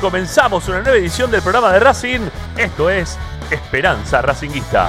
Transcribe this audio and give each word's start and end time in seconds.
Comenzamos 0.00 0.68
una 0.68 0.82
nueva 0.82 0.96
edición 0.98 1.32
del 1.32 1.42
programa 1.42 1.72
de 1.72 1.80
Racing. 1.80 2.20
Esto 2.56 2.88
es 2.90 3.18
Esperanza 3.50 4.22
Racinguista. 4.22 4.88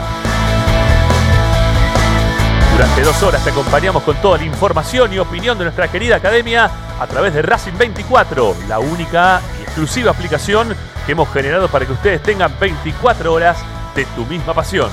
Durante 2.72 3.02
dos 3.02 3.24
horas 3.24 3.44
te 3.44 3.50
acompañamos 3.50 4.04
con 4.04 4.16
toda 4.18 4.38
la 4.38 4.44
información 4.44 5.12
y 5.12 5.18
opinión 5.18 5.58
de 5.58 5.64
nuestra 5.64 5.88
querida 5.88 6.18
academia 6.18 6.70
a 7.00 7.08
través 7.08 7.34
de 7.34 7.42
Racing 7.42 7.74
24, 7.80 8.56
la 8.68 8.78
única 8.78 9.42
y 9.60 9.64
exclusiva 9.64 10.12
aplicación 10.12 10.76
que 11.08 11.14
hemos 11.14 11.34
generado 11.34 11.68
para 11.68 11.88
que 11.88 11.94
ustedes 11.94 12.22
tengan 12.22 12.54
24 12.60 13.34
horas 13.34 13.58
de 13.96 14.06
tu 14.06 14.24
misma 14.28 14.54
pasión. 14.54 14.92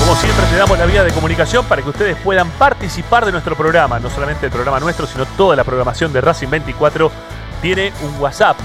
Como 0.00 0.16
siempre 0.16 0.44
te 0.46 0.56
damos 0.56 0.76
la 0.76 0.86
vía 0.86 1.04
de 1.04 1.12
comunicación 1.12 1.64
para 1.66 1.82
que 1.82 1.90
ustedes 1.90 2.16
puedan 2.16 2.50
participar 2.52 3.24
de 3.26 3.30
nuestro 3.30 3.54
programa, 3.54 4.00
no 4.00 4.10
solamente 4.10 4.46
el 4.46 4.52
programa 4.52 4.80
nuestro, 4.80 5.06
sino 5.06 5.24
toda 5.24 5.54
la 5.54 5.62
programación 5.62 6.12
de 6.12 6.20
Racing 6.20 6.48
24 6.48 7.12
tiene 7.60 7.92
un 8.02 8.20
WhatsApp 8.20 8.56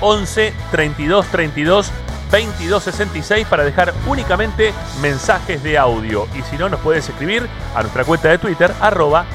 11 0.00 0.52
32 0.70 1.26
32 1.26 1.92
22 2.30 2.82
66 2.82 3.46
para 3.46 3.62
dejar 3.62 3.92
únicamente 4.06 4.72
mensajes 5.00 5.62
de 5.62 5.76
audio. 5.76 6.26
Y 6.34 6.42
si 6.42 6.56
no 6.56 6.68
nos 6.68 6.80
puedes 6.80 7.08
escribir 7.08 7.46
a 7.74 7.82
nuestra 7.82 8.04
cuenta 8.04 8.28
de 8.28 8.38
Twitter 8.38 8.72
arroba 8.80 9.26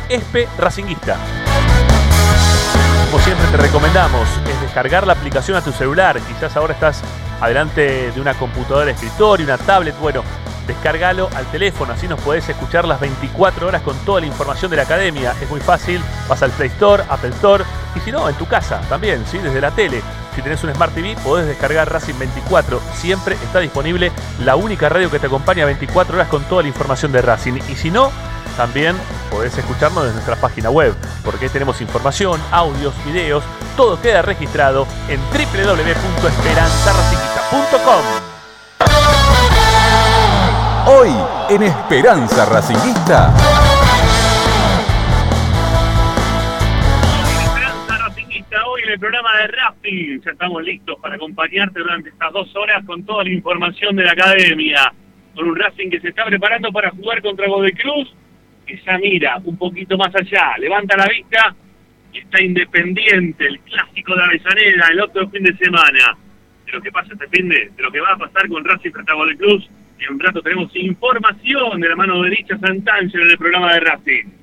Racinguista. 0.57 1.15
Como 3.11 3.23
siempre 3.23 3.47
te 3.47 3.57
recomendamos 3.57 4.27
es 4.47 4.61
descargar 4.61 5.07
la 5.07 5.13
aplicación 5.13 5.55
a 5.55 5.61
tu 5.61 5.71
celular, 5.71 6.19
quizás 6.27 6.57
ahora 6.57 6.73
estás 6.73 7.01
adelante 7.39 8.11
de 8.11 8.19
una 8.19 8.33
computadora 8.33 8.87
de 8.87 8.91
escritorio, 8.91 9.45
una 9.45 9.57
tablet, 9.57 9.97
bueno, 9.99 10.23
descargalo 10.67 11.29
al 11.35 11.45
teléfono, 11.45 11.93
así 11.93 12.07
nos 12.07 12.19
podés 12.19 12.49
escuchar 12.49 12.85
las 12.85 12.99
24 12.99 13.67
horas 13.67 13.81
con 13.81 13.97
toda 13.99 14.19
la 14.19 14.27
información 14.27 14.69
de 14.69 14.77
la 14.77 14.83
academia. 14.83 15.33
Es 15.41 15.49
muy 15.49 15.61
fácil, 15.61 16.01
vas 16.27 16.43
al 16.43 16.51
Play 16.51 16.67
Store, 16.67 17.03
Apple 17.07 17.29
Store 17.29 17.63
y 17.97 17.99
si 17.99 18.11
no, 18.11 18.29
en 18.29 18.35
tu 18.35 18.45
casa 18.45 18.79
también, 18.89 19.25
¿sí? 19.29 19.39
desde 19.39 19.59
la 19.59 19.71
tele. 19.71 20.01
Si 20.35 20.41
tenés 20.41 20.63
un 20.63 20.73
Smart 20.73 20.93
TV, 20.93 21.17
podés 21.23 21.47
descargar 21.47 21.91
Racing 21.91 22.19
24. 22.19 22.79
Siempre 22.93 23.35
está 23.35 23.59
disponible 23.59 24.11
la 24.43 24.55
única 24.55 24.87
radio 24.87 25.09
que 25.09 25.17
te 25.19 25.25
acompaña 25.27 25.65
24 25.65 26.15
horas 26.15 26.27
con 26.27 26.43
toda 26.43 26.61
la 26.61 26.67
información 26.67 27.11
de 27.11 27.21
Racing. 27.21 27.55
Y 27.69 27.75
si 27.75 27.89
no, 27.89 28.11
también 28.55 28.95
podés 29.31 29.57
escucharnos 29.57 30.03
desde 30.03 30.15
nuestra 30.15 30.35
página 30.35 30.69
web, 30.69 30.93
porque 31.25 31.45
ahí 31.45 31.51
tenemos 31.51 31.81
información, 31.81 32.39
audios, 32.51 32.93
videos, 33.05 33.43
todo 33.75 33.99
queda 33.99 34.21
registrado 34.21 34.85
en 35.09 35.19
www.esperanzaracinguista.com. 35.31 38.03
Hoy 40.87 41.15
en 41.49 41.63
Esperanza 41.63 42.45
Racinguista. 42.45 43.33
De 49.37 49.47
Racing. 49.47 50.19
Ya 50.23 50.31
estamos 50.31 50.63
listos 50.63 50.97
para 51.01 51.15
acompañarte 51.15 51.79
durante 51.79 52.09
estas 52.09 52.31
dos 52.33 52.55
horas 52.55 52.83
con 52.85 53.05
toda 53.05 53.23
la 53.23 53.31
información 53.31 53.95
de 53.95 54.03
la 54.03 54.11
academia. 54.11 54.93
Con 55.35 55.49
un 55.49 55.55
Racing 55.55 55.89
que 55.89 55.99
se 55.99 56.09
está 56.09 56.25
preparando 56.25 56.71
para 56.71 56.91
jugar 56.91 57.21
contra 57.21 57.47
Godoy 57.47 57.73
Cruz, 57.73 58.13
que 58.65 58.79
ya 58.85 58.97
mira 58.97 59.37
un 59.43 59.57
poquito 59.57 59.97
más 59.97 60.13
allá, 60.15 60.57
levanta 60.57 60.97
la 60.97 61.07
vista 61.07 61.55
y 62.11 62.19
está 62.19 62.41
independiente, 62.41 63.45
el 63.45 63.59
clásico 63.59 64.15
de 64.15 64.23
Avellaneda, 64.23 64.87
el 64.91 65.01
otro 65.01 65.29
fin 65.29 65.43
de 65.43 65.55
semana. 65.57 66.17
De 66.65 66.71
lo 66.73 66.81
que 66.81 66.91
pasa 66.91 67.13
este 67.13 67.27
fin 67.29 67.47
de, 67.47 67.71
de 67.75 67.83
lo 67.83 67.91
que 67.91 68.01
va 68.01 68.13
a 68.13 68.17
pasar 68.17 68.47
con 68.49 68.65
Racing 68.65 68.91
frente 68.91 69.11
a 69.11 69.37
Cruz 69.37 69.69
en 69.99 70.13
un 70.13 70.19
rato 70.19 70.41
tenemos 70.41 70.75
información 70.75 71.79
de 71.79 71.89
la 71.89 71.95
mano 71.95 72.21
derecha 72.21 72.57
Santángel 72.59 73.21
en 73.21 73.31
el 73.31 73.37
programa 73.37 73.73
de 73.73 73.79
Racing. 73.79 74.36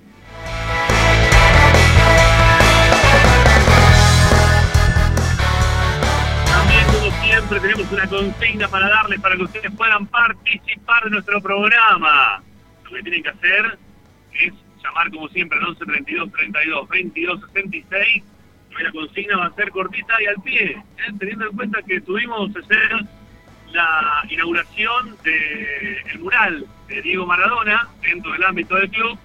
Siempre, 7.25 7.61
tenemos 7.61 7.91
una 7.91 8.07
consigna 8.07 8.69
para 8.69 8.89
darles 8.89 9.21
para 9.21 9.37
que 9.37 9.43
ustedes 9.45 9.71
puedan 9.73 10.07
participar 10.07 11.05
de 11.05 11.11
nuestro 11.11 11.41
programa. 11.41 12.43
Lo 12.85 12.91
que 12.91 13.03
tienen 13.03 13.23
que 13.23 13.29
hacer 13.31 13.79
es 14.33 14.53
llamar, 14.83 15.11
como 15.11 15.29
siempre, 15.29 15.59
al 15.59 15.67
11 15.67 15.85
32 15.85 16.33
32 16.33 16.89
22 16.89 17.41
66. 17.53 18.25
La 18.81 18.91
consigna 18.91 19.37
va 19.37 19.47
a 19.47 19.55
ser 19.55 19.71
cortita 19.71 20.21
y 20.21 20.27
al 20.27 20.43
pie, 20.43 20.73
¿eh? 20.73 21.13
teniendo 21.19 21.47
en 21.47 21.57
cuenta 21.57 21.81
que 21.83 22.01
tuvimos 22.01 22.51
hacer 22.57 22.91
la 23.73 24.25
inauguración 24.29 25.17
del 25.23 26.19
mural 26.19 26.67
de 26.89 27.03
Diego 27.03 27.25
Maradona 27.25 27.89
dentro 28.03 28.33
del 28.33 28.43
ámbito 28.43 28.75
del 28.75 28.91
club. 28.91 29.19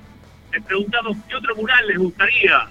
Les 0.51 0.63
preguntamos 0.63 1.17
qué 1.27 1.35
otro 1.35 1.55
mural 1.55 1.87
les 1.87 1.97
gustaría. 1.97 2.67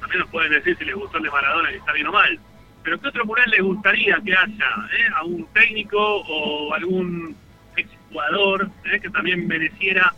También 0.00 0.20
nos 0.20 0.30
pueden 0.30 0.52
decir 0.52 0.76
si 0.78 0.84
les 0.86 0.94
gustó 0.94 1.18
el 1.18 1.24
de 1.24 1.30
Maradona, 1.30 1.68
que 1.68 1.76
está 1.76 1.92
bien 1.92 2.06
o 2.06 2.12
mal 2.12 2.40
pero 2.84 3.00
¿qué 3.00 3.08
otro 3.08 3.24
mural 3.24 3.50
le 3.50 3.62
gustaría 3.62 4.20
que 4.22 4.36
haya? 4.36 4.70
Eh? 4.92 5.08
¿A 5.16 5.24
un 5.24 5.46
técnico 5.54 5.98
o 5.98 6.74
algún 6.74 7.34
exjugador 7.76 8.70
eh, 8.84 9.00
que 9.00 9.08
también 9.08 9.48
mereciera 9.48 10.14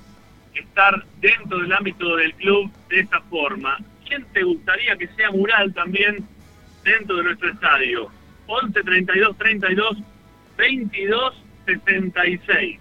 estar 0.52 1.04
dentro 1.20 1.58
del 1.58 1.72
ámbito 1.72 2.16
del 2.16 2.34
club 2.34 2.70
de 2.88 3.00
esta 3.00 3.20
forma? 3.22 3.78
¿Quién 4.06 4.24
te 4.32 4.42
gustaría 4.42 4.96
que 4.96 5.06
sea 5.08 5.30
mural 5.30 5.72
también 5.74 6.26
dentro 6.82 7.16
de 7.16 7.22
nuestro 7.22 7.50
estadio? 7.50 8.10
11 8.48 8.82
32 8.82 9.38
32 9.38 9.96
22 10.58 11.42
66. 11.66 12.80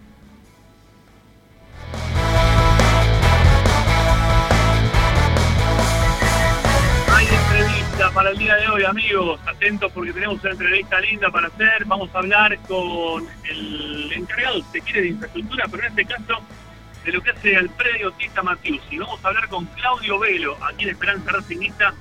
para 8.14 8.32
el 8.32 8.38
día 8.38 8.56
de 8.56 8.68
hoy, 8.68 8.84
amigos. 8.84 9.40
Atentos 9.46 9.92
porque 9.94 10.12
tenemos 10.12 10.42
una 10.42 10.52
entrevista 10.52 11.00
linda 11.00 11.30
para 11.30 11.48
hacer. 11.48 11.86
Vamos 11.86 12.10
a 12.14 12.20
hablar 12.20 12.58
con 12.68 13.26
el 13.50 14.12
encargado, 14.12 14.62
si 14.74 14.82
quiere, 14.82 15.02
de 15.02 15.08
infraestructura, 15.10 15.66
pero 15.72 15.84
en 15.84 15.90
este 15.90 16.06
caso 16.06 16.42
de 17.06 17.12
lo 17.14 17.22
que 17.22 17.32
hace 17.32 17.56
al 17.56 17.70
predio 17.70 18.12
Tita 18.12 18.44
Matiusi. 18.44 18.98
Vamos 18.98 19.24
a 19.24 19.28
hablar 19.30 19.48
con 19.48 19.66
Claudio 19.68 20.20
Velo, 20.20 20.58
aquí 20.66 20.84
en 20.84 20.90
Esperanza 20.90 21.32
Racingista. 21.32 21.94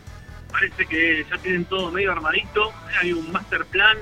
Parece 0.50 0.84
que 0.86 1.26
ya 1.30 1.38
tienen 1.38 1.64
todo 1.66 1.92
medio 1.92 2.10
armadito. 2.10 2.72
Hay 3.00 3.12
un 3.12 3.30
master 3.30 3.64
plan 3.66 3.96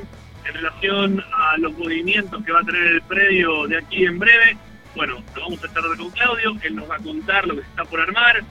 en 0.46 0.54
relación 0.54 1.22
a 1.34 1.58
los 1.58 1.76
movimientos 1.76 2.42
que 2.42 2.52
va 2.52 2.60
a 2.60 2.64
tener 2.64 2.84
el 2.84 3.02
predio 3.02 3.66
de 3.66 3.78
aquí 3.78 4.06
en 4.06 4.18
breve. 4.18 4.56
Bueno, 4.96 5.22
lo 5.34 5.42
vamos 5.42 5.62
a 5.62 5.66
estar 5.66 5.82
con 5.82 6.10
Claudio, 6.10 6.56
él 6.62 6.76
nos 6.76 6.90
va 6.90 6.96
a 6.96 6.98
contar 6.98 7.46
lo 7.46 7.54
que 7.54 7.62
se 7.62 7.68
está 7.68 7.84
por 7.84 8.00
armar 8.00 8.42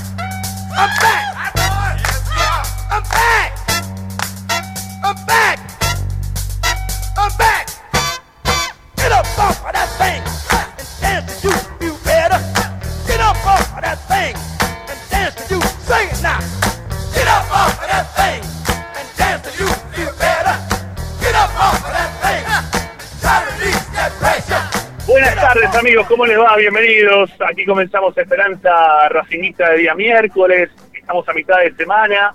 Tardes 25.07 25.73
amigos, 25.75 26.05
¿cómo 26.07 26.25
les 26.25 26.37
va? 26.37 26.57
Bienvenidos. 26.57 27.31
Aquí 27.39 27.65
comenzamos 27.65 28.17
Esperanza 28.17 29.07
Racingista 29.07 29.69
de 29.71 29.77
día 29.77 29.95
miércoles. 29.95 30.69
Estamos 30.93 31.27
a 31.29 31.33
mitad 31.33 31.59
de 31.59 31.73
semana. 31.75 32.33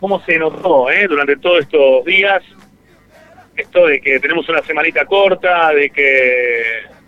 ¿Cómo 0.00 0.18
se 0.24 0.38
notó 0.38 0.90
eh, 0.90 1.06
durante 1.06 1.36
todos 1.36 1.60
estos 1.60 2.04
días? 2.06 2.42
Esto 3.54 3.86
de 3.86 4.00
que 4.00 4.18
tenemos 4.18 4.48
una 4.48 4.62
semanita 4.62 5.04
corta, 5.04 5.72
de 5.72 5.90
que 5.90 6.62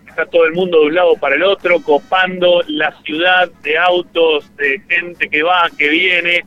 está 0.07 0.27
todo 0.27 0.45
el 0.45 0.53
mundo 0.53 0.81
de 0.81 0.85
un 0.85 0.95
lado 0.95 1.15
para 1.15 1.35
el 1.35 1.43
otro, 1.43 1.81
copando 1.81 2.61
la 2.67 2.91
ciudad 3.01 3.49
de 3.63 3.79
autos, 3.79 4.55
de 4.57 4.79
gente 4.87 5.27
que 5.27 5.41
va, 5.41 5.69
que 5.75 5.89
viene, 5.89 6.45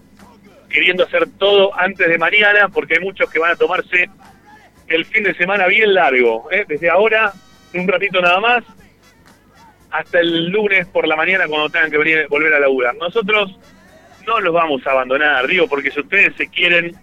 queriendo 0.69 1.03
hacer 1.05 1.27
todo 1.37 1.77
antes 1.77 2.09
de 2.09 2.17
mañana, 2.17 2.69
porque 2.69 2.95
hay 2.95 3.01
muchos 3.01 3.29
que 3.29 3.41
van 3.41 3.53
a 3.53 3.57
tomarse 3.57 4.09
el 4.87 5.05
fin 5.05 5.25
de 5.25 5.35
semana 5.35 5.67
bien 5.67 5.95
largo. 5.95 6.49
¿eh? 6.53 6.65
Desde 6.69 6.89
ahora, 6.89 7.33
un 7.75 7.89
ratito 7.89 8.21
nada 8.21 8.41
más, 8.41 8.65
hasta 9.91 10.21
el 10.21 10.49
lunes 10.51 10.87
por 10.89 11.07
la 11.07 11.17
mañana 11.17 11.47
cuando 11.49 11.69
tengan 11.69 11.91
que 11.91 11.99
venir, 11.99 12.27
volver 12.29 12.55
a 12.55 12.61
laburar. 12.61 12.95
Nosotros 12.97 13.57
no 14.27 14.41
los 14.41 14.53
vamos 14.53 14.87
a 14.87 14.91
abandonar, 14.93 15.47
digo, 15.47 15.67
porque 15.69 15.91
si 15.91 16.01
ustedes 16.01 16.35
se 16.37 16.49
quieren 16.49 16.97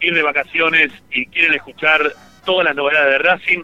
ir 0.00 0.14
de 0.14 0.22
vacaciones 0.22 0.92
y 1.10 1.26
quieren 1.26 1.54
escuchar 1.54 2.12
todas 2.44 2.64
las 2.64 2.76
novedades 2.76 3.12
de 3.12 3.18
Racing, 3.18 3.62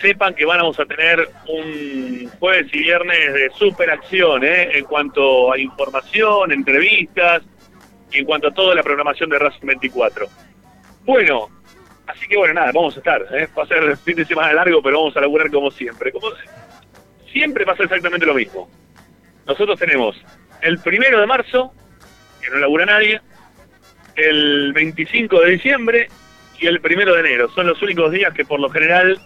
sepan 0.00 0.34
que 0.34 0.44
vamos 0.44 0.78
a 0.80 0.84
tener 0.84 1.28
un 1.48 2.28
jueves 2.38 2.66
y 2.72 2.80
viernes 2.80 3.34
de 3.34 3.50
super 3.50 3.90
acción 3.90 4.44
¿eh? 4.44 4.76
en 4.76 4.84
cuanto 4.84 5.52
a 5.52 5.58
información, 5.58 6.52
entrevistas 6.52 7.42
y 8.10 8.18
en 8.18 8.24
cuanto 8.24 8.48
a 8.48 8.54
toda 8.54 8.74
la 8.74 8.82
programación 8.82 9.30
de 9.30 9.38
Racing 9.38 9.66
24. 9.66 10.26
Bueno, 11.04 11.48
así 12.12 12.26
que 12.28 12.36
bueno, 12.36 12.54
nada, 12.54 12.72
vamos 12.72 12.94
a 12.96 12.98
estar. 12.98 13.26
¿eh? 13.32 13.48
Va 13.56 13.64
a 13.64 13.66
ser 13.66 13.96
fin 13.98 14.16
de 14.16 14.24
semana 14.24 14.52
largo, 14.52 14.82
pero 14.82 15.00
vamos 15.00 15.16
a 15.16 15.20
laburar 15.20 15.50
como 15.50 15.70
siempre. 15.70 16.12
Como 16.12 16.28
siempre 17.30 17.64
pasa 17.64 17.84
exactamente 17.84 18.26
lo 18.26 18.34
mismo. 18.34 18.70
Nosotros 19.46 19.78
tenemos 19.78 20.16
el 20.60 20.78
primero 20.78 21.20
de 21.20 21.26
marzo, 21.26 21.72
que 22.40 22.50
no 22.50 22.58
labura 22.58 22.86
nadie, 22.86 23.20
el 24.16 24.72
25 24.72 25.40
de 25.40 25.50
diciembre 25.50 26.08
y 26.58 26.66
el 26.66 26.80
primero 26.80 27.14
de 27.14 27.20
enero. 27.20 27.48
Son 27.50 27.66
los 27.66 27.82
únicos 27.82 28.12
días 28.12 28.32
que 28.32 28.44
por 28.44 28.60
lo 28.60 28.68
general 28.70 29.18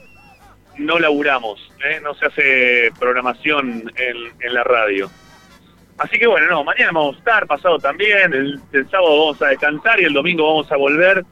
no 0.79 0.99
laburamos, 0.99 1.71
¿eh? 1.85 2.01
no 2.03 2.15
se 2.15 2.27
hace 2.27 2.93
programación 2.99 3.93
en, 3.97 4.55
la 4.55 4.65
radio. 4.65 5.11
Así 5.99 6.19
que 6.19 6.27
bueno, 6.27 6.47
no, 6.49 6.65
mañana 6.65 6.93
vamos 6.93 7.17
a 7.17 7.19
estar, 7.19 7.47
pasado 7.47 7.79
también, 7.79 8.33
el, 8.35 8.61
sábado 8.91 9.19
vamos 9.19 9.41
a 9.43 9.49
descansar 9.49 10.01
y 10.01 10.05
el 10.05 10.13
domingo 10.13 10.47
vamos 10.47 10.71
a 10.71 10.77
volver, 10.77 11.25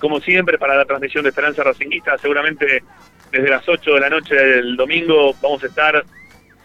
como 0.00 0.20
siempre, 0.20 0.58
para 0.58 0.76
la 0.76 0.84
transmisión 0.84 1.22
de 1.22 1.28
Esperanza 1.28 1.62
Racinguista. 1.62 2.18
Seguramente 2.18 2.82
desde 3.30 3.48
las 3.48 3.68
8 3.68 3.94
de 3.94 4.00
la 4.00 4.10
noche 4.10 4.34
del 4.34 4.76
domingo 4.76 5.34
vamos 5.40 5.62
a 5.62 5.66
estar, 5.66 6.04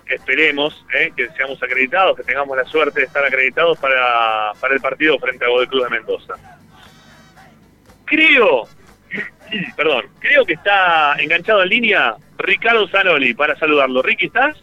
esperemos, 0.07 0.85
¿eh? 0.97 1.11
que 1.15 1.29
seamos 1.31 1.61
acreditados, 1.61 2.17
que 2.17 2.23
tengamos 2.23 2.57
la 2.57 2.65
suerte 2.65 3.01
de 3.01 3.05
estar 3.05 3.23
acreditados 3.23 3.77
para, 3.77 4.53
para 4.59 4.73
el 4.73 4.81
partido 4.81 5.19
frente 5.19 5.45
a 5.45 5.49
Godoy 5.49 5.67
Cruz 5.67 5.83
de 5.83 5.89
Mendoza. 5.89 6.33
Creo 8.05 8.67
perdón, 9.77 10.05
creo 10.19 10.45
que 10.45 10.53
está 10.53 11.15
enganchado 11.19 11.63
en 11.63 11.69
línea 11.69 12.15
Ricardo 12.37 12.87
Zanoli 12.87 13.33
para 13.33 13.57
saludarlo. 13.57 14.01
Ricky, 14.01 14.27
¿estás? 14.27 14.57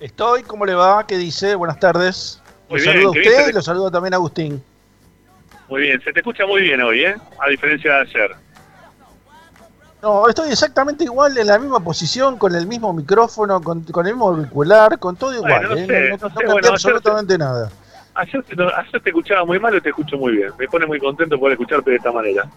Estoy, 0.00 0.42
¿cómo 0.42 0.64
le 0.64 0.74
va? 0.74 1.06
¿Qué 1.06 1.16
dice? 1.16 1.54
Buenas 1.54 1.80
tardes. 1.80 2.42
Muy 2.68 2.80
bien, 2.80 2.92
saludo 2.92 3.08
a 3.08 3.10
usted 3.10 3.48
y 3.48 3.52
lo 3.52 3.62
saludo 3.62 3.90
también 3.90 4.14
a 4.14 4.16
Agustín. 4.16 4.62
Muy 5.68 5.82
bien, 5.82 6.00
se 6.02 6.12
te 6.12 6.20
escucha 6.20 6.46
muy 6.46 6.62
bien 6.62 6.80
hoy, 6.80 7.04
¿eh? 7.04 7.16
A 7.40 7.48
diferencia 7.48 7.94
de 7.94 8.00
ayer. 8.00 8.30
No, 10.02 10.28
estoy 10.28 10.50
exactamente 10.50 11.04
igual 11.04 11.36
en 11.36 11.46
la 11.46 11.58
misma 11.58 11.80
posición, 11.80 12.38
con 12.38 12.54
el 12.54 12.66
mismo 12.66 12.92
micrófono, 12.92 13.60
con, 13.60 13.84
el 13.84 14.04
mismo 14.04 14.28
auricular, 14.28 14.98
con 14.98 15.16
todo 15.16 15.34
igual. 15.34 15.62
no, 15.62 15.76
¿eh? 15.76 16.16
no, 16.20 16.68
absolutamente 16.68 17.36
nada. 17.36 17.70
Ayer, 18.14 18.44
ayer, 18.76 19.00
te 19.00 19.10
escuchaba 19.10 19.44
muy 19.44 19.58
mal 19.58 19.74
o 19.74 19.80
te 19.80 19.90
escucho 19.90 20.16
muy 20.16 20.36
bien. 20.36 20.50
Me 20.58 20.68
pone 20.68 20.86
muy 20.86 20.98
contento 20.98 21.38
poder 21.38 21.52
escucharte 21.52 21.90
de 21.90 21.96
esta 21.96 22.12
manera. 22.12 22.48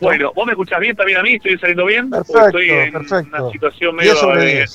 Bueno, 0.00 0.32
¿vos 0.34 0.46
me 0.46 0.52
escuchás 0.52 0.80
bien 0.80 0.94
también 0.94 1.18
a 1.18 1.22
mí? 1.22 1.34
¿Estoy 1.34 1.58
saliendo 1.58 1.86
bien? 1.86 2.10
Perfecto, 2.10 2.46
estoy 2.46 2.70
en 2.70 2.96
una 2.96 3.50
situación 3.50 3.96
medio... 3.96 4.14
De, 4.14 4.66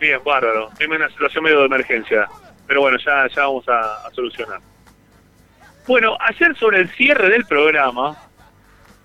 bien, 0.00 0.20
bárbaro. 0.24 0.68
Estoy 0.72 0.86
en 0.86 0.92
una 0.92 1.08
situación 1.08 1.44
medio 1.44 1.60
de 1.60 1.66
emergencia. 1.66 2.28
Pero 2.66 2.80
bueno, 2.80 2.98
ya, 3.04 3.28
ya 3.28 3.42
vamos 3.42 3.64
a, 3.68 4.10
solucionar. 4.12 4.60
Bueno, 5.86 6.16
ayer 6.18 6.56
sobre 6.56 6.80
el 6.80 6.88
cierre 6.90 7.28
del 7.28 7.44
programa, 7.44 8.16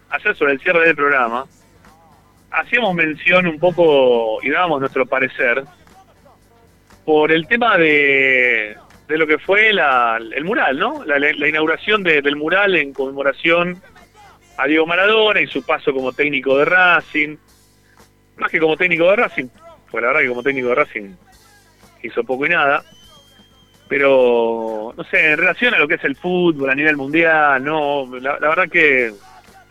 ayer 0.09 0.35
sobre 0.35 0.53
el 0.53 0.61
cierre 0.61 0.85
del 0.85 0.95
programa, 0.95 1.45
hacíamos 2.51 2.95
mención 2.95 3.47
un 3.47 3.59
poco 3.59 4.39
y 4.41 4.49
dábamos 4.49 4.79
nuestro 4.79 5.05
parecer 5.05 5.63
por 7.05 7.33
el 7.33 7.47
tema 7.47 7.77
de, 7.77 8.77
de 9.09 9.17
lo 9.17 9.27
que 9.27 9.39
fue 9.39 9.73
la, 9.73 10.17
el 10.17 10.45
mural, 10.45 10.79
¿no? 10.79 11.03
La, 11.03 11.19
la 11.19 11.47
inauguración 11.47 12.01
del 12.01 12.35
mural 12.37 12.75
en 12.77 12.93
conmemoración 12.93 13.81
a 14.57 14.65
Diego 14.65 14.85
Maradona 14.85 15.41
y 15.41 15.47
su 15.47 15.65
paso 15.65 15.93
como 15.93 16.13
técnico 16.13 16.57
de 16.57 16.65
Racing. 16.65 17.35
Más 18.37 18.49
que 18.49 18.59
como 18.59 18.77
técnico 18.77 19.09
de 19.09 19.17
Racing, 19.17 19.47
pues 19.91 20.01
la 20.01 20.07
verdad 20.07 20.21
que 20.21 20.29
como 20.29 20.43
técnico 20.43 20.69
de 20.69 20.75
Racing 20.75 21.09
hizo 22.03 22.23
poco 22.23 22.45
y 22.45 22.49
nada. 22.49 22.83
Pero, 23.89 24.93
no 24.95 25.03
sé, 25.03 25.31
en 25.31 25.37
relación 25.37 25.73
a 25.73 25.79
lo 25.79 25.87
que 25.87 25.95
es 25.95 26.03
el 26.05 26.15
fútbol 26.15 26.69
a 26.69 26.75
nivel 26.75 26.95
mundial, 26.95 27.61
no, 27.63 28.07
la, 28.21 28.37
verdad 28.37 28.69
que 28.69 29.11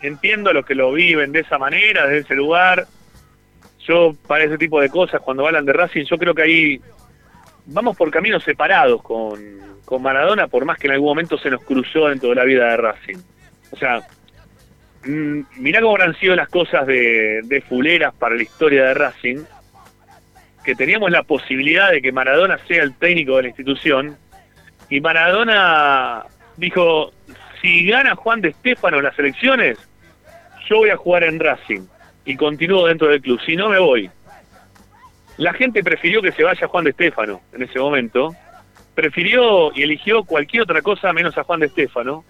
entiendo 0.01 0.51
a 0.51 0.53
los 0.53 0.65
que 0.65 0.75
lo 0.75 0.91
viven 0.91 1.31
de 1.31 1.39
esa 1.39 1.57
manera, 1.57 2.05
desde 2.05 2.19
ese 2.19 2.35
lugar. 2.35 2.85
Yo, 3.87 4.13
para 4.27 4.43
ese 4.43 4.57
tipo 4.57 4.79
de 4.79 4.89
cosas, 4.89 5.21
cuando 5.21 5.47
hablan 5.47 5.65
de 5.65 5.73
Racing, 5.73 6.03
yo 6.03 6.17
creo 6.17 6.35
que 6.35 6.43
ahí 6.43 6.81
vamos 7.65 7.97
por 7.97 8.11
caminos 8.11 8.43
separados 8.43 9.01
con, 9.01 9.39
con 9.85 10.03
Maradona, 10.03 10.47
por 10.47 10.65
más 10.65 10.77
que 10.77 10.87
en 10.87 10.93
algún 10.93 11.09
momento 11.09 11.37
se 11.37 11.49
nos 11.49 11.63
cruzó 11.63 12.09
dentro 12.09 12.29
de 12.29 12.35
la 12.35 12.43
vida 12.43 12.69
de 12.69 12.77
Racing. 12.77 13.17
O 13.71 13.77
sea, 13.77 14.01
Mm, 15.05 15.43
mirá 15.57 15.79
cómo 15.79 15.91
habrán 15.95 16.15
sido 16.15 16.35
las 16.35 16.49
cosas 16.49 16.85
de, 16.85 17.41
de 17.43 17.61
fuleras 17.61 18.13
para 18.13 18.35
la 18.35 18.43
historia 18.43 18.85
de 18.85 18.93
Racing, 18.93 19.37
que 20.69 20.75
teníamos 20.75 21.09
la 21.09 21.23
posibilidad 21.23 21.89
de 21.89 21.99
que 21.99 22.11
Maradona 22.11 22.59
sea 22.67 22.83
el 22.83 22.93
técnico 22.93 23.37
de 23.37 23.41
la 23.41 23.47
institución, 23.47 24.15
y 24.87 25.01
Maradona 25.01 26.25
dijo, 26.57 27.11
si 27.59 27.87
gana 27.87 28.13
Juan 28.15 28.41
de 28.41 28.49
Estefano 28.49 29.01
las 29.01 29.17
elecciones, 29.17 29.79
yo 30.69 30.77
voy 30.77 30.91
a 30.91 30.97
jugar 30.97 31.23
en 31.23 31.39
Racing 31.39 31.87
y 32.23 32.35
continúo 32.35 32.85
dentro 32.85 33.07
del 33.07 33.19
club, 33.19 33.41
si 33.43 33.55
no 33.55 33.67
me 33.69 33.79
voy. 33.79 34.11
La 35.37 35.53
gente 35.53 35.83
prefirió 35.83 36.21
que 36.21 36.33
se 36.33 36.43
vaya 36.43 36.67
Juan 36.67 36.83
de 36.83 36.91
Estefano 36.91 37.41
en 37.51 37.63
ese 37.63 37.79
momento, 37.79 38.35
prefirió 38.93 39.71
y 39.73 39.81
eligió 39.81 40.23
cualquier 40.23 40.61
otra 40.61 40.83
cosa 40.83 41.11
menos 41.13 41.35
a 41.35 41.43
Juan 41.43 41.61
de 41.61 41.65
Estefano, 41.65 42.23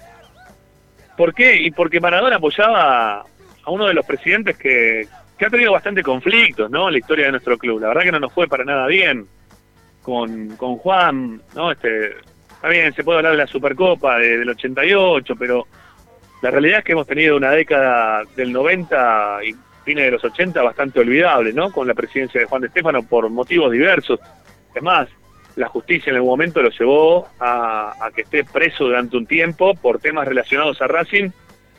¿Por 1.18 1.34
qué? 1.34 1.58
Y 1.58 1.72
porque 1.72 2.00
Maradona 2.00 2.38
apoyaba 2.38 3.26
a 3.64 3.72
uno 3.72 3.88
de 3.88 3.94
los 3.94 4.06
presidentes 4.06 4.58
que, 4.58 5.06
ha 5.46 5.50
tenido 5.50 5.72
bastante 5.72 6.04
conflictos, 6.04 6.70
¿no? 6.70 6.90
La 6.90 6.98
historia 6.98 7.26
de 7.26 7.32
nuestro 7.32 7.58
club. 7.58 7.80
La 7.80 7.88
verdad 7.90 8.04
que 8.04 8.12
no 8.12 8.20
nos 8.20 8.34
fue 8.34 8.48
para 8.48 8.64
nada 8.64 8.88
bien 8.88 9.28
con, 10.02 10.56
con 10.58 10.78
Juan, 10.78 11.42
¿no? 11.56 11.72
Este, 11.72 12.16
está 12.50 12.70
bien, 12.70 12.94
se 12.94 13.04
puede 13.04 13.20
hablar 13.20 13.34
de 13.34 13.40
la 13.40 13.48
Supercopa 13.48 14.18
del 14.18 14.50
88, 14.50 15.36
pero 15.38 15.68
la 16.42 16.52
realidad 16.52 16.80
es 16.80 16.86
que 16.86 16.92
hemos 16.94 17.08
tenido 17.08 17.36
una 17.38 17.52
década 17.52 18.24
del 18.36 18.52
90 18.52 19.40
y 19.46 19.56
fines 19.84 20.06
de 20.06 20.12
los 20.12 20.24
80 20.24 20.62
bastante 20.62 21.00
olvidable, 21.00 21.54
¿no? 21.54 21.72
Con 21.72 21.88
la 21.88 21.94
presidencia 21.94 22.40
de 22.40 22.48
Juan 22.48 22.62
de 22.62 22.68
Estefano 22.68 23.04
por 23.04 23.30
motivos 23.30 23.72
diversos. 23.72 24.20
Es 24.74 24.82
más, 24.84 25.10
la 25.56 25.68
justicia 25.68 26.10
en 26.10 26.16
algún 26.16 26.32
momento 26.32 26.62
lo 26.62 26.70
llevó 26.70 27.28
a, 27.40 28.10
que 28.16 28.22
esté 28.22 28.44
preso 28.46 28.86
durante 28.86 29.18
un 29.18 29.26
tiempo 29.26 29.76
por 29.76 30.00
temas 30.00 30.28
relacionados 30.28 30.82
a 30.82 30.88
Racing. 30.88 31.30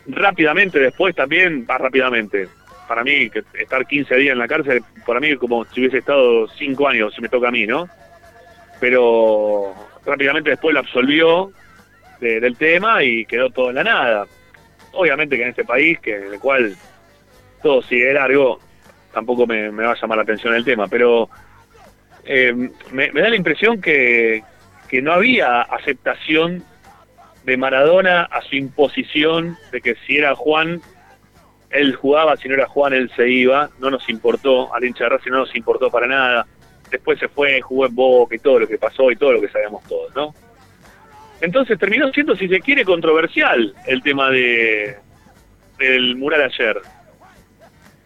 Rápidamente 0.07 0.79
después 0.79 1.15
también, 1.15 1.67
va 1.69 1.79
rápidamente. 1.79 2.49
Para 2.91 3.05
mí, 3.05 3.31
que 3.31 3.45
estar 3.55 3.87
15 3.87 4.17
días 4.17 4.33
en 4.33 4.41
la 4.41 4.49
cárcel, 4.49 4.83
para 5.07 5.21
mí 5.21 5.37
como 5.37 5.65
si 5.67 5.79
hubiese 5.79 5.99
estado 5.99 6.49
5 6.49 6.89
años, 6.89 7.15
si 7.15 7.21
me 7.21 7.29
toca 7.29 7.47
a 7.47 7.53
mí, 7.53 7.65
¿no? 7.65 7.89
Pero 8.81 9.73
rápidamente 10.05 10.51
después 10.51 10.75
lo 10.75 10.81
absolvió 10.81 11.53
del 12.19 12.57
tema 12.57 13.05
y 13.05 13.25
quedó 13.27 13.51
todo 13.51 13.69
en 13.69 13.77
la 13.77 13.85
nada. 13.85 14.27
Obviamente 14.91 15.37
que 15.37 15.45
en 15.45 15.51
este 15.51 15.65
país, 15.65 16.01
que 16.01 16.17
en 16.17 16.33
el 16.33 16.41
cual 16.41 16.75
todo 17.63 17.81
sigue 17.83 18.13
largo, 18.13 18.59
tampoco 19.15 19.47
me, 19.47 19.71
me 19.71 19.85
va 19.85 19.93
a 19.93 20.01
llamar 20.01 20.17
la 20.17 20.25
atención 20.25 20.53
el 20.57 20.65
tema, 20.65 20.89
pero 20.89 21.31
eh, 22.25 22.53
me, 22.91 23.11
da 23.13 23.29
la 23.29 23.37
impresión 23.37 23.81
que, 23.81 24.43
no 25.01 25.13
había 25.13 25.63
aceptación 25.63 26.65
de 27.45 27.57
Maradona 27.57 28.23
a 28.25 28.43
su 28.43 28.57
imposición 28.57 29.57
de 29.71 29.81
que 29.81 29.95
si 30.05 30.17
era 30.17 30.35
Juan, 30.35 30.81
él 31.71 31.95
jugaba, 31.95 32.37
si 32.37 32.49
no 32.49 32.55
era 32.55 32.67
Juan, 32.67 32.93
él 32.93 33.11
se 33.17 33.29
iba, 33.29 33.71
no 33.79 33.91
nos 33.91 34.09
importó, 34.09 34.75
al 34.75 34.85
hincha 34.85 35.05
de 35.05 35.11
Racing 35.11 35.31
no 35.31 35.39
nos 35.39 35.55
importó 35.55 35.91
para 35.91 36.07
nada, 36.07 36.47
después 36.91 37.19
se 37.19 37.29
fue, 37.29 37.61
jugó 37.61 37.87
en 37.87 37.95
Boca 37.95 38.35
y 38.35 38.39
todo 38.39 38.61
lo 38.61 38.69
que 38.69 38.79
pasó 38.79 39.11
y 39.11 39.17
todo 39.17 39.33
lo 39.33 39.41
que 39.41 39.49
sabemos 39.49 39.83
todos, 39.85 40.15
¿no? 40.15 40.35
Entonces 41.41 41.79
terminó 41.79 42.13
siendo, 42.13 42.37
si 42.37 42.49
se 42.49 42.61
quiere, 42.61 42.85
controversial 42.85 43.75
el 43.87 44.03
tema 44.03 44.31
de 44.31 44.97
del 45.79 46.17
mural 46.17 46.43
ayer. 46.43 46.79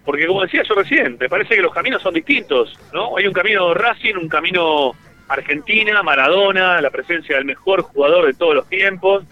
Porque 0.05 0.27
como 0.27 0.43
decía 0.43 0.63
yo 0.63 0.75
recién, 0.75 1.17
me 1.19 1.29
parece 1.29 1.57
que 1.57 1.63
los 1.63 1.75
caminos 1.75 2.03
son 2.03 2.15
distintos, 2.15 2.79
¿no? 2.93 3.17
Hay 3.17 3.27
un 3.27 3.33
camino 3.33 3.75
Racing, 3.75 4.15
un 4.15 4.29
camino 4.29 4.93
Argentina, 5.29 6.03
Maradona, 6.03 6.81
la 6.81 6.91
presencia 6.91 7.37
del 7.37 7.47
mejor 7.47 7.83
jugador 7.83 8.27
de 8.27 8.35
todos 8.35 8.55
los 8.55 8.69
tiempos, 8.69 9.25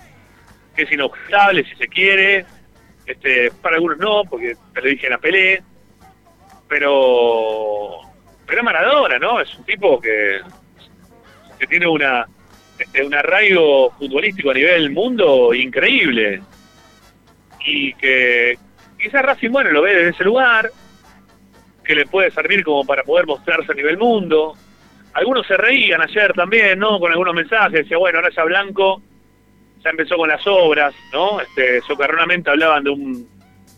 que 0.75 0.83
es 0.83 0.93
inobjetable 0.93 1.65
si 1.65 1.77
se 1.77 1.89
quiere, 1.89 2.47
este, 3.07 3.51
para 3.61 3.77
algunos 3.77 3.99
no, 3.99 4.23
porque 4.25 4.55
te 4.75 4.81
lo 4.81 4.89
dije 4.89 5.07
en 5.07 5.13
la 5.13 5.19
Pelé, 5.19 5.63
pero 6.69 8.01
pero 8.47 8.63
Maradona, 8.63 9.19
¿no? 9.19 9.41
Es 9.41 9.55
un 9.57 9.65
tipo 9.65 10.01
que, 10.01 10.41
que 11.59 11.67
tiene 11.67 11.87
una 11.87 12.27
este, 12.79 13.05
un 13.05 13.15
arraigo 13.15 13.91
futbolístico 13.93 14.51
a 14.51 14.55
nivel 14.55 14.91
mundo 14.91 15.55
increíble 15.55 16.43
y 17.65 17.95
que 17.95 18.59
quizás 18.99 19.23
Racing, 19.23 19.51
bueno, 19.51 19.71
lo 19.71 19.83
ve 19.83 19.95
desde 19.95 20.11
ese 20.11 20.25
lugar, 20.25 20.71
que 21.85 21.95
le 21.95 22.07
puede 22.07 22.31
servir 22.31 22.65
como 22.65 22.85
para 22.85 23.03
poder 23.05 23.27
mostrarse 23.27 23.73
a 23.73 23.75
nivel 23.75 23.99
mundo. 23.99 24.55
Algunos 25.15 25.47
se 25.47 25.57
reían 25.57 26.01
ayer 26.01 26.33
también, 26.33 26.79
¿no? 26.79 26.99
Con 26.99 27.11
algunos 27.11 27.35
mensajes, 27.35 27.83
decía, 27.85 27.99
bueno, 27.99 28.19
ahora 28.19 28.31
ya 28.35 28.45
Blanco 28.45 29.03
ya 29.83 29.91
empezó 29.91 30.17
con 30.17 30.29
las 30.29 30.47
obras, 30.47 30.95
¿no? 31.13 31.41
Este, 31.41 31.81
socarronamente 31.83 32.51
hablaban 32.51 32.85
de 32.85 32.91
un, 32.91 33.29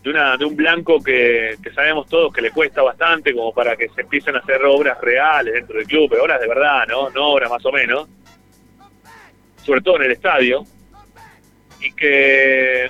de, 0.03 0.09
una, 0.09 0.37
de 0.37 0.45
un 0.45 0.55
Blanco 0.55 1.01
que, 1.01 1.57
sabemos 1.73 2.07
todos 2.07 2.33
que 2.33 2.41
le 2.41 2.51
cuesta 2.51 2.81
bastante 2.81 3.33
como 3.33 3.53
para 3.53 3.75
que 3.75 3.89
se 3.89 4.01
empiecen 4.01 4.35
a 4.35 4.39
hacer 4.39 4.63
obras 4.65 4.99
reales 5.01 5.53
dentro 5.53 5.77
del 5.77 5.87
club, 5.87 6.13
obras 6.21 6.39
de 6.39 6.47
verdad, 6.47 6.85
¿no? 6.87 7.09
No 7.09 7.29
obras 7.29 7.49
más 7.49 7.65
o 7.65 7.71
menos. 7.71 8.07
Sobre 9.63 9.81
todo 9.81 9.97
en 9.97 10.03
el 10.03 10.11
estadio. 10.11 10.63
Y 11.81 11.91
que 11.91 12.87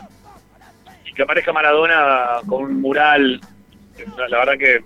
que 1.15 1.23
aparezca 1.23 1.53
Maradona 1.53 2.41
con 2.45 2.65
un 2.65 2.81
mural, 2.81 3.39
la 4.17 4.37
verdad 4.37 4.57
que 4.57 4.83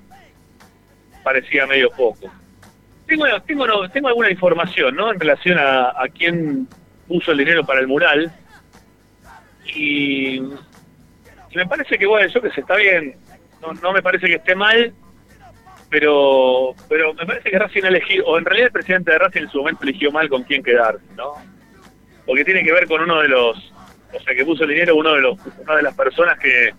parecía 1.23 1.65
medio 1.65 1.89
poco. 1.89 2.31
Tengo, 3.07 3.25
tengo, 3.47 3.89
tengo 3.89 4.07
alguna 4.07 4.29
información 4.29 4.95
¿no? 4.95 5.11
en 5.11 5.19
relación 5.19 5.57
a 5.57 6.05
quién 6.15 6.67
puso 7.09 7.31
el 7.31 7.39
dinero 7.39 7.65
para 7.65 7.81
el 7.81 7.87
mural 7.87 8.31
y, 9.75 10.39
me 11.53 11.65
parece 11.65 11.97
que, 11.97 12.05
bueno, 12.05 12.31
yo 12.31 12.41
que 12.41 12.51
se 12.51 12.61
está 12.61 12.75
bien, 12.75 13.15
no, 13.61 13.73
no 13.73 13.91
me 13.91 14.01
parece 14.01 14.27
que 14.27 14.35
esté 14.35 14.55
mal, 14.55 14.93
pero 15.89 16.75
pero 16.87 17.13
me 17.15 17.25
parece 17.25 17.49
que 17.49 17.59
Racing 17.59 17.83
elegido, 17.83 18.25
o 18.27 18.37
en 18.37 18.45
realidad 18.45 18.67
el 18.67 18.73
presidente 18.73 19.11
de 19.11 19.17
Racing 19.17 19.41
en 19.41 19.49
su 19.49 19.57
momento 19.57 19.83
eligió 19.83 20.11
mal 20.11 20.29
con 20.29 20.43
quién 20.43 20.63
quedarse, 20.63 21.03
¿no? 21.17 21.33
Porque 22.25 22.45
tiene 22.45 22.63
que 22.63 22.71
ver 22.71 22.87
con 22.87 23.01
uno 23.01 23.19
de 23.21 23.27
los 23.27 23.73
o 24.13 24.19
sea 24.23 24.35
que 24.35 24.45
puso 24.45 24.63
el 24.63 24.69
dinero 24.69 24.95
uno 24.95 25.13
de 25.13 25.21
los 25.21 25.39
una 25.59 25.75
de 25.75 25.81
las 25.81 25.95
personas 25.95 26.37
que 26.39 26.73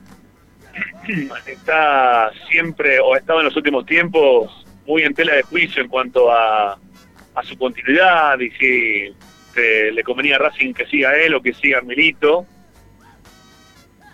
está 1.46 2.30
siempre 2.48 3.00
o 3.00 3.14
ha 3.14 3.18
estado 3.18 3.40
en 3.40 3.46
los 3.46 3.56
últimos 3.56 3.84
tiempos 3.84 4.64
muy 4.86 5.02
en 5.02 5.14
tela 5.14 5.34
de 5.34 5.42
juicio 5.42 5.82
en 5.82 5.88
cuanto 5.88 6.30
a, 6.30 6.78
a 7.34 7.42
su 7.42 7.58
continuidad 7.58 8.38
y 8.38 8.50
si 8.52 9.14
le 9.60 10.02
convenía 10.02 10.36
a 10.36 10.38
Racing 10.38 10.72
que 10.72 10.86
siga 10.86 11.16
él 11.16 11.34
o 11.34 11.42
que 11.42 11.52
siga 11.54 11.80
Milito. 11.80 12.46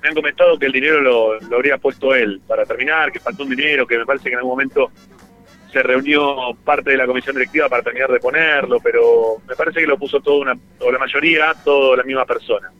Me 0.02 0.08
han 0.08 0.14
comentado 0.14 0.58
que 0.58 0.66
el 0.66 0.72
dinero 0.72 1.00
lo, 1.00 1.54
habría 1.54 1.78
puesto 1.78 2.14
él 2.14 2.40
para 2.46 2.64
terminar, 2.64 3.10
que 3.10 3.20
faltó 3.20 3.42
un 3.42 3.50
dinero, 3.50 3.86
que 3.86 3.98
me 3.98 4.06
parece 4.06 4.24
que 4.24 4.32
en 4.32 4.38
algún 4.38 4.52
momento 4.52 4.90
se 5.72 5.82
reunió 5.82 6.54
parte 6.64 6.90
de 6.90 6.96
la 6.96 7.06
comisión 7.06 7.34
directiva 7.34 7.68
para 7.68 7.82
terminar 7.82 8.10
de 8.10 8.20
ponerlo, 8.20 8.78
pero 8.80 9.36
me 9.48 9.56
parece 9.56 9.80
que 9.80 9.86
lo 9.86 9.98
puso 9.98 10.20
todo 10.20 10.38
una, 10.38 10.56
o 10.80 10.92
la 10.92 10.98
mayoría, 10.98 11.52
todo 11.64 11.96
la 11.96 12.04
misma 12.04 12.24
persona 12.24 12.70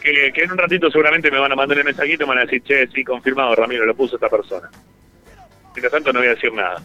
que, 0.00 0.32
en 0.34 0.52
un 0.52 0.58
ratito 0.58 0.90
seguramente 0.90 1.30
me 1.30 1.38
van 1.38 1.52
a 1.52 1.56
mandar 1.56 1.78
el 1.78 1.84
mensajito 1.84 2.24
y 2.24 2.26
me 2.26 2.34
van 2.34 2.38
a 2.38 2.46
decir, 2.46 2.62
che, 2.62 2.88
sí, 2.88 3.04
confirmado, 3.04 3.54
Ramiro, 3.54 3.84
lo 3.84 3.94
puso 3.94 4.16
esta 4.16 4.28
persona. 4.28 4.70
Mientras 5.74 5.92
tanto 5.92 6.12
no 6.12 6.20
voy 6.20 6.28
a 6.28 6.34
decir 6.34 6.52
nada. 6.52 6.82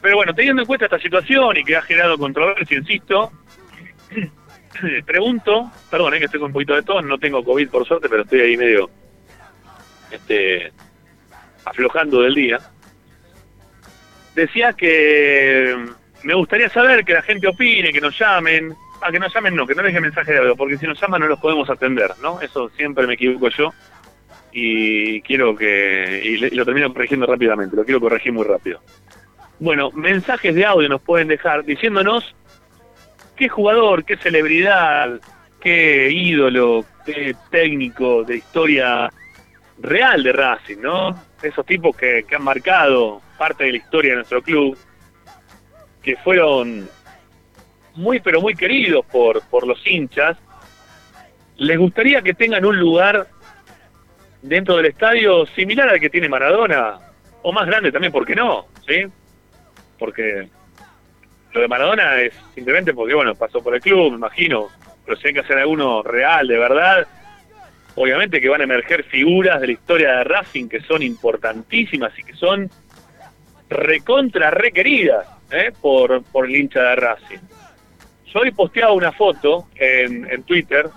Pero 0.00 0.16
bueno, 0.16 0.34
teniendo 0.34 0.62
en 0.62 0.66
cuenta 0.66 0.86
esta 0.86 0.98
situación 0.98 1.56
y 1.56 1.64
que 1.64 1.76
ha 1.76 1.82
generado 1.82 2.18
controversia, 2.18 2.78
insisto, 2.78 3.32
pregunto, 5.06 5.70
perdón, 5.90 6.14
es 6.14 6.20
que 6.20 6.24
estoy 6.26 6.40
con 6.40 6.48
un 6.48 6.52
poquito 6.52 6.74
de 6.74 6.82
todo, 6.82 7.02
no 7.02 7.18
tengo 7.18 7.44
COVID 7.44 7.68
por 7.68 7.86
suerte, 7.86 8.08
pero 8.08 8.22
estoy 8.22 8.40
ahí 8.40 8.56
medio 8.56 8.90
este, 10.10 10.72
aflojando 11.64 12.22
del 12.22 12.34
día. 12.34 12.58
Decía 14.34 14.74
que 14.74 15.74
me 16.22 16.34
gustaría 16.34 16.68
saber 16.68 17.04
que 17.04 17.14
la 17.14 17.22
gente 17.22 17.48
opine, 17.48 17.92
que 17.92 18.00
nos 18.00 18.18
llamen, 18.18 18.76
Ah, 19.00 19.12
que 19.12 19.18
nos 19.18 19.32
llamen 19.32 19.54
no, 19.54 19.66
que 19.66 19.74
no 19.74 19.82
dejen 19.82 20.02
mensaje 20.02 20.32
de 20.32 20.38
audio, 20.38 20.56
porque 20.56 20.78
si 20.78 20.86
nos 20.86 21.00
llaman 21.00 21.20
no 21.20 21.28
los 21.28 21.38
podemos 21.38 21.68
atender, 21.68 22.12
¿no? 22.22 22.40
Eso 22.40 22.70
siempre 22.70 23.06
me 23.06 23.14
equivoco 23.14 23.48
yo 23.50 23.72
y 24.52 25.20
quiero 25.20 25.54
que, 25.54 26.22
y, 26.24 26.54
lo 26.54 26.64
termino 26.64 26.92
corrigiendo 26.92 27.26
rápidamente, 27.26 27.76
lo 27.76 27.84
quiero 27.84 28.00
corregir 28.00 28.32
muy 28.32 28.44
rápido. 28.44 28.80
Bueno, 29.58 29.90
mensajes 29.92 30.54
de 30.54 30.66
audio 30.66 30.88
nos 30.88 31.00
pueden 31.00 31.28
dejar 31.28 31.64
diciéndonos 31.64 32.34
qué 33.36 33.48
jugador, 33.48 34.04
qué 34.04 34.16
celebridad, 34.18 35.18
qué 35.60 36.10
ídolo, 36.10 36.84
qué 37.06 37.34
técnico 37.50 38.22
de 38.24 38.36
historia 38.36 39.10
real 39.78 40.22
de 40.22 40.32
Racing, 40.32 40.78
¿no? 40.80 41.18
Esos 41.42 41.64
tipos 41.64 41.96
que, 41.96 42.24
han 42.34 42.42
marcado 42.42 43.22
parte 43.38 43.64
de 43.64 43.72
la 43.72 43.78
historia 43.78 44.10
de 44.10 44.16
nuestro 44.16 44.42
club, 44.42 44.76
que 46.02 46.16
fueron 46.16 46.88
muy 47.94 48.20
pero 48.20 48.42
muy 48.42 48.54
queridos 48.54 49.06
por, 49.06 49.42
por 49.48 49.66
los 49.66 49.84
hinchas, 49.86 50.36
les 51.56 51.78
gustaría 51.78 52.20
que 52.20 52.34
tengan 52.34 52.64
un 52.66 52.78
lugar 52.78 53.26
dentro 54.42 54.76
del 54.76 54.86
estadio 54.86 55.46
similar 55.46 55.88
al 55.88 56.00
que 56.00 56.10
tiene 56.10 56.28
Maradona, 56.28 56.98
o 57.42 57.52
más 57.52 57.66
grande 57.66 57.90
también, 57.90 58.12
¿por 58.12 58.26
qué 58.26 58.34
no? 58.34 58.66
¿Sí? 58.86 59.06
Porque 59.98 60.48
lo 61.52 61.60
de 61.60 61.68
Maradona 61.68 62.20
es 62.20 62.34
simplemente 62.54 62.92
porque, 62.92 63.14
bueno, 63.14 63.34
pasó 63.34 63.62
por 63.62 63.74
el 63.74 63.80
club, 63.80 64.10
me 64.10 64.16
imagino, 64.16 64.68
pero 65.04 65.16
si 65.16 65.28
hay 65.28 65.34
que 65.34 65.40
hacer 65.40 65.58
alguno 65.58 66.02
real, 66.02 66.46
de 66.48 66.58
verdad, 66.58 67.06
obviamente 67.94 68.40
que 68.40 68.48
van 68.48 68.60
a 68.60 68.64
emerger 68.64 69.04
figuras 69.04 69.60
de 69.60 69.68
la 69.68 69.72
historia 69.72 70.16
de 70.16 70.24
Racing 70.24 70.68
que 70.68 70.80
son 70.80 71.02
importantísimas 71.02 72.16
y 72.18 72.22
que 72.24 72.34
son 72.34 72.70
recontra 73.68 74.50
requeridas 74.50 75.26
¿eh? 75.50 75.72
por, 75.80 76.22
por 76.24 76.46
el 76.46 76.56
hincha 76.56 76.82
de 76.82 76.96
Racing. 76.96 77.38
Yo 78.26 78.40
hoy 78.40 78.50
posteado 78.50 78.94
una 78.94 79.12
foto 79.12 79.68
en, 79.76 80.30
en 80.30 80.42
Twitter, 80.42 80.88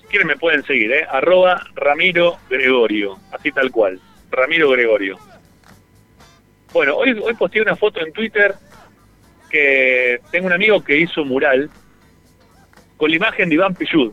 si 0.00 0.06
quieren 0.08 0.26
me 0.26 0.36
pueden 0.36 0.64
seguir, 0.64 0.90
¿eh? 0.92 1.06
arroba 1.08 1.62
Ramiro 1.74 2.38
Gregorio, 2.50 3.18
así 3.30 3.52
tal 3.52 3.70
cual, 3.70 4.00
Ramiro 4.30 4.70
Gregorio. 4.70 5.18
Bueno, 6.72 6.96
hoy, 6.96 7.18
hoy 7.22 7.34
posteé 7.34 7.62
una 7.62 7.76
foto 7.76 8.00
en 8.00 8.12
Twitter 8.12 8.54
que 9.50 10.20
tengo 10.30 10.46
un 10.46 10.52
amigo 10.52 10.82
que 10.82 10.96
hizo 10.96 11.22
un 11.22 11.28
mural 11.28 11.70
con 12.96 13.10
la 13.10 13.16
imagen 13.16 13.48
de 13.48 13.56
Iván 13.56 13.74
Pichud. 13.74 14.12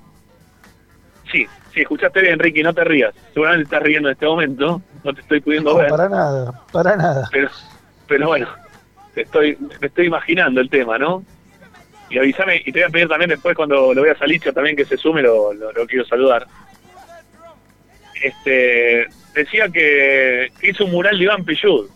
Sí, 1.32 1.46
sí, 1.74 1.82
escuchaste 1.82 2.22
bien, 2.22 2.34
Enrique, 2.34 2.64
no 2.64 2.74
te 2.74 2.84
rías. 2.84 3.14
Seguramente 3.34 3.64
estás 3.64 3.84
riendo 3.84 4.10
en 4.10 4.14
este 4.14 4.26
momento, 4.26 4.82
no 5.04 5.14
te 5.14 5.22
estoy 5.22 5.42
pudiendo 5.42 5.76
ver. 5.76 5.90
para 5.90 6.10
nada, 6.10 6.62
para 6.72 6.96
nada. 6.98 7.30
Pero, 7.32 7.50
pero 8.08 8.28
bueno, 8.28 8.48
estoy, 9.16 9.58
me 9.80 9.88
estoy 9.88 10.08
imaginando 10.08 10.60
el 10.60 10.70
tema, 10.70 10.98
¿no? 10.98 11.24
y 12.10 12.18
avísame, 12.18 12.62
y 12.66 12.72
te 12.72 12.80
voy 12.80 12.84
a 12.84 12.90
pedir 12.90 13.08
también 13.08 13.30
después 13.30 13.56
cuando 13.56 13.94
lo 13.94 14.02
veas 14.02 14.22
a 14.22 14.26
Licho 14.26 14.52
también 14.52 14.76
que 14.76 14.86
se 14.86 14.98
sume, 14.98 15.22
lo, 15.22 15.54
lo, 15.54 15.86
quiero 15.88 16.06
saludar. 16.06 16.48
Este, 18.22 19.08
decía 19.34 19.70
que 19.70 20.52
hizo 20.64 20.86
un 20.86 20.92
mural 20.92 21.18
de 21.18 21.24
Iván 21.24 21.46
Pillud. 21.46 21.88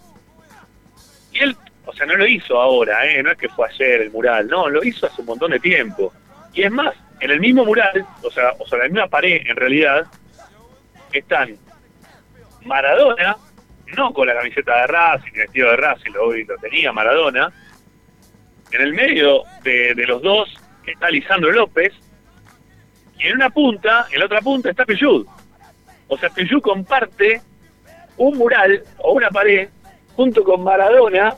Y 1.33 1.39
él, 1.39 1.55
o 1.85 1.93
sea, 1.93 2.05
no 2.05 2.15
lo 2.15 2.27
hizo 2.27 2.59
ahora, 2.59 3.05
¿eh? 3.05 3.21
no 3.23 3.31
es 3.31 3.37
que 3.37 3.49
fue 3.49 3.67
ayer 3.67 4.01
el 4.01 4.11
mural, 4.11 4.47
no, 4.47 4.69
lo 4.69 4.83
hizo 4.83 5.07
hace 5.07 5.21
un 5.21 5.27
montón 5.27 5.51
de 5.51 5.59
tiempo. 5.59 6.13
Y 6.53 6.63
es 6.63 6.71
más, 6.71 6.95
en 7.19 7.31
el 7.31 7.39
mismo 7.39 7.65
mural, 7.65 8.05
o 8.21 8.31
sea, 8.31 8.53
o 8.59 8.67
sea, 8.67 8.77
en 8.77 8.83
la 8.83 8.89
misma 8.89 9.07
pared 9.07 9.41
en 9.45 9.55
realidad, 9.55 10.05
están 11.11 11.57
Maradona, 12.65 13.37
no 13.97 14.13
con 14.13 14.27
la 14.27 14.35
camiseta 14.35 14.81
de 14.81 14.87
Racing, 14.87 15.33
vestido 15.33 15.69
de 15.71 15.77
Racing, 15.77 16.11
lo, 16.11 16.33
lo 16.33 16.57
tenía 16.57 16.91
Maradona, 16.91 17.51
en 18.73 18.81
el 18.81 18.93
medio 18.93 19.43
de, 19.63 19.93
los 20.07 20.21
dos 20.21 20.53
está 20.85 21.09
Lisandro 21.09 21.51
López, 21.51 21.93
y 23.19 23.27
en 23.27 23.35
una 23.35 23.49
punta, 23.49 24.07
en 24.11 24.19
la 24.19 24.25
otra 24.25 24.41
punta 24.41 24.71
está 24.71 24.83
Peyud. 24.83 25.25
O 26.07 26.17
sea, 26.17 26.29
Peyud 26.29 26.61
comparte 26.61 27.41
un 28.17 28.37
mural 28.37 28.83
o 28.97 29.13
una 29.13 29.29
pared 29.29 29.69
junto 30.15 30.43
con 30.43 30.63
Maradona 30.63 31.35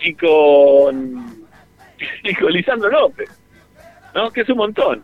y 0.00 0.14
con, 0.14 1.46
y 2.24 2.34
con 2.34 2.52
Lisandro 2.52 2.90
López, 2.90 3.30
¿no? 4.14 4.30
Que 4.30 4.42
es 4.42 4.48
un 4.48 4.58
montón. 4.58 5.02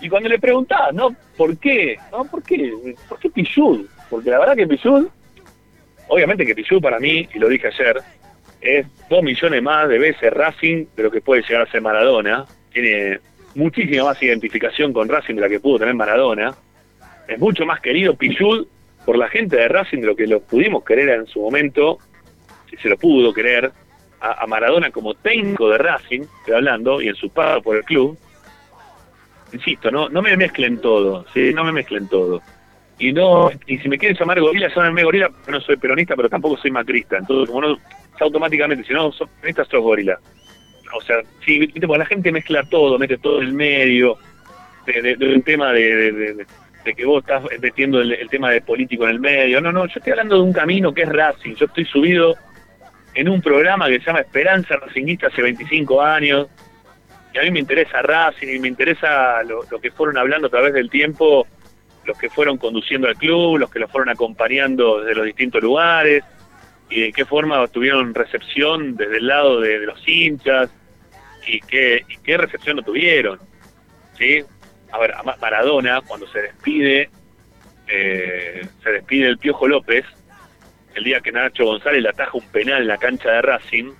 Y 0.00 0.08
cuando 0.08 0.28
le 0.28 0.38
preguntaba, 0.38 0.92
¿no? 0.92 1.14
¿Por 1.36 1.58
qué? 1.58 1.98
¿No? 2.10 2.24
¿Por 2.24 2.42
qué? 2.42 2.72
¿Por 3.08 3.18
qué 3.18 3.30
Pillud? 3.30 3.86
Porque 4.08 4.30
la 4.30 4.38
verdad 4.38 4.56
que 4.56 4.66
Pillud, 4.66 5.08
obviamente 6.08 6.46
que 6.46 6.54
Pillud 6.54 6.80
para 6.80 6.98
mí, 6.98 7.28
y 7.32 7.38
lo 7.38 7.48
dije 7.48 7.68
ayer, 7.68 8.00
es 8.60 8.86
dos 9.08 9.22
millones 9.22 9.62
más 9.62 9.88
de 9.88 9.98
veces 9.98 10.32
Racing 10.32 10.86
de 10.96 11.02
lo 11.02 11.10
que 11.10 11.20
puede 11.20 11.42
llegar 11.42 11.62
a 11.62 11.70
ser 11.70 11.80
Maradona. 11.82 12.46
Tiene 12.72 13.20
muchísima 13.54 14.04
más 14.04 14.22
identificación 14.22 14.92
con 14.92 15.08
Racing 15.08 15.34
de 15.34 15.40
la 15.42 15.48
que 15.48 15.60
pudo 15.60 15.80
tener 15.80 15.94
Maradona. 15.94 16.54
Es 17.28 17.38
mucho 17.38 17.64
más 17.66 17.80
querido 17.80 18.14
Pichud 18.14 18.66
por 19.04 19.16
la 19.16 19.28
gente 19.28 19.56
de 19.56 19.68
Racing 19.68 20.00
de 20.00 20.06
lo 20.06 20.16
que 20.16 20.26
lo 20.26 20.40
pudimos 20.40 20.84
querer 20.84 21.08
en 21.10 21.26
su 21.26 21.40
momento, 21.40 21.98
se 22.76 22.88
lo 22.88 22.96
pudo 22.96 23.32
querer, 23.32 23.72
a, 24.20 24.46
Maradona 24.46 24.90
como 24.90 25.14
técnico 25.14 25.70
de 25.70 25.78
Racing, 25.78 26.22
estoy 26.40 26.54
hablando, 26.54 27.00
y 27.00 27.08
en 27.08 27.14
su 27.14 27.30
pago 27.30 27.62
por 27.62 27.76
el 27.76 27.84
club, 27.84 28.18
insisto, 29.52 29.90
no, 29.90 30.08
no 30.08 30.22
me 30.22 30.36
mezclen 30.36 30.80
todo, 30.80 31.24
¿sí? 31.32 31.52
no 31.54 31.64
me 31.64 31.72
mezclen 31.72 32.08
todo. 32.08 32.42
Y 32.98 33.12
no, 33.12 33.50
y 33.66 33.78
si 33.78 33.88
me 33.88 33.96
quieren 33.96 34.16
llamar 34.18 34.40
gorila, 34.40 34.68
llámenme 34.74 35.04
gorila, 35.04 35.30
no 35.48 35.60
soy 35.62 35.76
peronista, 35.76 36.14
pero 36.14 36.28
tampoco 36.28 36.58
soy 36.58 36.70
macrista. 36.70 37.16
Entonces, 37.16 37.48
como 37.48 37.66
no, 37.66 37.78
automáticamente, 38.20 38.84
si 38.84 38.92
no 38.92 39.10
sos 39.10 39.26
peronista, 39.40 39.64
sos 39.64 39.80
gorila. 39.80 40.18
O 40.94 41.00
sea, 41.00 41.16
porque 41.22 41.98
la 41.98 42.04
gente 42.04 42.30
mezcla 42.30 42.62
todo, 42.64 42.98
mete 42.98 43.16
todo 43.16 43.40
en 43.40 43.48
el 43.48 43.54
medio, 43.54 44.18
de, 44.86 45.34
un 45.34 45.42
tema 45.42 45.72
de, 45.72 46.44
que 46.84 47.04
vos 47.06 47.22
estás 47.22 47.42
metiendo 47.60 48.00
el, 48.00 48.28
tema 48.28 48.50
de 48.50 48.60
político 48.60 49.04
en 49.04 49.10
el 49.10 49.20
medio. 49.20 49.62
No, 49.62 49.72
no, 49.72 49.86
yo 49.86 49.94
estoy 49.96 50.10
hablando 50.10 50.36
de 50.36 50.42
un 50.42 50.52
camino 50.52 50.92
que 50.92 51.02
es 51.02 51.08
Racing. 51.08 51.54
Yo 51.54 51.66
estoy 51.66 51.86
subido 51.86 52.36
en 53.14 53.28
un 53.28 53.40
programa 53.40 53.88
que 53.88 53.98
se 54.00 54.06
llama 54.06 54.20
Esperanza 54.20 54.76
Racingista 54.76 55.28
hace 55.28 55.42
25 55.42 56.02
años. 56.02 56.48
Y 57.32 57.38
a 57.38 57.42
mí 57.42 57.50
me 57.50 57.60
interesa 57.60 58.02
Racing 58.02 58.48
y 58.48 58.58
me 58.58 58.68
interesa 58.68 59.42
lo, 59.42 59.62
que 59.80 59.90
fueron 59.90 60.18
hablando 60.18 60.48
a 60.48 60.50
través 60.50 60.72
del 60.72 60.90
tiempo, 60.90 61.46
los 62.04 62.18
que 62.18 62.28
fueron 62.28 62.56
conduciendo 62.56 63.08
al 63.08 63.16
club, 63.16 63.58
los 63.58 63.70
que 63.70 63.78
lo 63.78 63.88
fueron 63.88 64.08
acompañando 64.08 65.00
desde 65.00 65.14
los 65.14 65.26
distintos 65.26 65.62
lugares 65.62 66.24
y 66.88 67.02
de 67.02 67.12
qué 67.12 67.24
forma 67.24 67.66
tuvieron 67.68 68.14
recepción 68.14 68.96
desde 68.96 69.18
el 69.18 69.26
lado 69.28 69.60
de, 69.60 69.78
los 69.78 70.02
hinchas 70.08 70.70
y 71.46 71.60
qué, 71.60 72.04
y 72.08 72.16
qué 72.18 72.36
recepción 72.36 72.76
no 72.76 72.82
tuvieron. 72.82 73.38
¿sí? 74.18 74.44
a 74.92 74.98
ver, 74.98 75.12
a 75.14 75.22
Maradona, 75.22 76.00
cuando 76.00 76.26
se 76.28 76.42
despide, 76.42 77.10
eh, 77.86 78.66
se 78.82 78.90
despide 78.90 79.28
el 79.28 79.38
Piojo 79.38 79.68
López, 79.68 80.04
el 80.94 81.04
día 81.04 81.20
que 81.20 81.32
Nacho 81.32 81.64
González 81.64 82.02
le 82.02 82.08
ataja 82.08 82.30
un 82.34 82.46
penal 82.48 82.82
en 82.82 82.88
la 82.88 82.98
cancha 82.98 83.30
de 83.30 83.42
Racing, 83.42 83.92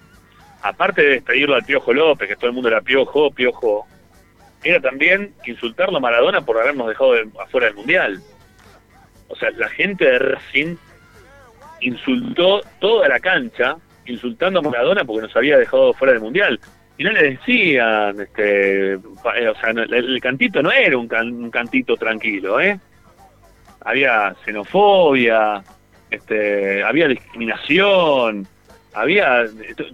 aparte 0.63 1.03
de 1.03 1.09
despedirlo 1.11 1.55
al 1.55 1.65
Piojo 1.65 1.93
López, 1.93 2.29
que 2.29 2.37
todo 2.37 2.47
el 2.47 2.53
mundo 2.53 2.69
era 2.69 2.81
Piojo, 2.81 3.31
Piojo, 3.31 3.87
era 4.63 4.81
también 4.81 5.33
insultarlo 5.47 5.99
a 5.99 6.01
Maradona 6.01 6.43
por 6.43 6.59
habernos 6.59 6.89
dejado 6.89 7.15
afuera 7.41 7.67
del 7.67 7.77
Mundial. 7.77 8.21
O 9.29 9.37
sea, 9.37 9.51
la 9.53 9.69
gente 9.69 10.05
de 10.05 10.19
Racing 10.19 10.77
insultó 11.81 12.61
toda 12.79 13.09
la 13.09 13.21
cancha, 13.21 13.77
insultando 14.07 14.61
a 14.61 14.63
Maradona 14.63 15.05
porque 15.05 15.23
nos 15.23 15.37
había 15.37 15.57
dejado 15.57 15.95
fuera 15.95 16.13
del 16.13 16.23
Mundial 16.23 16.61
y 17.01 17.05
no 17.05 17.13
le 17.13 17.31
decían, 17.31 18.21
este, 18.21 18.93
eh, 18.93 18.99
o 18.99 19.55
sea, 19.59 19.71
el, 19.71 20.21
cantito 20.21 20.63
no 20.63 20.71
era 20.71 20.99
un, 20.99 21.09
cantito 21.51 21.97
tranquilo, 21.97 22.61
¿eh? 22.61 22.79
Había 23.81 24.35
xenofobia, 24.45 25.63
este, 26.11 26.83
había 26.83 27.09
discriminación, 27.09 28.47
había 28.93 29.45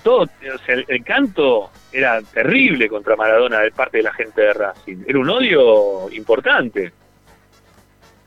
todo, 0.02 0.22
o 0.22 0.59
sea, 0.64 0.76
el, 0.88 1.05
canto 1.05 1.70
era 1.92 2.22
terrible 2.22 2.88
contra 2.88 3.16
Maradona 3.16 3.61
de 3.61 3.70
parte 3.70 3.98
de 3.98 4.05
la 4.05 4.12
gente 4.12 4.40
de 4.40 4.52
Racing, 4.52 5.05
era 5.07 5.18
un 5.18 5.29
odio 5.29 6.11
importante. 6.12 6.92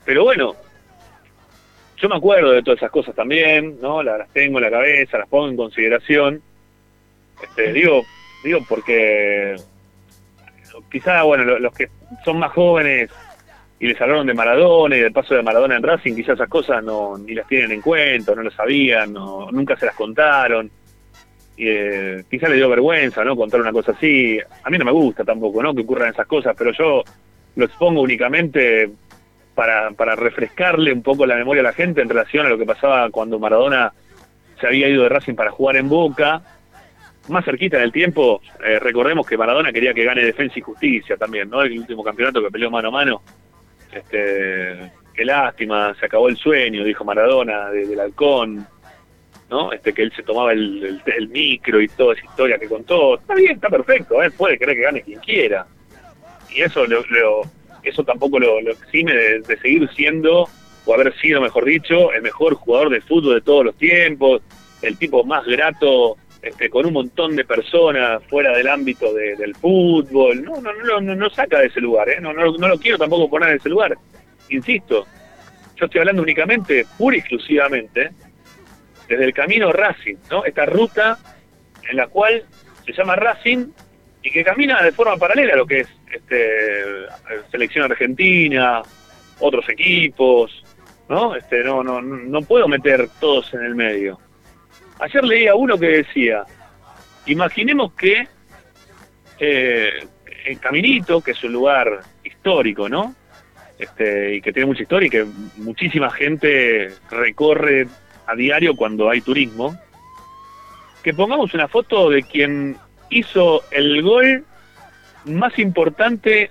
Pero 0.04 0.24
bueno, 0.24 0.54
yo 1.96 2.08
me 2.08 2.16
acuerdo 2.16 2.52
de 2.52 2.62
todas 2.62 2.78
esas 2.78 2.90
cosas 2.90 3.14
también, 3.14 3.78
¿no? 3.80 4.02
Las, 4.02 4.28
tengo 4.30 4.58
en 4.58 4.64
la 4.64 4.70
cabeza, 4.70 5.18
las 5.18 5.28
pongo 5.28 5.48
en 5.48 5.56
consideración. 5.56 6.42
Este, 7.42 7.72
digo, 7.72 8.04
Digo, 8.42 8.60
porque 8.68 9.56
quizá, 10.90 11.22
bueno, 11.22 11.58
los 11.58 11.72
que 11.74 11.90
son 12.24 12.38
más 12.38 12.52
jóvenes 12.52 13.10
y 13.80 13.86
les 13.86 14.00
hablaron 14.00 14.26
de 14.26 14.34
Maradona 14.34 14.94
y 14.94 15.00
del 15.00 15.12
paso 15.12 15.34
de 15.34 15.42
Maradona 15.42 15.76
en 15.76 15.82
Racing, 15.82 16.14
quizás 16.14 16.34
esas 16.34 16.50
cosas 16.50 16.84
no 16.84 17.16
ni 17.16 17.34
las 17.34 17.48
tienen 17.48 17.72
en 17.72 17.80
cuenta, 17.80 18.34
no 18.34 18.42
lo 18.42 18.50
sabían, 18.50 19.12
no, 19.12 19.50
nunca 19.50 19.74
se 19.76 19.86
las 19.86 19.94
contaron. 19.94 20.70
Y, 21.56 21.66
eh, 21.66 22.24
quizá 22.30 22.48
les 22.48 22.58
dio 22.58 22.68
vergüenza, 22.68 23.24
¿no? 23.24 23.34
Contar 23.34 23.60
una 23.60 23.72
cosa 23.72 23.92
así. 23.92 24.38
A 24.62 24.68
mí 24.68 24.76
no 24.76 24.84
me 24.84 24.92
gusta 24.92 25.24
tampoco, 25.24 25.62
¿no? 25.62 25.74
Que 25.74 25.80
ocurran 25.80 26.10
esas 26.10 26.26
cosas, 26.26 26.54
pero 26.56 26.72
yo 26.72 27.02
lo 27.56 27.64
expongo 27.64 28.02
únicamente 28.02 28.90
para, 29.54 29.90
para 29.92 30.14
refrescarle 30.14 30.92
un 30.92 31.02
poco 31.02 31.24
la 31.24 31.36
memoria 31.36 31.62
a 31.62 31.64
la 31.64 31.72
gente 31.72 32.02
en 32.02 32.08
relación 32.10 32.44
a 32.44 32.50
lo 32.50 32.58
que 32.58 32.66
pasaba 32.66 33.08
cuando 33.08 33.38
Maradona 33.38 33.94
se 34.60 34.66
había 34.66 34.88
ido 34.88 35.04
de 35.04 35.08
Racing 35.08 35.34
para 35.34 35.50
jugar 35.50 35.76
en 35.76 35.88
Boca 35.88 36.42
más 37.28 37.44
cerquita 37.44 37.76
en 37.76 37.84
el 37.84 37.92
tiempo, 37.92 38.40
eh, 38.64 38.78
recordemos 38.78 39.26
que 39.26 39.36
Maradona 39.36 39.72
quería 39.72 39.94
que 39.94 40.04
gane 40.04 40.24
Defensa 40.24 40.58
y 40.58 40.62
Justicia 40.62 41.16
también, 41.16 41.48
¿no? 41.48 41.62
El 41.62 41.78
último 41.78 42.02
campeonato 42.02 42.42
que 42.42 42.50
peleó 42.50 42.70
mano 42.70 42.88
a 42.88 42.90
mano. 42.90 43.22
Este, 43.92 44.92
qué 45.14 45.24
lástima, 45.24 45.94
se 45.98 46.06
acabó 46.06 46.28
el 46.28 46.36
sueño, 46.36 46.84
dijo 46.84 47.04
Maradona, 47.04 47.70
del 47.70 47.98
halcón, 47.98 48.66
¿no? 49.50 49.72
Este, 49.72 49.92
que 49.92 50.02
él 50.02 50.12
se 50.14 50.22
tomaba 50.22 50.52
el, 50.52 51.02
micro 51.30 51.80
y 51.80 51.88
toda 51.88 52.14
esa 52.14 52.24
historia 52.24 52.58
que 52.58 52.68
contó. 52.68 53.16
Está 53.18 53.34
bien, 53.34 53.52
está 53.52 53.68
perfecto, 53.68 54.22
¿eh? 54.22 54.30
puede 54.30 54.58
querer 54.58 54.76
que 54.76 54.82
gane 54.82 55.02
quien 55.02 55.20
quiera. 55.20 55.66
Y 56.50 56.62
eso 56.62 56.86
lo, 56.86 57.02
eso 57.82 58.04
tampoco 58.04 58.38
lo, 58.38 58.58
exime 58.60 59.14
de, 59.14 59.40
de 59.40 59.56
seguir 59.58 59.88
siendo, 59.94 60.48
o 60.86 60.94
haber 60.94 61.14
sido, 61.20 61.40
mejor 61.40 61.64
dicho, 61.64 62.12
el 62.12 62.22
mejor 62.22 62.54
jugador 62.54 62.90
de 62.90 63.00
fútbol 63.00 63.34
de 63.34 63.40
todos 63.40 63.64
los 63.64 63.76
tiempos, 63.76 64.42
el 64.82 64.96
tipo 64.96 65.24
más 65.24 65.44
grato 65.46 66.16
este, 66.42 66.70
con 66.70 66.86
un 66.86 66.92
montón 66.94 67.36
de 67.36 67.44
personas 67.44 68.22
fuera 68.24 68.56
del 68.56 68.68
ámbito 68.68 69.12
del 69.12 69.54
fútbol. 69.56 70.42
No, 70.42 70.60
no, 70.60 70.72
no, 70.72 71.00
no, 71.00 71.14
no 71.14 71.30
saca 71.30 71.58
de 71.58 71.66
ese 71.66 71.80
lugar, 71.80 72.08
¿eh? 72.08 72.20
no, 72.20 72.32
no, 72.32 72.52
no 72.52 72.68
lo 72.68 72.78
quiero 72.78 72.98
tampoco 72.98 73.28
poner 73.28 73.50
en 73.50 73.56
ese 73.56 73.68
lugar. 73.68 73.96
Insisto, 74.48 75.06
yo 75.76 75.86
estoy 75.86 76.00
hablando 76.00 76.22
únicamente, 76.22 76.86
pura 76.98 77.16
y 77.16 77.20
exclusivamente, 77.20 78.10
desde 79.08 79.24
el 79.24 79.34
camino 79.34 79.72
Racing, 79.72 80.16
¿no? 80.30 80.44
Esta 80.44 80.66
ruta 80.66 81.18
en 81.88 81.96
la 81.96 82.06
cual 82.06 82.44
se 82.86 82.92
llama 82.92 83.16
Racing 83.16 83.66
y 84.22 84.30
que 84.30 84.44
camina 84.44 84.82
de 84.82 84.92
forma 84.92 85.16
paralela 85.16 85.54
a 85.54 85.56
lo 85.56 85.66
que 85.66 85.80
es 85.80 85.88
este, 86.12 87.06
selección 87.50 87.90
argentina, 87.90 88.82
otros 89.40 89.68
equipos, 89.68 90.64
¿no? 91.08 91.34
Este, 91.34 91.64
no, 91.64 91.82
no, 91.82 92.00
no 92.00 92.42
puedo 92.42 92.68
meter 92.68 93.08
todos 93.18 93.52
en 93.54 93.64
el 93.64 93.74
medio. 93.74 94.18
Ayer 95.00 95.24
leía 95.24 95.54
uno 95.54 95.78
que 95.78 95.86
decía, 95.86 96.44
imaginemos 97.26 97.92
que 97.94 98.28
eh, 99.38 100.06
en 100.44 100.58
Caminito, 100.58 101.22
que 101.22 101.30
es 101.30 101.42
un 101.42 101.52
lugar 101.52 102.00
histórico, 102.22 102.88
¿no? 102.88 103.14
Este, 103.78 104.36
y 104.36 104.42
que 104.42 104.52
tiene 104.52 104.66
mucha 104.66 104.82
historia 104.82 105.06
y 105.06 105.10
que 105.10 105.26
muchísima 105.56 106.10
gente 106.10 106.92
recorre 107.10 107.88
a 108.26 108.34
diario 108.34 108.76
cuando 108.76 109.08
hay 109.08 109.22
turismo, 109.22 109.74
que 111.02 111.14
pongamos 111.14 111.54
una 111.54 111.66
foto 111.66 112.10
de 112.10 112.22
quien 112.22 112.76
hizo 113.08 113.62
el 113.70 114.02
gol 114.02 114.44
más 115.24 115.58
importante 115.58 116.50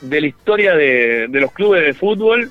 de 0.00 0.20
la 0.20 0.26
historia 0.26 0.74
de, 0.74 1.28
de 1.28 1.40
los 1.40 1.52
clubes 1.52 1.84
de 1.84 1.94
fútbol, 1.94 2.50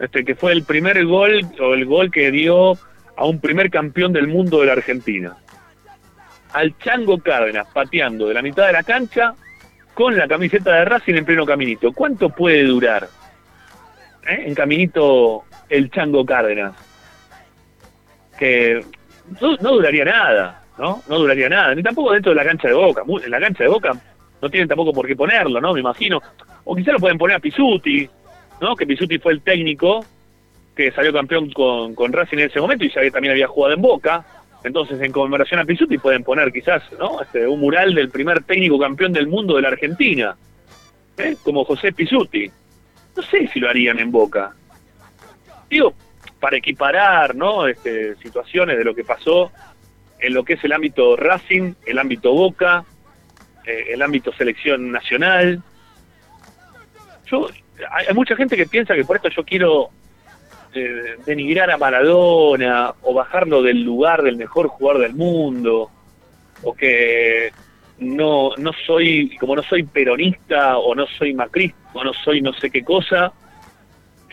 este, 0.00 0.24
que 0.24 0.34
fue 0.34 0.50
el 0.50 0.64
primer 0.64 1.04
gol 1.06 1.46
o 1.60 1.74
el 1.74 1.86
gol 1.86 2.10
que 2.10 2.32
dio 2.32 2.76
a 3.16 3.24
un 3.24 3.40
primer 3.40 3.70
campeón 3.70 4.12
del 4.12 4.26
mundo 4.26 4.60
de 4.60 4.66
la 4.66 4.72
Argentina. 4.72 5.36
Al 6.52 6.76
Chango 6.78 7.18
Cárdenas 7.18 7.66
pateando 7.72 8.28
de 8.28 8.34
la 8.34 8.42
mitad 8.42 8.66
de 8.66 8.72
la 8.72 8.82
cancha 8.82 9.34
con 9.94 10.16
la 10.16 10.26
camiseta 10.26 10.74
de 10.74 10.84
Racing 10.84 11.14
en 11.14 11.24
pleno 11.24 11.46
caminito. 11.46 11.92
¿Cuánto 11.92 12.30
puede 12.30 12.64
durar 12.64 13.08
eh, 14.26 14.44
en 14.46 14.54
caminito 14.54 15.44
el 15.68 15.90
Chango 15.90 16.24
Cárdenas? 16.24 16.74
Que 18.38 18.84
no, 19.40 19.56
duraría 19.56 20.04
nada, 20.04 20.62
¿no? 20.78 21.02
No 21.08 21.18
duraría 21.18 21.48
nada. 21.48 21.74
Ni 21.74 21.82
tampoco 21.82 22.12
dentro 22.12 22.32
de 22.32 22.36
la 22.36 22.44
cancha 22.44 22.68
de 22.68 22.74
Boca. 22.74 23.02
En 23.24 23.30
la 23.30 23.40
cancha 23.40 23.64
de 23.64 23.70
Boca 23.70 23.92
no 24.40 24.50
tienen 24.50 24.68
tampoco 24.68 24.92
por 24.92 25.06
qué 25.06 25.14
ponerlo, 25.14 25.60
¿no? 25.60 25.72
Me 25.72 25.80
imagino. 25.80 26.20
O 26.64 26.74
quizá 26.74 26.92
lo 26.92 26.98
pueden 26.98 27.18
poner 27.18 27.36
a 27.36 27.40
Pisuti, 27.40 28.08
¿no? 28.60 28.74
Que 28.74 28.86
Pisuti 28.86 29.18
fue 29.18 29.32
el 29.32 29.42
técnico 29.42 30.04
que 30.74 30.90
salió 30.92 31.12
campeón 31.12 31.50
con, 31.50 31.94
con 31.94 32.12
Racing 32.12 32.38
en 32.38 32.50
ese 32.50 32.60
momento 32.60 32.84
y 32.84 32.90
ya 32.90 33.00
también 33.10 33.32
había 33.32 33.48
jugado 33.48 33.74
en 33.74 33.82
Boca. 33.82 34.24
Entonces, 34.64 35.00
en 35.00 35.12
conmemoración 35.12 35.60
a 35.60 35.64
Pisuti 35.64 35.98
pueden 35.98 36.22
poner 36.22 36.52
quizás 36.52 36.82
¿no? 36.98 37.20
este, 37.20 37.46
un 37.46 37.60
mural 37.60 37.94
del 37.94 38.10
primer 38.10 38.44
técnico 38.44 38.78
campeón 38.78 39.12
del 39.12 39.26
mundo 39.26 39.56
de 39.56 39.62
la 39.62 39.68
Argentina, 39.68 40.36
¿eh? 41.18 41.36
como 41.42 41.64
José 41.64 41.92
Pisuti. 41.92 42.50
No 43.16 43.22
sé 43.22 43.48
si 43.48 43.60
lo 43.60 43.68
harían 43.68 43.98
en 43.98 44.10
Boca. 44.10 44.54
Digo, 45.68 45.94
para 46.38 46.56
equiparar 46.56 47.34
¿no? 47.34 47.66
este, 47.66 48.14
situaciones 48.16 48.78
de 48.78 48.84
lo 48.84 48.94
que 48.94 49.04
pasó 49.04 49.50
en 50.20 50.34
lo 50.34 50.44
que 50.44 50.54
es 50.54 50.64
el 50.64 50.72
ámbito 50.72 51.16
Racing, 51.16 51.74
el 51.84 51.98
ámbito 51.98 52.32
Boca, 52.32 52.84
eh, 53.66 53.86
el 53.90 54.00
ámbito 54.00 54.32
selección 54.32 54.92
nacional. 54.92 55.60
Yo, 57.26 57.48
hay 57.90 58.14
mucha 58.14 58.36
gente 58.36 58.56
que 58.56 58.66
piensa 58.66 58.94
que 58.94 59.04
por 59.04 59.16
esto 59.16 59.28
yo 59.28 59.44
quiero 59.44 59.90
este, 60.74 61.16
denigrar 61.26 61.70
a 61.70 61.78
Maradona 61.78 62.94
o 63.02 63.14
bajarlo 63.14 63.62
del 63.62 63.82
lugar 63.82 64.22
del 64.22 64.36
mejor 64.36 64.68
jugador 64.68 65.02
del 65.02 65.14
mundo 65.14 65.90
o 66.62 66.74
que 66.74 67.52
no 67.98 68.50
no 68.56 68.72
soy 68.86 69.36
como 69.36 69.54
no 69.54 69.62
soy 69.62 69.82
peronista 69.84 70.78
o 70.78 70.94
no 70.94 71.06
soy 71.06 71.34
macrista 71.34 71.78
o 71.92 72.04
no 72.04 72.12
soy 72.14 72.40
no 72.40 72.52
sé 72.54 72.70
qué 72.70 72.82
cosa 72.82 73.32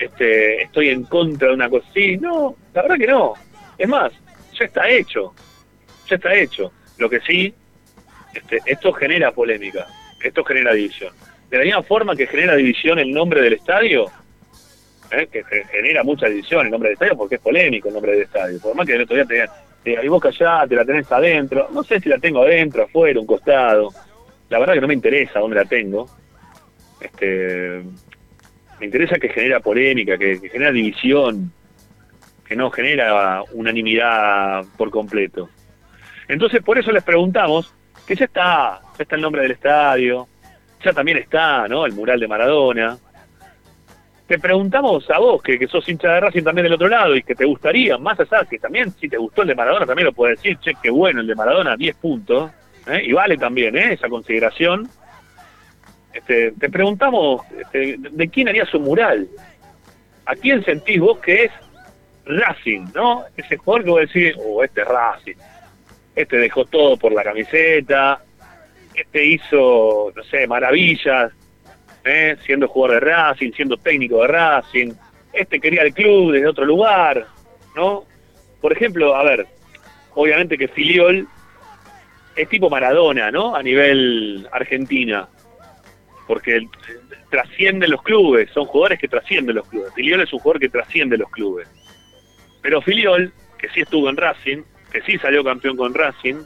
este, 0.00 0.62
estoy 0.62 0.88
en 0.88 1.04
contra 1.04 1.48
de 1.48 1.54
una 1.54 1.68
cosa 1.68 1.86
así. 1.90 2.16
No, 2.16 2.56
la 2.72 2.82
verdad 2.82 2.96
que 2.96 3.06
no. 3.06 3.34
Es 3.76 3.88
más, 3.88 4.12
ya 4.58 4.64
está 4.64 4.88
hecho. 4.88 5.34
Ya 6.08 6.16
está 6.16 6.34
hecho. 6.34 6.72
Lo 6.96 7.08
que 7.08 7.20
sí, 7.20 7.54
este, 8.34 8.60
esto 8.64 8.92
genera 8.92 9.30
polémica. 9.30 9.86
Esto 10.22 10.42
genera 10.42 10.72
división. 10.72 11.12
De 11.50 11.58
la 11.58 11.64
misma 11.64 11.82
forma 11.82 12.16
que 12.16 12.26
genera 12.26 12.56
división 12.56 12.98
el 12.98 13.12
nombre 13.12 13.42
del 13.42 13.54
estadio, 13.54 14.06
¿eh? 15.12 15.28
que 15.30 15.44
genera 15.70 16.02
mucha 16.02 16.26
división 16.26 16.66
el 16.66 16.70
nombre 16.70 16.90
del 16.90 16.94
estadio 16.94 17.16
porque 17.16 17.36
es 17.36 17.40
polémico 17.40 17.88
el 17.88 17.94
nombre 17.94 18.12
del 18.12 18.22
estadio. 18.22 18.60
Por 18.60 18.74
más 18.74 18.86
que 18.86 18.94
el 18.94 19.02
otro 19.02 19.16
día 19.16 19.24
te 19.24 19.34
digan, 19.34 19.50
te 19.82 20.08
boca 20.08 20.28
allá, 20.28 20.66
te 20.68 20.74
la 20.74 20.84
tenés 20.84 21.10
adentro. 21.10 21.68
No 21.72 21.82
sé 21.82 22.00
si 22.00 22.08
la 22.08 22.18
tengo 22.18 22.42
adentro, 22.42 22.84
afuera, 22.84 23.20
un 23.20 23.26
costado. 23.26 23.90
La 24.48 24.58
verdad 24.58 24.74
que 24.74 24.80
no 24.80 24.88
me 24.88 24.94
interesa 24.94 25.40
dónde 25.40 25.56
la 25.56 25.64
tengo. 25.64 26.08
Este, 27.00 27.82
me 28.78 28.86
interesa 28.86 29.16
que 29.18 29.28
genera 29.28 29.60
polémica, 29.60 30.18
que, 30.18 30.38
genera 30.50 30.72
división, 30.72 31.52
que 32.46 32.56
no 32.56 32.70
genera 32.70 33.42
unanimidad 33.52 34.64
por 34.76 34.90
completo. 34.90 35.48
Entonces, 36.28 36.62
por 36.62 36.78
eso 36.78 36.92
les 36.92 37.02
preguntamos 37.02 37.74
que 38.06 38.14
ya 38.14 38.24
está, 38.24 38.80
ya 38.96 39.02
está 39.02 39.16
el 39.16 39.22
nombre 39.22 39.42
del 39.42 39.52
estadio, 39.52 40.28
ya 40.82 40.92
también 40.92 41.18
está, 41.18 41.68
¿no? 41.68 41.86
El 41.86 41.92
mural 41.92 42.20
de 42.20 42.28
Maradona. 42.28 42.98
Te 44.30 44.38
preguntamos 44.38 45.10
a 45.10 45.18
vos, 45.18 45.42
que, 45.42 45.66
sos 45.66 45.88
hincha 45.88 46.12
de 46.12 46.20
Racing 46.20 46.44
también 46.44 46.62
del 46.62 46.74
otro 46.74 46.86
lado 46.86 47.16
y 47.16 47.22
que 47.24 47.34
te 47.34 47.44
gustaría, 47.44 47.98
más 47.98 48.20
allá, 48.20 48.44
que 48.48 48.60
también 48.60 48.92
si 48.92 49.08
te 49.08 49.16
gustó 49.16 49.42
el 49.42 49.48
de 49.48 49.56
Maradona, 49.56 49.86
también 49.86 50.06
lo 50.06 50.12
puedes 50.12 50.40
decir, 50.40 50.56
che, 50.60 50.74
qué 50.80 50.88
bueno 50.88 51.20
el 51.20 51.26
de 51.26 51.34
Maradona, 51.34 51.76
10 51.76 51.96
puntos, 51.96 52.52
¿eh? 52.86 53.02
y 53.06 53.12
vale 53.12 53.36
también 53.36 53.76
¿eh? 53.76 53.94
esa 53.94 54.08
consideración. 54.08 54.88
Este, 56.12 56.52
te 56.52 56.70
preguntamos 56.70 57.42
este, 57.58 57.96
de 57.98 58.28
quién 58.28 58.48
haría 58.48 58.64
su 58.66 58.78
mural. 58.78 59.26
¿A 60.26 60.36
quién 60.36 60.64
sentís 60.64 61.00
vos 61.00 61.18
que 61.18 61.46
es 61.46 61.52
Racing, 62.24 62.86
no? 62.94 63.24
Ese 63.36 63.56
jugador 63.56 63.84
que 63.84 63.90
vos 63.90 64.00
decís, 64.02 64.34
oh, 64.46 64.62
este 64.62 64.82
es 64.82 64.86
Racing. 64.86 65.36
Este 66.14 66.36
dejó 66.36 66.66
todo 66.66 66.96
por 66.96 67.10
la 67.10 67.24
camiseta. 67.24 68.22
Este 68.94 69.24
hizo, 69.24 70.12
no 70.14 70.22
sé, 70.22 70.46
maravillas, 70.46 71.32
¿eh? 72.04 72.36
siendo 72.44 72.68
jugador 72.68 73.00
de 73.00 73.10
Racing, 73.10 73.52
siendo 73.52 73.76
técnico 73.76 74.22
de 74.22 74.28
Racing. 74.28 74.92
Este 75.32 75.60
quería 75.60 75.82
el 75.82 75.94
club 75.94 76.32
desde 76.32 76.46
otro 76.46 76.64
lugar, 76.64 77.26
¿no? 77.76 78.04
Por 78.60 78.72
ejemplo, 78.72 79.14
a 79.14 79.22
ver, 79.22 79.46
obviamente 80.14 80.58
que 80.58 80.68
Filiol 80.68 81.26
es 82.36 82.48
tipo 82.48 82.68
Maradona, 82.68 83.30
¿no? 83.30 83.54
A 83.54 83.62
nivel 83.62 84.48
Argentina 84.52 85.28
porque 86.30 86.64
trascienden 87.28 87.90
los 87.90 88.02
clubes, 88.02 88.48
son 88.52 88.64
jugadores 88.66 89.00
que 89.00 89.08
trascienden 89.08 89.56
los 89.56 89.66
clubes. 89.66 89.92
Filiol 89.94 90.20
es 90.20 90.32
un 90.32 90.38
jugador 90.38 90.60
que 90.60 90.68
trasciende 90.68 91.18
los 91.18 91.28
clubes. 91.28 91.68
Pero 92.62 92.80
Filiol, 92.80 93.32
que 93.58 93.68
sí 93.70 93.80
estuvo 93.80 94.08
en 94.08 94.16
Racing, 94.16 94.62
que 94.92 95.02
sí 95.02 95.18
salió 95.18 95.42
campeón 95.42 95.76
con 95.76 95.92
Racing, 95.92 96.36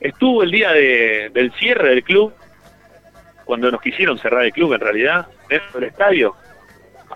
estuvo 0.00 0.42
el 0.42 0.50
día 0.50 0.72
del 0.72 1.52
cierre 1.58 1.90
del 1.90 2.02
club, 2.02 2.32
cuando 3.44 3.70
nos 3.70 3.80
quisieron 3.80 4.18
cerrar 4.18 4.44
el 4.44 4.52
club 4.52 4.74
en 4.74 4.80
realidad, 4.80 5.26
dentro 5.48 5.80
del 5.80 5.90
estadio, 5.90 6.34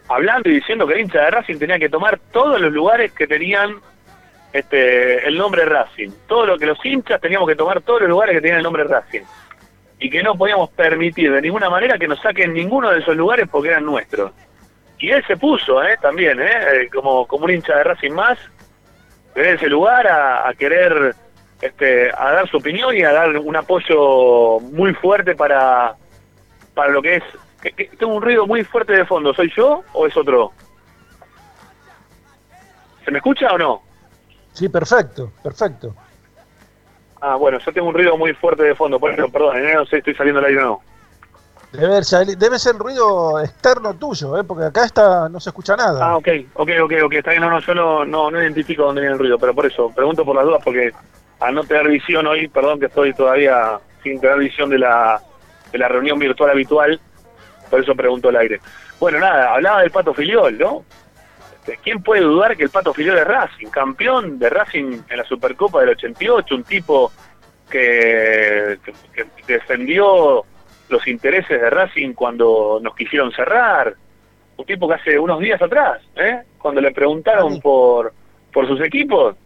hablando 0.08 0.48
y 0.48 0.54
diciendo 0.54 0.86
que 0.86 0.94
el 0.94 1.00
hincha 1.00 1.22
de 1.22 1.30
Racing 1.30 1.58
tenía 1.58 1.78
que 1.78 1.88
tomar 1.88 2.18
todos 2.32 2.60
los 2.60 2.72
lugares 2.72 3.12
que 3.12 3.26
tenían 3.26 3.76
este 4.52 5.26
el 5.26 5.36
nombre 5.36 5.64
Racing. 5.64 6.10
Todo 6.26 6.46
lo 6.46 6.58
que 6.58 6.66
los 6.66 6.84
hinchas 6.84 7.20
teníamos 7.20 7.48
que 7.48 7.56
tomar 7.56 7.82
todos 7.82 8.02
los 8.02 8.10
lugares 8.10 8.34
que 8.34 8.40
tenían 8.40 8.58
el 8.58 8.64
nombre 8.64 8.84
Racing 8.84 9.22
y 10.00 10.10
que 10.10 10.22
no 10.22 10.36
podíamos 10.36 10.70
permitir 10.70 11.32
de 11.32 11.42
ninguna 11.42 11.68
manera 11.68 11.98
que 11.98 12.08
nos 12.08 12.20
saquen 12.20 12.54
ninguno 12.54 12.90
de 12.90 13.00
esos 13.00 13.16
lugares 13.16 13.48
porque 13.50 13.68
eran 13.68 13.84
nuestros. 13.84 14.32
Y 14.98 15.10
él 15.10 15.24
se 15.26 15.36
puso 15.36 15.82
¿eh? 15.82 15.96
también, 16.00 16.40
¿eh? 16.40 16.50
eh 16.50 16.88
como, 16.92 17.26
como 17.26 17.44
un 17.44 17.50
hincha 17.50 17.76
de 17.76 17.84
Racing 17.84 18.12
más, 18.12 18.38
en 19.34 19.54
ese 19.54 19.68
lugar 19.68 20.06
a, 20.06 20.52
querer 20.58 21.14
este, 21.60 22.10
a 22.16 22.32
dar 22.32 22.48
su 22.48 22.56
opinión 22.56 22.96
y 22.96 23.02
a 23.02 23.12
dar 23.12 23.36
un 23.38 23.56
apoyo 23.56 24.58
muy 24.60 24.94
fuerte 24.94 25.36
para, 25.36 25.94
para 26.78 26.92
lo 26.92 27.02
que 27.02 27.16
es... 27.16 27.24
tengo 27.98 28.14
un 28.14 28.22
ruido 28.22 28.46
muy 28.46 28.62
fuerte 28.62 28.92
de 28.92 29.04
fondo, 29.04 29.34
¿soy 29.34 29.52
yo 29.56 29.82
o 29.94 30.06
es 30.06 30.16
otro? 30.16 30.52
¿Se 33.04 33.10
me 33.10 33.18
escucha 33.18 33.48
o 33.48 33.58
no? 33.58 33.82
Sí, 34.52 34.68
perfecto, 34.68 35.32
perfecto. 35.42 35.92
Ah, 37.20 37.34
bueno, 37.34 37.58
yo 37.58 37.72
tengo 37.72 37.88
un 37.88 37.94
ruido 37.94 38.16
muy 38.16 38.32
fuerte 38.32 38.62
de 38.62 38.76
fondo, 38.76 39.00
por 39.00 39.10
eso, 39.10 39.28
perdón, 39.28 39.56
no 39.74 39.84
sé 39.86 39.90
si 39.90 39.96
estoy 39.96 40.14
saliendo 40.14 40.38
al 40.38 40.44
aire 40.44 40.62
o 40.62 40.66
no. 40.66 40.80
Debe 41.72 42.04
ser, 42.04 42.28
debe 42.38 42.60
ser 42.60 42.76
ruido 42.76 43.40
externo 43.40 43.94
tuyo, 43.94 44.38
¿eh? 44.38 44.44
porque 44.44 44.66
acá 44.66 44.84
está 44.84 45.28
no 45.28 45.40
se 45.40 45.50
escucha 45.50 45.74
nada. 45.74 46.06
Ah, 46.06 46.16
ok, 46.16 46.28
ok, 46.54 46.70
ok, 46.84 46.92
ok, 47.06 47.12
está 47.14 47.32
bien, 47.32 47.42
no, 47.42 47.50
no, 47.50 47.58
yo 47.58 47.74
no, 47.74 48.04
no, 48.04 48.40
identifico 48.40 48.84
dónde 48.84 49.00
viene 49.00 49.14
el 49.14 49.18
ruido, 49.18 49.36
pero 49.36 49.52
por 49.52 49.66
eso, 49.66 49.90
pregunto 49.90 50.24
por 50.24 50.36
las 50.36 50.44
dudas, 50.44 50.62
porque 50.64 50.92
al 51.40 51.56
no 51.56 51.64
tener 51.64 51.88
visión 51.88 52.24
hoy, 52.28 52.46
perdón 52.46 52.78
que 52.78 52.86
estoy 52.86 53.12
todavía 53.14 53.80
sin 54.04 54.20
tener 54.20 54.38
visión 54.38 54.70
de 54.70 54.78
la, 54.78 55.20
de 55.72 55.78
la 55.78 55.88
reunión 55.88 56.18
virtual 56.18 56.50
habitual, 56.50 57.00
por 57.70 57.80
eso 57.80 57.94
pregunto 57.94 58.28
al 58.28 58.36
aire. 58.36 58.60
Bueno, 58.98 59.18
nada, 59.18 59.54
hablaba 59.54 59.82
del 59.82 59.90
Pato 59.90 60.14
Filiol, 60.14 60.58
¿no? 60.58 60.84
Este, 61.68 61.78
¿Quién 61.82 62.02
puede 62.02 62.22
dudar 62.22 62.56
que 62.56 62.64
el 62.64 62.70
Pato 62.70 62.94
Filiol 62.94 63.18
es 63.18 63.26
Racing? 63.26 63.66
Campeón 63.68 64.38
de 64.38 64.48
Racing 64.48 65.02
en 65.08 65.16
la 65.16 65.24
Supercopa 65.24 65.80
del 65.80 65.90
88, 65.90 66.54
un 66.54 66.64
tipo 66.64 67.12
que, 67.68 68.78
defendió 69.46 70.44
los 70.88 71.06
intereses 71.06 71.60
de 71.60 71.68
Racing 71.68 72.14
cuando 72.14 72.80
nos 72.82 72.94
quisieron 72.94 73.30
cerrar. 73.32 73.94
Un 74.56 74.64
tipo 74.64 74.88
que 74.88 74.94
hace 74.94 75.18
unos 75.18 75.40
días 75.40 75.60
atrás, 75.60 76.00
¿eh? 76.16 76.42
cuando 76.58 76.80
le 76.80 76.90
preguntaron 76.90 77.60
por, 77.60 78.12
por 78.52 78.66
sus 78.66 78.80
equipos, 78.80 79.36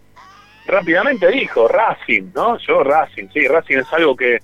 rápidamente 0.66 1.28
dijo 1.28 1.68
Racing, 1.68 2.30
¿no? 2.34 2.56
Yo 2.58 2.82
Racing, 2.82 3.28
sí, 3.32 3.46
Racing 3.46 3.78
es 3.78 3.92
algo 3.92 4.16
que 4.16 4.38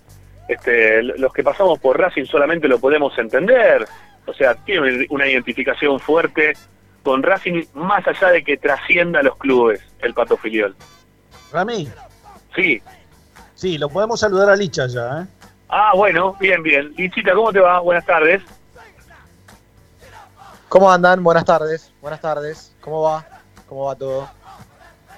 este, 0.49 1.03
los 1.03 1.33
que 1.33 1.45
pasamos 1.45 1.79
por 1.79 1.99
Racing 1.99 2.25
solamente 2.25 2.67
lo 2.67 2.81
podemos 2.81 3.17
entender. 3.19 3.87
O 4.27 4.33
sea, 4.33 4.55
tiene 4.55 5.07
una 5.11 5.27
identificación 5.27 6.01
fuerte 6.01 6.55
con 7.03 7.23
Racing 7.23 7.65
más 7.75 8.07
allá 8.07 8.31
de 8.31 8.43
que 8.43 8.57
trascienda 8.57 9.23
los 9.23 9.37
clubes 9.37 9.81
el 10.01 10.15
Pato 10.15 10.37
Filiol. 10.37 10.75
Rami. 11.53 11.89
Sí. 12.55 12.83
Sí, 13.55 13.79
lo 13.79 13.89
podemos 13.89 14.21
saludar 14.21 14.51
a 14.51 14.57
Licha 14.57 14.87
ya, 14.87 15.23
¿eh? 15.23 15.27
Ah, 15.69 15.93
bueno, 15.95 16.35
bien, 16.41 16.63
bien. 16.63 16.93
Lichita, 16.97 17.35
¿cómo 17.35 17.53
te 17.53 17.61
va? 17.61 17.81
Buenas 17.81 18.07
tardes. 18.07 18.43
¿Cómo 20.69 20.91
andan? 20.91 21.23
Buenas 21.23 21.45
tardes. 21.45 21.93
Buenas 22.01 22.21
tardes. 22.21 22.75
¿Cómo 22.81 23.03
va? 23.03 23.27
¿Cómo 23.69 23.87
va 23.87 23.95
todo? 23.95 24.29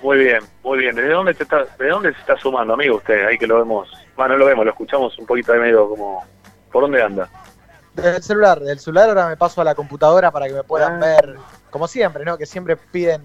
Muy 0.02 0.18
bien, 0.18 0.40
muy 0.62 0.78
bien. 0.78 0.96
¿Desde 0.96 1.10
dónde, 1.10 1.34
se 1.34 1.42
está, 1.42 1.64
¿De 1.78 1.88
dónde 1.88 2.12
se 2.12 2.20
está 2.20 2.36
sumando, 2.38 2.74
amigo, 2.74 2.96
usted? 2.96 3.26
Ahí 3.26 3.38
que 3.38 3.46
lo 3.46 3.58
vemos. 3.58 3.88
Bueno, 4.16 4.34
no 4.34 4.38
lo 4.38 4.46
vemos, 4.46 4.64
lo 4.64 4.70
escuchamos 4.70 5.18
un 5.18 5.26
poquito 5.26 5.52
de 5.52 5.58
medio 5.58 5.88
como... 5.88 6.24
¿Por 6.72 6.82
dónde 6.82 7.02
anda? 7.02 7.28
Del 7.94 8.22
celular, 8.22 8.60
del 8.60 8.78
celular 8.78 9.08
ahora 9.08 9.28
me 9.28 9.36
paso 9.36 9.60
a 9.60 9.64
la 9.64 9.74
computadora 9.74 10.30
para 10.30 10.46
que 10.46 10.54
me 10.54 10.62
puedan 10.62 11.02
ah. 11.02 11.06
ver 11.06 11.36
como 11.70 11.88
siempre, 11.88 12.24
¿no? 12.24 12.38
Que 12.38 12.46
siempre 12.46 12.76
piden 12.76 13.22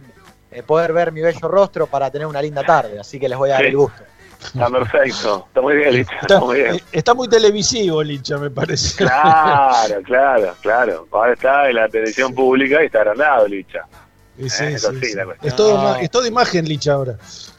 eh, 0.51 0.63
poder 0.63 0.93
ver 0.93 1.11
mi 1.11 1.21
bello 1.21 1.47
rostro 1.47 1.85
para 1.85 2.09
tener 2.09 2.25
una 2.27 2.41
linda 2.41 2.63
tarde, 2.63 2.99
así 2.99 3.19
que 3.19 3.29
les 3.29 3.37
voy 3.37 3.51
a 3.51 3.53
dar 3.53 3.65
el 3.65 3.77
gusto. 3.77 4.03
Está 4.41 4.69
perfecto, 4.69 5.45
está 5.47 5.61
muy 5.61 5.75
bien, 5.75 5.93
Licha. 5.93 6.15
Está, 6.21 6.39
muy, 6.39 6.61
bien. 6.61 6.81
está 6.91 7.13
muy 7.13 7.27
televisivo, 7.27 8.03
Licha, 8.03 8.37
me 8.37 8.49
parece. 8.49 8.95
Claro, 9.03 10.01
claro, 10.03 10.55
claro. 10.61 11.07
Ahora 11.11 11.33
está 11.33 11.69
en 11.69 11.75
la 11.75 11.89
televisión 11.89 12.33
pública 12.33 12.81
y 12.83 12.85
está 12.87 12.99
agrandado, 12.99 13.47
Licha. 13.47 13.85
Sí, 14.37 14.49
sí, 14.49 14.63
eh, 14.63 14.77
sí, 14.77 15.15
es, 15.41 15.55
todo, 15.55 15.95
es 15.95 16.11
todo 16.11 16.25
imagen, 16.25 16.65
Licha, 16.65 16.93
ahora. 16.93 17.17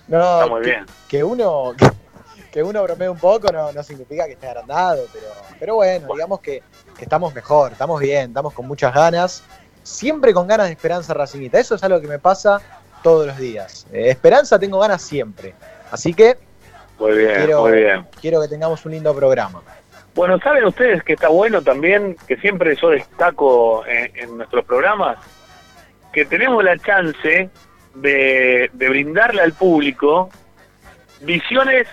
No, 0.08 0.40
está 0.40 0.46
muy 0.46 0.60
bien. 0.62 0.86
Que 1.08 1.24
uno, 1.24 1.74
que, 2.52 2.62
uno 2.62 2.82
bromee 2.82 3.08
un 3.08 3.18
poco 3.18 3.50
no, 3.50 3.72
no 3.72 3.82
significa 3.82 4.26
que 4.26 4.32
esté 4.32 4.46
agrandado, 4.46 5.06
pero, 5.12 5.26
pero 5.58 5.74
bueno, 5.76 6.08
digamos 6.12 6.40
que, 6.40 6.62
que 6.96 7.04
estamos 7.04 7.34
mejor, 7.34 7.72
estamos 7.72 8.00
bien, 8.00 8.28
estamos 8.28 8.52
con 8.52 8.66
muchas 8.66 8.94
ganas 8.94 9.42
siempre 9.86 10.34
con 10.34 10.46
ganas 10.46 10.66
de 10.66 10.72
esperanza 10.72 11.14
racingita. 11.14 11.58
Eso 11.58 11.76
es 11.76 11.84
algo 11.84 12.00
que 12.00 12.08
me 12.08 12.18
pasa 12.18 12.60
todos 13.02 13.26
los 13.26 13.38
días. 13.38 13.86
Eh, 13.92 14.10
esperanza 14.10 14.58
tengo 14.58 14.78
ganas 14.80 15.00
siempre. 15.00 15.54
Así 15.90 16.12
que 16.12 16.36
muy 16.98 17.16
bien, 17.16 17.36
quiero, 17.36 17.60
muy 17.62 17.72
bien. 17.72 18.06
quiero 18.20 18.40
que 18.40 18.48
tengamos 18.48 18.84
un 18.84 18.92
lindo 18.92 19.14
programa. 19.14 19.62
Bueno, 20.14 20.38
¿saben 20.40 20.64
ustedes 20.64 21.02
que 21.02 21.12
está 21.12 21.28
bueno 21.28 21.60
también, 21.62 22.16
que 22.26 22.36
siempre 22.38 22.74
yo 22.74 22.88
destaco 22.88 23.84
en, 23.86 24.38
nuestros 24.38 24.64
programas, 24.64 25.18
que 26.16 26.24
tenemos 26.24 26.64
la 26.64 26.78
chance 26.78 27.50
de, 27.94 28.70
brindarle 28.72 29.42
al 29.42 29.52
público 29.52 30.30
visiones 31.20 31.86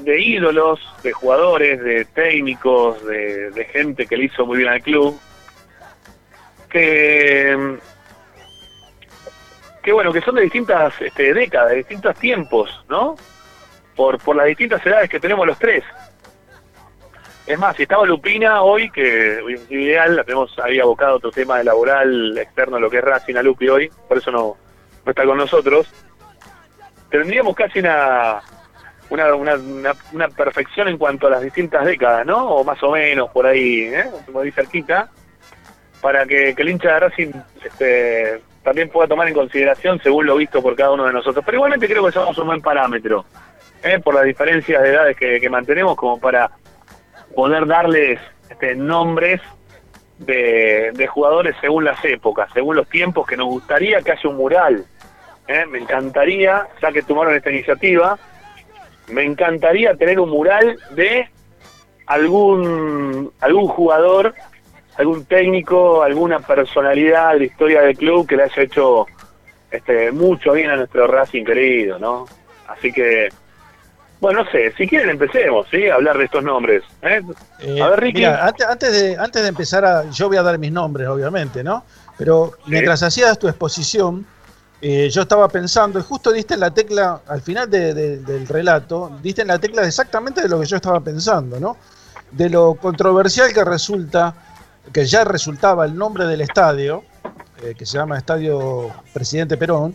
de 0.00 0.20
ídolos, 0.20 0.80
de 1.04 1.12
jugadores, 1.12 1.80
de 1.80 2.04
técnicos, 2.06 3.06
de, 3.06 3.52
de 3.52 3.64
gente 3.66 4.06
que 4.08 4.16
le 4.16 4.24
hizo 4.24 4.44
muy 4.44 4.58
bien 4.58 4.70
al 4.70 4.82
club, 4.82 5.16
que, 6.68 7.78
que 9.80 9.92
bueno, 9.92 10.12
que 10.12 10.22
son 10.22 10.34
de 10.34 10.42
distintas 10.42 11.00
este, 11.00 11.32
décadas, 11.32 11.70
de 11.70 11.76
distintos 11.76 12.16
tiempos, 12.16 12.84
¿no? 12.88 13.14
Por, 13.94 14.18
por 14.18 14.34
las 14.34 14.46
distintas 14.46 14.84
edades 14.84 15.08
que 15.08 15.20
tenemos 15.20 15.46
los 15.46 15.56
tres. 15.56 15.84
Es 17.48 17.58
más, 17.58 17.74
si 17.76 17.84
estaba 17.84 18.04
Lupina 18.04 18.60
hoy, 18.60 18.90
que 18.90 19.40
ideal, 19.70 20.16
la 20.16 20.24
tenemos 20.24 20.54
ahí 20.58 20.78
abocado 20.78 21.16
otro 21.16 21.30
tema 21.30 21.56
de 21.56 21.64
laboral 21.64 22.36
externo, 22.36 22.78
lo 22.78 22.90
que 22.90 22.98
es 22.98 23.04
Racing 23.04 23.36
a 23.36 23.42
Lupi 23.42 23.70
hoy, 23.70 23.90
por 24.06 24.18
eso 24.18 24.30
no, 24.30 24.58
no 25.02 25.10
está 25.10 25.24
con 25.24 25.38
nosotros. 25.38 25.88
Tendríamos 27.08 27.56
casi 27.56 27.78
una, 27.78 28.42
una, 29.08 29.94
una, 30.12 30.28
perfección 30.28 30.88
en 30.88 30.98
cuanto 30.98 31.26
a 31.26 31.30
las 31.30 31.40
distintas 31.40 31.86
décadas, 31.86 32.26
¿no? 32.26 32.48
O 32.48 32.64
más 32.64 32.82
o 32.82 32.90
menos 32.90 33.30
por 33.30 33.46
ahí, 33.46 33.84
¿eh? 33.84 34.10
Como 34.26 34.42
dice 34.42 34.60
cerquita, 34.60 35.08
para 36.02 36.26
que, 36.26 36.50
el 36.50 36.68
hincha 36.68 36.92
de 36.92 37.00
Racing 37.00 37.32
este, 37.64 38.42
también 38.62 38.90
pueda 38.90 39.08
tomar 39.08 39.26
en 39.26 39.32
consideración 39.32 39.98
según 40.02 40.26
lo 40.26 40.36
visto 40.36 40.60
por 40.62 40.76
cada 40.76 40.90
uno 40.90 41.06
de 41.06 41.14
nosotros. 41.14 41.42
Pero 41.46 41.56
igualmente 41.56 41.88
creo 41.88 42.04
que 42.04 42.12
somos 42.12 42.36
un 42.36 42.48
buen 42.48 42.60
parámetro, 42.60 43.24
¿eh? 43.82 43.98
por 44.00 44.14
las 44.14 44.24
diferencias 44.24 44.82
de 44.82 44.90
edades 44.90 45.16
que, 45.16 45.48
mantenemos, 45.48 45.96
como 45.96 46.20
para 46.20 46.50
poder 47.38 47.68
darles 47.68 48.18
este, 48.50 48.74
nombres 48.74 49.40
de, 50.18 51.08
jugadores 51.08 51.54
según 51.60 51.84
las 51.84 52.04
épocas, 52.04 52.50
según 52.52 52.74
los 52.74 52.88
tiempos 52.88 53.28
que 53.28 53.36
nos 53.36 53.46
gustaría 53.46 54.02
que 54.02 54.10
haya 54.10 54.28
un 54.28 54.38
mural. 54.38 54.84
¿eh? 55.46 55.64
Me 55.70 55.78
encantaría, 55.78 56.66
ya 56.82 56.90
que 56.90 57.02
tomaron 57.02 57.36
esta 57.36 57.50
iniciativa, 57.50 58.18
me 59.06 59.22
encantaría 59.22 59.94
tener 59.94 60.18
un 60.18 60.30
mural 60.30 60.80
de 60.96 61.28
algún, 62.06 63.30
algún 63.38 63.68
jugador, 63.68 64.34
algún 64.96 65.24
técnico, 65.24 66.02
alguna 66.02 66.40
personalidad 66.40 67.34
de 67.34 67.38
la 67.38 67.44
historia 67.44 67.82
del 67.82 67.96
club 67.96 68.26
que 68.26 68.34
le 68.34 68.42
haya 68.42 68.62
hecho 68.64 69.06
este, 69.70 70.10
mucho 70.10 70.54
bien 70.54 70.70
a 70.70 70.76
nuestro 70.76 71.06
Racing 71.06 71.44
querido, 71.44 72.00
¿no? 72.00 72.26
Así 72.66 72.90
que, 72.90 73.28
bueno, 74.20 74.42
no 74.42 74.50
sé, 74.50 74.72
si 74.76 74.88
quieren 74.88 75.10
empecemos, 75.10 75.66
¿sí? 75.70 75.88
A 75.88 75.94
hablar 75.94 76.18
de 76.18 76.24
estos 76.24 76.42
nombres. 76.42 76.82
¿eh? 77.02 77.22
Eh, 77.60 77.80
a 77.80 77.88
ver, 77.90 78.00
Ricky. 78.00 78.18
Mira, 78.18 78.46
antes, 78.46 78.66
antes, 78.66 78.92
de, 78.92 79.16
antes 79.16 79.42
de 79.42 79.48
empezar, 79.48 79.84
a, 79.84 80.10
yo 80.10 80.28
voy 80.28 80.36
a 80.36 80.42
dar 80.42 80.58
mis 80.58 80.72
nombres, 80.72 81.06
obviamente, 81.06 81.62
¿no? 81.62 81.84
Pero 82.16 82.54
mientras 82.66 83.02
hacías 83.04 83.38
tu 83.38 83.46
exposición, 83.46 84.26
eh, 84.82 85.08
yo 85.08 85.22
estaba 85.22 85.48
pensando, 85.48 86.00
y 86.00 86.02
justo 86.02 86.32
diste 86.32 86.54
en 86.54 86.60
la 86.60 86.72
tecla, 86.72 87.20
al 87.28 87.40
final 87.42 87.70
del 87.70 88.48
relato, 88.48 89.12
diste 89.22 89.42
en 89.42 89.48
la 89.48 89.58
tecla 89.58 89.86
exactamente 89.86 90.42
de 90.42 90.48
lo 90.48 90.58
que 90.58 90.66
yo 90.66 90.76
estaba 90.76 90.98
pensando, 91.00 91.60
¿no? 91.60 91.76
De 92.32 92.50
lo 92.50 92.74
controversial 92.74 93.52
que 93.52 93.64
resulta, 93.64 94.34
que 94.92 95.06
ya 95.06 95.22
resultaba 95.22 95.84
el 95.84 95.96
nombre 95.96 96.26
del 96.26 96.40
estadio, 96.40 97.04
que 97.76 97.86
se 97.86 97.98
llama 97.98 98.18
Estadio 98.18 98.90
Presidente 99.12 99.56
Perón, 99.56 99.94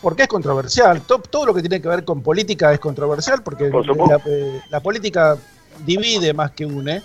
porque 0.00 0.22
es 0.22 0.28
controversial. 0.28 1.02
Todo, 1.02 1.46
lo 1.46 1.54
que 1.54 1.60
tiene 1.60 1.80
que 1.80 1.88
ver 1.88 2.04
con 2.04 2.22
política 2.22 2.72
es 2.72 2.80
controversial, 2.80 3.42
porque 3.42 3.66
eh, 3.66 4.62
la, 4.70 4.80
política 4.80 5.36
divide 5.84 6.32
más 6.34 6.52
que 6.52 6.66
une. 6.66 7.02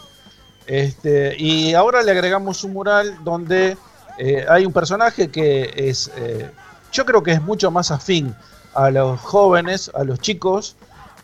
Este, 0.67 1.35
y 1.37 1.73
ahora 1.73 2.03
le 2.03 2.11
agregamos 2.11 2.63
un 2.63 2.73
mural 2.73 3.23
donde 3.23 3.77
hay 4.47 4.65
un 4.67 4.71
personaje 4.71 5.29
que 5.29 5.73
es 5.75 6.11
yo 6.91 7.05
creo 7.05 7.23
que 7.23 7.31
es 7.31 7.41
mucho 7.41 7.71
más 7.71 7.91
afín 7.91 8.35
a 8.73 8.91
los 8.91 9.19
jóvenes, 9.19 9.91
a 9.93 10.03
los 10.03 10.19
chicos, 10.19 10.75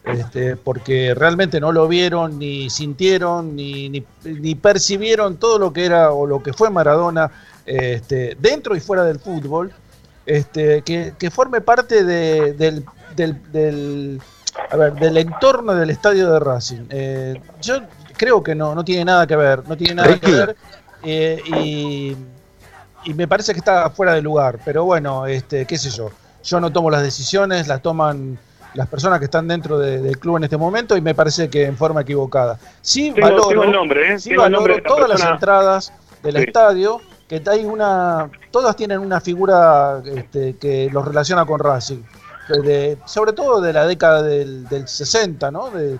este, 0.04 0.56
porque 0.56 1.14
realmente 1.14 1.60
no 1.60 1.72
lo 1.72 1.88
vieron, 1.88 2.40
ni 2.40 2.70
sintieron, 2.70 3.56
ni, 3.56 3.90
ni, 4.24 4.56
percibieron 4.56 5.38
todo 5.38 5.60
lo 5.60 5.74
que 5.74 5.86
era 5.86 6.12
o 6.12 6.26
lo 6.26 6.42
que 6.42 6.54
fue 6.54 6.70
Maradona 6.70 7.30
este, 7.66 8.38
dentro 8.40 8.76
y 8.76 8.80
fuera 8.80 9.04
del 9.04 9.20
fútbol, 9.20 9.74
este, 10.28 10.84
que, 10.84 11.32
forme 11.32 11.62
parte 11.62 12.04
del, 12.04 12.86
del, 13.16 14.22
entorno 15.18 15.74
del 15.74 15.90
estadio 15.90 16.32
de 16.32 16.40
Racing. 16.40 16.86
Eh, 16.92 17.42
yo 17.62 17.82
creo 18.16 18.44
que 18.44 18.54
no, 18.54 18.76
no 18.76 18.86
tiene 18.86 19.06
nada 19.06 19.26
que 19.26 19.36
ver, 19.36 19.68
no 19.68 19.76
tiene 19.76 19.96
nada 19.96 20.20
que 20.20 20.32
ver. 20.32 20.56
Eh, 21.04 21.42
y 21.62 22.16
y 23.08 23.14
me 23.14 23.26
parece 23.26 23.54
que 23.54 23.60
está 23.60 23.90
fuera 23.90 24.14
de 24.14 24.22
lugar, 24.22 24.60
pero 24.66 24.84
bueno, 24.84 25.26
este, 25.26 25.66
qué 25.66 25.78
sé 25.78 25.90
yo. 25.90 26.12
Yo 26.44 26.60
no 26.60 26.72
tomo 26.72 26.92
las 26.92 27.02
decisiones, 27.02 27.68
las 27.68 27.82
toman 27.82 28.38
las 28.74 28.88
personas 28.90 29.20
que 29.20 29.26
están 29.26 29.48
dentro 29.48 29.80
del 29.80 30.20
club 30.20 30.38
en 30.38 30.44
este 30.44 30.58
momento 30.58 30.96
y 30.98 31.02
me 31.02 31.16
parece 31.16 31.50
que 31.50 31.66
en 31.66 31.78
forma 31.78 32.02
equivocada. 32.02 32.60
Sí 32.82 33.12
valoro, 33.12 33.64
el 33.64 33.72
nombre, 33.72 34.14
¿eh? 34.14 34.20
sí 34.20 34.36
valoro 34.36 34.82
todas 34.84 35.08
las 35.10 35.24
entradas 35.24 35.94
del 36.22 36.36
estadio, 36.36 37.00
que 37.28 37.44
hay 37.48 37.66
una, 37.66 38.30
todas 38.52 38.76
tienen 38.76 39.00
una 39.00 39.20
figura 39.20 40.02
este, 40.06 40.56
que 40.58 40.90
los 40.92 41.06
relaciona 41.06 41.46
con 41.46 41.60
Racing, 41.60 42.04
sobre 43.06 43.34
todo 43.34 43.62
de 43.62 43.74
la 43.74 43.86
década 43.86 44.22
del, 44.22 44.66
60, 44.86 45.52
¿no? 45.52 45.70
De, 45.72 46.00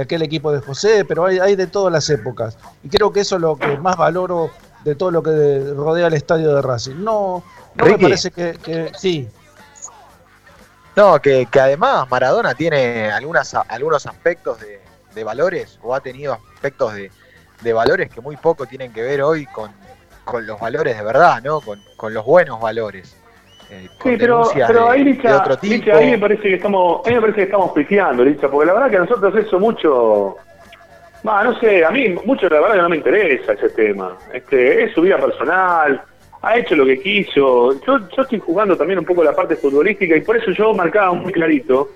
aquel 0.00 0.22
equipo 0.22 0.50
de 0.50 0.58
José, 0.58 1.04
pero 1.04 1.26
hay, 1.26 1.38
hay 1.38 1.54
de 1.54 1.68
todas 1.68 1.92
las 1.92 2.10
épocas. 2.10 2.58
Y 2.82 2.88
creo 2.88 3.12
que 3.12 3.20
eso 3.20 3.36
es 3.36 3.40
lo 3.40 3.56
que 3.56 3.78
más 3.78 3.96
valoro 3.96 4.50
de 4.86 4.94
todo 4.94 5.10
lo 5.10 5.22
que 5.22 5.74
rodea 5.76 6.06
el 6.06 6.14
estadio 6.14 6.54
de 6.54 6.62
Racing. 6.62 6.96
No, 7.04 7.42
no 7.74 7.84
me 7.84 7.98
parece 7.98 8.30
que, 8.30 8.92
sí. 8.96 9.28
No, 10.94 11.20
que, 11.20 11.46
además 11.60 12.08
Maradona 12.08 12.54
tiene 12.54 13.10
algunas, 13.10 13.52
algunos 13.54 14.06
aspectos 14.06 14.58
de, 14.60 15.24
valores, 15.24 15.78
o 15.82 15.94
ha 15.94 16.00
tenido 16.00 16.34
aspectos 16.54 16.94
de, 16.94 17.72
valores 17.72 18.10
que 18.10 18.20
muy 18.20 18.36
poco 18.36 18.66
tienen 18.66 18.92
que 18.92 19.02
ver 19.02 19.22
hoy 19.22 19.46
con, 19.46 19.72
los 20.46 20.60
valores 20.60 20.96
de 20.96 21.04
verdad, 21.04 21.42
¿no? 21.42 21.60
Con, 21.60 22.14
los 22.14 22.24
buenos 22.24 22.60
valores. 22.60 23.16
Eh, 23.70 23.88
sí, 24.02 24.16
pero, 24.18 24.44
pero 24.54 24.90
ahí, 24.90 25.02
Licha, 25.02 25.44
ahí 25.96 26.10
me 26.12 26.18
parece 26.18 26.42
que 26.42 26.54
estamos, 26.54 27.04
a 27.04 27.10
me 27.10 27.20
parece 27.20 27.36
que 27.36 27.42
estamos 27.44 27.72
pifiando, 27.72 28.24
Licha, 28.24 28.48
porque 28.48 28.66
la 28.66 28.74
verdad 28.74 28.90
que 28.90 28.96
a 28.96 29.00
nosotros 29.00 29.34
eso 29.34 29.58
mucho 29.58 30.36
no 31.26 31.58
sé, 31.58 31.84
a 31.84 31.90
mí 31.90 32.08
mucho 32.24 32.48
la 32.48 32.60
verdad 32.60 32.76
que 32.76 32.82
no 32.82 32.88
me 32.88 32.96
interesa 32.96 33.52
ese 33.52 33.70
tema. 33.70 34.16
Este, 34.32 34.84
es 34.84 34.92
su 34.92 35.02
vida 35.02 35.18
personal, 35.18 36.00
ha 36.42 36.56
hecho 36.56 36.76
lo 36.76 36.86
que 36.86 37.00
quiso. 37.00 37.72
Yo, 37.84 37.98
yo 38.16 38.22
estoy 38.22 38.38
jugando 38.38 38.76
también 38.76 38.98
un 38.98 39.04
poco 39.04 39.24
la 39.24 39.34
parte 39.34 39.56
futbolística 39.56 40.16
y 40.16 40.20
por 40.20 40.36
eso 40.36 40.50
yo 40.52 40.72
marcaba 40.74 41.12
muy 41.12 41.32
clarito 41.32 41.90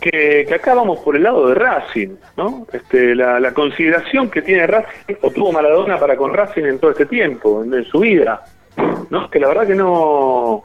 que, 0.00 0.46
acá 0.54 0.74
vamos 0.74 1.00
por 1.00 1.16
el 1.16 1.22
lado 1.22 1.48
de 1.48 1.54
Racing, 1.54 2.16
¿no? 2.36 2.66
Este, 2.72 3.14
la, 3.14 3.52
consideración 3.52 4.30
que 4.30 4.42
tiene 4.42 4.66
Racing 4.66 5.14
o 5.22 5.30
tuvo 5.30 5.52
Maradona 5.52 5.98
para 5.98 6.16
con 6.16 6.34
Racing 6.34 6.64
en 6.64 6.78
todo 6.78 6.90
este 6.90 7.06
tiempo, 7.06 7.64
en, 7.64 7.84
su 7.84 8.00
vida, 8.00 8.44
¿no? 9.10 9.30
Que 9.30 9.40
la 9.40 9.48
verdad 9.48 9.66
que 9.66 9.74
no 9.74 10.64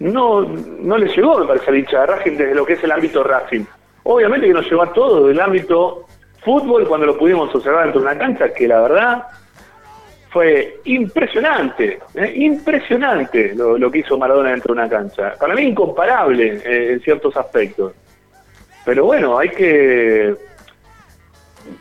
no 0.00 0.42
no 0.42 0.98
le 0.98 1.08
llegó, 1.08 1.38
me 1.38 1.46
parece, 1.46 1.70
a 1.70 1.74
dicha 1.74 2.06
Racing 2.06 2.36
desde 2.36 2.54
lo 2.54 2.64
que 2.64 2.74
es 2.74 2.84
el 2.84 2.92
ámbito 2.92 3.22
Racing. 3.22 3.64
Obviamente 4.04 4.46
que 4.46 4.54
nos 4.54 4.68
llegó 4.68 4.82
a 4.82 4.92
todo 4.92 5.26
del 5.26 5.40
ámbito 5.40 6.06
fútbol 6.42 6.86
cuando 6.86 7.06
lo 7.06 7.18
pudimos 7.18 7.54
observar 7.54 7.84
dentro 7.84 8.00
de 8.00 8.06
una 8.06 8.18
cancha 8.18 8.52
que 8.52 8.66
la 8.66 8.80
verdad 8.80 9.24
fue 10.30 10.80
impresionante, 10.84 11.98
¿eh? 12.14 12.32
impresionante 12.36 13.54
lo, 13.54 13.90
que 13.90 13.98
hizo 13.98 14.18
Maradona 14.18 14.50
dentro 14.50 14.74
de 14.74 14.80
una 14.80 14.88
cancha. 14.88 15.34
Para 15.38 15.54
mí 15.54 15.62
incomparable 15.62 16.60
eh, 16.64 16.92
en 16.92 17.00
ciertos 17.00 17.36
aspectos. 17.36 17.92
Pero 18.88 19.04
bueno, 19.04 19.38
hay 19.38 19.50
que... 19.50 20.34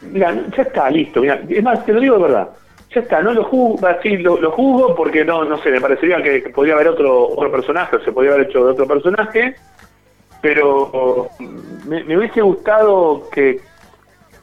Mira, 0.01 0.35
ya 0.57 0.61
está, 0.61 0.89
listo. 0.89 1.21
Mira, 1.21 1.41
es 1.47 1.63
más, 1.63 1.85
te 1.85 1.93
lo 1.93 2.01
digo 2.01 2.17
de 2.17 2.23
verdad. 2.23 2.49
Ya 2.93 2.99
está, 2.99 3.21
no 3.21 3.31
lo 3.31 3.45
juzgo, 3.45 3.87
sí, 4.03 4.17
lo, 4.17 4.35
lo 4.41 4.93
porque 4.93 5.23
no, 5.23 5.45
no 5.45 5.57
sé, 5.59 5.71
me 5.71 5.79
parecería 5.79 6.21
que, 6.21 6.41
podría 6.53 6.73
haber 6.73 6.89
otro, 6.89 7.29
otro 7.29 7.49
personaje, 7.49 7.95
o 7.95 8.01
se 8.01 8.11
podría 8.11 8.33
haber 8.33 8.47
hecho 8.47 8.65
de 8.65 8.71
otro 8.73 8.85
personaje, 8.85 9.55
pero 10.41 11.29
me 11.85 12.17
hubiese 12.17 12.41
gustado 12.41 13.29
que, 13.31 13.61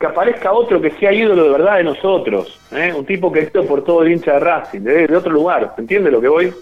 que 0.01 0.07
aparezca 0.07 0.53
otro 0.53 0.81
que 0.81 0.91
sea 0.93 1.13
ídolo 1.13 1.45
de 1.45 1.51
verdad 1.51 1.77
de 1.77 1.85
nosotros, 1.85 2.59
¿eh? 2.73 2.95
un 2.97 3.05
tipo 3.05 3.31
que 3.31 3.41
esté 3.41 3.61
por 3.61 3.85
todo 3.85 4.05
el 4.05 4.13
hincha 4.13 4.33
de 4.33 4.41
Racing, 4.41 4.81
de, 4.81 5.15
otro 5.15 5.33
lugar, 5.33 5.75
¿entiendes 5.77 6.15
lo 6.15 6.21
que 6.23 6.29
voy? 6.29 6.55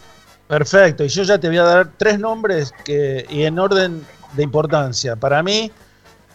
Perfecto, 0.48 1.04
y 1.04 1.08
yo 1.08 1.22
ya 1.22 1.38
te 1.38 1.46
voy 1.46 1.58
a 1.58 1.62
dar 1.62 1.90
tres 1.96 2.18
nombres 2.18 2.72
que, 2.84 3.24
y 3.30 3.44
en 3.44 3.56
orden 3.60 4.02
de 4.34 4.42
importancia. 4.42 5.16
Para 5.16 5.42
mí, 5.42 5.70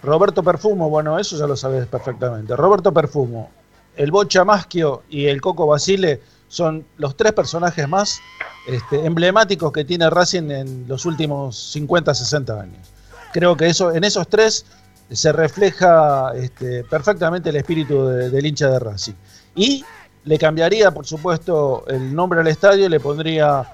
Roberto 0.04 0.44
Perfumo, 0.44 0.90
bueno, 0.90 1.18
eso 1.20 1.38
ya 1.38 1.48
lo 1.48 1.56
sabes 1.56 1.88
perfectamente. 1.88 2.56
Roberto 2.56 2.94
Perfumo, 2.94 3.50
el 3.96 4.12
Bocha 4.12 4.46
Maschio 4.46 5.04
y 5.10 5.26
el 5.26 5.42
Coco 5.42 5.68
Basile 5.68 6.22
son 6.48 6.86
los 6.98 7.18
tres 7.18 7.34
personajes 7.34 7.88
más 7.88 8.20
este, 8.68 9.06
emblemáticos 9.06 9.72
que 9.72 9.84
tiene 9.84 10.10
Racing 10.10 10.52
en 10.52 10.88
los 10.88 11.06
últimos 11.06 11.58
50, 11.72 12.14
60 12.14 12.62
años. 12.62 12.94
Creo 13.34 13.58
que 13.58 13.68
eso, 13.68 13.94
en 13.94 14.04
esos 14.04 14.28
tres 14.28 14.66
se 15.12 15.32
refleja 15.32 16.34
este, 16.36 16.84
perfectamente 16.84 17.50
el 17.50 17.56
espíritu 17.56 18.06
del 18.08 18.46
hincha 18.46 18.70
de 18.70 18.80
Racing. 18.80 19.14
Y 19.56 19.84
le 20.26 20.38
cambiaría, 20.38 20.92
por 20.92 21.06
supuesto, 21.06 21.86
el 21.88 22.14
nombre 22.14 22.42
al 22.42 22.48
estadio, 22.48 22.90
le 22.90 23.00
pondría 23.00 23.74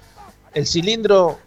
el 0.53 0.67
cilindro 0.67 1.39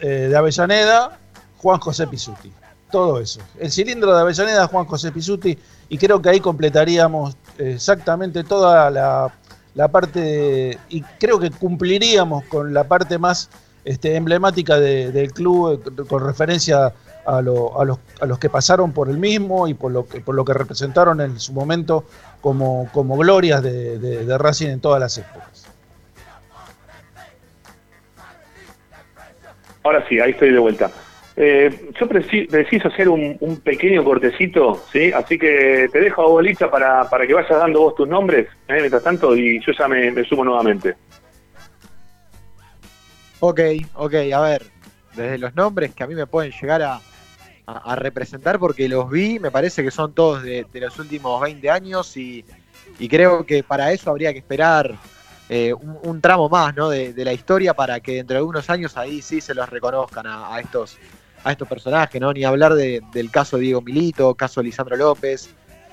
eh, 0.00 0.28
de 0.28 0.36
Avellaneda, 0.36 1.18
Juan 1.58 1.80
José 1.80 2.06
Pisuti. 2.06 2.52
Todo 2.94 3.18
eso. 3.18 3.40
El 3.58 3.72
cilindro 3.72 4.14
de 4.14 4.20
Avellaneda, 4.20 4.68
Juan 4.68 4.84
José 4.84 5.10
Pisuti, 5.10 5.58
y 5.88 5.98
creo 5.98 6.22
que 6.22 6.28
ahí 6.28 6.38
completaríamos 6.38 7.36
exactamente 7.58 8.44
toda 8.44 8.88
la, 8.88 9.88
parte, 9.88 10.78
y 10.90 11.02
creo 11.18 11.40
que 11.40 11.50
cumpliríamos 11.50 12.44
con 12.44 12.72
la 12.72 12.84
parte 12.84 13.18
más 13.18 13.50
este, 13.84 14.14
emblemática 14.14 14.78
del 14.78 15.32
club 15.32 16.06
con 16.06 16.24
referencia 16.24 16.94
a, 17.26 17.42
los, 17.42 18.38
que 18.38 18.48
pasaron 18.48 18.92
por 18.92 19.08
el 19.08 19.18
mismo 19.18 19.66
y 19.66 19.74
por 19.74 19.90
lo 19.90 20.06
que, 20.06 20.20
por 20.20 20.36
lo 20.36 20.44
que 20.44 20.54
representaron 20.54 21.20
en 21.20 21.40
su 21.40 21.52
momento 21.52 22.04
como, 22.40 22.88
como 22.92 23.16
glorias 23.16 23.60
de, 23.60 24.38
Racing 24.38 24.68
en 24.68 24.78
todas 24.78 25.00
las 25.00 25.18
épocas. 25.18 25.66
Ahora 29.82 30.06
sí, 30.08 30.20
ahí 30.20 30.30
estoy 30.30 30.52
de 30.52 30.60
vuelta. 30.60 30.92
Eh, 31.36 31.90
yo 31.98 32.08
preciso 32.08 32.88
hacer 32.88 33.08
un, 33.08 33.60
pequeño 33.64 34.04
cortecito, 34.04 34.80
¿sí? 34.92 35.12
Así 35.12 35.36
que 35.36 35.88
te 35.90 36.00
dejo 36.00 36.22
a 36.22 36.26
vos, 36.26 36.44
para, 36.70 37.08
para 37.10 37.26
que 37.26 37.34
vayas 37.34 37.58
dando 37.58 37.80
vos 37.80 37.94
tus 37.96 38.08
nombres, 38.08 38.46
¿eh? 38.68 38.76
mientras 38.78 39.02
tanto, 39.02 39.34
y 39.34 39.60
yo 39.64 39.72
ya 39.72 39.88
me, 39.88 40.24
sumo 40.24 40.44
nuevamente. 40.44 40.94
Ok, 43.40 43.60
ok, 43.94 44.14
a 44.32 44.40
ver, 44.40 44.62
desde 45.16 45.38
los 45.38 45.54
nombres 45.56 45.92
que 45.92 46.04
a 46.04 46.06
mí 46.06 46.14
me 46.14 46.26
pueden 46.26 46.52
llegar 46.52 46.82
a, 46.82 47.00
representar, 47.96 48.58
porque 48.58 48.88
los 48.90 49.10
vi, 49.10 49.38
me 49.38 49.50
parece 49.50 49.82
que 49.82 49.90
son 49.90 50.12
todos 50.12 50.42
de, 50.42 50.66
los 50.74 50.98
últimos 50.98 51.40
20 51.40 51.70
años 51.70 52.16
y, 52.16 52.44
creo 53.08 53.44
que 53.44 53.62
para 53.62 53.90
eso 53.90 54.10
habría 54.10 54.32
que 54.32 54.38
esperar 54.38 54.94
eh, 55.48 55.72
un, 55.72 56.20
tramo 56.20 56.48
más 56.50 56.76
¿no? 56.76 56.90
de, 56.90 57.12
la 57.16 57.32
historia 57.32 57.72
para 57.74 58.00
que 58.00 58.16
dentro 58.16 58.36
de 58.36 58.42
unos 58.42 58.68
años 58.68 58.96
ahí 58.98 59.22
sí 59.22 59.40
se 59.40 59.54
los 59.54 59.68
reconozcan 59.68 60.26
a, 60.26 60.54
a 60.54 60.60
estos 60.60 60.98
a 61.44 61.52
estos 61.52 61.68
personajes, 61.68 62.20
¿no? 62.20 62.32
Ni 62.32 62.44
hablar 62.44 62.74
del 62.74 63.30
caso 63.30 63.56
de 63.56 63.64
Diego 63.64 63.82
Milito, 63.82 64.34
caso 64.34 64.60
de 64.60 64.64
Lisandro 64.64 64.96
López. 64.96 65.50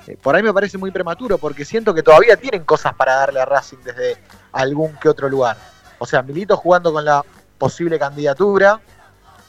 Eh, 0.08 0.18
por 0.20 0.36
ahí 0.36 0.42
me 0.42 0.54
parece 0.54 0.78
muy 0.78 0.90
prematuro 0.92 1.38
porque 1.38 1.66
siento 1.66 1.94
que 1.94 2.02
todavía 2.02 2.38
tienen 2.38 2.64
cosas 2.64 2.96
para 2.96 3.16
darle 3.16 3.40
a 3.42 3.46
Racing 3.46 3.78
desde 3.84 4.18
algún 4.54 4.96
que 4.96 5.10
otro 5.10 5.30
lugar. 5.30 5.58
O 6.00 6.06
sea, 6.06 6.24
Milito 6.24 6.58
jugando 6.58 6.92
con 6.92 7.06
la 7.06 7.24
posible 7.58 8.00
candidatura. 8.00 8.80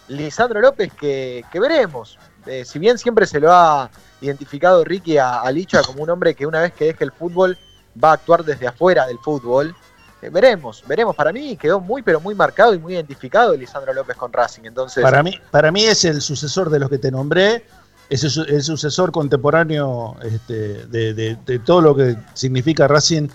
Lisandro 0.09 0.61
López 0.61 0.93
que, 0.93 1.45
veremos. 1.55 2.19
Eh, 2.45 2.65
si 2.65 2.81
bien 2.81 2.99
siempre 2.99 3.25
se 3.25 3.39
lo 3.39 3.53
ha 3.53 3.89
identificado 4.21 4.85
Ricky 4.85 5.17
a 5.17 5.49
Licha 5.53 5.83
como 5.83 6.03
un 6.03 6.11
hombre 6.11 6.35
que 6.35 6.45
una 6.45 6.61
vez 6.61 6.73
que 6.73 6.87
deje 6.87 7.05
el 7.05 7.13
fútbol 7.13 7.57
va 8.03 8.11
a 8.11 8.15
actuar 8.15 8.45
desde 8.45 8.67
afuera 8.67 9.07
del 9.07 9.19
fútbol, 9.19 9.75
eh, 10.23 10.31
veremos, 10.31 10.85
veremos. 10.87 11.17
Para 11.17 11.33
mí 11.33 11.57
quedó 11.57 11.81
muy, 11.81 12.03
pero 12.03 12.21
muy 12.21 12.35
marcado 12.35 12.75
y 12.75 12.79
muy 12.79 12.95
identificado 12.95 13.55
Lisandro 13.55 13.93
López 13.93 14.17
con 14.17 14.33
Racing. 14.33 14.63
Entonces, 14.65 15.03
para 15.03 15.23
mí, 15.23 15.39
para 15.51 15.73
mí 15.73 15.85
es 15.85 16.05
el 16.05 16.23
sucesor 16.23 16.71
de 16.71 16.79
los 16.79 16.89
que 16.89 16.99
te 16.99 17.11
nombré, 17.11 17.65
es 18.09 18.23
el 18.25 18.63
sucesor 18.63 19.11
contemporáneo 19.11 20.17
este, 20.23 20.87
de, 20.87 21.61
todo 21.65 21.81
lo 21.81 21.97
que 21.97 22.17
significa 22.35 22.87
Racing 22.87 23.29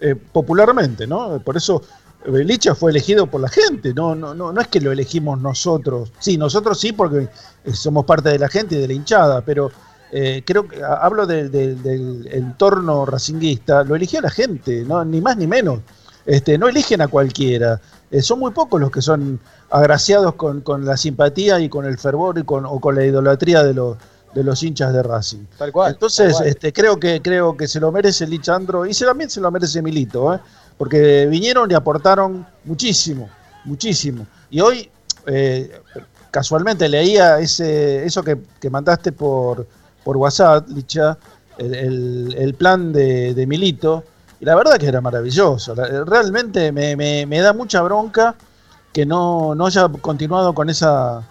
eh, 0.00 0.14
popularmente, 0.14 1.06
¿no? 1.06 1.40
Por 1.40 1.56
eso 1.56 1.82
Licha 2.26 2.74
fue 2.74 2.90
elegido 2.90 3.26
por 3.26 3.40
la 3.40 3.48
gente, 3.48 3.92
no, 3.94 4.14
no, 4.14 4.34
no, 4.34 4.52
no 4.52 4.60
es 4.60 4.68
que 4.68 4.80
lo 4.80 4.92
elegimos 4.92 5.40
nosotros. 5.40 6.12
Sí, 6.18 6.36
nosotros 6.36 6.78
sí, 6.78 6.92
porque 6.92 7.28
somos 7.72 8.04
parte 8.04 8.30
de 8.30 8.38
la 8.38 8.48
gente 8.48 8.76
y 8.76 8.78
de 8.78 8.86
la 8.86 8.92
hinchada, 8.92 9.40
pero 9.40 9.70
eh, 10.12 10.42
creo 10.44 10.66
que 10.66 10.82
hablo 10.82 11.26
del 11.26 12.28
entorno 12.30 13.06
racinguista, 13.06 13.84
lo 13.84 13.94
eligió 13.94 14.20
la 14.20 14.30
gente, 14.30 14.84
¿no? 14.84 15.04
ni 15.04 15.20
más 15.20 15.36
ni 15.36 15.46
menos. 15.46 15.80
Este, 16.30 16.58
no 16.58 16.68
eligen 16.68 17.00
a 17.00 17.08
cualquiera. 17.08 17.80
Eh, 18.08 18.22
son 18.22 18.38
muy 18.38 18.52
pocos 18.52 18.80
los 18.80 18.92
que 18.92 19.02
son 19.02 19.40
agraciados 19.68 20.36
con, 20.36 20.62
la 20.84 20.96
simpatía 20.96 21.58
y 21.58 21.68
con 21.68 21.84
el 21.86 21.98
fervor 21.98 22.38
y 22.38 22.44
con, 22.44 22.64
o 22.66 22.78
con 22.78 22.94
la 22.94 23.04
idolatría 23.04 23.64
de 23.64 23.74
los, 23.74 23.96
de 24.32 24.44
los 24.44 24.62
hinchas 24.62 24.92
de 24.92 25.02
Racing. 25.02 25.44
Tal 25.58 25.72
cual. 25.72 25.92
Entonces, 25.94 26.40
Este, 26.44 26.72
creo 26.72 27.00
que 27.00 27.20
creo 27.20 27.56
que 27.56 27.66
se 27.66 27.80
lo 27.80 27.90
merece 27.90 28.28
Lichandro 28.28 28.86
y 28.86 28.94
también 28.94 29.28
se 29.28 29.40
lo 29.40 29.50
merece 29.50 29.82
Milito, 29.82 30.32
¿eh? 30.32 30.38
porque 30.78 31.26
vinieron 31.26 31.68
y 31.68 31.74
aportaron 31.74 32.46
muchísimo, 32.64 33.28
muchísimo. 33.64 34.24
Y 34.50 34.60
hoy, 34.60 34.88
eh, 35.26 35.80
casualmente 36.30 36.88
leía 36.88 37.40
ese 37.40 38.06
eso 38.06 38.22
que, 38.22 38.38
mandaste 38.70 39.10
por, 39.10 39.66
por 40.04 40.16
WhatsApp, 40.16 40.68
Licha, 40.68 41.18
el, 41.58 42.54
plan 42.56 42.92
de, 42.92 43.34
de 43.34 43.46
Milito 43.48 44.04
y 44.40 44.44
la 44.46 44.54
verdad 44.54 44.78
que 44.78 44.86
era 44.86 45.00
maravilloso. 45.00 45.74
Realmente 45.74 46.72
me, 46.72 47.40
da 47.40 47.52
mucha 47.52 47.82
bronca 47.82 48.34
que 48.92 49.04
no, 49.04 49.54
haya 49.64 49.88
continuado 49.88 50.54
con 50.54 50.70
esa 50.70 51.22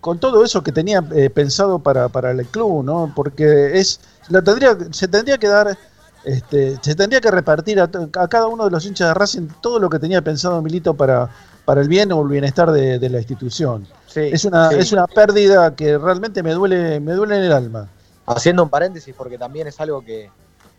con 0.00 0.18
todo 0.18 0.44
eso 0.44 0.64
que 0.64 0.72
tenía 0.72 1.04
eh, 1.14 1.30
pensado 1.30 1.78
para, 1.78 2.30
el 2.32 2.44
club, 2.46 2.82
¿no? 2.82 3.12
Porque 3.14 3.78
es 3.78 4.00
lo 4.30 4.42
tendría 4.42 4.76
se 4.90 5.06
tendría 5.06 5.38
que 5.38 5.46
dar 5.46 5.78
este, 6.24 6.76
se 6.80 6.96
tendría 6.96 7.20
que 7.20 7.30
repartir 7.30 7.80
a, 7.80 7.88
cada 7.88 8.48
uno 8.48 8.64
de 8.64 8.70
los 8.72 8.84
hinchas 8.84 9.08
de 9.08 9.14
Racing 9.14 9.48
todo 9.60 9.78
lo 9.78 9.88
que 9.88 10.00
tenía 10.00 10.20
pensado 10.22 10.60
Milito 10.60 10.94
para, 10.94 11.30
para 11.64 11.82
el 11.82 11.88
bien 11.88 12.10
o 12.10 12.20
el 12.20 12.28
bienestar 12.28 12.72
de, 12.72 13.08
la 13.08 13.18
institución. 13.18 13.86
es 14.14 14.44
una 14.44 14.70
es 14.70 14.90
una 14.90 15.06
pérdida 15.06 15.76
que 15.76 15.98
realmente 15.98 16.42
me 16.42 16.52
duele 16.52 16.98
me 16.98 17.12
duele 17.12 17.36
en 17.36 17.44
el 17.44 17.52
alma. 17.52 17.88
Haciendo 18.26 18.64
un 18.64 18.70
paréntesis 18.70 19.14
porque 19.16 19.38
también 19.38 19.68
es 19.68 19.78
algo 19.80 20.02
que 20.04 20.30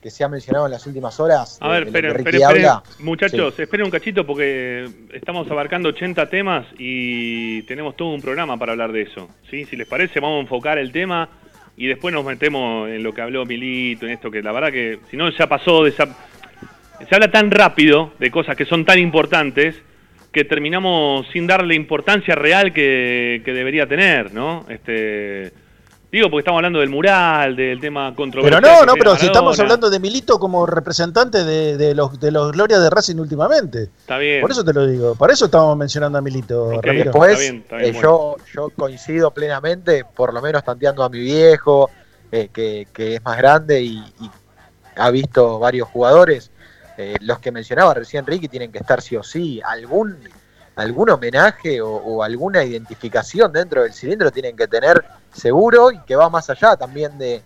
que 0.03 0.11
se 0.11 0.25
ha 0.25 0.27
mencionado 0.27 0.65
en 0.65 0.73
las 0.73 0.85
últimas 0.85 1.17
horas. 1.21 1.57
A 1.61 1.69
ver, 1.69 1.83
esperen, 1.83 2.11
esperen, 2.11 2.67
muchachos, 2.99 3.57
esperen 3.57 3.85
un 3.85 3.91
cachito 3.91 4.27
porque 4.27 4.85
estamos 5.13 5.49
abarcando 5.49 5.89
80 5.89 6.29
temas 6.29 6.67
y 6.77 7.61
tenemos 7.63 7.95
todo 7.95 8.09
un 8.09 8.21
programa 8.21 8.57
para 8.57 8.73
hablar 8.73 8.91
de 8.91 9.03
eso. 9.03 9.29
¿sí? 9.49 9.63
Si 9.63 9.77
les 9.77 9.87
parece, 9.87 10.19
vamos 10.19 10.39
a 10.39 10.41
enfocar 10.41 10.77
el 10.77 10.91
tema 10.91 11.29
y 11.77 11.87
después 11.87 12.13
nos 12.13 12.25
metemos 12.25 12.89
en 12.89 13.01
lo 13.01 13.13
que 13.13 13.21
habló 13.21 13.45
Milito, 13.45 14.05
en 14.05 14.11
esto 14.11 14.29
que 14.29 14.43
la 14.43 14.51
verdad 14.51 14.73
que 14.73 14.99
si 15.09 15.15
no 15.15 15.29
ya 15.29 15.47
pasó 15.47 15.85
de 15.85 15.91
esa... 15.91 16.05
Se 17.07 17.15
habla 17.15 17.31
tan 17.31 17.49
rápido 17.49 18.11
de 18.19 18.29
cosas 18.29 18.57
que 18.57 18.65
son 18.65 18.83
tan 18.83 18.99
importantes 18.99 19.81
que 20.33 20.43
terminamos 20.43 21.25
sin 21.31 21.47
darle 21.47 21.75
importancia 21.75 22.35
real 22.35 22.73
que, 22.73 23.41
que 23.45 23.53
debería 23.53 23.87
tener, 23.87 24.33
¿no? 24.33 24.65
Este, 24.67 25.53
Digo, 26.14 26.30
porque 26.30 26.41
estamos 26.41 26.59
hablando 26.59 26.80
del 26.80 26.89
mural, 26.89 27.55
del 27.55 27.80
tema 27.80 28.14
controversial. 28.14 28.61
Pero 28.61 28.76
no, 28.76 28.86
no, 28.86 28.93
pero 28.93 29.16
si 29.16 29.26
estamos 29.26 29.59
hablando 29.59 29.89
de 29.89 29.99
Milito 29.99 30.38
como 30.38 30.68
representante 30.68 31.43
de, 31.43 31.95
los 31.95 32.20
de 32.20 32.30
los 32.30 32.51
glorias 32.51 32.84
de 32.84 32.91
Racing 32.91 33.16
últimamente. 33.16 33.89
Está 34.01 34.20
bien. 34.20 34.39
Por 34.39 34.51
eso 34.51 34.64
te 34.64 34.74
lo 34.74 34.86
digo, 34.86 35.16
por 35.16 35.32
eso 35.32 35.45
estamos 35.45 35.76
mencionando 35.76 36.20
a 36.20 36.22
Milito, 36.22 36.80
Después, 36.84 37.39
eh, 37.39 37.93
yo, 37.99 38.36
yo 38.53 38.70
coincido 38.78 39.32
plenamente, 39.32 40.05
por 40.05 40.36
lo 40.36 40.39
menos 40.39 40.64
tanteando 40.64 41.03
a 41.03 41.09
mi 41.09 41.20
viejo, 41.20 41.89
eh, 42.32 42.49
que, 42.53 42.86
es 42.95 43.24
más 43.24 43.36
grande 43.36 43.82
y, 43.82 44.03
ha 44.95 45.09
visto 45.09 45.57
varios 45.57 45.88
jugadores. 45.88 46.51
Eh, 46.95 47.16
los 47.22 47.39
que 47.39 47.51
mencionaba 47.51 47.95
recién 47.95 48.24
Ricky 48.28 48.47
tienen 48.47 48.72
que 48.72 48.78
estar 48.78 49.01
sí 49.01 49.16
o 49.16 49.24
sí. 49.24 49.61
Algún, 49.66 50.20
algún 50.76 51.09
homenaje 51.09 51.82
o 51.82 52.24
alguna 52.24 52.63
identificación 52.63 53.51
dentro 53.51 53.84
del 53.84 53.93
cilindro 53.93 54.32
tienen 54.32 54.55
que 54.55 54.67
tener 54.67 55.05
seguro 55.34 55.91
y 55.91 55.99
que 55.99 56.15
va 56.15 56.30
más 56.30 56.49
allá 56.49 56.76
también 56.76 57.17
de, 57.17 57.43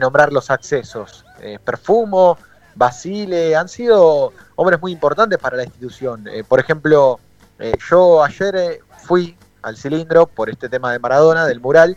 nombrar 0.00 0.32
los 0.32 0.50
accesos. 0.50 1.24
Eh, 1.40 1.58
Perfumo, 1.64 2.38
Basile, 2.74 3.54
han 3.54 3.68
sido 3.68 4.32
hombres 4.56 4.80
muy 4.80 4.92
importantes 4.92 5.38
para 5.38 5.56
la 5.56 5.64
institución. 5.64 6.26
Eh, 6.28 6.42
por 6.42 6.58
ejemplo, 6.58 7.20
eh, 7.58 7.74
yo 7.88 8.22
ayer 8.22 8.80
fui 8.98 9.36
al 9.62 9.76
cilindro 9.76 10.26
por 10.26 10.50
este 10.50 10.68
tema 10.68 10.92
de 10.92 10.98
Maradona, 10.98 11.46
del 11.46 11.60
mural, 11.60 11.96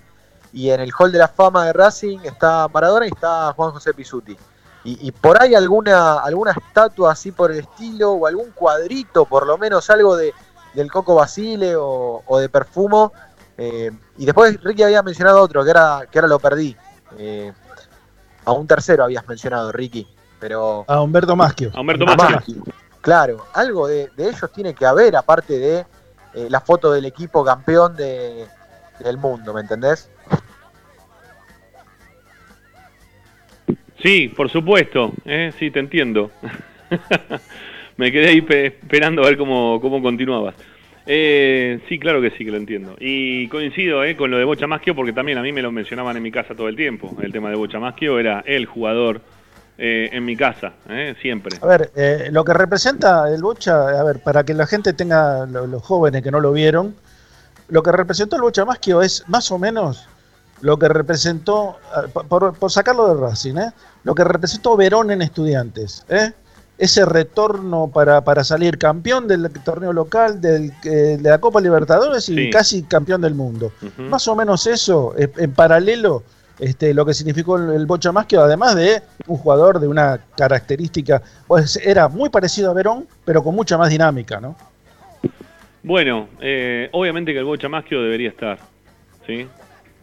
y 0.53 0.69
en 0.69 0.81
el 0.81 0.91
Hall 0.97 1.11
de 1.11 1.19
la 1.19 1.27
Fama 1.27 1.65
de 1.65 1.73
Racing 1.73 2.19
está 2.23 2.67
Maradona 2.67 3.05
y 3.05 3.09
está 3.09 3.53
Juan 3.53 3.71
José 3.71 3.93
Pisuti. 3.93 4.37
Y, 4.85 5.11
por 5.11 5.39
ahí 5.39 5.53
alguna, 5.53 6.19
alguna 6.19 6.51
estatua 6.51 7.11
así 7.11 7.31
por 7.31 7.51
el 7.51 7.59
estilo, 7.59 8.13
o 8.13 8.25
algún 8.25 8.49
cuadrito, 8.51 9.25
por 9.25 9.45
lo 9.45 9.57
menos 9.57 9.89
algo 9.89 10.15
de, 10.15 10.33
del 10.73 10.91
Coco 10.91 11.15
Basile 11.15 11.75
o, 11.75 12.23
o 12.25 12.39
de 12.39 12.49
Perfumo, 12.49 13.11
eh, 13.61 13.91
y 14.17 14.25
después 14.25 14.57
Ricky 14.63 14.83
había 14.83 15.03
mencionado 15.03 15.41
otro, 15.41 15.65
que 15.65 15.69
era 15.69 16.07
que 16.09 16.17
ahora 16.17 16.29
lo 16.29 16.39
perdí. 16.39 16.77
Eh, 17.17 17.51
a 18.45 18.53
un 18.53 18.65
tercero 18.65 19.03
habías 19.03 19.27
mencionado, 19.27 19.73
Ricky. 19.73 20.07
Pero, 20.39 20.85
a 20.87 21.01
Humberto 21.01 21.35
Maschio. 21.35 21.69
A 21.75 21.81
Humberto 21.81 22.05
Maschio. 22.05 22.63
Claro, 23.01 23.45
algo 23.53 23.87
de, 23.87 24.09
ellos 24.17 24.49
tiene 24.53 24.73
que 24.73 24.85
haber, 24.85 25.13
aparte 25.17 25.59
de 25.59 25.85
eh, 26.33 26.47
la 26.49 26.61
foto 26.61 26.93
del 26.93 27.05
equipo 27.05 27.43
campeón 27.43 27.97
de, 27.97 28.47
del 28.99 29.17
mundo, 29.17 29.53
¿me 29.53 29.59
entendés? 29.59 30.09
Sí, 34.01 34.29
por 34.29 34.49
supuesto, 34.49 35.11
sí, 35.57 35.69
te 35.69 35.79
entiendo. 35.79 36.31
Me 37.99 38.13
quedé 38.13 38.29
ahí 38.29 38.45
esperando 38.47 39.23
a 39.23 39.25
ver 39.25 39.37
cómo, 39.37 39.77
cómo 39.81 40.01
continuabas. 40.01 40.55
Eh, 41.05 41.81
sí, 41.89 41.99
claro 41.99 42.21
que 42.21 42.31
sí, 42.31 42.45
que 42.45 42.51
lo 42.51 42.55
entiendo. 42.55 42.95
Y 42.97 43.49
coincido 43.49 44.05
eh, 44.05 44.15
con 44.15 44.31
lo 44.31 44.37
de 44.37 44.45
Bocha 44.45 44.67
Maschio 44.67 44.95
porque 44.95 45.11
también 45.11 45.37
a 45.37 45.41
mí 45.41 45.51
me 45.51 45.61
lo 45.61 45.69
mencionaban 45.69 46.15
en 46.15 46.23
mi 46.23 46.31
casa 46.31 46.55
todo 46.55 46.69
el 46.69 46.77
tiempo. 46.77 47.13
El 47.21 47.33
tema 47.33 47.49
de 47.49 47.57
Bocha 47.57 47.77
Maschio 47.77 48.17
era 48.17 48.41
el 48.45 48.67
jugador 48.67 49.19
eh, 49.77 50.11
en 50.13 50.23
mi 50.23 50.37
casa, 50.37 50.71
eh, 50.87 51.13
siempre. 51.21 51.57
A 51.61 51.65
ver, 51.65 51.91
lo 52.31 52.45
que 52.45 52.53
representa 52.53 53.27
el 53.27 53.41
Bocha, 53.41 53.99
a 53.99 54.03
ver, 54.05 54.23
para 54.23 54.45
que 54.45 54.53
la 54.53 54.65
gente 54.65 54.93
tenga, 54.93 55.45
los 55.45 55.83
jóvenes 55.83 56.23
que 56.23 56.31
no 56.31 56.39
lo 56.39 56.53
vieron, 56.53 56.95
lo 57.67 57.83
que 57.83 57.91
representó 57.91 58.37
el 58.37 58.43
Bocha 58.43 58.65
es 59.03 59.25
más 59.27 59.51
o 59.51 59.59
menos 59.59 60.07
lo 60.61 60.79
que 60.79 60.87
representó, 60.87 61.77
por, 62.29 62.71
sacarlo 62.71 63.13
de 63.13 63.19
Racing, 63.19 63.55
lo 64.05 64.15
que 64.15 64.23
representó 64.23 64.77
Verón 64.77 65.11
en 65.11 65.21
Estudiantes. 65.21 66.05
Ese 66.79 67.05
retorno 67.05 67.91
para, 67.93 68.23
para 68.23 68.43
salir 68.43 68.77
campeón 68.77 69.27
del 69.27 69.51
torneo 69.65 69.91
local, 69.91 70.39
del, 70.39 70.71
eh, 70.85 71.17
de 71.19 71.29
la 71.29 71.37
Copa 71.37 71.59
Libertadores 71.59 72.29
y 72.29 72.49
casi 72.49 72.83
campeón 72.83 73.21
del 73.21 73.35
mundo. 73.35 73.73
Más 73.97 74.27
o 74.29 74.35
menos 74.35 74.65
eso, 74.65 75.13
en 75.17 75.51
paralelo, 75.51 76.23
este, 76.59 76.93
lo 76.93 77.05
que 77.05 77.13
significó 77.13 77.57
el, 77.57 77.85
Bocha 77.85 78.11
Más, 78.11 78.25
que 78.25 78.37
además 78.37 78.75
de 78.75 79.01
un 79.27 79.37
jugador 79.37 79.79
de 79.79 79.87
una 79.87 80.19
característica, 80.37 81.21
pues 81.47 81.77
era 81.77 82.07
muy 82.07 82.29
parecido 82.29 82.71
a 82.71 82.73
Verón, 82.73 83.07
pero 83.25 83.43
con 83.43 83.55
mucha 83.55 83.77
más 83.77 83.89
dinámica, 83.89 84.39
¿no? 84.39 84.55
Bueno, 85.83 86.27
eh, 86.41 86.89
obviamente 86.91 87.31
que 87.31 87.39
el 87.39 87.45
Bocha 87.45 87.69
Maschio 87.69 88.01
debería 88.01 88.29
estar, 88.29 88.57
¿sí? 89.25 89.47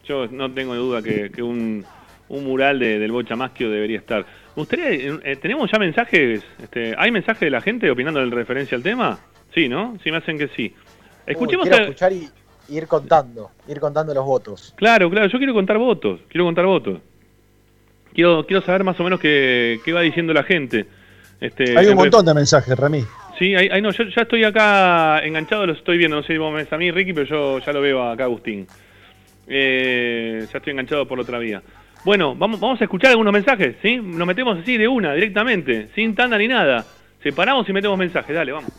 Yo 0.07 0.27
no 0.29 0.51
tengo 0.53 0.75
duda 0.75 1.03
que, 1.03 1.43
un, 1.43 1.85
mural 2.29 2.79
del 2.79 3.13
Bocha 3.13 3.37
Maschio 3.37 3.71
debería 3.71 3.99
estar. 3.99 4.25
Me 4.57 4.63
gustaría, 4.63 4.89
eh, 4.91 5.37
¿tenemos 5.37 5.71
ya 5.71 5.79
mensajes? 5.79 6.43
Este, 6.63 6.95
¿Hay 6.97 7.11
mensajes 7.11 7.41
de 7.41 7.51
la 7.51 7.61
gente 7.61 7.91
opinando 7.91 8.23
en 8.23 8.31
referencia 8.31 8.75
al 8.75 8.83
tema? 8.83 9.19
Sí, 9.55 9.69
¿no? 9.69 9.99
Sí, 10.03 10.11
me 10.11 10.17
hacen 10.17 10.39
que 10.39 10.49
sí. 10.49 10.75
Escuchemos 11.27 11.69
quiero 11.69 11.85
escuchar 11.85 12.13
y 12.15 12.27
ir 12.71 12.87
contando, 12.87 13.51
ir 13.69 13.79
contando 13.81 14.15
los 14.15 14.25
votos. 14.25 14.73
Claro, 14.77 15.11
claro, 15.11 15.29
yo 15.29 15.37
quiero 15.37 15.53
contar 15.53 15.77
votos, 15.77 16.21
quiero 16.31 16.47
contar 16.47 16.65
votos. 16.65 17.01
Quiero, 18.15 18.47
quiero 18.47 18.63
saber 18.63 18.83
más 18.83 18.99
o 18.99 19.05
menos 19.05 19.21
qué, 19.21 19.79
qué 19.85 19.93
va 19.93 20.01
diciendo 20.01 20.33
la 20.33 20.43
gente. 20.43 20.87
Este, 21.39 21.77
Hay 21.77 21.89
un 21.89 21.97
montón 21.97 22.25
de 22.25 22.33
mensajes, 22.33 22.75
Rami. 22.79 23.05
Sí, 23.39 23.55
hay, 23.55 23.83
no, 23.83 23.91
yo 23.91 24.05
ya 24.05 24.23
estoy 24.23 24.45
acá 24.45 25.19
enganchado, 25.19 25.67
lo 25.67 25.75
estoy 25.75 25.99
viendo, 25.99 26.17
no 26.17 26.23
sé 26.23 26.33
si 26.33 26.39
vos 26.39 26.51
me 26.51 26.63
ves 26.63 26.73
a 26.73 26.79
mí, 26.79 26.91
Ricky, 26.91 27.13
pero 27.13 27.27
yo 27.27 27.59
ya 27.59 27.73
lo 27.75 27.83
veo 27.83 28.03
acá, 28.09 28.25
Agustín. 28.25 28.67
Eh, 29.47 30.47
ya 30.51 30.57
estoy 30.57 30.71
enganchado 30.71 31.07
por 31.07 31.19
la 31.19 31.23
otra 31.25 31.39
vía. 31.39 31.63
Bueno, 32.07 32.35
vamos, 32.37 32.81
a 32.81 32.85
escuchar 32.85 33.11
algunos 33.11 33.33
mensajes, 33.33 33.79
¿sí? 33.83 33.97
Nos 33.97 34.29
metemos 34.29 34.61
así 34.61 34.79
de 34.79 34.87
una, 34.87 35.13
directamente, 35.13 35.89
sin 35.97 36.15
tanda 36.15 36.39
ni 36.39 36.47
nada. 36.47 36.85
Separamos 37.21 37.69
y 37.69 37.73
metemos 37.73 37.99
mensajes, 37.99 38.33
dale, 38.33 38.53
vamos. 38.53 38.71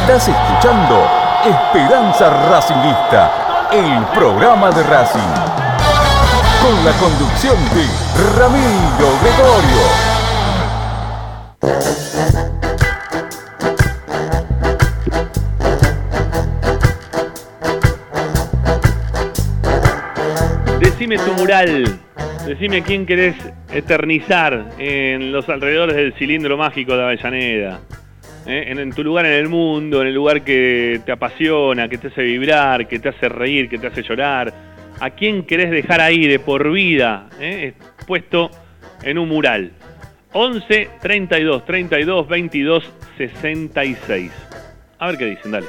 Estás 0.00 0.28
escuchando 0.28 1.10
Esperanza 1.44 2.30
Racingista, 2.48 3.68
el 3.72 4.04
programa 4.16 4.70
de 4.70 4.84
Racing 4.84 5.34
con 6.62 6.84
la 6.84 6.92
conducción 6.92 7.56
de 7.74 7.84
Ramiro 8.38 9.10
Gregorio. 9.24 9.82
Decime 21.14 21.30
tu 21.30 21.40
mural, 21.40 21.98
decime 22.44 22.82
quién 22.82 23.06
querés 23.06 23.36
eternizar 23.72 24.70
en 24.78 25.30
los 25.30 25.48
alrededores 25.48 25.94
del 25.94 26.12
cilindro 26.14 26.56
mágico 26.56 26.96
de 26.96 27.04
Avellaneda. 27.04 27.80
¿eh? 28.46 28.64
En, 28.66 28.80
en, 28.80 28.90
tu 28.90 29.04
lugar 29.04 29.24
en 29.24 29.34
el 29.34 29.48
mundo, 29.48 30.02
en 30.02 30.08
el 30.08 30.14
lugar 30.14 30.42
que 30.42 31.00
te 31.06 31.12
apasiona, 31.12 31.88
que 31.88 31.98
te 31.98 32.08
hace 32.08 32.22
vibrar, 32.22 32.88
que 32.88 32.98
te 32.98 33.10
hace 33.10 33.28
reír, 33.28 33.68
que 33.68 33.78
te 33.78 33.86
hace 33.86 34.02
llorar 34.02 34.52
a 34.98 35.10
quién 35.10 35.44
querés 35.44 35.70
dejar 35.70 36.00
ahí 36.00 36.26
de 36.26 36.40
por 36.40 36.72
vida, 36.72 37.28
eh, 37.38 37.74
puesto 38.08 38.50
en 39.04 39.16
un 39.16 39.28
mural. 39.28 39.70
11 40.32 40.90
32 41.00 41.64
32 41.64 42.26
22 42.26 42.92
66. 43.18 44.32
A 44.98 45.06
ver 45.06 45.16
qué 45.16 45.26
dicen, 45.26 45.52
dale. 45.52 45.66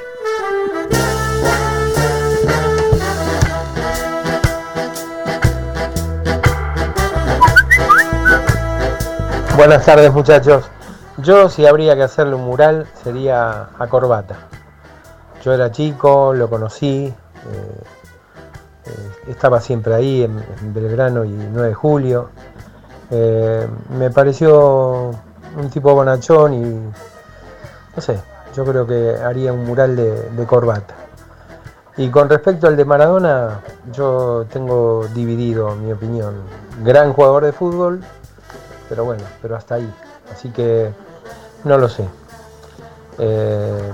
Buenas 9.56 9.86
tardes 9.86 10.12
muchachos. 10.12 10.66
Yo 11.16 11.48
si 11.48 11.64
habría 11.64 11.96
que 11.96 12.02
hacerle 12.02 12.34
un 12.34 12.44
mural 12.44 12.86
sería 13.02 13.70
a 13.78 13.86
Corbata. 13.86 14.36
Yo 15.42 15.54
era 15.54 15.72
chico, 15.72 16.34
lo 16.34 16.50
conocí, 16.50 17.06
eh, 17.06 17.14
eh, 18.84 19.10
estaba 19.28 19.62
siempre 19.62 19.94
ahí 19.94 20.24
en, 20.24 20.74
Belgrano 20.74 21.24
y 21.24 21.30
9 21.30 21.68
de 21.68 21.74
julio. 21.74 22.28
Eh, 23.10 23.66
me 23.98 24.10
pareció 24.10 25.12
un 25.56 25.70
tipo 25.70 25.94
bonachón 25.94 26.52
y 26.52 26.62
no 27.96 28.02
sé, 28.02 28.20
yo 28.54 28.62
creo 28.66 28.86
que 28.86 29.16
haría 29.24 29.54
un 29.54 29.64
mural 29.64 29.96
de, 29.96 30.44
corbata. 30.46 30.94
Y 31.96 32.10
con 32.10 32.28
respecto 32.28 32.66
al 32.66 32.76
de 32.76 32.84
Maradona, 32.84 33.60
yo 33.90 34.44
tengo 34.52 35.06
dividido 35.14 35.74
mi 35.76 35.92
opinión. 35.92 36.34
Gran 36.84 37.14
jugador 37.14 37.46
de 37.46 37.52
fútbol, 37.52 38.02
pero 38.88 39.04
bueno, 39.04 39.24
pero 39.42 39.56
hasta 39.56 39.76
ahí. 39.76 39.94
Así 40.32 40.50
que 40.50 40.92
no 41.64 41.78
lo 41.78 41.88
sé. 41.88 42.04
Eh, 43.18 43.92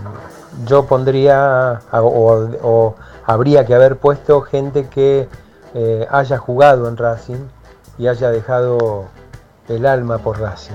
yo 0.67 0.87
pondría 0.87 1.81
o 1.93 2.95
habría 3.25 3.65
que 3.65 3.75
haber 3.75 3.97
puesto 3.97 4.41
gente 4.43 4.89
que 4.89 5.29
eh, 5.75 6.07
haya 6.11 6.39
jugado 6.39 6.89
en 6.89 6.97
Racing 6.97 7.49
y 7.99 8.09
haya 8.09 8.31
dejado 8.31 9.07
el 9.69 9.87
alma 9.87 10.19
por 10.19 10.39
Racing. 10.41 10.75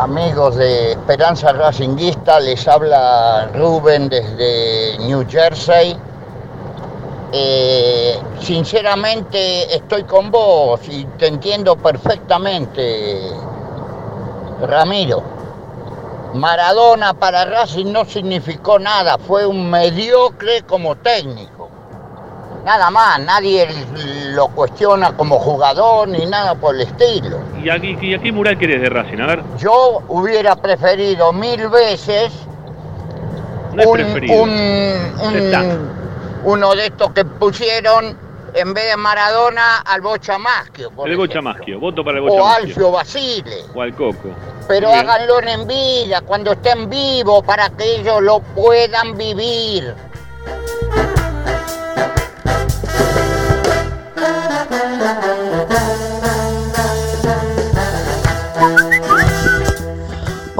Amigos 0.00 0.56
de 0.56 0.92
Esperanza 0.92 1.52
Racinguista, 1.52 2.40
les 2.40 2.66
habla 2.66 3.50
Rubén 3.52 4.08
desde 4.08 4.96
New 5.00 5.26
Jersey. 5.28 5.94
Eh, 7.30 8.18
sinceramente 8.40 9.76
estoy 9.76 10.04
con 10.04 10.30
vos 10.30 10.80
y 10.88 11.04
te 11.18 11.26
entiendo 11.26 11.76
perfectamente, 11.76 13.30
Ramiro. 14.62 15.22
Maradona 16.32 17.12
para 17.12 17.44
Racing 17.44 17.92
no 17.92 18.06
significó 18.06 18.78
nada, 18.78 19.18
fue 19.18 19.44
un 19.44 19.68
mediocre 19.68 20.62
como 20.62 20.96
técnico. 20.96 21.68
Nada 22.64 22.90
más, 22.90 23.20
nadie 23.20 23.68
lo 24.32 24.48
cuestiona 24.48 25.14
como 25.14 25.38
jugador 25.38 26.08
ni 26.08 26.24
nada 26.24 26.54
por 26.54 26.74
el 26.74 26.80
estilo. 26.80 27.49
¿Y 27.62 27.70
aquí, 27.70 27.96
y 28.00 28.14
aquí 28.14 28.32
mural 28.32 28.58
querés 28.58 28.80
de 28.80 28.88
Racing? 28.88 29.18
A 29.18 29.26
ver. 29.26 29.42
Yo 29.58 30.02
hubiera 30.08 30.56
preferido 30.56 31.32
mil 31.32 31.68
veces 31.68 32.32
no 33.74 33.88
un, 33.88 33.92
preferido. 33.92 34.42
un 34.42 36.00
uno 36.44 36.74
de 36.74 36.86
estos 36.86 37.12
que 37.12 37.24
pusieron 37.24 38.16
en 38.54 38.74
vez 38.74 38.90
de 38.90 38.96
Maradona 38.96 39.78
al 39.78 40.00
Bocha 40.00 40.38
Maschio. 40.38 40.90
El 41.04 41.16
Bocha 41.16 41.40
Maschio, 41.40 41.78
voto 41.78 42.04
para 42.04 42.18
el 42.18 42.24
Bocha 42.24 42.42
O 42.42 42.46
Alfio 42.46 42.90
Basile. 42.90 43.64
O 43.74 43.82
al 43.82 43.94
Coco. 43.94 44.30
Pero 44.66 44.88
háganlo 44.88 45.40
en 45.42 45.66
vida, 45.66 46.20
cuando 46.22 46.52
estén 46.52 46.88
vivos, 46.88 47.44
para 47.44 47.70
que 47.70 47.96
ellos 47.96 48.22
lo 48.22 48.40
puedan 48.40 49.16
vivir. 49.16 49.94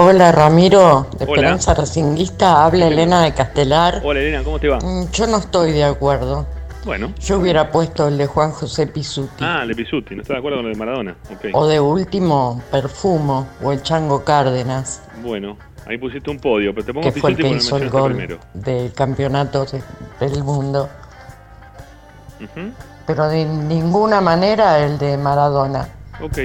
Hola 0.02 0.32
Ramiro, 0.32 1.08
de 1.18 1.26
Esperanza 1.26 1.74
Racinguista, 1.74 2.64
habla 2.64 2.86
Elena 2.86 3.20
de 3.20 3.34
Castelar. 3.34 4.00
Hola 4.02 4.20
Elena, 4.20 4.42
¿cómo 4.42 4.58
te 4.58 4.66
va? 4.66 4.78
Mm, 4.78 5.10
yo 5.12 5.26
no 5.26 5.36
estoy 5.36 5.72
de 5.72 5.84
acuerdo. 5.84 6.46
Bueno. 6.86 7.12
Yo 7.20 7.38
hubiera 7.38 7.70
puesto 7.70 8.08
el 8.08 8.16
de 8.16 8.26
Juan 8.26 8.50
José 8.50 8.86
Pisuti. 8.86 9.44
Ah, 9.44 9.58
el 9.60 9.68
de 9.68 9.74
Pisuti, 9.74 10.14
no 10.14 10.22
está 10.22 10.32
de 10.32 10.38
acuerdo 10.38 10.56
con 10.56 10.66
el 10.68 10.72
de 10.72 10.78
Maradona. 10.78 11.16
O 11.52 11.66
de 11.66 11.78
último, 11.80 12.62
Perfumo 12.70 13.46
o 13.62 13.72
el 13.72 13.82
Chango 13.82 14.24
Cárdenas. 14.24 15.02
Bueno, 15.22 15.58
ahí 15.86 15.98
pusiste 15.98 16.30
un 16.30 16.38
podio, 16.38 16.72
pero 16.72 16.86
te 16.86 16.94
pongo 16.94 17.12
que 17.12 17.20
fue 17.20 17.32
el 17.32 17.36
que 17.36 17.48
hizo 17.50 17.76
el 17.76 17.90
gol 17.90 18.38
del 18.54 18.94
campeonato 18.94 19.66
del 20.18 20.42
mundo. 20.42 20.88
Pero 23.06 23.28
de 23.28 23.44
ninguna 23.44 24.22
manera 24.22 24.78
el 24.78 24.96
de 24.96 25.18
Maradona. 25.18 25.86
Ok. 26.22 26.38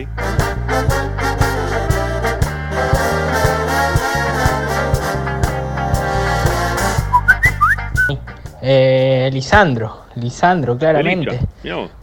Eh, 8.67 9.29
Lisandro, 9.31 10.05
Lisandro, 10.15 10.75
claramente. 10.75 11.39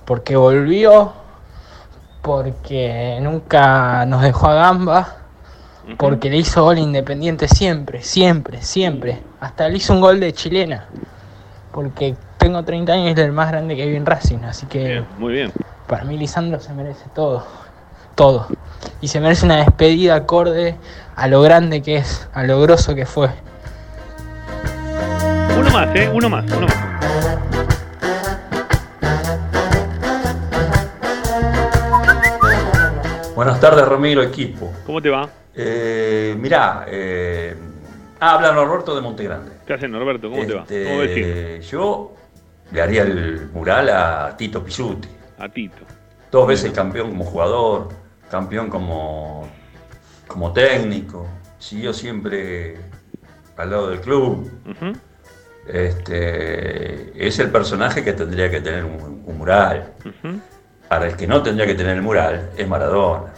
Porque 0.04 0.36
volvió, 0.36 1.12
porque 2.22 3.18
nunca 3.20 4.06
nos 4.06 4.22
dejó 4.22 4.46
a 4.46 4.54
gamba, 4.54 5.16
porque 5.98 6.30
le 6.30 6.36
hizo 6.36 6.62
gol 6.62 6.78
independiente 6.78 7.48
siempre, 7.48 8.00
siempre, 8.00 8.62
siempre. 8.62 9.18
Hasta 9.40 9.68
le 9.68 9.78
hizo 9.78 9.92
un 9.92 10.00
gol 10.00 10.20
de 10.20 10.32
chilena. 10.32 10.86
Porque 11.72 12.14
tengo 12.38 12.62
30 12.62 12.92
años 12.92 13.08
y 13.08 13.10
es 13.10 13.18
el 13.18 13.32
más 13.32 13.50
grande 13.50 13.74
que 13.74 13.84
vive 13.84 13.96
en 13.96 14.06
Racing, 14.06 14.44
así 14.44 14.66
que. 14.66 15.02
muy 15.18 15.32
bien. 15.32 15.52
Para 15.88 16.04
mí, 16.04 16.16
Lisandro 16.16 16.60
se 16.60 16.72
merece 16.74 17.06
todo. 17.12 17.44
Todo. 18.14 18.46
Y 19.00 19.08
se 19.08 19.18
merece 19.18 19.46
una 19.46 19.56
despedida 19.56 20.14
acorde 20.14 20.76
a 21.16 21.26
lo 21.26 21.42
grande 21.42 21.82
que 21.82 21.96
es, 21.96 22.28
a 22.32 22.44
lo 22.44 22.60
grosso 22.60 22.94
que 22.94 23.04
fue. 23.04 23.30
Uno 25.72 25.86
más, 25.86 25.96
¿eh? 25.96 26.10
Uno 26.12 26.28
más, 26.28 26.44
uno 26.52 26.66
más. 26.66 26.76
Buenas 33.34 33.58
tardes, 33.58 33.88
Ramiro, 33.88 34.22
equipo. 34.22 34.70
¿Cómo 34.84 35.00
te 35.00 35.08
va? 35.08 35.30
Eh, 35.54 36.36
mirá, 36.38 36.84
eh, 36.88 37.56
habla 38.20 38.52
Norberto 38.52 38.94
de 38.94 39.00
Montegrande. 39.00 39.52
¿Qué 39.66 39.72
haces, 39.72 39.88
Norberto? 39.88 40.28
¿Cómo 40.28 40.44
te 40.44 40.52
va? 40.52 40.64
Este. 40.68 41.62
Yo 41.62 42.12
le 42.70 42.82
haría 42.82 43.04
el 43.04 43.48
mural 43.54 43.88
a 43.88 44.36
Tito 44.36 44.62
Pisuti. 44.62 45.08
A 45.38 45.48
Tito. 45.48 45.84
Dos 46.30 46.48
veces 46.48 46.70
campeón 46.72 47.08
como 47.08 47.24
jugador, 47.24 47.88
campeón 48.30 48.68
como, 48.68 49.48
como 50.26 50.52
técnico. 50.52 51.26
Siguió 51.58 51.94
siempre 51.94 52.76
al 53.56 53.70
lado 53.70 53.88
del 53.88 54.02
club. 54.02 54.50
Ujú. 54.66 54.92
Este, 55.66 57.26
es 57.26 57.38
el 57.38 57.50
personaje 57.50 58.02
que 58.02 58.12
tendría 58.12 58.50
que 58.50 58.60
tener 58.60 58.84
un, 58.84 59.22
un 59.24 59.38
mural. 59.38 59.92
Para 60.88 61.06
el 61.06 61.16
que 61.16 61.26
no 61.26 61.42
tendría 61.42 61.66
que 61.66 61.74
tener 61.74 61.96
el 61.96 62.02
mural 62.02 62.50
es 62.56 62.68
Maradona. 62.68 63.32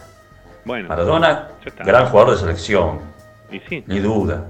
Bueno. 0.65 0.89
Maradona, 0.89 1.49
gran 1.85 2.07
jugador 2.07 2.33
de 2.33 2.39
selección, 2.39 2.99
Y 3.51 3.59
sí. 3.69 3.83
ni 3.87 3.99
duda. 3.99 4.45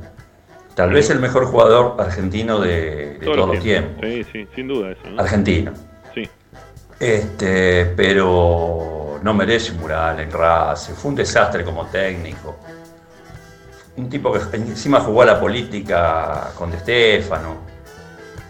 Tal 0.74 0.92
vez 0.92 1.10
el 1.10 1.20
mejor 1.20 1.46
jugador 1.46 1.96
argentino 2.00 2.60
de, 2.60 3.18
de 3.20 3.26
todos 3.26 3.48
los 3.48 3.60
tiempos. 3.60 4.04
Sí, 4.04 4.26
sí, 4.32 4.48
sin 4.56 4.68
duda 4.68 4.92
eso. 4.92 5.02
¿no? 5.10 5.22
Argentino. 5.22 5.72
Sí. 6.14 6.30
Este, 7.00 7.86
pero 7.98 9.20
no 9.22 9.34
merece 9.34 9.72
un 9.74 9.80
mural 9.82 10.20
en 10.20 10.32
Racing. 10.32 10.94
Fue 10.94 11.10
un 11.12 11.16
desastre 11.16 11.64
como 11.64 11.86
técnico. 11.88 12.58
Un 13.98 14.10
tipo 14.10 14.32
que 14.34 14.58
encima 14.58 15.00
jugó 15.00 15.22
a 15.22 15.26
la 15.26 15.40
política 15.40 16.50
con 16.58 16.70
De 16.72 16.80
Stefano. 16.80 17.56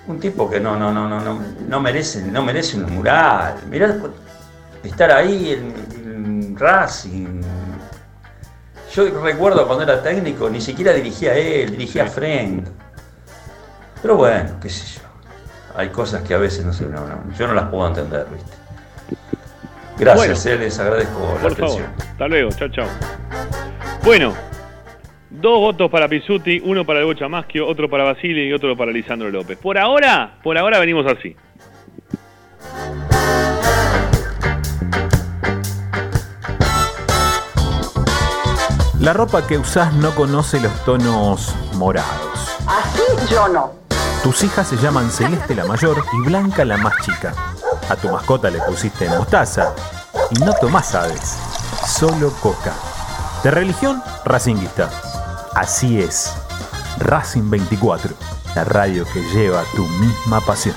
Un 0.08 0.20
tipo 0.20 0.50
que 0.50 0.60
no, 0.60 0.76
no, 0.78 0.92
no, 0.92 1.08
no, 1.08 1.20
no, 1.20 1.40
no 1.68 1.80
merece, 1.80 2.22
no 2.24 2.44
merece 2.44 2.78
un 2.78 2.92
mural. 2.94 3.56
Mirá 3.70 3.96
estar 4.84 5.12
ahí 5.12 5.52
en, 5.52 5.74
en 5.96 6.58
Racing. 6.58 7.42
Yo 8.94 9.22
recuerdo 9.22 9.66
cuando 9.68 9.84
era 9.84 10.02
técnico, 10.02 10.50
ni 10.50 10.62
siquiera 10.62 10.94
dirigía 10.94 11.32
a 11.32 11.36
él, 11.36 11.72
dirigía 11.72 12.04
a 12.06 12.08
Frank. 12.08 12.66
Pero 14.02 14.16
bueno, 14.16 14.52
qué 14.62 14.70
sé 14.70 14.86
yo. 15.00 15.02
Hay 15.76 15.90
cosas 15.90 16.22
que 16.24 16.34
a 16.34 16.38
veces 16.38 16.66
no 16.66 16.72
sé, 16.72 16.86
no, 16.86 17.06
no, 17.06 17.32
yo 17.38 17.48
no 17.48 17.54
las 17.54 17.68
puedo 17.70 17.88
entender, 17.88 18.26
¿viste? 18.32 18.52
Gracias, 19.98 20.44
Bueno. 20.44 20.56
eh, 20.62 20.66
les 20.66 20.80
agradezco 20.80 21.20
la 21.36 21.42
Por 21.42 21.52
atención. 21.52 21.86
favor. 21.88 22.08
Hasta 22.12 22.28
luego. 22.28 22.50
Chao, 22.52 22.70
chao. 22.70 22.88
Bueno. 24.04 24.55
Dos 25.46 25.60
votos 25.60 25.92
para 25.92 26.08
Pisuti, 26.08 26.60
uno 26.66 26.84
para 26.86 27.02
el 27.02 27.06
Bocha 27.06 27.28
Maschio, 27.28 27.68
otro 27.68 27.88
para 27.88 28.04
Basile 28.04 28.48
y 28.48 28.52
otro 28.52 28.76
para 28.76 28.92
Lisandro 28.92 29.30
López. 29.30 29.60
Por 29.60 29.78
ahora, 29.78 30.40
por 30.42 30.58
ahora 30.58 30.80
venimos 30.80 31.06
así. 31.06 31.36
La 39.00 39.14
ropa 39.14 39.46
que 39.46 39.60
usás 39.60 39.94
no 39.94 40.16
conoce 40.16 40.60
los 40.60 40.84
tonos 40.84 41.56
morados. 41.76 42.58
Así 42.66 43.04
yo 43.32 43.48
no. 43.48 43.74
Tus 44.24 44.44
hijas 44.44 44.68
se 44.68 44.78
llaman 44.78 45.12
Celeste 45.12 45.54
la 45.54 45.66
mayor 45.66 46.04
y 46.12 46.28
Blanca 46.28 46.66
la 46.66 46.78
más 46.78 47.06
chica. 47.06 47.36
A 47.88 47.96
tu 47.96 48.10
mascota 48.10 48.50
le 48.50 48.58
pusiste 48.62 49.08
mostaza 49.10 49.76
y 50.32 50.44
no 50.44 50.54
tomás 50.54 50.96
aves, 50.96 51.38
solo 51.86 52.32
coca. 52.42 52.74
De 53.44 53.52
religión, 53.52 54.02
racinguista. 54.26 55.05
Así 55.56 56.00
es. 56.00 56.36
Racing 57.00 57.50
24, 57.50 58.14
la 58.56 58.66
radio 58.66 59.06
que 59.14 59.22
lleva 59.34 59.64
tu 59.74 59.84
misma 59.88 60.42
pasión. 60.42 60.76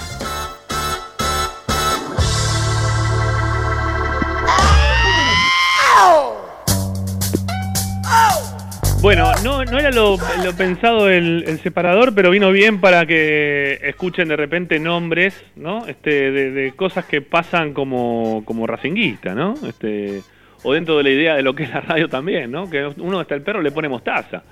Bueno, 9.03 9.33
no, 9.43 9.64
no 9.64 9.79
era 9.81 9.91
lo, 9.91 10.16
pensado 10.57 11.09
el, 11.09 11.59
separador, 11.61 12.14
pero 12.14 12.31
vino 12.31 12.53
bien 12.53 12.81
para 12.81 13.05
que 13.05 13.81
escuchen 13.83 14.29
de 14.29 14.37
repente 14.37 14.79
nombres, 14.79 15.35
¿no? 15.57 15.89
Este, 15.89 16.31
de, 16.31 16.53
de 16.53 16.72
cosas 16.72 17.05
que 17.05 17.20
pasan 17.20 17.72
como, 17.72 18.45
como 18.45 18.64
racinguista, 18.68 19.35
¿no? 19.35 19.55
Este, 19.66 20.22
o 20.62 20.72
dentro 20.72 20.97
de 20.99 21.03
la 21.03 21.11
idea 21.11 21.35
de 21.35 21.43
lo 21.43 21.55
que 21.55 21.64
es 21.64 21.70
la 21.70 21.81
radio 21.81 22.09
también, 22.09 22.51
¿no? 22.53 22.70
Que 22.70 22.87
uno 22.99 23.20
está 23.20 23.35
el 23.35 23.43
perro 23.43 23.61
le 23.61 23.72
pone 23.72 23.89
mostaza. 23.89 24.45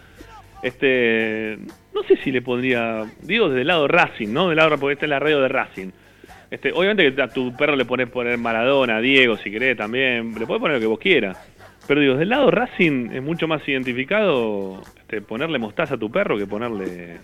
Este, 0.63 1.59
no 1.95 2.03
sé 2.05 2.17
si 2.23 2.33
le 2.33 2.43
pondría, 2.43 3.05
digo 3.23 3.49
desde 3.49 3.63
el 3.63 3.67
lado 3.67 3.89
Racing, 3.89 4.33
¿no? 4.33 4.49
Del 4.49 4.57
lado 4.57 4.77
porque 4.79 4.95
esta 4.95 5.07
es 5.07 5.11
la 5.11 5.19
radio 5.19 5.41
de 5.41 5.49
Racing. 5.49 5.91
Este, 6.51 6.73
obviamente 6.73 7.15
que 7.15 7.23
a 7.23 7.29
tu 7.29 7.55
perro 7.57 7.77
le 7.77 7.85
pones 7.85 8.09
poner 8.09 8.39
Maradona, 8.39 9.01
Diego, 9.01 9.37
si 9.37 9.51
querés 9.51 9.77
también, 9.77 10.35
le 10.39 10.47
podés 10.47 10.61
poner 10.61 10.77
lo 10.77 10.81
que 10.81 10.87
vos 10.87 10.99
quieras. 10.99 11.37
Pero 11.87 12.01
digo, 12.01 12.15
del 12.17 12.29
lado 12.29 12.51
Racing 12.51 13.11
es 13.13 13.23
mucho 13.23 13.47
más 13.47 13.67
identificado 13.69 14.83
este, 14.97 15.21
ponerle 15.21 15.59
mostaza 15.59 15.95
a 15.95 15.99
tu 15.99 16.11
perro 16.11 16.37
que 16.37 16.47
ponerle 16.47 17.21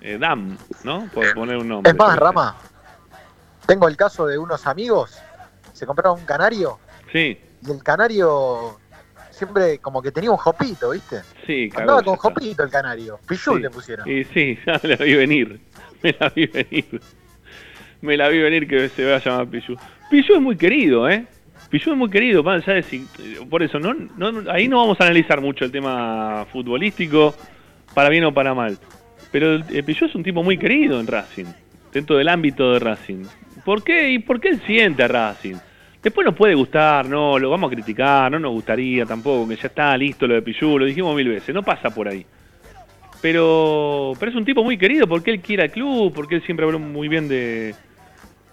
eh, 0.00 0.18
Dam, 0.18 0.56
¿no? 0.84 1.08
Por 1.12 1.32
poner 1.34 1.56
un 1.56 1.68
nombre. 1.68 1.90
Es 1.90 1.96
más, 1.96 2.18
Rama, 2.18 2.56
tengo 3.66 3.88
el 3.88 3.96
caso 3.96 4.26
de 4.26 4.38
unos 4.38 4.66
amigos, 4.66 5.18
se 5.72 5.86
compraron 5.86 6.20
un 6.20 6.26
canario 6.26 6.78
Sí, 7.12 7.38
y 7.66 7.70
el 7.70 7.82
canario 7.82 8.78
siempre 9.36 9.78
como 9.78 10.02
que 10.02 10.10
tenía 10.10 10.30
un 10.30 10.36
jopito, 10.36 10.90
¿viste? 10.90 11.20
sí, 11.46 11.68
cagó, 11.68 11.80
Andaba 11.82 12.00
ya 12.00 12.04
con 12.06 12.16
jopito 12.16 12.62
el 12.62 12.70
canario, 12.70 13.20
Pichul 13.28 13.58
Sí. 13.58 13.62
le 13.62 13.70
pusieron. 13.70 14.10
Y 14.10 14.24
sí, 14.24 14.58
ya 14.66 14.80
me 14.82 14.88
la 14.90 14.96
vi 14.96 15.14
venir. 15.14 15.60
Me 16.02 16.14
la 16.18 16.28
vi 16.34 16.46
venir. 16.46 17.00
Me 18.00 18.16
la 18.16 18.28
vi 18.28 18.38
venir 18.38 18.68
que 18.68 18.88
se 18.90 19.04
va 19.04 19.16
a 19.16 19.24
llamar 19.24 19.48
Pichu. 19.48 19.76
Pichu 20.10 20.34
es 20.34 20.40
muy 20.40 20.56
querido, 20.56 21.08
¿eh? 21.08 21.24
Pichu 21.70 21.90
es 21.92 21.96
muy 21.96 22.10
querido, 22.10 22.44
si- 22.88 23.06
por 23.50 23.62
eso, 23.62 23.78
no, 23.80 23.92
no, 23.94 24.50
ahí 24.50 24.68
no 24.68 24.78
vamos 24.78 25.00
a 25.00 25.04
analizar 25.04 25.40
mucho 25.40 25.64
el 25.64 25.72
tema 25.72 26.46
futbolístico, 26.52 27.34
para 27.94 28.08
bien 28.08 28.24
o 28.24 28.32
para 28.32 28.54
mal. 28.54 28.78
Pero 29.32 29.54
el 29.54 29.84
Pichu 29.84 30.04
es 30.04 30.14
un 30.14 30.22
tipo 30.22 30.42
muy 30.42 30.58
querido 30.58 31.00
en 31.00 31.06
Racing, 31.06 31.46
dentro 31.92 32.16
del 32.16 32.28
ámbito 32.28 32.72
de 32.74 32.78
Racing. 32.78 33.24
¿Por 33.64 33.82
qué? 33.82 34.10
¿Y 34.10 34.18
por 34.20 34.40
qué 34.40 34.50
él 34.50 34.62
siente 34.66 35.02
a 35.02 35.08
Racing? 35.08 35.56
Después 36.06 36.24
nos 36.24 36.36
puede 36.36 36.54
gustar, 36.54 37.08
no, 37.08 37.36
lo 37.36 37.50
vamos 37.50 37.66
a 37.66 37.74
criticar, 37.74 38.30
no 38.30 38.38
nos 38.38 38.52
gustaría 38.52 39.04
tampoco, 39.04 39.48
que 39.48 39.56
ya 39.56 39.66
está 39.66 39.96
listo 39.96 40.28
lo 40.28 40.34
de 40.34 40.42
Pichu, 40.42 40.78
lo 40.78 40.84
dijimos 40.84 41.16
mil 41.16 41.28
veces, 41.28 41.52
no 41.52 41.64
pasa 41.64 41.90
por 41.90 42.06
ahí. 42.06 42.24
Pero, 43.20 44.12
pero 44.16 44.30
es 44.30 44.36
un 44.36 44.44
tipo 44.44 44.62
muy 44.62 44.78
querido 44.78 45.08
porque 45.08 45.32
él 45.32 45.40
quiere 45.40 45.64
al 45.64 45.72
club, 45.72 46.12
porque 46.14 46.36
él 46.36 46.42
siempre 46.42 46.64
habló 46.64 46.78
muy 46.78 47.08
bien 47.08 47.26
de, 47.26 47.74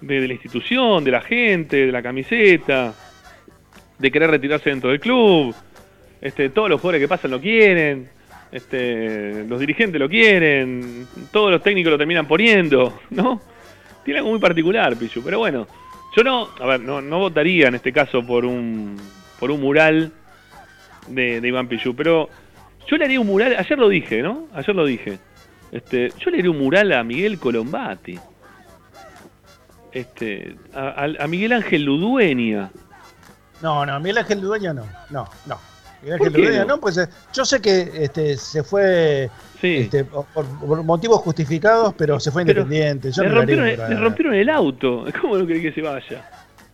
de, 0.02 0.22
de 0.22 0.28
la 0.28 0.34
institución, 0.34 1.04
de 1.04 1.12
la 1.12 1.22
gente, 1.22 1.86
de 1.86 1.92
la 1.92 2.02
camiseta, 2.02 2.96
de 4.00 4.12
querer 4.12 4.32
retirarse 4.32 4.72
dentro 4.72 4.90
del 4.90 5.00
club. 5.00 5.54
Este, 6.22 6.50
todos 6.50 6.72
los 6.72 6.82
jugadores 6.82 7.02
que 7.02 7.08
pasan 7.08 7.30
lo 7.30 7.40
quieren, 7.40 8.10
este, 8.52 9.46
los 9.48 9.60
dirigentes 9.60 10.02
lo 10.02 10.10
quieren, 10.10 11.06
todos 11.32 11.52
los 11.52 11.62
técnicos 11.62 11.92
lo 11.92 12.00
terminan 12.00 12.26
poniendo, 12.28 13.02
¿no? 13.12 13.40
Tiene 14.04 14.22
algo 14.22 14.32
muy 14.32 14.40
particular, 14.40 14.98
Pichu, 14.98 15.22
pero 15.24 15.38
bueno, 15.38 15.68
yo 16.16 16.24
no, 16.24 16.50
a 16.60 16.66
ver, 16.66 16.80
no, 16.82 17.02
no 17.02 17.20
votaría 17.20 17.68
en 17.68 17.76
este 17.76 17.92
caso 17.94 18.26
por 18.26 18.46
un, 18.46 18.98
por 19.40 19.52
un 19.52 19.62
mural 19.62 20.12
de, 21.08 21.40
Iván 21.44 21.68
Pichu, 21.68 21.96
pero 21.96 22.30
yo 22.88 22.98
le 22.98 23.06
haría 23.06 23.20
un 23.20 23.28
mural, 23.28 23.56
ayer 23.58 23.78
lo 23.78 23.90
dije, 23.90 24.22
¿no? 24.22 24.48
Ayer 24.54 24.76
lo 24.76 24.86
dije. 24.86 25.20
Este, 25.72 26.12
yo 26.20 26.30
le 26.32 26.38
haría 26.40 26.52
un 26.52 26.60
mural 26.60 26.92
a 26.94 27.04
Miguel 27.04 27.40
Colombati. 27.40 28.20
Este, 29.92 30.56
a, 30.74 31.06
a- 31.20 31.28
Miguel 31.28 31.54
Ángel 31.54 31.84
Ludueña. 31.84 32.72
No, 33.62 33.86
no, 33.86 34.00
Miguel 34.00 34.18
Ángel 34.20 34.42
Dueña 34.42 34.74
no, 34.74 34.86
no, 35.12 35.28
no. 35.46 35.60
Miguel 36.04 36.18
¿Por 36.18 36.28
Ángel 36.28 36.44
Dueña 36.44 36.66
no? 36.66 36.80
pues 36.80 36.98
eh, 36.98 37.08
yo 37.34 37.46
sé 37.46 37.62
que 37.62 37.90
este, 37.96 38.38
se 38.38 38.64
fue 38.64 39.30
este, 39.62 40.04
por, 40.06 40.26
por 40.34 40.84
motivos 40.84 41.22
justificados, 41.22 41.94
pero 41.98 42.20
se 42.20 42.30
fue 42.32 42.44
Pero 42.46 42.62
independiente. 42.62 43.12
Yo 43.12 43.24
le, 43.24 43.30
no 43.30 43.36
rompieron, 43.36 43.68
el- 43.68 43.78
mural. 43.78 43.90
le 43.90 44.00
rompieron 44.00 44.34
el 44.36 44.50
auto. 44.50 45.06
¿Cómo 45.22 45.38
no 45.38 45.48
querés 45.48 45.62
que 45.62 45.72
se 45.72 45.82
vaya? 45.82 46.30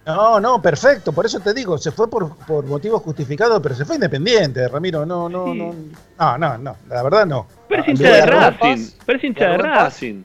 No, 0.05 0.39
no, 0.39 0.59
perfecto, 0.59 1.11
por 1.11 1.25
eso 1.27 1.39
te 1.39 1.53
digo, 1.53 1.77
se 1.77 1.91
fue 1.91 2.09
por, 2.09 2.35
por 2.37 2.65
motivos 2.65 3.01
justificados, 3.03 3.59
pero 3.61 3.75
se 3.75 3.85
fue 3.85 3.95
independiente, 3.97 4.67
Ramiro, 4.67 5.05
no, 5.05 5.29
no, 5.29 5.53
no, 5.53 5.75
no, 6.17 6.37
no, 6.37 6.57
no, 6.57 6.75
la 6.89 7.03
verdad 7.03 7.25
no. 7.27 7.45
Pero 7.67 7.83
es 7.83 7.87
Ah, 7.89 7.91
hincha 7.91 8.09
de 8.15 8.25
Racing. 8.25 8.87
Pero 9.05 9.17
es 9.19 9.23
hincha 9.23 9.49
de. 9.51 9.57
Racing. 9.59 10.23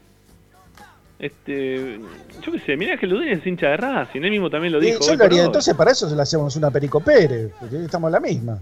Este, 1.18 2.00
yo 2.42 2.52
qué 2.52 2.60
sé, 2.60 2.76
mirá 2.76 2.96
que 2.96 3.06
Ludueña 3.06 3.32
es 3.32 3.46
hincha 3.46 3.68
de 3.68 3.76
Racing. 3.76 4.22
Él 4.22 4.30
mismo 4.30 4.48
también 4.50 4.72
lo 4.72 4.80
dijo. 4.80 5.00
yo 5.06 5.14
lo 5.16 5.24
haría, 5.24 5.44
entonces 5.44 5.74
para 5.74 5.90
eso 5.92 6.08
se 6.08 6.16
le 6.16 6.22
hacemos 6.22 6.54
una 6.56 6.70
Perico 6.70 7.00
Pérez, 7.00 7.50
porque 7.58 7.84
estamos 7.84 8.08
en 8.08 8.12
la 8.12 8.20
misma. 8.20 8.58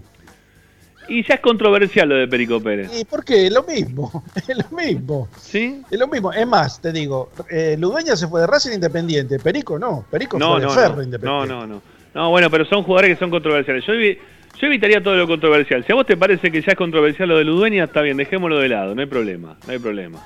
Y 1.07 1.23
ya 1.27 1.35
es 1.35 1.39
controversial 1.41 2.07
lo 2.09 2.15
de 2.15 2.27
Perico 2.27 2.61
Pérez. 2.61 2.89
¿Y 2.97 3.05
por 3.05 3.23
qué? 3.25 3.47
Es 3.47 3.53
lo 3.53 3.63
mismo, 3.63 4.23
es 4.35 4.57
lo 4.57 4.77
mismo. 4.77 5.27
¿Sí? 5.37 5.81
Es 5.89 5.99
lo 5.99 6.07
mismo. 6.07 6.31
Es 6.31 6.47
más, 6.47 6.81
te 6.81 6.91
digo, 6.91 7.31
eh, 7.49 7.75
Ludueña 7.77 8.15
se 8.15 8.27
fue 8.27 8.41
de 8.41 8.47
Racing 8.47 8.71
Independiente, 8.73 9.39
Perico 9.39 9.77
no, 9.77 10.05
Perico 10.09 10.37
No, 10.39 10.51
fue 10.51 10.59
de 10.61 10.65
no, 10.67 10.71
Ferro 10.71 10.95
no, 10.97 11.03
Independiente. 11.03 11.47
no, 11.53 11.67
no, 11.67 11.67
no. 11.67 11.81
No, 12.13 12.29
bueno, 12.29 12.49
pero 12.49 12.65
son 12.65 12.83
jugadores 12.83 13.15
que 13.15 13.19
son 13.19 13.31
controversiales. 13.31 13.83
Yo 13.85 13.93
Yo 13.93 14.67
evitaría 14.67 15.01
todo 15.01 15.15
lo 15.15 15.27
controversial. 15.27 15.83
Si 15.83 15.91
a 15.91 15.95
vos 15.95 16.05
te 16.05 16.15
parece 16.15 16.51
que 16.51 16.61
ya 16.61 16.73
es 16.73 16.77
controversial 16.77 17.27
lo 17.27 17.37
de 17.37 17.43
Ludueña, 17.43 17.85
está 17.85 18.01
bien, 18.01 18.17
dejémoslo 18.17 18.59
de 18.59 18.69
lado, 18.69 18.93
no 18.93 19.01
hay 19.01 19.07
problema, 19.07 19.57
no 19.65 19.73
hay 19.73 19.79
problema. 19.79 20.19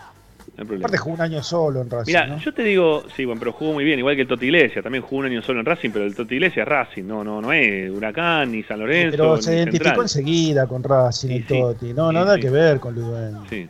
No 0.57 0.63
hay 0.63 0.67
problema. 0.67 0.87
Aparte 0.87 0.97
jugó 0.97 1.15
un 1.15 1.21
año 1.21 1.43
solo 1.43 1.81
en 1.81 1.89
Racing. 1.89 2.11
Mira, 2.11 2.37
yo 2.37 2.51
te 2.51 2.63
digo, 2.63 3.03
sí, 3.15 3.25
bueno, 3.25 3.39
pero 3.39 3.53
jugó 3.53 3.73
muy 3.73 3.83
bien, 3.83 3.99
igual 3.99 4.15
que 4.15 4.23
el 4.23 4.27
Toti 4.27 4.47
Iglesias, 4.47 4.81
también 4.81 5.03
jugó 5.03 5.17
un 5.17 5.27
año 5.27 5.41
solo 5.43 5.59
en 5.59 5.67
Racing, 5.67 5.91
pero 5.91 6.05
el 6.05 6.15
Toti 6.15 6.33
Iglesias 6.33 6.65
es 6.65 6.67
Racing, 6.67 7.03
no, 7.03 7.23
no, 7.23 7.41
no 7.41 7.53
es 7.53 7.91
Huracán 7.91 8.51
ni 8.51 8.63
San 8.63 8.79
Lorenzo. 8.79 9.11
Pero 9.11 9.41
se 9.41 9.55
identificó 9.55 10.01
enseguida 10.01 10.65
con 10.65 10.83
Racing 10.83 11.29
y 11.29 11.41
Toti, 11.43 11.93
no, 11.93 12.11
nada 12.11 12.39
que 12.39 12.49
ver 12.49 12.79
con 12.79 12.95
Ludueña. 12.95 13.41
Sí. 13.47 13.69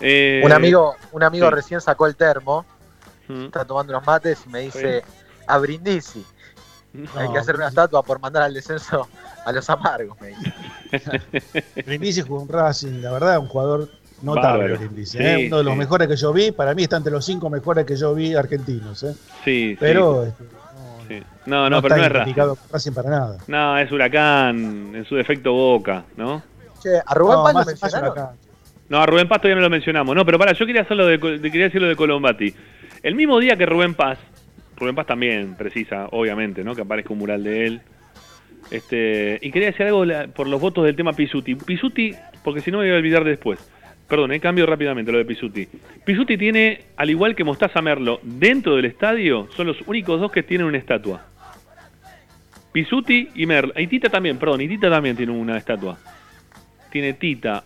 Eh, 0.00 0.42
un 0.44 0.52
amigo, 0.52 0.94
un 1.10 1.24
amigo 1.24 1.50
recién 1.50 1.80
sacó 1.80 2.06
el 2.06 2.14
termo, 2.14 2.64
está 3.28 3.64
tomando 3.64 3.92
unos 3.92 4.06
mates 4.06 4.44
y 4.46 4.48
me 4.48 4.60
dice, 4.60 5.02
a 5.48 5.58
Brindisi. 5.58 6.24
Hay 7.16 7.30
que 7.30 7.38
hacer 7.38 7.56
una 7.56 7.68
estatua 7.68 8.02
por 8.02 8.20
mandar 8.20 8.44
al 8.44 8.54
descenso 8.54 9.08
a 9.44 9.52
los 9.52 9.68
amargos, 9.68 10.16
me 10.20 10.28
dice. 10.28 11.62
Brindisi 11.84 12.22
jugó 12.22 12.42
en 12.42 12.48
Racing, 12.48 13.02
la 13.02 13.10
verdad, 13.10 13.38
un 13.38 13.48
jugador 13.48 13.90
notable, 14.22 14.76
Brindisi. 14.76 15.18
¿eh? 15.18 15.46
Uno 15.48 15.58
de 15.58 15.64
los 15.64 15.76
mejores 15.76 16.08
que 16.08 16.16
yo 16.16 16.32
vi, 16.32 16.52
para 16.52 16.74
mí 16.74 16.84
está 16.84 16.96
entre 16.96 17.12
los 17.12 17.24
cinco 17.24 17.50
mejores 17.50 17.84
que 17.84 17.96
yo 17.96 18.14
vi 18.14 18.34
argentinos. 18.34 19.02
¿eh? 19.02 19.14
Sí, 19.44 19.76
pero 19.78 20.24
este, 20.24 20.44
no, 21.46 21.70
no, 21.70 21.80
pero 21.82 21.96
no 21.96 22.04
es 22.04 22.12
Racing. 22.12 22.92
para 22.92 23.10
nada. 23.10 23.38
No, 23.46 23.78
es 23.78 23.90
Huracán, 23.90 24.92
en 24.94 25.04
su 25.04 25.14
defecto 25.16 25.52
Boca, 25.52 26.04
¿no? 26.16 26.42
Che, 26.82 26.90
a 27.04 27.14
Rubén 27.14 27.38
Paz 27.42 27.54
lo 27.54 27.64
mencionaron. 27.64 28.28
No, 28.88 29.00
a 29.00 29.06
Rubén 29.06 29.28
Paz 29.28 29.40
todavía 29.40 29.56
no 29.56 29.62
lo 29.62 29.70
mencionamos. 29.70 30.14
No, 30.14 30.24
pero 30.24 30.38
para, 30.38 30.52
yo 30.52 30.66
quería 30.66 30.82
hacerlo 30.82 31.06
de, 31.06 31.18
quería 31.18 31.64
decirlo 31.64 31.88
de 31.88 31.96
Colombati. 31.96 32.54
El 33.02 33.14
mismo 33.14 33.38
día 33.38 33.56
que 33.56 33.66
Rubén 33.66 33.94
Paz, 33.94 34.18
Rubén 34.76 34.94
Paz 34.94 35.06
también 35.06 35.54
precisa, 35.54 36.08
obviamente, 36.10 36.64
¿no? 36.64 36.74
Que 36.74 36.82
aparezca 36.82 37.12
un 37.12 37.20
mural 37.20 37.42
de 37.44 37.66
él. 37.66 37.80
Este, 38.70 39.38
y 39.42 39.50
quería 39.52 39.68
decir 39.70 39.86
algo 39.86 40.04
por 40.34 40.48
los 40.48 40.60
votos 40.60 40.84
del 40.84 40.96
tema 40.96 41.12
Pisuti. 41.12 41.54
Pisuti, 41.54 42.14
porque 42.42 42.60
si 42.60 42.70
no 42.70 42.78
me 42.78 42.84
voy 42.84 42.94
a 42.94 42.98
olvidar 42.98 43.24
después. 43.24 43.58
Perdón, 44.08 44.32
eh, 44.32 44.40
cambio 44.40 44.66
rápidamente 44.66 45.10
lo 45.10 45.18
de 45.18 45.24
Pisuti. 45.24 45.68
Pisuti 46.04 46.38
tiene, 46.38 46.84
al 46.96 47.10
igual 47.10 47.34
que 47.34 47.42
Mostaza 47.42 47.82
Merlo, 47.82 48.20
dentro 48.22 48.76
del 48.76 48.84
estadio, 48.84 49.48
son 49.56 49.66
los 49.66 49.76
únicos 49.86 50.20
dos 50.20 50.30
que 50.30 50.44
tienen 50.44 50.66
una 50.66 50.78
estatua. 50.78 51.24
Pisuti 52.70 53.30
y 53.34 53.46
Merlo. 53.46 53.72
Y 53.76 53.86
Tita 53.88 54.08
también, 54.08 54.38
perdón, 54.38 54.60
y 54.60 54.68
Tita 54.68 54.90
también 54.90 55.16
tiene 55.16 55.32
una 55.32 55.56
estatua. 55.56 55.98
Tiene 56.90 57.14
Tita, 57.14 57.64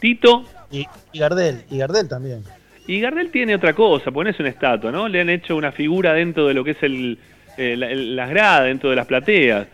Tito. 0.00 0.44
Y, 0.70 0.86
Gardel, 1.14 1.62
y 1.70 1.78
Gardel 1.78 2.08
también. 2.08 2.42
Y 2.88 3.00
Gardel 3.00 3.30
tiene 3.30 3.54
otra 3.54 3.72
cosa, 3.72 4.10
pones 4.10 4.38
una 4.40 4.48
estatua, 4.48 4.90
¿no? 4.90 5.08
Le 5.08 5.20
han 5.20 5.30
hecho 5.30 5.56
una 5.56 5.70
figura 5.70 6.12
dentro 6.12 6.46
de 6.46 6.54
lo 6.54 6.64
que 6.64 6.72
es 6.72 6.82
el, 6.82 7.18
eh, 7.56 7.76
las 7.76 8.30
gradas, 8.30 8.64
dentro 8.64 8.90
de 8.90 8.96
las 8.96 9.06
plateas. 9.06 9.68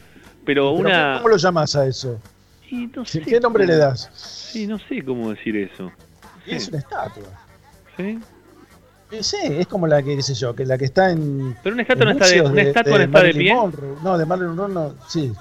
Pero, 0.44 0.72
una. 0.72 1.14
¿Cómo 1.16 1.28
lo 1.28 1.36
llamas 1.36 1.76
a 1.76 1.86
eso? 1.86 2.20
¿Qué 2.68 3.40
nombre 3.40 3.66
le 3.66 3.76
das? 3.76 4.41
Sí, 4.52 4.66
no 4.66 4.78
sé 4.78 5.02
cómo 5.02 5.30
decir 5.30 5.56
eso. 5.56 5.90
Es 6.46 6.68
una 6.68 6.78
estatua. 6.78 7.24
¿Sí? 7.96 8.18
Sí, 9.20 9.36
es 9.42 9.66
como 9.66 9.86
la 9.86 10.02
que, 10.02 10.16
qué 10.16 10.22
sé 10.22 10.34
yo, 10.34 10.54
que 10.54 10.66
la 10.66 10.76
que 10.76 10.86
está 10.86 11.10
en. 11.10 11.56
Pero 11.62 11.74
una 11.74 11.82
estatua 11.82 12.04
no 12.04 12.10
está 12.12 12.26
de, 12.28 12.40
una 12.42 12.62
estatua 12.62 12.98
no 12.98 13.04
está 13.04 13.22
de 13.22 13.34
pie. 13.34 13.54
No, 14.02 14.18
de 14.18 14.26
Marilyn 14.26 14.56
Monroe 14.56 14.74
no, 14.74 14.94
sí, 15.08 15.32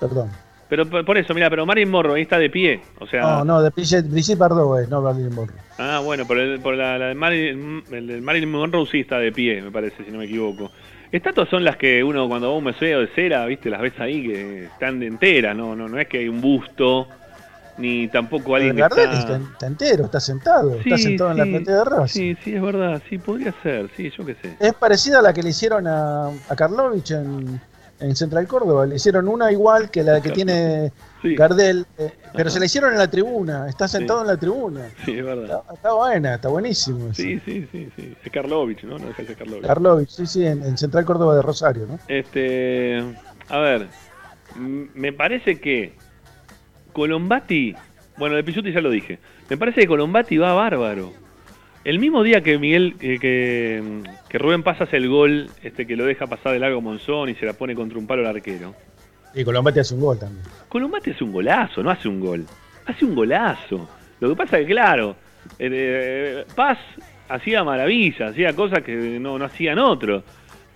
perdón. 0.00 0.30
Pero 0.68 0.86
por 0.86 1.18
eso, 1.18 1.34
mira, 1.34 1.50
pero 1.50 1.66
Marilyn 1.66 1.90
Monroe 1.90 2.16
ahí 2.16 2.22
está 2.22 2.38
de 2.38 2.50
pie. 2.50 2.80
O 2.98 3.06
sea... 3.06 3.20
No, 3.20 3.44
no, 3.44 3.62
de 3.62 3.70
Brigitte 3.70 4.38
Bardot 4.38 4.80
es, 4.80 4.88
no 4.88 5.02
Marilyn 5.02 5.34
Monroe. 5.34 5.58
Ah, 5.78 6.00
bueno, 6.02 6.26
por, 6.26 6.38
el, 6.38 6.58
por 6.60 6.74
la, 6.74 6.98
de 6.98 7.14
Marilyn, 7.14 7.84
el 7.92 8.22
Marilyn 8.22 8.50
Monroe 8.50 8.86
sí 8.90 9.00
está 9.00 9.18
de 9.18 9.30
pie, 9.30 9.60
me 9.62 9.70
parece, 9.70 10.04
si 10.04 10.10
no 10.10 10.18
me 10.18 10.24
equivoco. 10.24 10.70
Estatuas 11.12 11.48
son 11.48 11.64
las 11.64 11.76
que 11.76 12.02
uno 12.02 12.26
cuando 12.28 12.48
va 12.48 12.54
a 12.54 12.58
un 12.58 12.64
museo 12.64 13.00
de 13.00 13.06
cera, 13.08 13.46
viste, 13.46 13.70
las 13.70 13.80
ves 13.80 13.98
ahí 14.00 14.26
que 14.26 14.64
están 14.64 14.98
de 14.98 15.06
enteras, 15.06 15.54
no, 15.54 15.76
no, 15.76 15.88
no 15.88 15.98
es 15.98 16.08
que 16.08 16.18
hay 16.18 16.28
un 16.28 16.40
busto, 16.40 17.08
ni 17.78 18.08
tampoco 18.08 18.54
alguien 18.54 18.76
que 18.76 18.82
está... 18.82 19.38
está... 19.38 19.66
entero, 19.66 20.04
está 20.04 20.20
sentado, 20.20 20.74
está 20.74 20.98
sentado 20.98 21.30
en 21.32 21.38
la 21.38 21.44
platea 21.44 21.76
de 21.76 21.84
Racing. 21.84 22.20
Sí, 22.20 22.36
sí, 22.42 22.54
es 22.54 22.62
verdad, 22.62 23.02
sí, 23.08 23.18
podría 23.18 23.54
ser, 23.62 23.90
sí, 23.96 24.10
yo 24.16 24.24
qué 24.24 24.34
sé. 24.34 24.56
Es 24.60 24.74
parecida 24.74 25.18
a 25.18 25.22
la 25.22 25.32
que 25.32 25.42
le 25.42 25.50
hicieron 25.50 25.86
a, 25.86 26.28
a 26.28 26.56
Karlovich 26.56 27.10
en 27.12 27.60
en 28.00 28.16
Central 28.16 28.46
Córdoba. 28.46 28.86
Le 28.86 28.96
hicieron 28.96 29.28
una 29.28 29.50
igual 29.52 29.90
que 29.90 30.02
la 30.02 30.20
que 30.20 30.30
tiene 30.30 30.92
Gardel, 31.22 31.86
eh, 31.98 32.10
pero 32.34 32.50
se 32.50 32.58
la 32.58 32.66
hicieron 32.66 32.92
en 32.92 32.98
la 32.98 33.10
tribuna. 33.10 33.68
Está 33.68 33.88
sentado 33.88 34.22
en 34.22 34.26
la 34.28 34.36
tribuna. 34.36 34.90
Sí, 35.04 35.18
es 35.18 35.24
verdad. 35.24 35.62
Está, 35.72 35.92
buena, 35.92 36.34
está 36.34 36.48
buenísimo. 36.48 37.12
Sí, 37.14 37.40
sí, 37.44 37.66
sí, 37.70 37.88
sí. 37.96 38.14
Es 38.22 38.32
Karlovich, 38.32 38.82
¿no? 38.84 38.98
No 38.98 39.08
es 39.10 39.36
Karlovich. 39.36 39.66
Karlovich, 39.66 40.08
sí, 40.10 40.26
sí, 40.26 40.46
en, 40.46 40.76
Central 40.76 41.04
Córdoba 41.04 41.36
de 41.36 41.42
Rosario, 41.42 41.86
¿no? 41.86 41.98
Este, 42.08 43.02
a 43.48 43.58
ver, 43.58 43.86
me 44.56 45.12
parece 45.12 45.60
que 45.60 45.94
Colombati, 46.94 47.74
bueno, 48.16 48.36
de 48.36 48.44
Pisuti 48.44 48.72
ya 48.72 48.80
lo 48.80 48.88
dije. 48.88 49.18
Me 49.50 49.58
parece 49.58 49.82
que 49.82 49.86
Colombati 49.88 50.38
va 50.38 50.54
bárbaro. 50.54 51.12
El 51.84 51.98
mismo 51.98 52.22
día 52.22 52.40
que 52.40 52.56
Miguel, 52.56 52.94
que, 52.98 53.18
que, 54.28 54.38
Rubén 54.38 54.62
pasa 54.62 54.86
el 54.92 55.08
gol, 55.08 55.50
este 55.62 55.86
que 55.86 55.96
lo 55.96 56.06
deja 56.06 56.26
pasar 56.26 56.52
de 56.52 56.60
largo 56.60 56.80
Monzón 56.80 57.28
y 57.28 57.34
se 57.34 57.44
la 57.44 57.52
pone 57.52 57.74
contra 57.74 57.98
un 57.98 58.06
palo 58.06 58.22
al 58.22 58.36
arquero. 58.36 58.74
Y 59.34 59.44
Colombati 59.44 59.80
hace 59.80 59.94
un 59.94 60.00
gol 60.00 60.18
también. 60.18 60.46
Colombati 60.68 61.10
hace 61.10 61.24
un 61.24 61.32
golazo, 61.32 61.82
no 61.82 61.90
hace 61.90 62.08
un 62.08 62.20
gol. 62.20 62.46
Hace 62.86 63.04
un 63.04 63.14
golazo. 63.14 63.88
Lo 64.20 64.30
que 64.30 64.36
pasa 64.36 64.58
es 64.58 64.66
que, 64.66 64.72
claro, 64.72 65.16
eh, 65.58 66.44
Paz 66.54 66.78
hacía 67.28 67.64
maravillas, 67.64 68.30
hacía 68.30 68.54
cosas 68.54 68.82
que 68.82 68.94
no, 69.20 69.36
no 69.36 69.44
hacían 69.44 69.78
otros. 69.80 70.22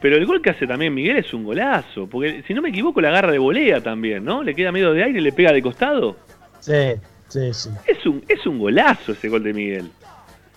Pero 0.01 0.17
el 0.17 0.27
gol 0.27 0.41
que 0.41 0.51
hace 0.51 0.67
también 0.67 0.95
Miguel 0.95 1.17
es 1.17 1.35
un 1.35 1.45
golazo. 1.45 2.07
Porque 2.07 2.43
si 2.47 2.55
no 2.55 2.63
me 2.63 2.69
equivoco, 2.69 3.01
la 3.01 3.09
agarra 3.09 3.33
de 3.33 3.39
volea 3.39 3.81
también, 3.81 4.25
¿no? 4.25 4.43
Le 4.43 4.55
queda 4.55 4.71
medio 4.71 4.93
de 4.93 5.03
aire 5.03 5.19
y 5.19 5.23
le 5.23 5.33
pega 5.33 5.53
de 5.53 5.63
costado. 5.63 6.17
Sí, 6.61 6.95
sí, 7.29 7.53
sí. 7.53 7.71
Es 7.87 8.07
un, 8.07 8.25
es 8.29 8.47
un 8.47 8.59
golazo 8.59 9.13
ese 9.13 9.29
gol 9.29 9.43
de 9.43 9.53
Miguel. 9.53 9.91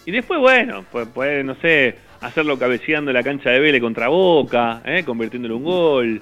Y 0.06 0.12
después, 0.12 0.40
bueno, 0.40 0.84
puede, 0.92 1.06
puede, 1.08 1.44
no 1.44 1.56
sé, 1.56 1.96
hacerlo 2.22 2.58
cabeceando 2.58 3.12
la 3.12 3.24
cancha 3.24 3.50
de 3.50 3.60
Vélez 3.60 3.82
contra 3.82 4.08
Boca, 4.08 4.82
¿eh? 4.86 5.04
convirtiéndolo 5.04 5.56
en 5.56 5.60
un 5.60 5.66
gol. 5.66 6.22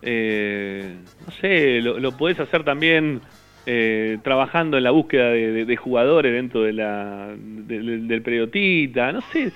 Eh, 0.00 0.94
no 1.26 1.32
sé, 1.40 1.80
lo, 1.80 1.98
lo, 1.98 2.16
podés 2.16 2.38
hacer 2.38 2.64
también 2.64 3.20
eh, 3.66 4.18
trabajando 4.22 4.78
en 4.78 4.84
la 4.84 4.90
búsqueda 4.90 5.30
de, 5.30 5.76
jugadores 5.76 6.32
dentro 6.32 6.62
de 6.62 6.72
la, 6.72 7.34
del 7.36 8.22
periodista, 8.22 9.12
no 9.12 9.20
sé. 9.32 9.52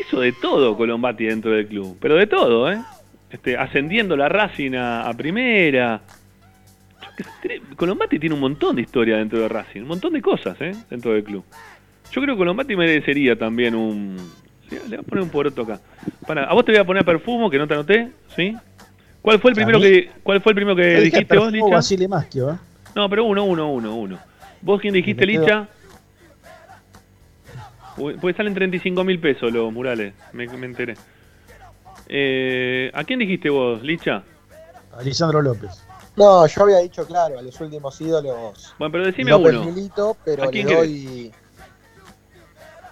Hizo 0.00 0.20
de 0.20 0.32
todo 0.32 0.76
Colombati 0.76 1.24
dentro 1.24 1.50
del 1.50 1.66
club, 1.66 1.96
pero 2.00 2.16
de 2.16 2.26
todo, 2.26 2.70
¿eh? 2.70 2.78
Este, 3.30 3.56
ascendiendo 3.56 4.16
la 4.16 4.28
Racing 4.28 4.72
a, 4.74 5.12
primera. 5.16 6.00
Colombati 7.76 8.18
tiene 8.18 8.34
un 8.34 8.40
montón 8.40 8.76
de 8.76 8.82
historia 8.82 9.16
dentro 9.16 9.40
de 9.40 9.48
Racing, 9.48 9.82
un 9.82 9.88
montón 9.88 10.12
de 10.12 10.22
cosas, 10.22 10.56
¿eh? 10.60 10.72
Dentro 10.88 11.12
del 11.12 11.24
club. 11.24 11.44
Yo 12.12 12.22
creo 12.22 12.34
que 12.34 12.38
Colombati 12.38 12.76
merecería 12.76 13.36
también 13.36 13.74
un. 13.74 14.16
Le 14.70 14.78
voy 14.78 14.94
a 14.96 15.02
poner 15.02 15.24
un 15.24 15.30
poroto 15.30 15.62
acá. 15.62 15.80
Para, 16.26 16.44
a 16.44 16.54
vos 16.54 16.64
te 16.64 16.72
voy 16.72 16.80
a 16.80 16.84
poner 16.84 17.04
perfumo, 17.04 17.50
que 17.50 17.58
no 17.58 17.66
te 17.66 17.74
anoté, 17.74 18.08
¿sí? 18.36 18.54
¿Cuál 19.20 19.40
fue 19.40 19.50
el 19.50 19.56
primero 19.56 19.80
que, 19.80 20.10
cuál 20.22 20.40
fue 20.40 20.52
el 20.52 20.56
primero 20.56 20.76
que 20.76 21.00
dijiste 21.00 21.36
vos, 21.36 21.52
Licha? 21.52 22.08
Maschio, 22.08 22.50
¿eh? 22.50 22.56
No, 22.94 23.08
pero 23.10 23.24
uno, 23.24 23.44
uno, 23.44 23.70
uno, 23.70 23.96
uno. 23.96 24.18
¿Vos 24.62 24.80
quién 24.80 24.94
dijiste, 24.94 25.26
Licha? 25.26 25.68
Pues 28.20 28.36
salen 28.36 28.54
35 28.54 29.04
mil 29.04 29.20
pesos 29.20 29.52
los 29.52 29.72
murales, 29.72 30.14
me, 30.32 30.46
me 30.46 30.66
enteré. 30.66 30.94
Eh, 32.08 32.90
¿A 32.94 33.04
quién 33.04 33.18
dijiste 33.18 33.50
vos, 33.50 33.82
Licha? 33.82 34.22
A 34.96 35.02
Lisandro 35.02 35.42
López. 35.42 35.84
No, 36.16 36.46
yo 36.46 36.62
había 36.62 36.78
dicho, 36.78 37.06
claro, 37.06 37.38
a 37.38 37.42
los 37.42 37.60
últimos 37.60 38.00
ídolos. 38.00 38.74
Bueno, 38.78 38.92
pero 38.92 39.06
decime 39.06 39.30
López 39.30 39.52
uno. 39.54 39.64
Milito, 39.66 40.16
pero 40.24 40.44
¿A 40.44 40.48
quién 40.48 40.66
le 40.66 40.74
doy... 40.74 41.32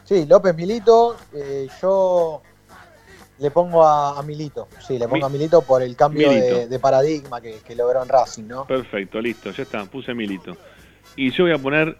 Sí, 0.05 0.27
López 0.27 0.55
Milito, 0.55 1.17
eh, 1.35 1.67
yo 1.83 2.41
le 3.39 3.51
pongo 3.51 3.85
a, 3.85 4.23
Milito, 4.23 4.69
sí, 4.87 4.99
le 4.99 5.09
pongo 5.09 5.27
a 5.27 5.29
Milito 5.29 5.63
por 5.63 5.83
el 5.83 5.97
cambio 5.97 6.31
de, 6.31 6.79
paradigma 6.79 7.41
que, 7.41 7.75
logró 7.75 8.03
en 8.03 8.09
Racing, 8.09 8.45
¿no? 8.45 8.67
Perfecto, 8.67 9.21
listo, 9.21 9.51
ya 9.51 9.65
está, 9.65 9.85
puse 9.87 10.15
Milito. 10.15 10.57
Y 11.17 11.33
yo 11.33 11.45
voy 11.45 11.53
a 11.53 11.59
poner 11.59 11.99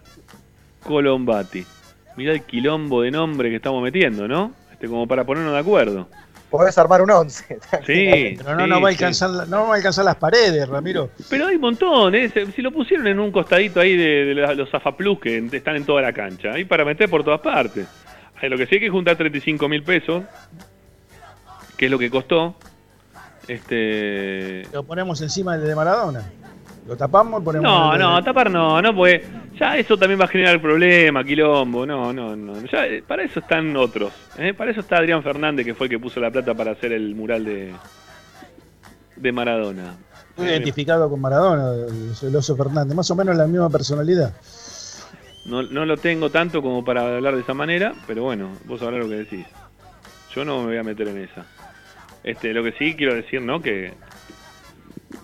Colombati. 0.83 1.65
Mirá 2.17 2.33
el 2.33 2.41
quilombo 2.41 3.03
de 3.03 3.11
nombre 3.11 3.49
que 3.49 3.57
estamos 3.57 3.81
metiendo, 3.81 4.27
¿no? 4.27 4.51
Este, 4.71 4.87
como 4.87 5.07
para 5.07 5.23
ponernos 5.23 5.53
de 5.53 5.59
acuerdo. 5.59 6.07
Podés 6.49 6.77
armar 6.77 7.01
un 7.01 7.11
11. 7.11 7.59
Sí, 7.85 8.37
pero 8.37 8.55
no, 8.55 8.67
no, 8.67 8.81
va 8.81 8.87
a 8.87 8.91
alcanzar, 8.91 9.47
no 9.47 9.67
va 9.67 9.73
a 9.73 9.75
alcanzar 9.75 10.03
las 10.03 10.15
paredes, 10.15 10.67
Ramiro. 10.67 11.11
Pero 11.29 11.47
hay 11.47 11.55
un 11.55 11.61
montón, 11.61 12.15
¿eh? 12.15 12.31
si 12.55 12.61
lo 12.61 12.71
pusieron 12.71 13.07
en 13.07 13.19
un 13.19 13.31
costadito 13.31 13.79
ahí 13.79 13.95
de, 13.95 14.33
los 14.33 14.69
Plus 14.95 15.19
que 15.19 15.37
están 15.51 15.75
en 15.75 15.85
toda 15.85 16.01
la 16.01 16.13
cancha, 16.13 16.53
ahí 16.53 16.65
para 16.65 16.83
meter 16.83 17.09
por 17.09 17.23
todas 17.23 17.41
partes. 17.41 17.87
Lo 18.41 18.57
que 18.57 18.65
sí 18.65 18.75
hay 18.75 18.81
que 18.81 18.89
juntar 18.89 19.15
35 19.15 19.67
mil 19.67 19.83
pesos, 19.83 20.23
que 21.75 21.85
es 21.85 21.91
lo 21.91 21.99
que 21.99 22.09
costó. 22.09 22.55
Este... 23.47 24.63
Lo 24.71 24.83
ponemos 24.83 25.21
encima 25.21 25.57
de 25.57 25.75
Maradona. 25.75 26.23
¿Lo 26.87 26.95
tapamos? 26.95 27.43
Ponemos 27.43 27.69
no, 27.69 27.97
no, 27.97 28.23
tapar 28.23 28.49
no, 28.49 28.81
no, 28.81 28.95
pues 28.95 29.21
ya 29.59 29.77
eso 29.77 29.97
también 29.97 30.19
va 30.19 30.25
a 30.25 30.29
generar 30.29 30.61
problema, 30.61 31.23
quilombo, 31.23 31.85
no, 31.85 32.13
no, 32.13 32.35
no. 32.35 32.65
Ya, 32.65 32.85
eh, 32.85 33.03
para 33.05 33.23
eso 33.23 33.39
están 33.39 33.75
otros. 33.75 34.13
¿eh? 34.37 34.53
Para 34.53 34.71
eso 34.71 34.81
está 34.81 34.97
Adrián 34.97 35.23
Fernández, 35.23 35.65
que 35.65 35.73
fue 35.73 35.87
el 35.87 35.91
que 35.91 35.99
puso 35.99 36.19
la 36.19 36.31
plata 36.31 36.53
para 36.53 36.71
hacer 36.71 36.91
el 36.91 37.15
mural 37.15 37.45
de, 37.45 37.73
de 39.15 39.31
Maradona. 39.31 39.95
Estoy 40.29 40.49
identificado 40.49 41.09
con 41.09 41.19
Maradona, 41.19 41.73
el 42.21 42.35
oso 42.35 42.55
Fernández, 42.55 42.95
más 42.95 43.09
o 43.09 43.15
menos 43.15 43.35
la 43.35 43.47
misma 43.47 43.69
personalidad. 43.69 44.33
No, 45.45 45.63
no 45.63 45.85
lo 45.85 45.97
tengo 45.97 46.29
tanto 46.29 46.61
como 46.61 46.83
para 46.83 47.15
hablar 47.15 47.35
de 47.35 47.41
esa 47.41 47.53
manera, 47.53 47.93
pero 48.05 48.23
bueno, 48.23 48.51
vos 48.65 48.81
sabrás 48.81 48.99
lo 48.99 49.09
que 49.09 49.15
decís. 49.15 49.45
Yo 50.35 50.45
no 50.45 50.59
me 50.59 50.67
voy 50.67 50.77
a 50.77 50.83
meter 50.83 51.07
en 51.07 51.17
esa. 51.17 51.45
Este, 52.23 52.53
lo 52.53 52.63
que 52.63 52.73
sí 52.73 52.95
quiero 52.95 53.15
decir, 53.15 53.41
¿no? 53.41 53.61
Que, 53.61 53.93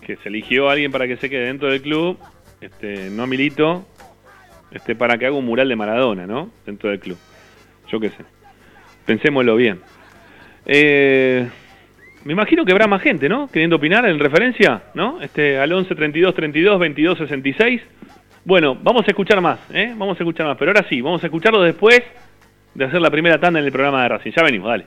que 0.00 0.16
se 0.16 0.28
eligió 0.30 0.68
a 0.68 0.72
alguien 0.72 0.90
para 0.90 1.06
que 1.06 1.18
se 1.18 1.28
quede 1.28 1.46
dentro 1.46 1.68
del 1.68 1.82
club, 1.82 2.18
este, 2.60 3.10
no 3.10 3.26
milito, 3.26 3.86
este, 4.74 4.94
para 4.94 5.16
que 5.16 5.26
haga 5.26 5.36
un 5.36 5.46
mural 5.46 5.68
de 5.68 5.76
Maradona, 5.76 6.26
¿no? 6.26 6.50
Dentro 6.66 6.90
del 6.90 6.98
club. 6.98 7.16
Yo 7.88 8.00
qué 8.00 8.10
sé. 8.10 8.24
Pensémoslo 9.06 9.56
bien. 9.56 9.80
Eh, 10.66 11.48
me 12.24 12.32
imagino 12.32 12.64
que 12.64 12.72
habrá 12.72 12.86
más 12.86 13.02
gente, 13.02 13.28
¿no? 13.28 13.48
Queriendo 13.48 13.76
opinar 13.76 14.04
en 14.06 14.18
referencia, 14.18 14.82
¿no? 14.94 15.20
Este, 15.20 15.58
al 15.58 15.72
11 15.72 15.94
32 15.94 16.34
32 16.34 16.78
22 16.80 17.18
66. 17.18 17.82
Bueno, 18.44 18.74
vamos 18.74 19.06
a 19.06 19.10
escuchar 19.10 19.40
más, 19.40 19.58
¿eh? 19.72 19.94
Vamos 19.96 20.18
a 20.18 20.22
escuchar 20.22 20.46
más, 20.46 20.56
pero 20.58 20.70
ahora 20.70 20.86
sí, 20.88 21.00
vamos 21.00 21.22
a 21.22 21.26
escucharlo 21.26 21.62
después 21.62 22.02
de 22.74 22.84
hacer 22.84 23.00
la 23.00 23.10
primera 23.10 23.38
tanda 23.38 23.60
en 23.60 23.66
el 23.66 23.72
programa 23.72 24.02
de 24.02 24.08
Racing. 24.08 24.32
Ya 24.36 24.42
venimos, 24.42 24.68
dale. 24.68 24.86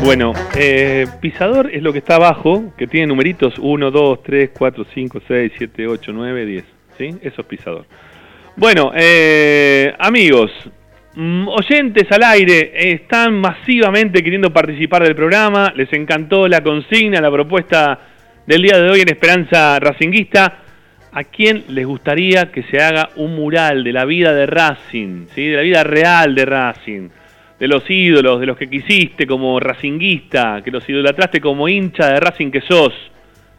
Bueno, 0.04 0.32
eh, 0.56 1.06
pisador 1.20 1.70
es 1.70 1.82
lo 1.82 1.92
que 1.92 1.98
está 1.98 2.16
abajo, 2.16 2.72
que 2.76 2.86
tiene 2.86 3.06
numeritos 3.06 3.54
1, 3.58 3.90
2, 3.90 4.22
3, 4.22 4.50
4, 4.56 4.86
5, 4.94 5.22
6, 5.28 5.52
7, 5.58 5.86
8, 5.86 6.12
9, 6.12 6.46
10. 6.46 6.64
¿sí? 6.96 7.14
Eso 7.22 7.42
es 7.42 7.46
pisador. 7.46 7.84
Bueno, 8.56 8.92
eh, 8.96 9.94
amigos, 9.98 10.50
mm, 11.14 11.48
oyentes 11.48 12.10
al 12.10 12.22
aire, 12.22 12.92
están 12.92 13.38
masivamente 13.40 14.22
queriendo 14.22 14.50
participar 14.50 15.02
del 15.02 15.14
programa, 15.14 15.72
les 15.76 15.92
encantó 15.92 16.48
la 16.48 16.62
consigna, 16.62 17.20
la 17.20 17.30
propuesta 17.30 18.00
del 18.46 18.62
día 18.62 18.78
de 18.78 18.90
hoy 18.90 19.00
en 19.02 19.08
Esperanza 19.10 19.78
Racinguista. 19.78 20.62
¿A 21.12 21.24
quién 21.24 21.64
les 21.68 21.86
gustaría 21.86 22.50
que 22.50 22.62
se 22.62 22.80
haga 22.80 23.10
un 23.16 23.34
mural 23.34 23.84
de 23.84 23.92
la 23.92 24.06
vida 24.06 24.32
de 24.32 24.46
Racing, 24.46 25.26
¿sí? 25.34 25.48
de 25.48 25.56
la 25.56 25.62
vida 25.62 25.84
real 25.84 26.34
de 26.34 26.44
Racing? 26.46 27.08
De 27.60 27.68
los 27.68 27.88
ídolos, 27.88 28.40
de 28.40 28.46
los 28.46 28.56
que 28.56 28.70
quisiste 28.70 29.26
como 29.26 29.60
racinguista, 29.60 30.62
que 30.64 30.70
los 30.70 30.88
idolatraste 30.88 31.42
como 31.42 31.68
hincha 31.68 32.08
de 32.08 32.18
Racing 32.18 32.50
que 32.50 32.62
sos, 32.62 32.94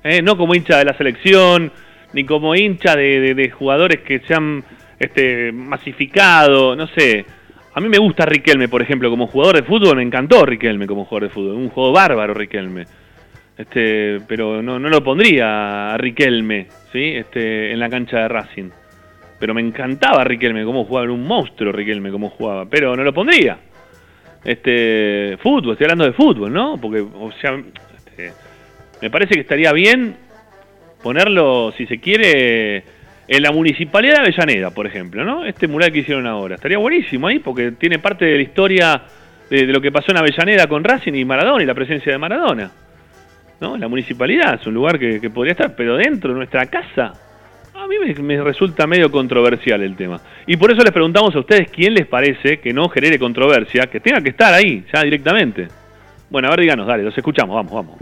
¿eh? 0.04 0.24
no 0.24 0.36
como 0.36 0.56
hincha 0.56 0.80
de 0.80 0.86
la 0.86 0.97
selección, 0.97 1.72
ni 2.14 2.24
como 2.26 2.56
hincha 2.56 2.95
de, 2.95 3.54
jugadores 3.56 3.99
que 3.99 4.20
se 4.22 4.34
han 4.34 4.64
este, 4.99 5.52
masificado, 5.52 6.76
no 6.76 6.88
sé. 6.88 7.24
A 7.74 7.80
mí 7.80 7.88
me 7.88 7.99
gusta 7.99 8.26
Riquelme, 8.26 8.68
por 8.68 8.82
ejemplo, 8.82 9.10
como 9.12 9.28
jugador 9.28 9.58
de 9.58 9.64
fútbol, 9.64 9.95
me 9.95 10.04
encantó 10.04 10.47
Riquelme 10.47 10.88
como 10.88 11.06
jugador 11.06 11.30
de 11.30 11.34
fútbol, 11.34 11.56
un 11.56 11.70
juego 11.70 11.91
bárbaro 11.91 12.34
Riquelme. 12.34 12.86
Este, 13.56 14.18
pero 14.28 14.64
no, 14.64 14.80
no 14.80 14.89
lo 14.89 15.04
pondría 15.04 15.93
a 15.93 15.97
Riquelme, 15.97 16.68
¿sí? 16.91 17.14
Este, 17.16 17.72
en 17.72 17.80
la 17.80 17.88
cancha 17.88 18.18
de 18.18 18.28
Racing. 18.28 18.70
Pero 19.39 19.54
me 19.54 19.62
encantaba 19.62 20.24
Riquelme, 20.24 20.66
cómo 20.66 20.86
jugaba, 20.86 21.04
era 21.06 21.14
un 21.14 21.26
monstruo 21.26 21.72
Riquelme, 21.72 22.10
cómo 22.10 22.30
jugaba, 22.32 22.66
pero 22.66 22.95
no 22.95 23.04
lo 23.04 23.14
pondría. 23.14 23.58
Este, 24.44 25.38
fútbol, 25.42 25.74
estoy 25.74 25.86
hablando 25.86 26.06
de 26.06 26.14
fútbol, 26.14 26.52
¿no? 26.52 26.80
Porque, 26.82 27.02
o 27.02 27.32
sea, 27.39 27.62
este, 27.98 28.34
me 29.02 29.10
parece 29.10 29.36
que 29.36 29.42
estaría 29.42 29.72
bien 29.72 30.16
ponerlo, 31.04 31.74
si 31.78 31.86
se 31.86 32.00
quiere, 32.00 32.84
en 33.28 33.44
la 33.44 33.52
municipalidad 33.52 34.16
de 34.16 34.20
Avellaneda, 34.22 34.72
por 34.72 34.88
ejemplo, 34.88 35.24
¿no? 35.24 35.46
Este 35.46 35.68
mural 35.68 35.92
que 35.92 36.00
hicieron 36.00 36.28
ahora. 36.28 36.56
Estaría 36.56 36.78
buenísimo 36.78 37.28
ahí 37.28 37.39
porque 37.39 37.72
tiene 37.72 38.00
parte 38.00 38.26
de 38.26 38.36
la 38.36 38.42
historia 38.42 39.02
de, 39.50 39.66
lo 39.68 39.82
que 39.82 39.92
pasó 39.92 40.12
en 40.12 40.18
Avellaneda 40.18 40.68
con 40.68 40.84
Racing 40.84 41.14
y 41.14 41.26
Maradona 41.26 41.64
y 41.64 41.66
la 41.66 41.74
presencia 41.74 42.12
de 42.12 42.18
Maradona. 42.18 42.72
¿No? 43.60 43.78
La 43.78 43.88
municipalidad 43.88 44.56
es 44.60 44.66
un 44.66 44.74
lugar 44.74 44.98
que, 44.98 45.30
podría 45.30 45.52
estar, 45.52 45.76
pero 45.76 45.96
dentro 45.96 46.32
de 46.32 46.38
nuestra 46.38 46.66
casa. 46.66 47.14
A 47.74 47.88
mí 47.88 47.96
me, 48.22 48.44
resulta 48.44 48.86
medio 48.86 49.10
controversial 49.12 49.82
el 49.82 49.96
tema. 49.96 50.20
Y 50.46 50.58
por 50.58 50.72
eso 50.72 50.84
les 50.84 50.92
preguntamos 50.92 51.36
a 51.36 51.40
ustedes 51.40 51.70
quién 51.70 51.94
les 51.94 52.06
parece 52.06 52.60
que 52.60 52.74
no 52.74 52.90
genere 52.90 53.18
controversia, 53.18 53.88
que 53.88 54.00
tenga 54.00 54.22
que 54.22 54.30
estar 54.30 54.54
ahí, 54.54 54.86
ya 54.94 55.02
directamente. 55.04 55.68
Bueno, 56.30 56.48
a 56.48 56.52
ver, 56.52 56.62
díganos, 56.62 56.88
dale, 56.88 57.04
los 57.04 57.18
escuchamos, 57.18 57.56
vamos, 57.56 57.72
vamos. 57.72 57.96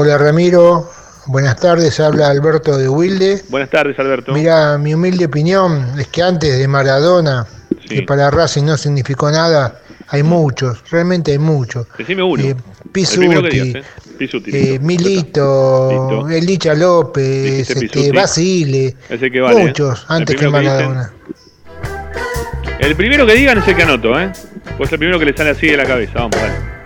Hola 0.00 0.16
Ramiro, 0.16 0.88
buenas 1.28 1.56
tardes, 1.56 2.00
habla 2.00 2.28
Alberto 2.28 2.76
de 2.76 2.88
Wilde. 2.88 3.42
Buenas 3.48 3.70
tardes 3.70 3.98
Alberto. 3.98 4.32
Mira, 4.32 4.78
mi 4.78 4.94
humilde 4.94 5.26
opinión 5.26 5.98
es 5.98 6.08
que 6.08 6.22
antes 6.22 6.58
de 6.58 6.66
Maradona, 6.66 7.46
que 7.88 8.02
para 8.02 8.30
Racing 8.30 8.64
no 8.64 8.76
significó 8.76 9.30
nada, 9.30 9.80
hay 10.08 10.22
muchos, 10.22 10.82
realmente 10.90 11.32
hay 11.32 11.38
muchos. 11.38 11.86
Decime 11.96 12.22
uno. 12.22 12.42
Eh, 12.42 12.56
Pisuti, 12.92 13.70
¿eh? 14.50 14.74
eh, 14.74 14.78
Milito, 14.80 16.28
Elicha 16.28 16.74
López, 16.74 17.70
este, 17.70 18.10
Basile, 18.12 18.96
muchos 19.52 20.06
antes 20.08 20.36
que 20.36 20.48
Maradona. 20.48 21.12
El 22.78 22.96
primero 22.96 23.26
que 23.26 23.34
digan 23.34 23.58
es 23.58 23.68
el 23.68 23.76
que 23.76 23.82
anoto, 23.82 24.18
¿eh? 24.18 24.30
Pues 24.76 24.90
el 24.92 24.98
primero 24.98 25.18
que 25.18 25.24
le 25.24 25.36
sale 25.36 25.50
así 25.50 25.66
de 25.66 25.76
la 25.76 25.84
cabeza, 25.84 26.12
vamos, 26.14 26.36
dale. 26.36 26.77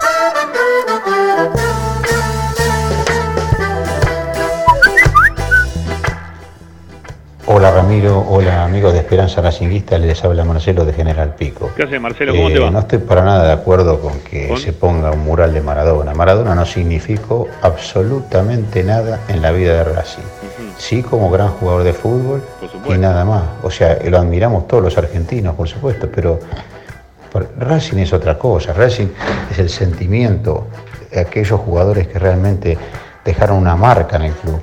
Hola 7.55 7.70
Ramiro, 7.70 8.24
hola 8.30 8.64
amigos 8.64 8.94
de 8.94 9.00
Esperanza 9.00 9.42
Racinguista, 9.42 9.98
les 9.98 10.24
habla 10.24 10.42
Marcelo 10.42 10.86
de 10.86 10.94
General 10.94 11.34
Pico. 11.34 11.70
¿Qué 11.76 11.82
hace 11.82 11.98
Marcelo? 11.98 12.32
¿Cómo 12.32 12.48
te 12.48 12.59
va? 12.59 12.68
Eh, 12.68 12.70
no 12.70 12.78
estoy 12.78 12.98
para 12.98 13.22
nada 13.22 13.44
de 13.44 13.53
acuerdo 13.53 14.00
con 14.00 14.20
que 14.20 14.57
se 14.57 14.72
ponga 14.72 15.11
un 15.11 15.18
mural 15.18 15.53
de 15.53 15.61
Maradona. 15.61 16.14
Maradona 16.14 16.55
no 16.55 16.64
significó 16.64 17.48
absolutamente 17.61 18.82
nada 18.82 19.20
en 19.28 19.42
la 19.42 19.53
vida 19.53 19.74
de 19.74 19.84
Racing. 19.84 20.22
Sí 20.78 21.03
como 21.03 21.30
gran 21.30 21.48
jugador 21.48 21.82
de 21.84 21.92
fútbol 21.92 22.42
y 22.88 22.94
nada 22.94 23.22
más. 23.26 23.42
O 23.62 23.70
sea, 23.70 23.98
lo 24.03 24.16
admiramos 24.16 24.66
todos 24.66 24.82
los 24.82 24.96
argentinos, 24.96 25.55
por 25.55 25.68
supuesto, 25.68 26.09
pero 26.11 26.40
Racing 27.59 27.98
es 27.98 28.14
otra 28.14 28.38
cosa. 28.38 28.72
Racing 28.72 29.09
es 29.50 29.59
el 29.59 29.68
sentimiento 29.68 30.68
de 31.11 31.20
aquellos 31.20 31.61
jugadores 31.61 32.09
que 32.09 32.18
realmente 32.18 32.78
dejaron 33.26 33.59
una 33.59 33.76
marca 33.76 34.16
en 34.16 34.22
el 34.22 34.32
club. 34.32 34.62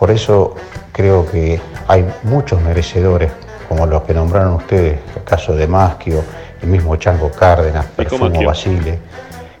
Por 0.00 0.10
eso 0.10 0.54
creo 0.92 1.30
que 1.30 1.60
hay 1.86 2.10
muchos 2.22 2.58
merecedores, 2.62 3.30
como 3.68 3.84
los 3.84 4.02
que 4.04 4.14
nombraron 4.14 4.54
ustedes, 4.54 4.98
el 5.14 5.24
caso 5.24 5.54
de 5.54 5.66
Maschio, 5.66 6.24
el 6.62 6.68
mismo 6.70 6.96
Chango 6.96 7.30
Cárdenas, 7.30 7.84
Perfumo 7.84 8.42
Basile, 8.42 8.98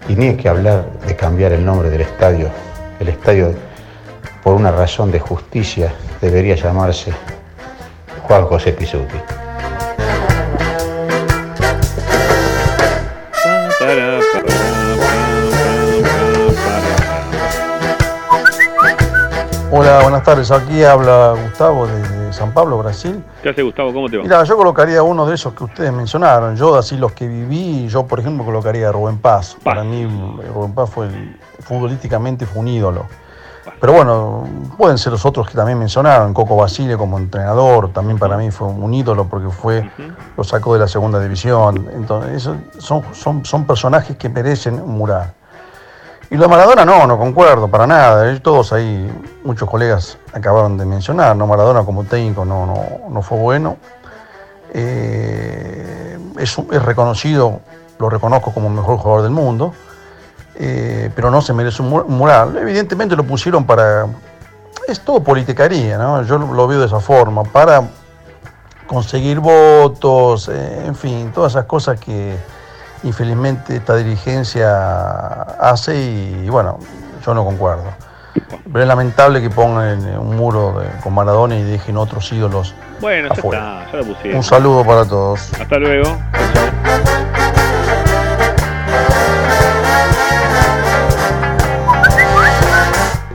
y 0.08 0.14
ni 0.14 0.28
hay 0.28 0.36
que 0.36 0.48
hablar 0.48 0.86
de 1.06 1.14
cambiar 1.14 1.52
el 1.52 1.62
nombre 1.62 1.90
del 1.90 2.00
estadio. 2.00 2.48
El 2.98 3.08
estadio, 3.08 3.52
por 4.42 4.54
una 4.54 4.70
razón 4.70 5.12
de 5.12 5.20
justicia, 5.20 5.92
debería 6.22 6.54
llamarse 6.54 7.12
Juan 8.22 8.46
José 8.46 8.72
Pisuti. 8.72 9.18
Hola, 19.72 20.00
buenas 20.02 20.24
tardes. 20.24 20.50
Aquí 20.50 20.82
habla 20.82 21.36
Gustavo 21.44 21.86
desde 21.86 22.32
San 22.32 22.52
Pablo, 22.52 22.78
Brasil. 22.78 23.22
¿Qué 23.40 23.50
hace 23.50 23.62
Gustavo? 23.62 23.92
¿Cómo 23.92 24.08
te 24.08 24.16
va? 24.16 24.24
Mira, 24.24 24.42
yo 24.42 24.56
colocaría 24.56 25.00
uno 25.04 25.24
de 25.26 25.36
esos 25.36 25.54
que 25.54 25.62
ustedes 25.62 25.92
mencionaron. 25.92 26.56
Yo, 26.56 26.74
así 26.74 26.96
los 26.96 27.12
que 27.12 27.28
viví, 27.28 27.86
yo 27.86 28.04
por 28.04 28.18
ejemplo 28.18 28.44
colocaría 28.44 28.88
a 28.88 28.92
Rubén 28.92 29.18
Paz. 29.18 29.56
Para 29.62 29.84
mí, 29.84 30.08
Rubén 30.52 30.72
Paz 30.72 30.90
fue 30.90 31.08
futbolísticamente 31.60 32.46
fue 32.46 32.62
un 32.62 32.68
ídolo. 32.68 33.06
Pero 33.80 33.92
bueno, 33.92 34.44
pueden 34.76 34.98
ser 34.98 35.12
los 35.12 35.24
otros 35.24 35.48
que 35.48 35.54
también 35.54 35.78
mencionaron. 35.78 36.34
Coco 36.34 36.56
Basile 36.56 36.96
como 36.96 37.16
entrenador, 37.16 37.92
también 37.92 38.18
para 38.18 38.36
mí 38.36 38.50
fue 38.50 38.66
un 38.66 38.92
ídolo 38.92 39.28
porque 39.28 39.50
fue 39.50 39.88
lo 40.36 40.42
sacó 40.42 40.74
de 40.74 40.80
la 40.80 40.88
segunda 40.88 41.20
división. 41.20 41.88
Entonces, 41.94 42.50
son, 42.78 43.04
son, 43.12 43.44
son 43.44 43.64
personajes 43.66 44.16
que 44.16 44.28
merecen 44.28 44.80
un 44.80 44.98
mural. 44.98 45.32
Y 46.30 46.36
lo 46.36 46.42
de 46.42 46.48
Maradona 46.48 46.84
no, 46.84 47.08
no 47.08 47.18
concuerdo 47.18 47.68
para 47.68 47.88
nada. 47.88 48.38
Todos 48.40 48.72
ahí, 48.72 49.10
muchos 49.42 49.68
colegas 49.68 50.16
acabaron 50.32 50.78
de 50.78 50.86
mencionar, 50.86 51.34
¿no? 51.34 51.46
Maradona 51.46 51.84
como 51.84 52.04
técnico 52.04 52.44
no, 52.44 52.66
no, 52.66 53.08
no 53.08 53.22
fue 53.22 53.36
bueno. 53.38 53.76
Eh, 54.72 56.18
es, 56.38 56.56
reconocido, 56.84 57.60
lo 57.98 58.08
reconozco 58.08 58.52
como 58.52 58.70
mejor 58.70 58.98
jugador 58.98 59.22
del 59.22 59.32
mundo, 59.32 59.74
eh, 60.54 61.10
pero 61.16 61.32
no 61.32 61.42
se 61.42 61.52
merece 61.52 61.82
un 61.82 62.04
mural. 62.16 62.56
Evidentemente 62.56 63.16
lo 63.16 63.24
pusieron 63.24 63.64
para... 63.64 64.06
Es 64.86 65.00
todo 65.00 65.22
politicaría, 65.22 65.98
¿no? 65.98 66.22
Yo 66.22 66.38
lo 66.38 66.66
veo 66.68 66.78
de 66.78 66.86
esa 66.86 67.00
forma, 67.00 67.42
para 67.42 67.82
conseguir 68.86 69.40
votos, 69.40 70.48
eh, 70.48 70.84
en 70.86 70.94
fin, 70.94 71.32
todas 71.32 71.52
esas 71.52 71.64
cosas 71.64 71.98
que 71.98 72.36
infelizmente 73.02 73.76
esta 73.76 73.96
dirigencia 73.96 75.42
hace 75.60 75.96
y, 75.96 76.48
bueno, 76.48 76.78
yo 77.24 77.34
no 77.34 77.44
concuerdo. 77.44 77.84
Pero 78.72 78.82
es 78.82 78.86
lamentable 78.86 79.40
que 79.40 79.50
pongan 79.50 80.06
un 80.18 80.36
muro 80.36 80.80
con 81.02 81.14
Maradona 81.14 81.56
y 81.56 81.62
dejen 81.64 81.96
otros 81.96 82.30
ídolos. 82.32 82.74
Bueno, 83.00 83.28
ya 83.28 83.34
está, 83.34 83.90
ya 83.90 83.96
lo 83.98 84.04
pusieron. 84.04 84.36
Un 84.36 84.44
saludo 84.44 84.84
para 84.84 85.04
todos. 85.04 85.52
Hasta 85.60 85.78
luego. 85.78 86.16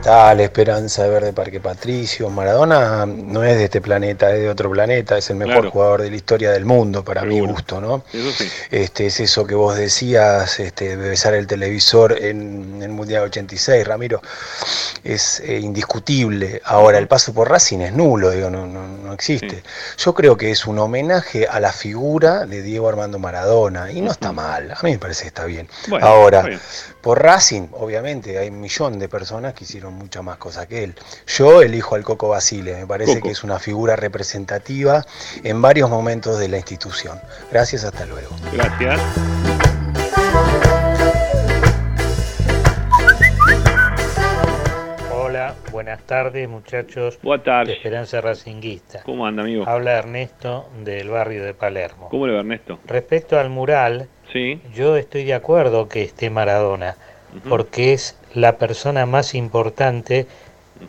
La 0.05 0.43
esperanza 0.43 1.03
de 1.03 1.09
ver 1.09 1.23
de 1.23 1.33
Parque 1.33 1.59
Patricio. 1.59 2.29
Maradona 2.29 3.05
no 3.07 3.43
es 3.43 3.57
de 3.57 3.63
este 3.65 3.81
planeta, 3.81 4.31
es 4.31 4.41
de 4.41 4.49
otro 4.49 4.69
planeta, 4.69 5.17
es 5.17 5.31
el 5.31 5.37
mejor 5.37 5.69
jugador 5.69 6.03
de 6.03 6.11
la 6.11 6.15
historia 6.15 6.51
del 6.51 6.63
mundo, 6.63 7.03
para 7.03 7.23
mi 7.23 7.39
gusto, 7.39 7.81
¿no? 7.81 8.03
Este, 8.69 9.07
es 9.07 9.19
eso 9.19 9.47
que 9.47 9.55
vos 9.55 9.75
decías, 9.75 10.59
este, 10.59 10.95
besar 10.95 11.33
el 11.33 11.47
televisor 11.47 12.13
en, 12.21 12.81
el 12.83 12.89
Mundial 12.89 13.23
86, 13.23 13.87
Ramiro, 13.87 14.21
es 15.03 15.39
eh, 15.39 15.59
indiscutible. 15.59 16.61
Ahora, 16.65 16.99
el 16.99 17.07
paso 17.07 17.33
por 17.33 17.49
Racing 17.49 17.79
es 17.79 17.93
nulo, 17.93 18.29
digo, 18.29 18.49
no, 18.49 18.67
no, 18.67 19.13
existe. 19.13 19.63
Yo 19.97 20.13
creo 20.13 20.37
que 20.37 20.51
es 20.51 20.67
un 20.67 20.77
homenaje 20.77 21.47
a 21.47 21.59
la 21.59 21.71
figura 21.71 22.45
de 22.45 22.61
Diego 22.61 22.89
Armando 22.89 23.17
Maradona, 23.17 23.91
y 23.91 24.01
no 24.01 24.11
está 24.11 24.31
mal, 24.31 24.71
a 24.71 24.83
mí 24.83 24.91
me 24.91 24.99
parece 24.99 25.23
que 25.23 25.29
está 25.29 25.45
bien. 25.45 25.67
Ahora, 26.01 26.47
por 27.01 27.23
Racing, 27.23 27.69
obviamente, 27.71 28.37
hay 28.37 28.49
un 28.49 28.61
millón 28.61 28.99
de 28.99 29.09
personas 29.09 29.53
que 29.53 29.63
hicieron 29.63 29.94
muchas 29.95 30.23
más 30.23 30.37
cosas 30.37 30.67
que 30.67 30.83
él. 30.83 30.95
Yo 31.27 31.61
elijo 31.61 31.95
al 31.95 32.03
Coco 32.03 32.29
Basile, 32.29 32.75
me 32.75 32.87
parece 32.87 33.21
que 33.21 33.29
es 33.29 33.43
una 33.43 33.59
figura 33.59 33.95
representativa 33.95 35.05
en 35.43 35.61
varios 35.61 35.89
momentos 35.89 36.39
de 36.39 36.47
la 36.47 36.57
institución. 36.57 37.19
Gracias, 37.51 37.83
hasta 37.83 38.05
luego. 38.05 38.35
Gracias. 38.53 38.99
Hola, 45.11 45.55
buenas 45.71 46.01
tardes 46.03 46.47
muchachos 46.47 47.19
Buenas 47.21 47.45
tardes. 47.45 47.67
de 47.69 47.73
Esperanza 47.73 48.21
Racinguista. 48.21 49.01
¿Cómo 49.03 49.25
anda, 49.25 49.43
amigo? 49.43 49.67
Habla 49.67 49.97
Ernesto 49.97 50.69
del 50.83 51.09
barrio 51.09 51.43
de 51.43 51.53
Palermo. 51.53 52.09
¿Cómo 52.09 52.27
le 52.27 52.33
va, 52.33 52.39
Ernesto? 52.39 52.79
Respecto 52.85 53.39
al 53.39 53.49
mural, 53.49 54.07
yo 54.73 54.97
estoy 54.97 55.23
de 55.23 55.33
acuerdo 55.33 55.87
que 55.87 56.03
esté 56.03 56.29
Maradona, 56.29 56.95
porque 57.47 57.93
es 57.93 58.17
la 58.35 58.57
persona 58.57 59.05
más 59.05 59.35
importante 59.35 60.27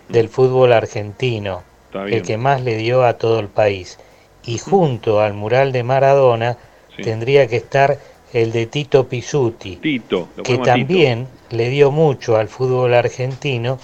del 0.09 0.28
fútbol 0.28 0.72
argentino, 0.72 1.62
el 1.92 2.22
que 2.22 2.36
más 2.36 2.61
le 2.61 2.76
dio 2.76 3.05
a 3.05 3.14
todo 3.14 3.40
el 3.40 3.49
país. 3.49 3.99
Y 4.44 4.59
junto 4.59 5.20
al 5.20 5.34
mural 5.34 5.72
de 5.72 5.82
Maradona 5.82 6.57
tendría 7.03 7.47
que 7.47 7.57
estar 7.57 7.99
el 8.32 8.53
de 8.53 8.66
Tito 8.66 9.09
Pisuti, 9.09 9.76
Tito, 9.76 10.28
que 10.44 10.59
también 10.59 11.26
le 11.51 11.68
dio 11.68 11.90
mucho 11.90 12.36
al 12.36 12.49
fútbol 12.49 12.94
argentino, 12.94 13.78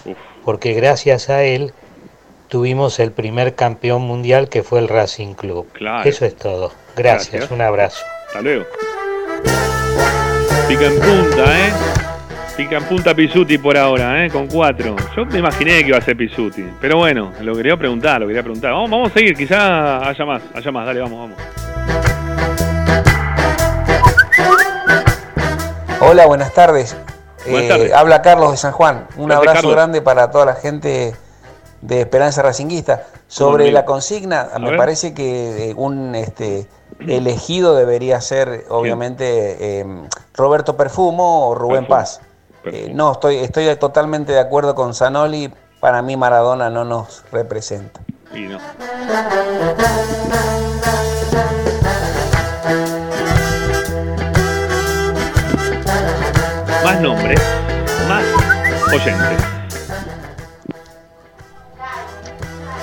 porque 0.44 0.72
gracias 0.74 1.30
a 1.30 1.44
él 1.44 1.72
tuvimos 2.48 2.98
el 2.98 3.12
primer 3.12 3.54
campeón 3.54 4.02
mundial 4.02 4.48
que 4.48 4.62
fue 4.62 4.80
el 4.80 4.88
Racing 4.88 5.34
Club. 5.34 5.68
Eso 6.04 6.26
es 6.26 6.36
todo. 6.36 6.72
Gracias, 6.96 7.50
un 7.50 7.60
abrazo. 7.60 8.04
Hasta 8.26 8.42
luego. 8.42 8.64
Pica 10.68 10.86
en 10.86 11.00
punta, 11.00 11.44
¿eh? 11.44 12.01
Pica 12.56 12.76
en 12.76 12.84
punta 12.84 13.14
Pisuti 13.14 13.56
por 13.56 13.78
ahora, 13.78 14.24
¿eh? 14.24 14.30
Con 14.30 14.46
cuatro. 14.46 14.94
Yo 15.16 15.24
me 15.24 15.38
imaginé 15.38 15.82
que 15.82 15.88
iba 15.88 15.96
a 15.96 16.02
ser 16.02 16.16
Pisuti. 16.16 16.62
Pero 16.82 16.98
bueno, 16.98 17.32
lo 17.40 17.56
quería 17.56 17.78
preguntar, 17.78 18.20
lo 18.20 18.26
quería 18.26 18.42
preguntar. 18.42 18.72
Vamos, 18.72 18.90
vamos 18.90 19.10
a 19.10 19.14
seguir, 19.14 19.34
quizá 19.34 20.06
haya 20.06 20.24
más, 20.26 20.42
haya 20.54 20.70
más. 20.70 20.86
Dale, 20.86 21.00
vamos, 21.00 21.18
vamos. 21.18 21.38
Hola, 26.00 26.26
buenas 26.26 26.52
tardes. 26.52 26.94
Buenas 27.48 27.68
tardes. 27.68 27.90
Eh, 27.90 27.94
habla 27.94 28.20
Carlos 28.20 28.50
de 28.50 28.58
San 28.58 28.72
Juan. 28.72 29.06
Un 29.16 29.28
Gracias, 29.28 29.38
abrazo 29.38 29.54
Carlos. 29.54 29.72
grande 29.74 30.02
para 30.02 30.30
toda 30.30 30.44
la 30.44 30.54
gente 30.54 31.14
de 31.80 32.00
Esperanza 32.00 32.42
Racinguista. 32.42 33.06
Sobre 33.28 33.72
la 33.72 33.86
consigna, 33.86 34.50
me 34.60 34.70
ver. 34.70 34.76
parece 34.76 35.14
que 35.14 35.70
eh, 35.70 35.74
un 35.74 36.14
este, 36.14 36.66
elegido 37.00 37.74
debería 37.74 38.20
ser, 38.20 38.66
obviamente, 38.68 39.80
eh, 39.80 39.86
Roberto 40.34 40.76
Perfumo 40.76 41.48
o 41.48 41.54
Rubén 41.54 41.86
Perfumo. 41.86 41.98
Paz. 41.98 42.20
Eh, 42.64 42.92
no, 42.94 43.12
estoy, 43.12 43.36
estoy 43.38 43.74
totalmente 43.76 44.32
de 44.32 44.38
acuerdo 44.38 44.74
con 44.74 44.94
Zanoli. 44.94 45.50
Para 45.80 46.00
mí 46.00 46.16
Maradona 46.16 46.70
no 46.70 46.84
nos 46.84 47.24
representa. 47.32 48.00
Y 48.32 48.42
no. 48.42 48.58
Más 56.84 57.00
nombres, 57.00 57.40
más 58.08 58.24
oyentes. 58.92 59.46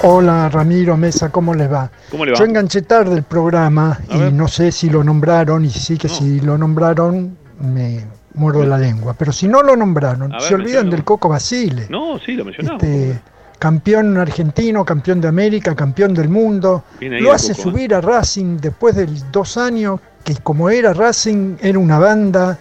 Hola 0.03 0.49
Ramiro 0.49 0.95
Mesa, 0.97 1.29
¿cómo 1.29 1.53
les 1.53 1.71
va? 1.71 1.89
¿Cómo 2.11 2.25
le 2.25 2.31
va? 2.31 2.37
Yo 2.37 2.45
enganché 2.45 2.81
tarde 2.81 3.15
el 3.15 3.23
programa 3.23 3.99
y 4.09 4.17
no 4.31 4.47
sé 4.47 4.71
si 4.71 4.89
lo 4.89 5.03
nombraron 5.03 5.63
y 5.65 5.69
sí 5.69 5.97
que 5.97 6.09
si 6.09 6.39
lo 6.41 6.57
nombraron 6.57 7.37
me 7.59 8.05
muerdo 8.33 8.65
la 8.65 8.77
lengua. 8.77 9.15
Pero 9.17 9.31
si 9.31 9.47
no 9.47 9.61
lo 9.63 9.75
nombraron, 9.75 10.31
ver, 10.31 10.41
se 10.41 10.55
olvidan 10.55 10.89
del 10.89 11.03
Coco 11.03 11.29
Basile. 11.29 11.87
No, 11.89 12.19
sí, 12.19 12.33
lo 12.33 12.45
mencionamos. 12.45 12.81
Este, 12.83 13.19
campeón 13.57 14.17
argentino, 14.17 14.85
campeón 14.85 15.21
de 15.21 15.27
América, 15.27 15.75
campeón 15.75 16.13
del 16.13 16.29
mundo. 16.29 16.83
Lo 16.99 17.31
hace 17.31 17.53
Coco, 17.53 17.61
¿eh? 17.61 17.63
subir 17.63 17.93
a 17.93 18.01
Racing 18.01 18.57
después 18.57 18.95
de 18.95 19.07
dos 19.31 19.57
años, 19.57 19.99
que 20.23 20.35
como 20.37 20.69
era 20.69 20.93
Racing, 20.93 21.57
era 21.61 21.79
una 21.79 21.99
banda. 21.99 22.57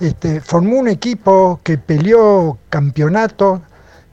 Este, 0.00 0.40
formó 0.40 0.78
un 0.78 0.88
equipo 0.88 1.60
que 1.62 1.78
peleó 1.78 2.58
campeonatos. 2.68 3.60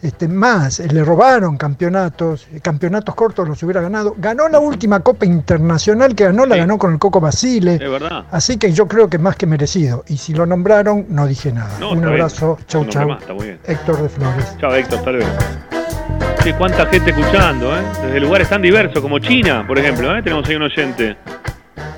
Este, 0.02 0.30
más, 0.30 0.80
le 0.80 1.04
robaron 1.04 1.58
campeonatos, 1.58 2.48
eh, 2.54 2.62
campeonatos 2.62 3.14
cortos 3.16 3.46
los 3.48 3.62
hubiera 3.64 3.82
ganado. 3.82 4.16
Ganó 4.18 4.48
la 4.48 4.60
última 4.60 5.02
Copa 5.02 5.26
Internacional 5.26 6.16
que 6.16 6.24
ganó, 6.24 6.46
la 6.46 6.56
ganó 6.56 6.78
con 6.78 6.94
el 6.94 7.00
Coco 7.00 7.20
Basile. 7.20 7.74
Es 7.76 7.92
verdad. 7.92 8.24
Así 8.32 8.56
que 8.58 8.72
yo 8.72 8.88
creo 8.88 9.10
que 9.10 9.18
más 9.18 9.36
que 9.36 9.46
merecido. 9.46 10.06
Y 10.08 10.16
si 10.16 10.34
lo 10.34 10.46
nombraron, 10.46 11.06
no 11.10 11.28
dije 11.28 11.52
nada. 11.52 11.78
No, 11.82 11.92
Un 11.92 12.00
bien. 12.00 12.14
abrazo, 12.14 12.58
chau 12.66 12.86
No, 12.86 12.90
chau. 12.90 13.10
más. 13.10 13.24
Héctor 13.66 14.02
de 14.02 14.08
Flores. 14.10 14.56
Chao, 14.60 14.74
Héctor, 14.74 15.00
hasta 15.00 15.12
luego. 15.12 15.30
Che, 16.44 16.54
cuánta 16.56 16.86
gente 16.86 17.10
escuchando, 17.12 17.76
¿eh? 17.78 17.82
Desde 18.02 18.20
lugares 18.22 18.48
tan 18.48 18.62
diversos 18.62 19.02
como 19.02 19.20
China, 19.20 19.66
por 19.68 19.78
ejemplo, 19.78 20.16
¿eh? 20.18 20.24
Tenemos 20.24 20.48
ahí 20.48 20.56
un 20.56 20.62
oyente. 20.64 21.18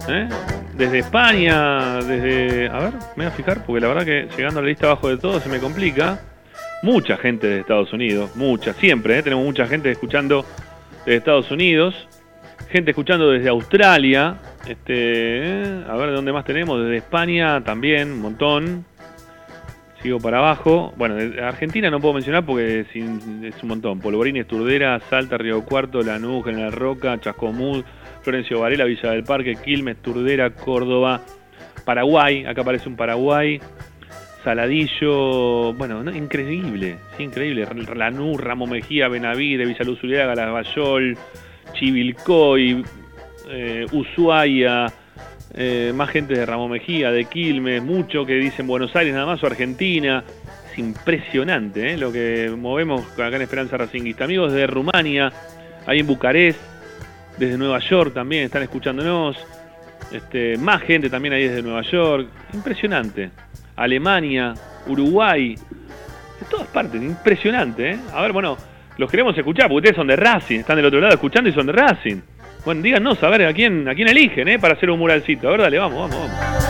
¿eh? 0.10 0.28
Desde 0.76 1.00
España, 1.00 1.98
desde... 1.98 2.68
A 2.68 2.80
ver, 2.80 2.94
me 3.16 3.26
voy 3.26 3.26
a 3.28 3.32
fijar, 3.32 3.64
porque 3.64 3.80
la 3.80 3.88
verdad 3.90 4.06
que 4.06 4.28
llegando 4.36 4.60
a 4.60 4.64
la 4.64 4.70
lista 4.70 4.88
abajo 4.88 5.10
de 5.10 5.18
todo 5.18 5.40
se 5.40 5.48
me 5.50 5.60
complica. 5.60 6.18
Mucha 6.84 7.18
gente 7.18 7.48
de 7.48 7.60
Estados 7.60 7.94
Unidos, 7.94 8.36
mucha, 8.36 8.74
siempre, 8.74 9.20
¿eh? 9.20 9.24
Tenemos 9.24 9.46
mucha 9.46 9.68
gente 9.68 9.92
escuchando 9.92 10.44
desde 11.06 11.18
Estados 11.18 11.52
Unidos. 11.52 12.08
Gente 12.70 12.92
escuchando 12.92 13.30
desde 13.30 13.50
Australia. 13.50 14.38
Este, 14.68 14.94
¿eh? 14.94 15.84
A 15.88 15.96
ver, 15.96 16.10
¿de 16.10 16.16
dónde 16.16 16.34
más 16.34 16.46
tenemos? 16.46 16.82
Desde 16.82 16.98
España 16.98 17.62
también, 17.64 18.12
un 18.12 18.22
montón. 18.22 18.86
Sigo 20.02 20.20
para 20.20 20.40
abajo. 20.40 20.92
Bueno, 20.98 21.16
de 21.16 21.40
Argentina 21.44 21.92
no 21.92 22.00
puedo 22.00 22.16
mencionar 22.16 22.44
porque 22.44 22.80
es, 22.80 22.88
es 22.96 23.62
un 23.62 23.70
montón. 23.70 24.00
Polvorines, 24.00 24.48
Turdera, 24.48 25.00
Salta, 25.10 25.38
Río 25.38 25.64
Cuarto, 25.64 26.02
Lanús, 26.02 26.44
General 26.44 26.72
Roca, 26.72 27.20
Chascomús, 27.20 27.84
Florencio 28.24 28.60
Varela, 28.62 28.86
Villa 28.86 29.12
del 29.12 29.24
Parque, 29.24 29.56
Quilmes, 29.56 29.98
Turdera, 29.98 30.50
Córdoba, 30.50 31.22
Paraguay. 31.86 32.46
Acá 32.46 32.62
aparece 32.62 32.90
un 32.90 32.96
Paraguay. 32.96 33.62
Saladillo, 34.44 35.74
bueno, 35.74 36.04
no, 36.04 36.16
increíble, 36.16 36.98
sí, 37.16 37.24
increíble. 37.24 37.68
Lanús, 37.96 38.42
Ramo 38.42 38.66
Mejía, 38.66 39.08
Benavide, 39.08 39.66
Villa 39.66 39.86
Luz 39.86 40.04
Uriaga, 40.04 40.34
Lavallol, 40.34 41.18
Chivilcoy, 41.74 42.84
eh, 43.50 43.86
Ushuaia, 43.92 44.88
eh, 45.54 45.92
más 45.94 46.10
gente 46.10 46.34
de 46.34 46.46
Ramo 46.46 46.68
Mejía, 46.68 47.12
de 47.12 47.26
Quilmes, 47.26 47.84
mucho 47.84 48.26
que 48.26 48.36
dicen 48.36 48.66
Buenos 48.68 48.96
Aires 48.96 49.14
nada 49.14 49.26
más 49.26 49.44
o 49.44 49.48
Argentina. 49.48 50.24
Es 50.72 50.80
impresionante 50.80 51.94
¿eh? 51.94 51.98
lo 51.98 52.12
que 52.12 52.52
movemos 52.58 53.06
acá 53.14 53.36
en 53.36 53.42
Esperanza 53.42 53.78
Racinguista. 53.78 54.24
Amigos 54.24 54.54
de 54.54 54.66
Rumania, 54.66 55.32
ahí 55.86 56.00
en 56.00 56.08
Bucarest, 56.08 56.60
desde 57.38 57.58
Nueva 57.58 57.80
York 57.80 58.14
también 58.14 58.46
están 58.46 58.64
escuchándonos. 58.64 59.38
Este, 60.12 60.58
más 60.58 60.82
gente 60.82 61.10
también 61.10 61.34
ahí 61.34 61.48
desde 61.48 61.62
Nueva 61.62 61.82
York. 61.84 62.28
Impresionante. 62.54 63.32
Alemania, 63.84 64.54
Uruguay, 64.88 65.56
de 65.56 66.46
todas 66.50 66.68
partes, 66.68 67.02
impresionante. 67.02 67.92
¿eh? 67.92 68.00
A 68.14 68.22
ver, 68.22 68.32
bueno, 68.32 68.58
los 68.98 69.10
queremos 69.10 69.38
escuchar 69.38 69.68
porque 69.68 69.78
ustedes 69.78 69.96
son 69.96 70.08
de 70.08 70.16
Racing, 70.16 70.60
están 70.60 70.76
del 70.76 70.86
otro 70.86 71.00
lado 71.00 71.14
escuchando 71.14 71.50
y 71.50 71.54
son 71.54 71.66
de 71.66 71.74
Racing. 71.74 72.22
Bueno, 72.64 72.82
díganos 72.82 73.22
a 73.24 73.30
ver 73.30 73.46
a 73.46 73.54
quién, 73.54 73.88
a 73.88 73.96
quién 73.96 74.08
eligen 74.08 74.48
¿eh? 74.48 74.60
para 74.60 74.76
hacer 74.76 74.90
un 74.92 75.00
muralcito. 75.00 75.48
A 75.48 75.52
ver, 75.52 75.62
dale, 75.62 75.80
vamos, 75.80 76.10
vamos, 76.10 76.30
vamos. 76.30 76.62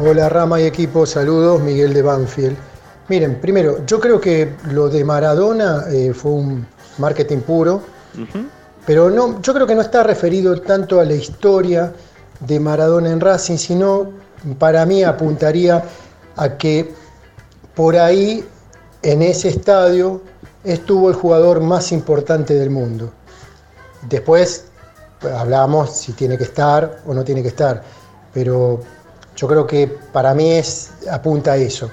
Hola 0.00 0.28
Rama 0.28 0.60
y 0.60 0.64
equipo, 0.64 1.06
saludos, 1.06 1.62
Miguel 1.62 1.94
de 1.94 2.02
Banfield. 2.02 2.56
Miren, 3.08 3.40
primero, 3.40 3.86
yo 3.86 4.00
creo 4.00 4.20
que 4.20 4.52
lo 4.72 4.88
de 4.88 5.04
Maradona 5.04 5.84
eh, 5.92 6.12
fue 6.12 6.32
un 6.32 6.66
marketing 6.98 7.38
puro, 7.38 7.82
pero 8.86 9.10
no, 9.10 9.42
yo 9.42 9.52
creo 9.52 9.66
que 9.66 9.74
no 9.74 9.82
está 9.82 10.04
referido 10.04 10.60
tanto 10.60 11.00
a 11.00 11.04
la 11.04 11.14
historia 11.14 11.92
de 12.40 12.60
Maradona 12.60 13.10
en 13.10 13.20
Racing, 13.20 13.56
sino 13.56 14.12
para 14.58 14.86
mí 14.86 15.02
apuntaría 15.02 15.82
a 16.36 16.56
que 16.56 16.94
por 17.74 17.96
ahí, 17.96 18.46
en 19.02 19.22
ese 19.22 19.48
estadio, 19.48 20.22
estuvo 20.64 21.10
el 21.10 21.14
jugador 21.14 21.60
más 21.60 21.92
importante 21.92 22.54
del 22.54 22.70
mundo. 22.70 23.12
Después 24.08 24.66
hablamos 25.36 25.90
si 25.90 26.12
tiene 26.12 26.38
que 26.38 26.44
estar 26.44 27.02
o 27.06 27.12
no 27.12 27.24
tiene 27.24 27.42
que 27.42 27.48
estar, 27.48 27.82
pero 28.32 28.80
yo 29.34 29.48
creo 29.48 29.66
que 29.66 29.88
para 30.12 30.32
mí 30.32 30.52
es 30.52 30.92
apunta 31.10 31.52
a 31.52 31.56
eso. 31.56 31.90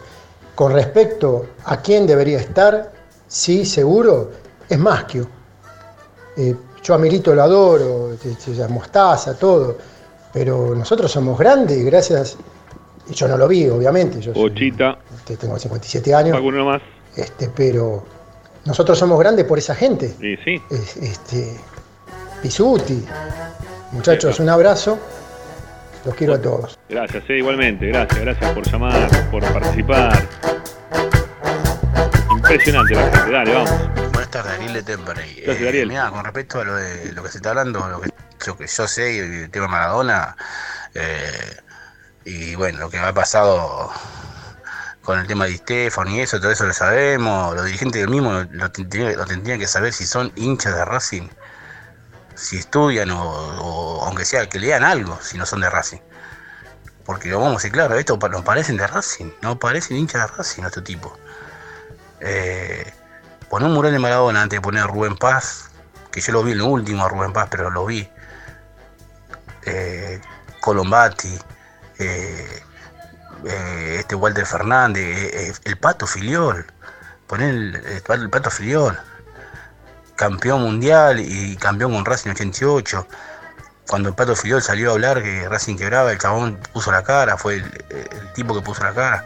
Con 0.55 0.71
respecto 0.71 1.47
a 1.65 1.81
quién 1.81 2.05
debería 2.05 2.39
estar, 2.39 2.91
sí, 3.27 3.65
seguro, 3.65 4.31
es 4.69 4.77
Maschio. 4.77 5.27
Eh, 6.37 6.55
yo 6.83 6.93
a 6.93 6.97
Milito 6.97 7.33
lo 7.33 7.43
adoro, 7.43 8.15
te- 8.21 8.35
te- 8.35 8.61
a 8.63 8.67
Mostaza, 8.67 9.37
todo, 9.37 9.77
pero 10.33 10.75
nosotros 10.75 11.11
somos 11.11 11.37
grandes, 11.39 11.83
gracias. 11.85 12.37
Yo 13.09 13.27
no 13.27 13.37
lo 13.37 13.47
vi, 13.47 13.67
obviamente, 13.69 14.19
yo 14.21 14.33
soy- 14.33 14.43
Ochita, 14.51 14.97
te- 15.25 15.37
tengo 15.37 15.57
57 15.57 16.13
años, 16.13 16.35
alguno 16.35 16.65
más. 16.65 16.81
este, 17.15 17.49
pero 17.49 18.03
nosotros 18.65 18.97
somos 18.97 19.19
grandes 19.19 19.45
por 19.45 19.57
esa 19.57 19.75
gente. 19.75 20.13
Sí, 20.19 20.35
sí. 20.43 20.61
Es- 20.69 20.97
este, 20.97 21.57
Pisuti. 22.41 23.05
Muchachos, 23.91 24.39
un 24.39 24.49
abrazo. 24.49 24.97
Los 26.05 26.15
quiero 26.15 26.33
a 26.33 26.41
todos. 26.41 26.77
Gracias, 26.89 27.23
eh, 27.29 27.37
igualmente, 27.37 27.87
gracias, 27.87 28.19
gracias 28.19 28.51
por 28.51 28.69
llamar, 28.69 29.09
por 29.31 29.41
participar. 29.53 30.27
Impresionante 32.31 32.93
la 32.95 33.03
gente, 33.09 33.31
dale, 33.31 33.53
vamos. 33.53 34.12
Tardes, 34.33 34.53
Ariel 34.53 34.73
de 34.73 34.83
Temperley. 34.83 35.43
Mirá, 35.87 36.09
con 36.09 36.23
respecto 36.23 36.59
a 36.61 36.63
lo, 36.65 36.75
de, 36.75 37.11
lo 37.13 37.23
que 37.23 37.29
se 37.29 37.37
está 37.37 37.49
hablando, 37.51 37.87
lo 37.87 38.01
que 38.01 38.09
yo, 38.45 38.57
que 38.57 38.67
yo 38.67 38.87
sé, 38.87 39.19
el 39.43 39.49
tema 39.51 39.67
Maradona, 39.67 40.35
eh, 40.93 41.57
y 42.25 42.55
bueno, 42.55 42.79
lo 42.79 42.89
que 42.89 42.97
ha 42.99 43.13
pasado 43.13 43.91
con 45.03 45.19
el 45.19 45.27
tema 45.27 45.45
de 45.45 45.57
Stefan 45.57 46.07
y 46.09 46.21
eso, 46.21 46.39
todo 46.39 46.51
eso 46.51 46.65
lo 46.65 46.73
sabemos. 46.73 47.55
Los 47.55 47.65
dirigentes 47.65 48.01
del 48.01 48.09
mismo 48.09 48.31
lo, 48.33 48.43
lo 48.51 48.71
tendrían, 48.71 49.15
lo 49.15 49.25
tendrían 49.25 49.59
que 49.59 49.67
saber 49.67 49.93
si 49.93 50.05
son 50.05 50.31
hinchas 50.35 50.75
de 50.75 50.83
Racing, 50.85 51.27
si 52.35 52.57
estudian 52.57 53.11
o, 53.11 53.21
o 53.21 54.05
aunque 54.05 54.25
sea 54.25 54.47
que 54.47 54.59
lean 54.59 54.83
algo, 54.83 55.19
si 55.21 55.37
no 55.37 55.45
son 55.45 55.61
de 55.61 55.69
Racing. 55.69 55.99
Porque 57.05 57.33
vamos 57.33 57.57
a 57.57 57.59
ser 57.59 57.71
claros, 57.71 57.99
estos 57.99 58.17
pa- 58.17 58.29
no 58.29 58.43
parecen 58.43 58.77
de 58.77 58.87
Racing, 58.87 59.31
no 59.41 59.59
parecen 59.59 59.97
hinchas 59.97 60.21
de 60.31 60.37
Racing 60.37 60.63
este 60.63 60.81
tipo. 60.81 61.17
Eh, 62.21 62.93
poner 63.53 63.69
un 63.69 63.75
mural 63.75 63.91
de 63.91 63.99
Maradona 63.99 64.41
antes 64.41 64.57
de 64.57 64.61
poner 64.61 64.87
Rubén 64.87 65.15
Paz, 65.15 65.69
que 66.11 66.21
yo 66.21 66.33
lo 66.33 66.41
vi 66.41 66.53
en 66.53 66.57
lo 66.57 66.65
último 66.65 67.05
a 67.05 67.07
Rubén 67.07 67.33
Paz, 67.33 67.49
pero 67.51 67.69
lo 67.69 67.85
vi. 67.85 68.09
eh, 69.67 70.19
Colombati, 70.59 71.37
eh, 71.99 72.63
eh, 73.45 73.95
este 73.99 74.15
Walter 74.15 74.47
Fernández, 74.47 75.61
el 75.65 75.77
Pato 75.77 76.07
Filiol, 76.07 76.65
poner 77.27 77.53
el, 77.53 78.29
Pato 78.31 78.49
Filiol, 78.49 78.97
campeón 80.15 80.63
mundial 80.63 81.19
y 81.19 81.55
campeón 81.57 81.93
con 81.93 82.05
Racing 82.05 82.31
88. 82.31 83.07
Cuando 83.87 84.09
el 84.09 84.15
Pato 84.15 84.35
Filiol 84.35 84.63
salió 84.63 84.89
a 84.89 84.93
hablar 84.93 85.21
que 85.21 85.47
Racing 85.47 85.75
quebraba, 85.75 86.11
el 86.11 86.17
chabón 86.17 86.57
puso 86.73 86.91
la 86.91 87.03
cara, 87.03 87.37
fue 87.37 87.57
el, 87.57 88.33
tipo 88.33 88.55
que 88.55 88.61
puso 88.61 88.83
la 88.83 88.95
cara. 88.95 89.25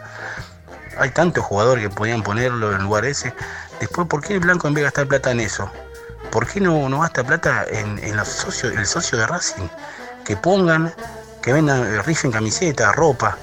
Hay 0.98 1.12
tantos 1.12 1.44
jugadores 1.46 1.82
que 1.82 1.88
podían 1.88 2.22
ponerlo 2.22 2.72
en 2.72 2.76
el 2.76 2.82
lugar 2.82 3.06
ese. 3.06 3.32
Después, 3.80 4.08
¿por 4.08 4.22
qué 4.22 4.34
el 4.34 4.40
Blanco 4.40 4.68
en 4.68 4.74
vez 4.74 4.82
de 4.82 4.84
gastar 4.86 5.06
plata 5.06 5.30
en 5.30 5.40
eso? 5.40 5.70
¿Por 6.30 6.46
qué 6.46 6.60
no, 6.60 6.88
no 6.88 7.00
gasta 7.00 7.24
plata 7.24 7.64
en, 7.70 8.16
los 8.16 8.28
socios, 8.28 8.74
el 8.76 8.86
socio 8.86 9.18
de 9.18 9.26
Racing? 9.26 9.68
Que 10.24 10.36
pongan, 10.36 10.92
que 11.42 11.52
vendan, 11.52 11.82
eh, 11.84 12.02
rifen 12.02 12.30
camisetas, 12.30 12.94
ropa, 12.94 13.38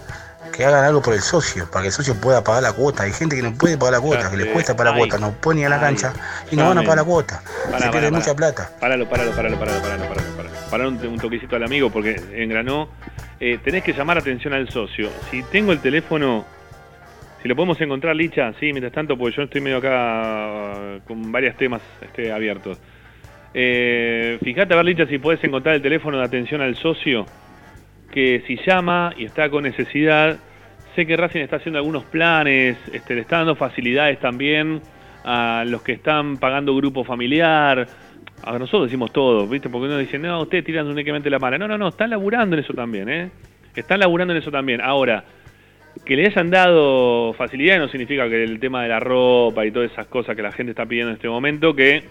que 0.51 0.65
hagan 0.65 0.83
algo 0.85 1.01
por 1.01 1.13
el 1.13 1.21
socio, 1.21 1.69
para 1.69 1.83
que 1.83 1.87
el 1.87 1.93
socio 1.93 2.15
pueda 2.15 2.43
pagar 2.43 2.63
la 2.63 2.73
cuota. 2.73 3.03
Hay 3.03 3.13
gente 3.13 3.35
que 3.35 3.41
no 3.41 3.53
puede 3.53 3.77
pagar 3.77 3.93
la 3.93 4.01
cuota, 4.01 4.29
que 4.29 4.37
le 4.37 4.51
cuesta 4.51 4.75
pagar 4.75 4.93
la 4.93 4.99
cuota, 4.99 5.17
no 5.17 5.31
pone 5.31 5.65
a 5.65 5.69
la 5.69 5.79
cancha 5.79 6.13
y 6.51 6.55
no 6.55 6.67
van 6.67 6.77
a 6.77 6.81
pagar 6.81 6.97
la 6.97 7.03
cuota. 7.03 7.41
se 7.79 7.89
pierde 7.89 8.11
mucha 8.11 8.35
plata. 8.35 8.69
Páralo, 8.79 9.09
páralo, 9.09 9.31
páralo, 9.31 9.57
páralo, 9.57 9.81
páralo, 9.81 10.09
páralo. 10.09 10.35
Páralo 10.69 10.89
un, 10.89 11.07
un, 11.07 11.19
toquecito 11.19 11.55
al 11.55 11.63
amigo 11.63 11.89
porque 11.89 12.21
engranó. 12.33 12.89
Eh, 13.39 13.59
tenés 13.63 13.83
que 13.83 13.93
llamar 13.93 14.17
atención 14.17 14.53
al 14.53 14.69
socio. 14.69 15.09
Si 15.29 15.43
tengo 15.43 15.71
el 15.71 15.79
teléfono 15.79 16.45
si 17.45 17.49
lo 17.49 17.55
podemos 17.55 17.79
encontrar, 17.79 18.15
Licha, 18.15 18.51
sí, 18.53 18.71
mientras 18.73 18.91
tanto, 18.91 19.15
porque 19.15 19.35
yo 19.37 19.43
estoy 19.43 19.61
medio 19.61 19.77
acá 19.77 20.99
con 21.05 21.31
varios 21.31 21.55
temas 21.55 21.79
este, 22.01 22.31
abiertos. 22.31 22.81
Eh, 23.53 24.39
fíjate 24.43 24.73
a 24.73 24.77
ver, 24.77 24.85
Licha, 24.87 25.05
si 25.05 25.19
puedes 25.19 25.43
encontrar 25.43 25.75
el 25.75 25.81
teléfono 25.83 26.17
de 26.17 26.23
atención 26.23 26.61
al 26.61 26.75
socio, 26.75 27.27
que 28.11 28.41
si 28.47 28.57
llama 28.65 29.13
y 29.15 29.25
está 29.25 29.47
con 29.51 29.61
necesidad, 29.61 30.39
sé 30.95 31.05
que 31.05 31.15
Racing 31.15 31.41
está 31.41 31.57
haciendo 31.57 31.77
algunos 31.77 32.03
planes, 32.05 32.79
este, 32.91 33.13
le 33.13 33.21
está 33.21 33.37
dando 33.37 33.55
facilidades 33.55 34.19
también 34.19 34.81
a 35.23 35.65
los 35.67 35.83
que 35.83 35.91
están 35.91 36.37
pagando 36.37 36.75
grupo 36.75 37.03
familiar. 37.03 37.87
A 38.41 38.57
nosotros 38.57 38.85
decimos 38.85 39.13
todo, 39.13 39.47
¿viste? 39.47 39.69
Porque 39.69 39.85
uno 39.85 39.99
dice, 39.99 40.17
no, 40.17 40.41
ustedes 40.41 40.65
tiran 40.65 40.87
únicamente 40.87 41.29
la 41.29 41.37
mala. 41.37 41.59
No, 41.59 41.67
no, 41.67 41.77
no, 41.77 41.89
están 41.89 42.09
laburando 42.09 42.55
en 42.55 42.63
eso 42.63 42.73
también, 42.73 43.07
¿eh? 43.07 43.29
Están 43.75 43.99
laburando 43.99 44.33
en 44.33 44.41
eso 44.41 44.49
también. 44.49 44.81
Ahora, 44.81 45.23
que 46.05 46.15
le 46.15 46.27
hayan 46.27 46.49
dado 46.49 47.33
facilidad 47.33 47.79
no 47.79 47.87
significa 47.89 48.29
que 48.29 48.43
el 48.43 48.59
tema 48.59 48.83
de 48.83 48.89
la 48.89 48.99
ropa 48.99 49.65
y 49.65 49.71
todas 49.71 49.91
esas 49.91 50.07
cosas 50.07 50.35
que 50.35 50.43
la 50.43 50.51
gente 50.51 50.71
está 50.71 50.85
pidiendo 50.85 51.09
en 51.09 51.15
este 51.15 51.27
momento, 51.27 51.75
que 51.75 52.03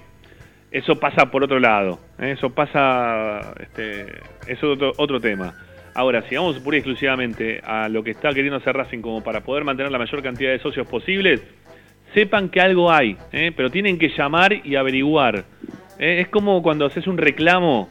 eso 0.72 0.96
pasa 0.96 1.30
por 1.30 1.44
otro 1.44 1.60
lado. 1.60 2.00
¿eh? 2.18 2.32
Eso 2.32 2.50
pasa, 2.50 3.54
este, 3.60 4.06
es 4.48 4.62
otro, 4.62 4.92
otro 4.96 5.20
tema. 5.20 5.54
Ahora, 5.94 6.22
si 6.28 6.34
vamos 6.34 6.58
pura 6.58 6.76
y 6.76 6.80
exclusivamente 6.80 7.60
a 7.64 7.88
lo 7.88 8.02
que 8.02 8.10
está 8.10 8.30
queriendo 8.30 8.56
hacer 8.56 8.76
Racing 8.76 9.00
como 9.00 9.22
para 9.22 9.42
poder 9.42 9.62
mantener 9.62 9.92
la 9.92 9.98
mayor 9.98 10.22
cantidad 10.22 10.50
de 10.50 10.58
socios 10.58 10.88
posibles, 10.88 11.40
sepan 12.12 12.48
que 12.48 12.60
algo 12.60 12.90
hay, 12.90 13.16
¿eh? 13.32 13.52
pero 13.56 13.70
tienen 13.70 13.96
que 13.98 14.08
llamar 14.08 14.52
y 14.66 14.74
averiguar. 14.74 15.44
¿eh? 16.00 16.20
Es 16.20 16.28
como 16.28 16.60
cuando 16.62 16.86
haces 16.86 17.06
un 17.06 17.18
reclamo 17.18 17.88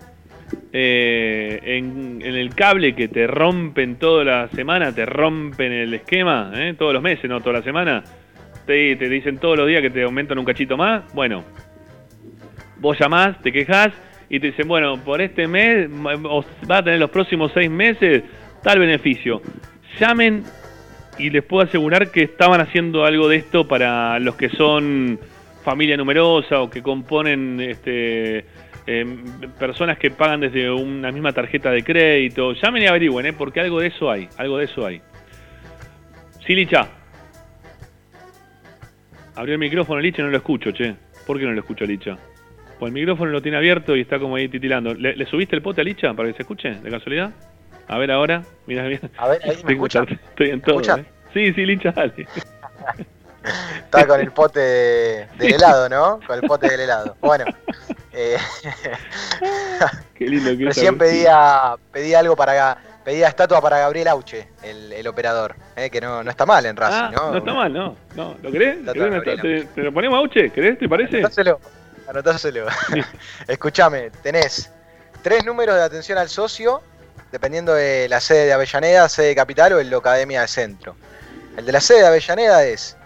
eh, 0.71 1.59
en, 1.63 2.21
el 2.21 2.53
cable 2.55 2.95
que 2.95 3.07
te 3.07 3.27
rompen 3.27 3.97
toda 3.97 4.23
la 4.23 4.47
semana, 4.49 4.93
te 4.93 5.05
rompen 5.05 5.71
el 5.71 5.93
esquema, 5.93 6.51
¿eh? 6.55 6.75
todos 6.77 6.93
los 6.93 7.01
meses, 7.01 7.29
no 7.29 7.39
toda 7.41 7.59
la 7.59 7.63
semana, 7.63 8.03
te, 8.65 8.95
te 8.95 9.09
dicen 9.09 9.37
todos 9.37 9.57
los 9.57 9.67
días 9.67 9.81
que 9.81 9.89
te 9.89 10.03
aumentan 10.03 10.39
un 10.39 10.45
cachito 10.45 10.77
más, 10.77 11.03
bueno, 11.13 11.43
vos 12.77 12.97
llamás, 12.99 13.41
te 13.41 13.51
quejas 13.51 13.93
y 14.29 14.39
te 14.39 14.47
dicen, 14.47 14.67
bueno, 14.67 14.97
por 15.03 15.21
este 15.21 15.47
mes 15.47 15.89
va 15.89 16.77
a 16.77 16.83
tener 16.83 16.99
los 16.99 17.09
próximos 17.09 17.51
seis 17.53 17.69
meses 17.69 18.23
tal 18.63 18.79
beneficio. 18.79 19.41
Llamen 19.99 20.43
y 21.19 21.29
les 21.29 21.43
puedo 21.43 21.63
asegurar 21.63 22.11
que 22.11 22.23
estaban 22.23 22.59
haciendo 22.59 23.05
algo 23.05 23.27
de 23.27 23.37
esto 23.37 23.67
para 23.67 24.17
los 24.19 24.35
que 24.35 24.49
son 24.49 25.19
familia 25.63 25.95
numerosa 25.97 26.61
o 26.61 26.69
que 26.69 26.81
componen 26.81 27.59
este 27.59 28.45
Em, 28.85 29.23
personas 29.57 29.97
que 29.97 30.11
pagan 30.11 30.41
desde 30.41 30.69
una 30.69 31.11
misma 31.11 31.31
tarjeta 31.31 31.71
de 31.71 31.83
crédito. 31.83 32.53
Llamen 32.53 32.83
y 32.83 32.87
averigüen, 32.87 33.25
¿eh? 33.27 33.33
porque 33.33 33.61
algo 33.61 33.79
de 33.79 33.87
eso 33.87 34.11
hay, 34.11 34.27
algo 34.37 34.57
de 34.57 34.65
eso 34.65 34.85
hay. 34.85 35.01
Sí, 36.45 36.53
Licha. 36.53 36.89
Abrió 39.35 39.53
el 39.53 39.59
micrófono, 39.59 40.01
Licha, 40.01 40.21
no 40.21 40.29
lo 40.29 40.37
escucho, 40.37 40.71
che. 40.71 40.95
¿Por 41.25 41.39
qué 41.39 41.45
no 41.45 41.53
lo 41.53 41.61
escucho, 41.61 41.85
Licha? 41.85 42.17
Pues 42.77 42.89
el 42.89 42.93
micrófono 42.93 43.31
lo 43.31 43.41
tiene 43.41 43.57
abierto 43.57 43.95
y 43.95 44.01
está 44.01 44.19
como 44.19 44.35
ahí 44.35 44.49
titilando. 44.49 44.93
¿Le, 44.93 45.25
subiste 45.27 45.55
el 45.55 45.61
pote 45.61 45.79
a 45.79 45.83
Licha 45.85 46.13
para 46.13 46.27
que 46.27 46.35
se 46.35 46.41
escuche, 46.43 46.71
de 46.71 46.91
casualidad? 46.91 47.31
A 47.87 47.97
ver 47.97 48.11
ahora, 48.11 48.43
mira 48.67 48.85
bien. 48.85 48.99
A 49.17 49.29
ver, 49.29 49.39
ahí 49.43 49.55
me 49.65 49.73
escucha. 49.73 50.03
Estoy 50.03 50.49
en 50.49 50.61
todo, 50.61 50.81
¿eh? 50.81 51.05
Sí, 51.33 51.53
sí, 51.53 51.65
Licha, 51.65 51.91
dale. 51.91 52.13
Está 53.43 54.07
con 54.07 54.19
el 54.19 54.31
pote 54.31 54.59
del 55.37 55.53
helado, 55.53 55.89
¿no? 55.89 56.19
Con 56.25 56.39
el 56.39 56.47
pote 56.47 56.69
del 56.69 56.81
helado. 56.81 57.15
Bueno. 57.19 57.45
Eh, 58.13 58.37
Qué 60.15 60.25
lindo 60.27 60.55
que 60.57 60.65
Recién 60.65 60.97
pedía, 60.97 61.75
pedía 61.91 62.19
algo 62.19 62.35
para 62.35 62.77
pedía 63.03 63.27
estatua 63.27 63.61
para 63.61 63.79
Gabriel 63.79 64.07
Auche, 64.07 64.47
el, 64.63 65.07
operador, 65.07 65.55
eh, 65.75 65.89
que 65.89 65.99
no, 65.99 66.23
no, 66.23 66.29
está 66.29 66.45
mal 66.45 66.65
en 66.65 66.75
Racing, 66.75 66.95
ah, 66.95 67.11
¿no? 67.11 67.31
No 67.31 67.37
está 67.37 67.53
mal, 67.53 67.73
no. 67.73 67.95
no. 68.15 68.35
¿Lo 68.41 68.51
crees? 68.51 68.77
¿Te, 68.85 69.81
lo 69.81 69.91
ponemos 69.91 70.17
a 70.17 70.19
Auche? 70.19 70.49
¿Crees? 70.51 70.79
¿Te 70.79 70.87
parece? 70.87 71.17
Anotáselo. 71.17 71.59
Anotáselo. 72.07 72.67
Escúchame, 73.47 74.09
tenés 74.21 74.71
tres 75.21 75.43
números 75.45 75.75
de 75.75 75.83
atención 75.83 76.17
al 76.17 76.29
socio, 76.29 76.81
dependiendo 77.31 77.73
de 77.73 78.07
la 78.09 78.19
sede 78.19 78.45
de 78.45 78.53
Avellaneda, 78.53 79.09
sede 79.09 79.27
de 79.27 79.35
Capital 79.35 79.73
o 79.73 79.79
el 79.79 79.93
Academia 79.93 80.41
de 80.41 80.47
Centro. 80.47 80.95
El 81.57 81.65
de 81.65 81.71
la 81.71 81.81
sede 81.81 81.99
de 81.99 82.07
Avellaneda 82.07 82.63
es 82.65 82.97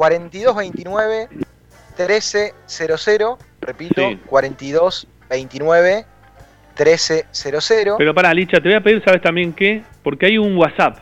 4229 0.00 1.28
1300, 1.98 3.38
repito, 3.60 4.00
4229 4.24 6.06
1300. 6.74 7.98
Pero 7.98 8.14
para, 8.14 8.32
Licha, 8.32 8.62
te 8.62 8.70
voy 8.70 8.76
a 8.76 8.80
pedir, 8.80 9.04
¿sabes 9.04 9.20
también 9.20 9.52
qué? 9.52 9.82
Porque 10.02 10.24
hay 10.24 10.38
un 10.38 10.56
WhatsApp. 10.56 11.00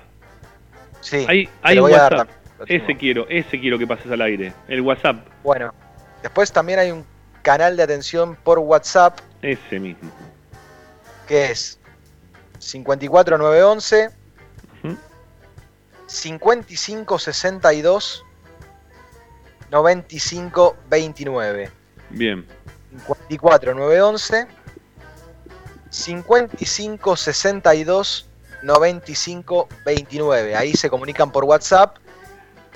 Sí, 1.01 1.25
hay, 1.29 1.49
hay 1.63 1.79
un 1.79 1.93
WhatsApp. 1.93 2.29
ese 2.67 2.97
quiero, 2.97 3.25
ese 3.29 3.61
quiero 3.61 3.79
que 3.79 3.87
pases 3.87 4.11
al 4.11 4.21
aire, 4.21 4.53
el 4.67 4.81
WhatsApp. 4.81 5.25
Bueno, 5.45 5.73
después 6.21 6.51
también 6.51 6.81
hay 6.81 6.91
un 6.91 7.07
canal 7.43 7.77
de 7.77 7.85
atención 7.85 8.37
por 8.43 8.59
WhatsApp. 8.59 9.21
Ese 9.43 9.79
mismo. 9.79 10.11
Que 11.29 11.53
es 11.53 11.79
54911 12.59 14.11
5562 16.09 18.25
9529. 19.71 21.71
Bien. 22.11 22.47
54 23.29 23.75
911 23.75 24.47
55 25.91 27.17
62 27.17 28.29
95 28.63 29.69
29. 29.85 30.57
Ahí 30.57 30.75
se 30.75 30.91
comunican 30.91 31.31
por 31.31 31.45
WhatsApp 31.45 31.97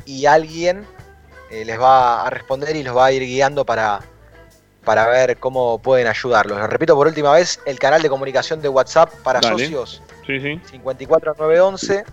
y 0.04 0.26
alguien 0.26 0.86
eh, 1.50 1.64
les 1.64 1.80
va 1.80 2.26
a 2.26 2.30
responder 2.30 2.76
y 2.76 2.82
los 2.82 2.96
va 2.96 3.06
a 3.06 3.12
ir 3.12 3.22
guiando 3.22 3.64
para, 3.64 4.00
para 4.84 5.08
ver 5.08 5.38
cómo 5.38 5.78
pueden 5.78 6.06
ayudarlos. 6.06 6.58
Lo 6.58 6.66
repito 6.66 6.94
por 6.94 7.06
última 7.06 7.32
vez, 7.32 7.60
el 7.66 7.78
canal 7.78 8.02
de 8.02 8.08
comunicación 8.08 8.60
de 8.60 8.68
WhatsApp 8.68 9.12
para 9.22 9.42
socios. 9.42 10.02
Sí, 10.26 10.40
sí. 10.40 10.60
54 10.70 11.34
911 11.38 12.04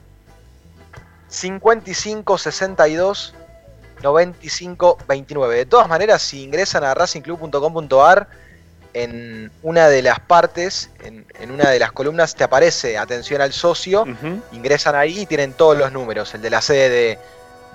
55 1.28 2.38
62 2.38 3.36
9529. 4.02 5.56
De 5.56 5.66
todas 5.66 5.88
maneras, 5.88 6.22
si 6.22 6.44
ingresan 6.44 6.84
a 6.84 6.94
racingclub.com.ar, 6.94 8.28
en 8.94 9.52
una 9.62 9.88
de 9.88 10.02
las 10.02 10.20
partes, 10.20 10.92
en, 11.04 11.52
una 11.52 11.70
de 11.70 11.80
las 11.80 11.92
columnas, 11.92 12.36
te 12.36 12.44
aparece 12.44 12.98
atención 12.98 13.42
al 13.42 13.54
socio. 13.54 14.06
Ingresan 14.52 14.96
ahí 14.96 15.22
y 15.22 15.26
tienen 15.26 15.54
todos 15.54 15.78
los 15.78 15.92
números: 15.92 16.34
el 16.34 16.42
de 16.42 16.50
la 16.50 16.62
sede 16.62 17.20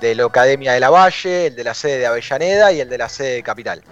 de, 0.01 0.15
la 0.15 0.25
Academia 0.25 0.73
de 0.73 0.81
la 0.81 0.91
Valle, 0.91 1.47
el 1.47 1.57
de 1.57 1.65
la 1.65 1.75
sede 1.75 1.99
de 1.99 2.07
Avellaneda 2.07 2.73
y 2.73 2.81
el 2.81 2.89
de 2.89 2.99
la 2.99 3.09
sede 3.09 3.35
de 3.37 3.43
Capital. 3.43 3.83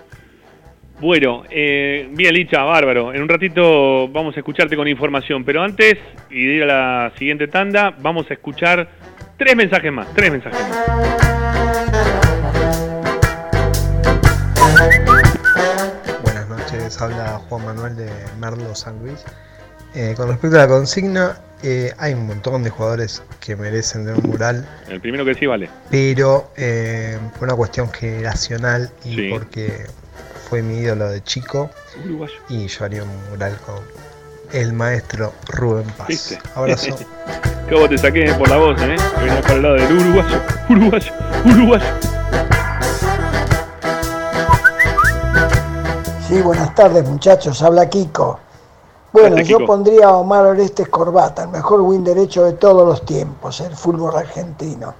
Bueno, 1.00 1.42
eh, 1.50 2.08
bien, 2.12 2.32
Licha, 2.34 2.62
bárbaro. 2.62 3.12
En 3.12 3.22
un 3.22 3.28
ratito 3.28 4.08
vamos 4.08 4.36
a 4.36 4.40
escucharte 4.40 4.76
con 4.76 4.86
información, 4.86 5.44
pero 5.44 5.62
antes, 5.62 5.98
y 6.30 6.46
de 6.46 6.52
ir 6.54 6.62
a 6.62 6.66
la 6.66 7.12
siguiente 7.18 7.48
tanda, 7.48 7.92
vamos 7.98 8.30
a 8.30 8.34
escuchar 8.34 8.88
tres 9.36 9.56
mensajes 9.56 9.92
más. 9.92 10.12
Tres 10.14 10.30
mensajes 10.30 10.60
más. 10.68 11.31
Habla 17.00 17.40
Juan 17.48 17.64
Manuel 17.64 17.96
de 17.96 18.10
Merlo 18.38 18.74
San 18.74 18.98
Luis. 19.00 19.24
Eh, 19.94 20.14
con 20.16 20.28
respecto 20.28 20.56
a 20.56 20.60
la 20.60 20.68
consigna, 20.68 21.38
eh, 21.62 21.92
hay 21.98 22.14
un 22.14 22.26
montón 22.26 22.62
de 22.62 22.70
jugadores 22.70 23.22
que 23.40 23.56
merecen 23.56 24.04
de 24.04 24.14
un 24.14 24.22
mural. 24.30 24.66
El 24.88 25.00
primero 25.00 25.24
que 25.24 25.34
sí 25.34 25.46
vale. 25.46 25.68
Pero 25.90 26.50
eh, 26.56 27.18
por 27.34 27.44
una 27.44 27.56
cuestión 27.56 27.90
generacional 27.92 28.90
y 29.04 29.30
porque 29.30 29.86
fue 30.48 30.62
mi 30.62 30.78
ídolo 30.78 31.08
de 31.08 31.22
chico. 31.22 31.70
Y 32.48 32.66
yo 32.66 32.84
haría 32.84 33.04
un 33.04 33.30
mural 33.30 33.56
con 33.64 33.76
el 34.52 34.72
maestro 34.72 35.32
Rubén 35.48 35.86
Paz. 35.96 36.38
Abrazo. 36.54 36.98
¿Cómo 37.70 37.88
te 37.88 37.96
saqué 37.96 38.34
por 38.34 38.48
la 38.48 38.56
voz, 38.56 38.80
eh? 38.82 38.96
Venía 39.18 39.40
para 39.40 39.54
el 39.54 39.62
lado 39.62 39.74
del 39.76 39.92
uruguayo, 39.92 40.42
uruguayo, 40.68 41.12
uruguayo. 41.44 41.86
Sí, 46.32 46.40
buenas 46.40 46.74
tardes 46.74 47.06
muchachos, 47.06 47.62
habla 47.62 47.90
Kiko. 47.90 48.40
Bueno, 49.12 49.42
yo 49.42 49.66
pondría 49.66 50.06
a 50.06 50.16
Omar 50.16 50.46
Orestes 50.46 50.88
Corbata, 50.88 51.42
el 51.42 51.50
mejor 51.50 51.82
win 51.82 52.02
derecho 52.02 52.44
de 52.44 52.54
todos 52.54 52.88
los 52.88 53.04
tiempos, 53.04 53.60
el 53.60 53.76
fútbol 53.76 54.16
argentino. 54.16 54.94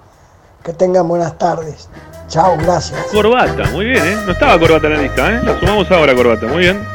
Que 0.62 0.74
tengan 0.74 1.08
buenas 1.08 1.38
tardes. 1.38 1.88
Chao, 2.28 2.58
gracias. 2.58 3.06
Corbata, 3.10 3.64
muy 3.70 3.86
bien, 3.86 4.04
¿eh? 4.04 4.16
No 4.26 4.32
estaba 4.32 4.58
Corbata 4.58 4.88
en 4.88 4.92
la 4.92 4.98
lista, 5.00 5.32
¿eh? 5.32 5.40
La 5.42 5.58
sumamos 5.58 5.90
ahora, 5.90 6.14
Corbata, 6.14 6.46
muy 6.48 6.58
bien. 6.58 6.86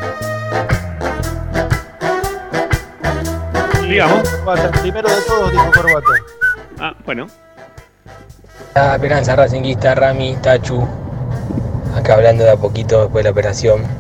Digamos. 3.90 4.30
primero 4.84 5.10
de 5.10 5.22
todos 5.28 5.52
dijo 5.52 5.72
Corbata. 5.74 6.12
Ah, 6.80 6.94
bueno. 7.08 7.26
La 8.76 8.94
esperanza 8.94 9.36
racinguista, 9.36 9.96
Rami, 9.96 10.38
Tachu. 10.44 10.88
Acá 11.96 12.14
hablando 12.14 12.44
de 12.44 12.52
a 12.52 12.58
poquito 12.58 13.02
después 13.02 13.24
de 13.24 13.30
la 13.30 13.32
operación. 13.32 13.97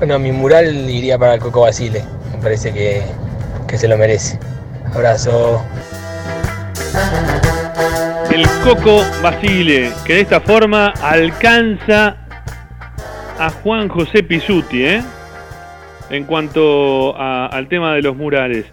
Bueno, 0.00 0.18
mi 0.18 0.32
mural 0.32 0.88
iría 0.88 1.18
para 1.18 1.34
el 1.34 1.40
Coco 1.40 1.60
Basile. 1.60 2.02
Me 2.34 2.42
parece 2.42 2.72
que, 2.72 3.02
que 3.68 3.76
se 3.76 3.86
lo 3.86 3.98
merece. 3.98 4.38
Abrazo. 4.94 5.62
El 8.32 8.48
Coco 8.64 9.04
Basile, 9.22 9.92
que 10.06 10.14
de 10.14 10.20
esta 10.22 10.40
forma 10.40 10.94
alcanza 11.02 12.16
a 13.38 13.50
Juan 13.62 13.90
José 13.90 14.22
Pisuti, 14.22 14.86
¿eh? 14.86 15.02
En 16.08 16.24
cuanto 16.24 17.14
al 17.18 17.68
tema 17.68 17.92
de 17.92 18.00
los 18.00 18.16
murales. 18.16 18.64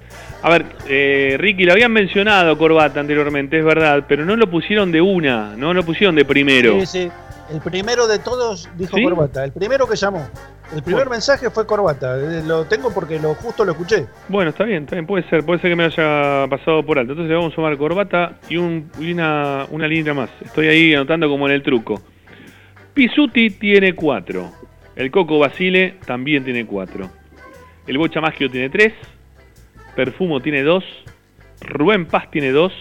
A 0.43 0.49
ver, 0.49 0.65
eh, 0.87 1.35
Ricky, 1.37 1.65
lo 1.65 1.73
habían 1.73 1.91
mencionado 1.91 2.57
Corbata 2.57 3.01
anteriormente, 3.01 3.59
es 3.59 3.65
verdad, 3.65 4.05
pero 4.07 4.23
no 4.23 4.37
lo 4.37 4.49
pusieron 4.49 4.93
de 4.93 5.01
una, 5.01 5.57
no 5.57 5.73
lo 5.73 5.83
pusieron 5.83 6.15
de 6.15 6.23
primero. 6.23 6.79
Sí, 6.79 6.85
sí. 6.85 7.11
El 7.49 7.61
primero 7.61 8.07
de 8.07 8.19
todos 8.19 8.69
dijo 8.77 8.97
Corbata, 9.01 9.45
el 9.45 9.51
primero 9.51 9.87
que 9.87 9.95
llamó. 9.95 10.27
El 10.75 10.83
primer 10.83 11.09
mensaje 11.09 11.49
fue 11.49 11.65
Corbata, 11.65 12.17
eh, 12.19 12.43
lo 12.45 12.65
tengo 12.65 12.93
porque 12.93 13.19
lo 13.19 13.35
justo 13.35 13.63
lo 13.63 13.71
escuché. 13.71 14.05
Bueno, 14.27 14.49
está 14.49 14.65
bien, 14.65 14.83
está 14.83 15.01
puede 15.03 15.27
ser, 15.29 15.45
puede 15.45 15.61
ser 15.61 15.71
que 15.71 15.75
me 15.77 15.85
haya 15.85 16.45
pasado 16.49 16.85
por 16.85 16.99
alto. 16.99 17.13
Entonces 17.13 17.29
le 17.29 17.35
vamos 17.35 17.53
a 17.53 17.55
sumar 17.55 17.77
Corbata 17.77 18.37
y, 18.49 18.57
un, 18.57 18.91
una, 18.99 19.65
una 19.71 19.87
línea 19.87 20.13
más. 20.13 20.29
Estoy 20.43 20.67
ahí 20.67 20.93
anotando 20.93 21.29
como 21.29 21.47
en 21.47 21.53
el 21.53 21.63
truco. 21.63 22.01
Pisuti 22.93 23.51
tiene 23.51 23.93
cuatro. 23.93 24.51
El 24.95 25.09
Coco 25.11 25.39
Basile 25.39 25.95
también 26.05 26.43
tiene 26.43 26.65
cuatro. 26.65 27.09
El 27.85 27.97
Bocha 27.97 28.19
Maggio 28.19 28.49
tiene 28.49 28.69
tres. 28.69 28.93
Perfumo 29.95 30.41
tiene 30.41 30.63
dos. 30.63 30.83
Rubén 31.61 32.07
Paz 32.07 32.29
tiene 32.29 32.51
dos. 32.51 32.73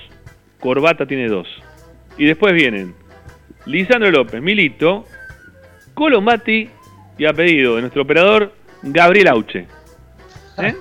Corbata 0.59 1.07
tiene 1.07 1.29
dos. 1.29 1.47
Y 2.19 2.25
después 2.25 2.53
vienen 2.55 2.95
Lisandro 3.67 4.11
López, 4.11 4.41
Milito, 4.41 5.07
Colombati 5.95 6.69
y 7.19 7.25
a 7.25 7.33
pedido 7.33 7.77
de 7.77 7.83
nuestro 7.83 8.03
operador 8.03 8.53
Gabriel 8.83 9.29
Auche. 9.29 9.67
¿Eh? 10.59 10.75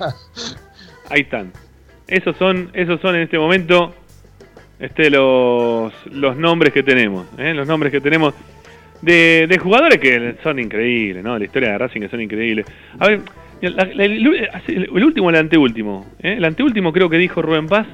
Ahí 1.10 1.22
están. 1.22 1.52
Esos 2.08 2.36
son, 2.38 2.70
esos 2.74 3.02
son 3.02 3.16
en 3.16 3.22
este 3.22 3.38
momento 3.38 3.94
este, 4.80 5.10
los, 5.10 5.94
los 6.12 6.38
nombres 6.38 6.74
que 6.74 6.84
tenemos. 6.84 7.28
¿eh? 7.38 7.54
Los 7.54 7.68
nombres 7.68 7.92
que 7.92 8.02
tenemos 8.02 8.34
de, 9.02 9.48
de, 9.50 9.58
jugadores 9.58 10.00
que 10.00 10.36
son 10.44 10.60
increíbles, 10.60 11.24
¿no? 11.24 11.38
La 11.38 11.46
historia 11.46 11.72
de 11.72 11.78
Racing 11.78 12.02
que 12.02 12.10
son 12.10 12.22
increíbles. 12.22 12.66
A 13.00 13.08
ver, 13.08 13.22
el, 13.62 15.04
último 15.04 15.30
el 15.30 15.36
anteúltimo. 15.36 16.06
¿eh? 16.20 16.36
El 16.38 16.46
anteúltimo 16.46 16.92
creo 16.92 17.10
que 17.10 17.18
dijo 17.18 17.42
Rubén 17.42 17.68
Paz. 17.68 17.88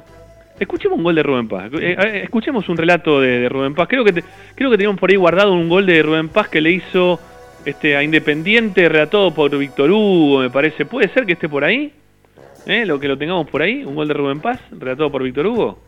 Escuchemos 0.61 0.99
un 0.99 1.03
gol 1.03 1.15
de 1.15 1.23
Rubén 1.23 1.47
Paz. 1.47 1.71
escuchemos 1.73 2.69
un 2.69 2.77
relato 2.77 3.19
de, 3.19 3.49
Rubén 3.49 3.73
Paz. 3.73 3.87
Creo 3.89 4.05
que, 4.05 4.23
creo 4.53 4.69
que 4.69 4.77
teníamos 4.77 4.99
por 4.99 5.09
ahí 5.09 5.15
guardado 5.15 5.53
un 5.53 5.67
gol 5.67 5.87
de 5.87 6.03
Rubén 6.03 6.29
Paz 6.29 6.49
que 6.49 6.61
le 6.61 6.69
hizo 6.69 7.19
este, 7.65 7.97
a 7.97 8.03
Independiente, 8.03 8.87
relatado 8.87 9.33
por 9.33 9.57
Víctor 9.57 9.89
Hugo, 9.89 10.41
me 10.41 10.51
parece. 10.51 10.85
¿Puede 10.85 11.07
ser 11.07 11.25
que 11.25 11.33
esté 11.33 11.49
por 11.49 11.63
ahí? 11.63 11.91
¿Eh? 12.67 12.85
Lo 12.85 12.99
que 12.99 13.07
lo 13.07 13.17
tengamos 13.17 13.49
por 13.49 13.63
ahí, 13.63 13.83
un 13.83 13.95
gol 13.95 14.07
de 14.07 14.13
Rubén 14.13 14.39
Paz, 14.39 14.59
relatado 14.69 15.11
por 15.11 15.23
Víctor 15.23 15.47
Hugo. 15.47 15.79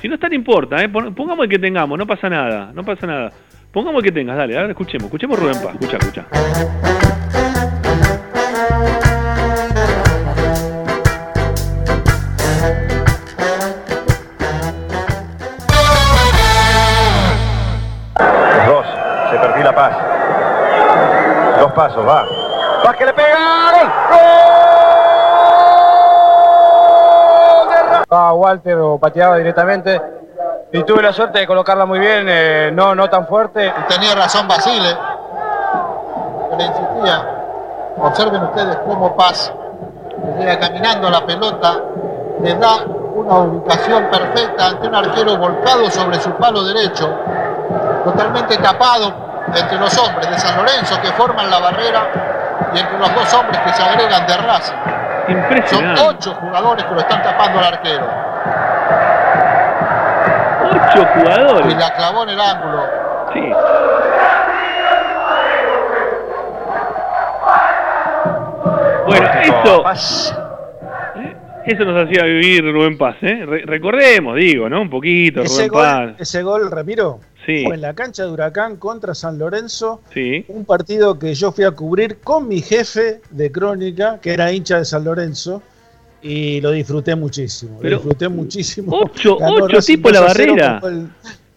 Si 0.00 0.08
no 0.08 0.16
está, 0.16 0.28
no 0.28 0.34
importa, 0.34 0.82
¿eh? 0.82 0.88
pongamos 0.88 1.44
el 1.44 1.48
que 1.48 1.60
tengamos, 1.60 1.96
no 1.96 2.04
pasa 2.04 2.28
nada, 2.28 2.72
no 2.74 2.82
pasa 2.84 3.06
nada. 3.06 3.32
Pongamos 3.70 4.02
el 4.02 4.10
que 4.10 4.12
tengas, 4.12 4.36
dale, 4.36 4.58
a 4.58 4.62
ver, 4.62 4.70
escuchemos, 4.70 5.04
escuchemos 5.04 5.38
Rubén 5.38 5.62
Paz, 5.62 5.76
escucha, 5.80 5.98
escucha. 5.98 7.41
Dos 21.72 21.86
pasos, 21.86 22.06
va. 22.06 22.26
Va 22.86 22.92
que 22.94 23.06
le 23.06 23.14
pega. 23.14 23.38
¡Gol! 24.10 24.18
Ah, 28.10 28.34
Walter 28.34 28.76
o 28.76 28.98
pateaba 28.98 29.38
directamente 29.38 30.02
y 30.70 30.82
tuve 30.82 31.02
la 31.02 31.14
suerte 31.14 31.38
de 31.38 31.46
colocarla 31.46 31.86
muy 31.86 31.98
bien, 31.98 32.26
eh, 32.28 32.70
no, 32.74 32.94
no 32.94 33.08
tan 33.08 33.26
fuerte. 33.26 33.72
Tenía 33.88 34.14
razón 34.14 34.46
Basile, 34.46 34.94
le 36.58 36.64
insistía. 36.64 37.26
Observen 38.02 38.42
ustedes 38.42 38.76
cómo 38.86 39.16
Paz 39.16 39.50
llega 40.38 40.58
caminando 40.58 41.08
la 41.08 41.24
pelota, 41.24 41.80
le 42.42 42.54
da 42.54 42.84
una 43.14 43.38
ubicación 43.38 44.10
perfecta 44.10 44.66
ante 44.66 44.88
un 44.88 44.94
arquero 44.94 45.38
volcado 45.38 45.90
sobre 45.90 46.20
su 46.20 46.30
palo 46.32 46.64
derecho, 46.64 47.08
totalmente 48.04 48.58
tapado 48.58 49.31
entre 49.54 49.78
los 49.78 49.96
hombres 49.98 50.30
de 50.30 50.38
San 50.38 50.56
Lorenzo 50.56 51.00
que 51.00 51.08
forman 51.12 51.50
la 51.50 51.58
barrera 51.58 52.08
y 52.74 52.78
entre 52.78 52.98
los 52.98 53.14
dos 53.14 53.34
hombres 53.34 53.58
que 53.60 53.72
se 53.72 53.82
agregan 53.82 54.26
de 54.26 54.36
Racing. 54.36 54.76
Son 55.66 55.94
ocho 56.08 56.34
jugadores 56.34 56.84
que 56.84 56.94
lo 56.94 57.00
están 57.00 57.22
tapando 57.22 57.58
al 57.58 57.66
arquero. 57.66 58.06
Ocho 60.70 61.06
jugadores. 61.14 61.72
Y 61.72 61.78
la 61.78 61.94
clavó 61.94 62.22
en 62.24 62.28
el 62.30 62.40
ángulo. 62.40 62.86
Sí. 63.32 63.52
Bueno, 69.06 69.30
eso, 69.42 69.84
eso 71.64 71.84
nos 71.84 72.04
hacía 72.04 72.24
vivir 72.24 72.64
Rubén 72.72 72.96
Paz, 72.96 73.16
¿eh? 73.22 73.44
recordemos, 73.66 74.36
digo, 74.36 74.68
¿no? 74.68 74.80
Un 74.80 74.90
poquito, 74.90 75.42
ese 75.42 75.68
Rubén 75.68 75.68
gol, 75.68 75.82
Paz. 75.82 76.20
Ese 76.20 76.42
gol, 76.42 76.70
Ramiro, 76.70 77.20
sí. 77.46 77.64
fue 77.64 77.74
en 77.74 77.80
la 77.80 77.94
cancha 77.94 78.24
de 78.24 78.30
Huracán 78.30 78.76
contra 78.76 79.14
San 79.14 79.38
Lorenzo. 79.38 80.00
Sí. 80.12 80.44
Un 80.48 80.64
partido 80.64 81.18
que 81.18 81.34
yo 81.34 81.52
fui 81.52 81.64
a 81.64 81.72
cubrir 81.72 82.18
con 82.18 82.48
mi 82.48 82.60
jefe 82.60 83.20
de 83.30 83.52
crónica, 83.52 84.18
que 84.20 84.32
era 84.32 84.52
hincha 84.52 84.78
de 84.78 84.84
San 84.84 85.04
Lorenzo. 85.04 85.62
Y 86.22 86.60
lo 86.60 86.70
disfruté 86.70 87.16
muchísimo. 87.16 87.80
lo 87.82 87.88
disfruté 87.88 88.28
muchísimo. 88.28 88.96
Ocho, 88.96 89.36
ocho 89.40 89.80
tipos 89.80 90.12
en 90.12 90.14
la 90.14 90.20
barrera. 90.20 90.80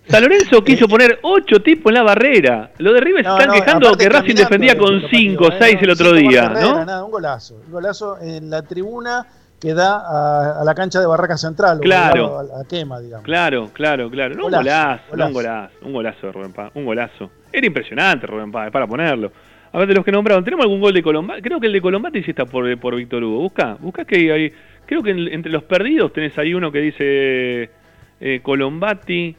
San 0.08 0.24
Lorenzo 0.24 0.64
quiso 0.66 0.88
poner 0.88 1.20
ocho 1.22 1.60
tipos 1.62 1.92
en 1.92 1.96
la 1.96 2.04
barrera. 2.04 2.72
Lo 2.80 2.94
de 2.94 3.02
River 3.02 3.24
se 3.24 3.32
están 3.32 3.52
quejando 3.52 3.96
que 3.96 4.10
Racing 4.10 4.36
defendía 4.36 4.78
con 4.78 5.02
cinco, 5.10 5.50
seis 5.60 5.78
el 5.82 5.92
otro 5.92 6.14
día, 6.14 6.50
¿no? 6.50 6.86
Nada, 6.86 7.04
un 7.04 7.12
golazo. 7.12 7.62
Un 7.66 7.72
golazo 7.72 8.18
en 8.20 8.50
la 8.50 8.64
tribuna 8.64 9.26
que 9.60 9.74
da 9.74 10.60
a, 10.60 10.64
la 10.64 10.76
cancha 10.76 11.00
de 11.00 11.08
Barraca 11.08 11.38
Central, 11.38 11.80
claro, 11.80 12.40
a, 12.40 12.68
quema, 12.68 13.00
digamos. 13.00 13.26
Claro, 13.26 13.70
claro, 13.74 14.10
claro. 14.10 14.36
un 14.36 14.52
golazo, 14.52 15.04
un 15.12 15.34
golazo, 15.34 15.76
un 15.82 15.94
golazo 15.94 16.28
de 16.28 16.34
Rubén 16.34 16.54
Paz, 16.54 16.72
un 16.76 16.86
golazo. 16.86 17.32
Era 17.52 17.66
impresionante 17.66 18.28
Rubén 18.28 18.52
Paz, 18.52 18.70
para 18.72 18.86
ponerlo. 18.86 19.32
A 19.72 19.80
ver, 19.80 19.88
de 19.90 19.96
los 19.96 20.06
que 20.06 20.12
nombraron, 20.12 20.44
¿tenemos 20.44 20.64
algún 20.64 20.80
gol 20.80 20.94
de 20.94 21.04
Colombati? 21.04 21.42
Creo 21.42 21.60
que 21.60 21.68
el 21.68 21.74
de 21.74 21.82
Colombati 21.82 22.24
sí 22.24 22.32
está 22.32 22.46
por, 22.46 22.80
por 22.80 22.96
Víctor 22.96 23.24
Hugo. 23.24 23.42
Busca, 23.42 23.76
busca 23.80 24.06
que 24.06 24.32
hay, 24.32 24.54
creo 24.86 25.04
que 25.04 25.12
entre 25.12 25.52
los 25.52 25.64
perdidos 25.64 26.14
tenés 26.14 26.38
ahí 26.38 26.54
uno 26.54 26.72
que 26.72 26.80
dice 26.80 27.70
eh, 28.22 28.40
Colombati. 28.42 29.36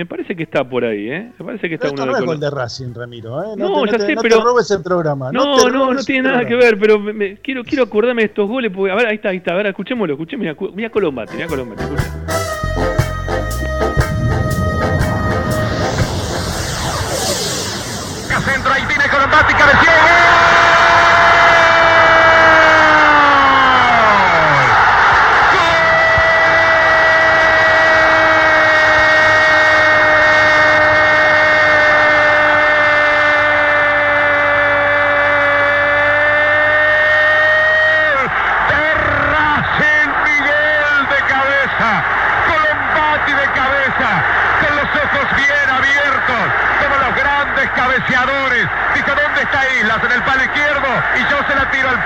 Me 0.00 0.06
parece 0.06 0.34
que 0.34 0.44
está 0.44 0.66
por 0.66 0.82
ahí, 0.82 1.10
¿eh? 1.10 1.30
Me 1.38 1.44
parece 1.44 1.68
que 1.68 1.74
está 1.74 1.90
uno 1.90 2.06
no 2.06 2.14
de 2.14 2.32
es 2.32 2.40
de 2.40 2.50
Racing, 2.50 2.94
Ramiro, 2.94 3.42
¿eh? 3.42 3.54
No, 3.54 3.82
te, 3.82 3.90
ya 3.92 3.98
sé, 3.98 4.14
no 4.14 4.22
pero... 4.22 4.38
te 4.38 4.44
robes 4.44 4.70
el 4.70 4.82
programa. 4.82 5.30
No, 5.30 5.68
no, 5.68 5.92
no, 5.92 6.02
tiene 6.02 6.30
nada 6.30 6.46
que 6.46 6.54
ver, 6.54 6.78
pero 6.78 6.98
me, 6.98 7.36
quiero, 7.36 7.62
quiero 7.64 7.84
acordarme 7.84 8.22
de 8.22 8.28
estos 8.28 8.48
goles, 8.48 8.72
porque, 8.74 8.92
a 8.92 8.94
ver, 8.94 9.08
ahí 9.08 9.16
está, 9.16 9.28
ahí 9.28 9.36
está, 9.36 9.52
a 9.52 9.56
ver, 9.56 9.66
escuchémoslo, 9.66 10.14
escuchémoslo, 10.14 10.56
mira, 10.58 10.74
mira 10.74 10.88
Colombate, 10.88 11.34
mira 11.34 11.48
Colombate, 11.48 11.82
escucha. 11.82 12.59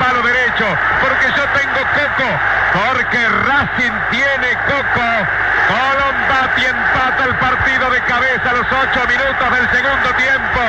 Palo 0.05 0.23
derecho. 0.23 0.67
Porque 1.01 1.27
yo 1.37 1.45
tengo 1.57 1.81
coco. 1.97 2.29
Porque 2.75 3.21
Racing 3.49 3.97
tiene 4.11 4.49
coco. 4.69 5.07
Colombati 5.69 6.65
empata 6.67 7.25
el 7.25 7.35
partido 7.37 7.91
de 7.91 8.01
cabeza 8.03 8.51
a 8.51 8.53
los 8.53 8.67
ocho 8.67 9.01
minutos 9.09 9.51
del 9.51 9.67
segundo 9.71 10.09
tiempo. 10.17 10.61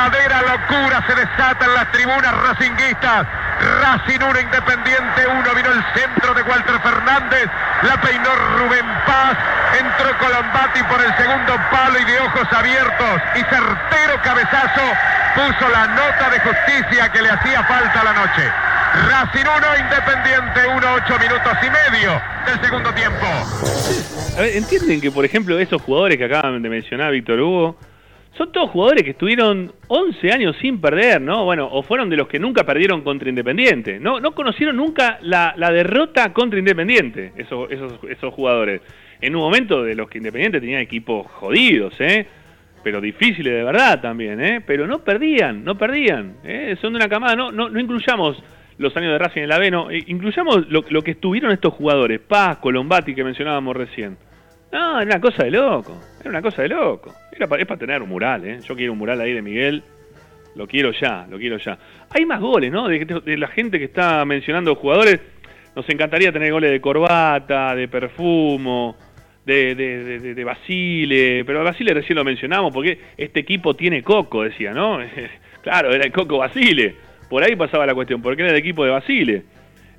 Verdadera 0.00 0.40
locura 0.40 1.04
se 1.06 1.14
desata 1.14 1.66
en 1.66 1.74
las 1.74 1.92
tribunas 1.92 2.32
racinguistas. 2.32 3.26
Racing 3.82 4.24
1, 4.24 4.40
Independiente 4.40 5.26
1, 5.28 5.54
vino 5.54 5.68
el 5.68 5.84
centro 5.92 6.32
de 6.32 6.40
Walter 6.40 6.80
Fernández, 6.80 7.44
la 7.82 8.00
peinó 8.00 8.34
Rubén 8.56 8.86
Paz, 9.04 9.36
entró 9.78 10.16
Colombati 10.16 10.82
por 10.84 11.04
el 11.04 11.14
segundo 11.18 11.52
palo 11.70 11.98
y 12.00 12.04
de 12.04 12.18
ojos 12.18 12.48
abiertos 12.50 13.20
y 13.36 13.40
certero 13.40 14.16
cabezazo 14.24 14.80
puso 15.34 15.68
la 15.68 15.88
nota 15.88 16.30
de 16.30 16.40
justicia 16.40 17.12
que 17.12 17.20
le 17.20 17.30
hacía 17.30 17.62
falta 17.64 18.00
a 18.00 18.04
la 18.04 18.12
noche. 18.14 18.48
Racing 19.04 19.44
1, 19.44 19.84
Independiente 19.84 20.60
1, 20.66 20.86
8 21.04 21.18
minutos 21.20 21.52
y 21.60 21.68
medio 21.68 22.22
del 22.46 22.60
segundo 22.64 22.94
tiempo. 22.94 23.26
¿entienden 24.38 25.02
que, 25.02 25.10
por 25.10 25.26
ejemplo, 25.26 25.58
esos 25.58 25.82
jugadores 25.82 26.16
que 26.16 26.24
acaban 26.24 26.62
de 26.62 26.68
mencionar 26.70 27.12
Víctor 27.12 27.40
Hugo, 27.40 27.76
son 28.36 28.52
todos 28.52 28.70
jugadores 28.70 29.02
que 29.02 29.10
estuvieron 29.10 29.72
11 29.88 30.32
años 30.32 30.56
sin 30.60 30.80
perder, 30.80 31.20
¿no? 31.20 31.44
Bueno, 31.44 31.68
o 31.70 31.82
fueron 31.82 32.08
de 32.08 32.16
los 32.16 32.28
que 32.28 32.38
nunca 32.38 32.64
perdieron 32.64 33.02
contra 33.02 33.28
Independiente. 33.28 33.98
No, 33.98 34.20
no 34.20 34.32
conocieron 34.32 34.76
nunca 34.76 35.18
la, 35.22 35.52
derrota 35.72 36.32
contra 36.32 36.58
Independiente, 36.58 37.32
esos, 37.36 37.70
esos, 37.70 37.98
esos 38.08 38.32
jugadores. 38.32 38.82
En 39.20 39.34
un 39.34 39.42
momento 39.42 39.82
de 39.82 39.94
los 39.94 40.08
que 40.08 40.18
Independiente 40.18 40.60
tenía 40.60 40.80
equipos 40.80 41.26
jodidos, 41.26 41.94
¿eh? 41.98 42.26
Pero 42.82 43.00
difíciles 43.00 43.52
de 43.52 43.62
verdad 43.62 44.00
también, 44.00 44.42
¿eh? 44.42 44.62
Pero 44.66 44.86
no 44.86 45.00
perdían, 45.00 45.64
no 45.64 45.76
perdían. 45.76 46.36
¿eh? 46.44 46.76
Son 46.80 46.92
de 46.92 46.96
una 46.96 47.08
camada, 47.08 47.36
no, 47.36 47.52
no, 47.52 47.68
no 47.68 47.78
incluyamos 47.78 48.42
los 48.78 48.96
años 48.96 49.12
de 49.12 49.18
Racing 49.18 49.40
en 49.40 49.44
el 49.44 49.52
Aveno, 49.52 49.88
incluyamos 49.92 50.66
lo, 50.70 50.82
lo 50.88 51.02
que 51.02 51.10
estuvieron 51.10 51.52
estos 51.52 51.74
jugadores, 51.74 52.18
Paz, 52.20 52.56
Colombati, 52.58 53.14
que 53.14 53.22
mencionábamos 53.22 53.76
recién. 53.76 54.16
No, 54.72 55.00
era 55.00 55.10
una 55.16 55.20
cosa 55.20 55.44
de 55.44 55.50
loco. 55.50 56.00
Era 56.20 56.30
una 56.30 56.42
cosa 56.42 56.62
de 56.62 56.68
loco. 56.68 57.12
Era 57.32 57.46
es 57.56 57.66
para 57.66 57.78
tener 57.78 58.02
un 58.02 58.08
mural, 58.08 58.44
¿eh? 58.44 58.60
Yo 58.60 58.76
quiero 58.76 58.92
un 58.92 58.98
mural 58.98 59.20
ahí 59.20 59.32
de 59.32 59.42
Miguel. 59.42 59.82
Lo 60.54 60.66
quiero 60.66 60.92
ya, 60.92 61.26
lo 61.28 61.38
quiero 61.38 61.58
ya. 61.58 61.78
Hay 62.10 62.26
más 62.26 62.40
goles, 62.40 62.72
¿no? 62.72 62.88
De, 62.88 63.36
la 63.36 63.48
gente 63.48 63.78
que 63.78 63.84
está 63.86 64.24
mencionando 64.24 64.74
jugadores. 64.74 65.20
Nos 65.74 65.88
encantaría 65.88 66.32
tener 66.32 66.52
goles 66.52 66.70
de 66.70 66.80
Corbata, 66.80 67.76
de 67.76 67.86
Perfumo, 67.86 68.96
de, 69.46 69.74
de, 69.76 70.34
de, 70.34 70.44
Basile. 70.44 71.44
Pero 71.44 71.62
Basile 71.62 71.94
recién 71.94 72.16
lo 72.16 72.24
mencionamos 72.24 72.72
porque 72.72 72.98
este 73.16 73.40
equipo 73.40 73.74
tiene 73.74 74.02
Coco, 74.02 74.42
decía, 74.42 74.72
¿no? 74.72 74.98
claro, 75.62 75.92
era 75.92 76.04
el 76.04 76.12
Coco 76.12 76.38
Basile. 76.38 76.96
Por 77.28 77.44
ahí 77.44 77.54
pasaba 77.54 77.86
la 77.86 77.94
cuestión, 77.94 78.20
porque 78.20 78.42
era 78.42 78.50
el 78.50 78.58
equipo 78.58 78.84
de 78.84 78.90
Basile 78.90 79.44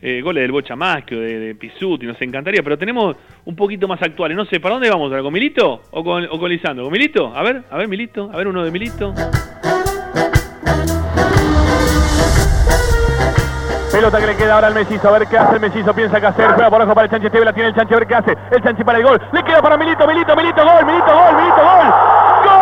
eh, 0.02 0.22
goles 0.22 0.42
del 0.42 0.52
Bocha 0.52 0.76
Masquio, 0.76 1.20
de, 1.20 1.54
de 1.54 1.72
nos 2.02 2.22
encantaría, 2.22 2.62
pero 2.64 2.78
tenemos 2.78 3.16
un 3.46 3.56
poquito 3.56 3.88
más 3.88 4.02
actuales. 4.02 4.36
No 4.36 4.46
sé, 4.46 4.60
¿para 4.60 4.74
dónde 4.74 4.90
vamos? 4.90 5.12
¿Con 5.12 5.34
Milito 5.34 5.82
o 5.92 6.04
con, 6.04 6.26
o 6.26 6.40
con 6.40 6.50
Lisandro? 6.50 6.86
¿Con 6.86 6.94
Milito? 6.94 7.34
A 7.36 7.44
ver, 7.44 7.64
a 7.70 7.78
ver, 7.78 7.88
Milito, 7.88 8.30
a 8.34 8.38
ver 8.38 8.48
uno 8.48 8.64
de 8.64 8.72
Milito. 8.72 9.14
Pelota 13.92 14.20
que 14.20 14.26
le 14.26 14.38
queda 14.38 14.56
ahora 14.56 14.68
al 14.68 14.74
Mesizo, 14.74 15.10
a 15.10 15.20
ver 15.20 15.28
qué 15.28 15.38
hace 15.38 15.56
el 15.56 15.60
Mesizo, 15.60 15.94
piensa 15.94 16.20
que 16.20 16.26
hacer, 16.26 16.46
juega 16.54 16.70
por 16.70 16.82
ojo 16.82 16.96
para 16.96 17.06
el 17.06 17.12
Chanchi 17.12 17.28
Esteve, 17.28 17.44
la 17.44 17.54
tiene 17.54 17.70
el 17.70 17.76
Chanchi, 17.76 17.94
a 17.94 17.98
ver 17.98 18.08
qué 18.08 18.16
hace, 18.16 18.38
el 18.52 18.64
Chanchi 18.64 18.84
para 18.86 18.98
el 19.00 19.04
gol, 19.04 19.22
le 19.34 19.44
queda 19.44 19.62
para 19.62 19.76
Milito, 19.76 20.08
Milito, 20.08 20.34
Milito, 20.34 20.64
gol, 20.64 20.86
Milito, 20.86 21.06
gol, 21.06 21.36
Milito, 21.36 21.56
gol, 21.58 21.94
gol. 22.46 22.61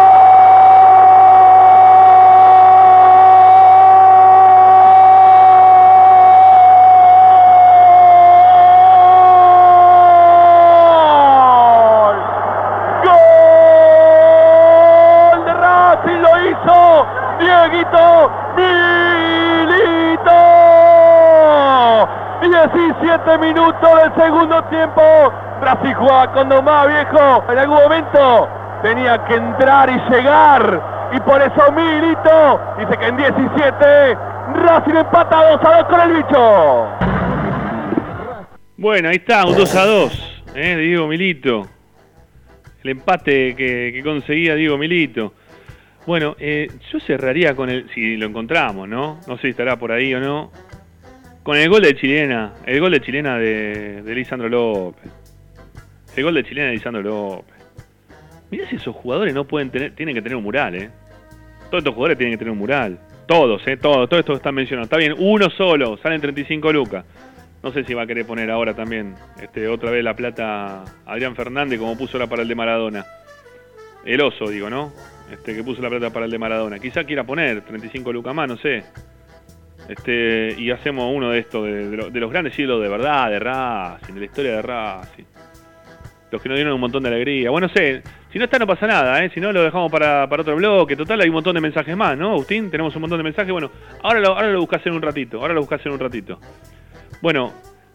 17 23.01 23.37
minutos 23.37 23.89
del 24.03 24.13
segundo 24.15 24.63
tiempo. 24.65 25.01
Brasil 25.61 25.93
juega 25.95 26.31
con 26.33 26.47
más 26.65 26.87
viejo. 26.87 27.43
En 27.49 27.57
algún 27.57 27.77
momento 27.77 28.49
tenía 28.81 29.23
que 29.25 29.35
entrar 29.35 29.89
y 29.89 29.97
llegar. 30.11 31.09
Y 31.13 31.19
por 31.21 31.41
eso 31.41 31.71
Milito 31.71 32.59
dice 32.77 32.97
que 32.97 33.07
en 33.07 33.17
17 33.17 34.17
Racing 34.55 34.95
empata 34.95 35.51
2 35.51 35.59
a 35.63 35.77
2 35.77 35.85
con 35.85 36.01
el 36.01 36.13
bicho. 36.17 36.87
Bueno, 38.77 39.09
ahí 39.09 39.15
está, 39.17 39.45
un 39.45 39.55
2 39.55 39.75
a 39.75 39.85
2. 39.85 40.43
¿eh? 40.55 40.75
Diego 40.77 41.07
Milito. 41.07 41.67
El 42.83 42.91
empate 42.91 43.55
que, 43.55 43.91
que 43.93 44.03
conseguía 44.03 44.55
Diego 44.55 44.77
Milito. 44.77 45.33
Bueno, 46.05 46.35
eh, 46.39 46.67
yo 46.91 46.99
cerraría 46.99 47.55
con 47.55 47.69
el, 47.69 47.89
si 47.93 48.17
lo 48.17 48.25
encontramos, 48.25 48.87
¿no? 48.87 49.19
No 49.27 49.35
sé 49.35 49.41
si 49.43 49.49
estará 49.49 49.77
por 49.77 49.91
ahí 49.91 50.13
o 50.13 50.19
no. 50.19 50.51
Con 51.49 51.57
el 51.57 51.67
gol 51.67 51.81
de 51.81 51.95
chilena, 51.95 52.53
el 52.63 52.79
gol 52.79 52.91
de 52.91 53.01
chilena 53.01 53.39
de, 53.39 54.03
Lisandro 54.05 54.47
López. 54.47 55.11
El 56.15 56.23
gol 56.23 56.35
de 56.35 56.43
chilena 56.43 56.67
de 56.67 56.73
Lisandro 56.73 57.01
López. 57.01 57.55
Mirá 58.51 58.69
si 58.69 58.75
esos 58.75 58.95
jugadores 58.95 59.33
no 59.33 59.45
pueden 59.45 59.71
tener, 59.71 59.95
tienen 59.95 60.13
que 60.13 60.21
tener 60.21 60.35
un 60.35 60.43
mural, 60.43 60.75
¿eh? 60.75 60.91
Todos 61.71 61.79
estos 61.79 61.95
jugadores 61.95 62.19
tienen 62.19 62.35
que 62.35 62.37
tener 62.37 62.51
un 62.51 62.59
mural. 62.59 62.99
Todos, 63.25 63.65
¿eh? 63.65 63.77
Todos, 63.77 64.03
estos 64.03 64.25
que 64.25 64.33
están 64.33 64.53
mencionados. 64.53 64.85
Está 64.85 64.97
bien, 64.97 65.15
uno 65.17 65.49
solo, 65.49 65.97
salen 65.97 66.21
35 66.21 66.71
lucas. 66.71 67.03
No 67.63 67.71
sé 67.71 67.83
si 67.83 67.95
va 67.95 68.03
a 68.03 68.05
querer 68.05 68.27
poner 68.27 68.51
ahora 68.51 68.75
también 68.75 69.15
este, 69.41 69.67
otra 69.67 69.89
vez 69.89 70.03
la 70.03 70.15
plata 70.15 70.83
Adrián 71.07 71.35
Fernández 71.35 71.79
como 71.79 71.97
puso 71.97 72.19
la 72.19 72.27
para 72.27 72.43
el 72.43 72.47
de 72.47 72.53
Maradona. 72.53 73.07
El 74.05 74.21
oso, 74.21 74.51
digo, 74.51 74.69
¿no? 74.69 74.93
este, 75.31 75.55
que 75.55 75.63
puso 75.63 75.81
la 75.81 75.89
plata 75.89 76.11
para 76.11 76.25
el 76.25 76.31
de 76.31 76.37
Maradona. 76.37 76.77
Quizá 76.77 77.05
quiera 77.05 77.23
poner 77.23 77.61
35 77.61 78.13
lucas 78.13 78.35
más, 78.35 78.47
no 78.47 78.57
sé. 78.57 78.83
Este, 79.89 80.55
y 80.55 80.69
hacemos 80.69 81.11
uno 81.11 81.31
de 81.31 81.39
estos, 81.39 81.65
de, 81.65 82.19
los 82.19 82.31
grandes 82.31 82.53
siglos 82.53 82.79
de 82.79 82.87
verdad, 82.87 83.31
de 83.31 83.39
Racing, 83.39 84.13
de 84.13 84.19
la 84.19 84.25
historia 84.27 84.51
de 84.57 84.61
Racing. 84.61 85.23
Los 86.31 86.39
que 86.39 86.47
nos 86.47 86.57
dieron 86.57 86.73
un 86.75 86.79
montón 86.79 87.01
de 87.01 87.09
alegría. 87.09 87.49
Bueno, 87.49 87.65
no 87.67 87.73
sé, 87.73 88.03
si 88.31 88.37
no 88.37 88.45
está 88.45 88.59
no 88.59 88.67
pasa 88.67 88.85
nada, 88.85 89.25
¿eh? 89.25 89.31
si 89.33 89.39
no 89.39 89.51
lo 89.51 89.63
dejamos 89.63 89.91
para, 89.91 90.25
otro 90.25 90.55
bloque. 90.55 90.95
Total, 90.95 91.19
hay 91.19 91.29
un 91.29 91.33
montón 91.33 91.55
de 91.55 91.61
mensajes 91.61 91.97
más, 91.97 92.15
¿no, 92.15 92.33
Agustín? 92.33 92.69
Tenemos 92.69 92.95
un 92.95 93.01
montón 93.01 93.17
de 93.17 93.23
mensajes. 93.23 93.51
Bueno, 93.51 93.71
ahora 94.03 94.19
lo, 94.19 94.27
ahora 94.27 94.51
lo 94.51 94.59
buscas 94.59 94.85
en 94.85 94.93
un 94.93 95.01
ratito, 95.01 95.41
ahora 95.41 95.55
lo 95.55 95.61
buscas 95.61 95.83
en 95.83 95.91
un 95.91 95.99
ratito. 95.99 96.39
Bueno, 97.23 97.51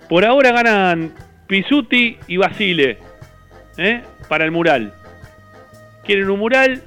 por 0.08 0.24
ahora 0.24 0.50
ganan 0.50 1.14
Pisuti 1.46 2.18
y 2.26 2.36
Basile, 2.38 2.98
¿eh? 3.78 4.02
Para 4.28 4.44
el 4.44 4.50
mural. 4.50 4.92
Quieren 6.02 6.28
un 6.28 6.40
mural, 6.40 6.82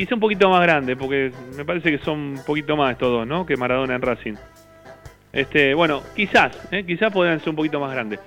Quizá 0.00 0.14
un 0.14 0.20
poquito 0.20 0.48
más 0.48 0.62
grande, 0.62 0.96
porque 0.96 1.30
me 1.54 1.62
parece 1.62 1.90
que 1.90 2.02
son 2.02 2.18
un 2.18 2.42
poquito 2.46 2.74
más 2.74 2.92
estos 2.92 3.10
dos, 3.10 3.26
¿no? 3.26 3.44
Que 3.44 3.58
Maradona 3.58 3.96
en 3.96 4.00
Racing. 4.00 4.32
Este, 5.30 5.74
bueno, 5.74 6.02
quizás, 6.16 6.56
¿eh? 6.70 6.86
quizás 6.86 7.12
podrían 7.12 7.38
ser 7.40 7.50
un 7.50 7.56
poquito 7.56 7.78
más 7.78 7.92
grandes. 7.92 8.18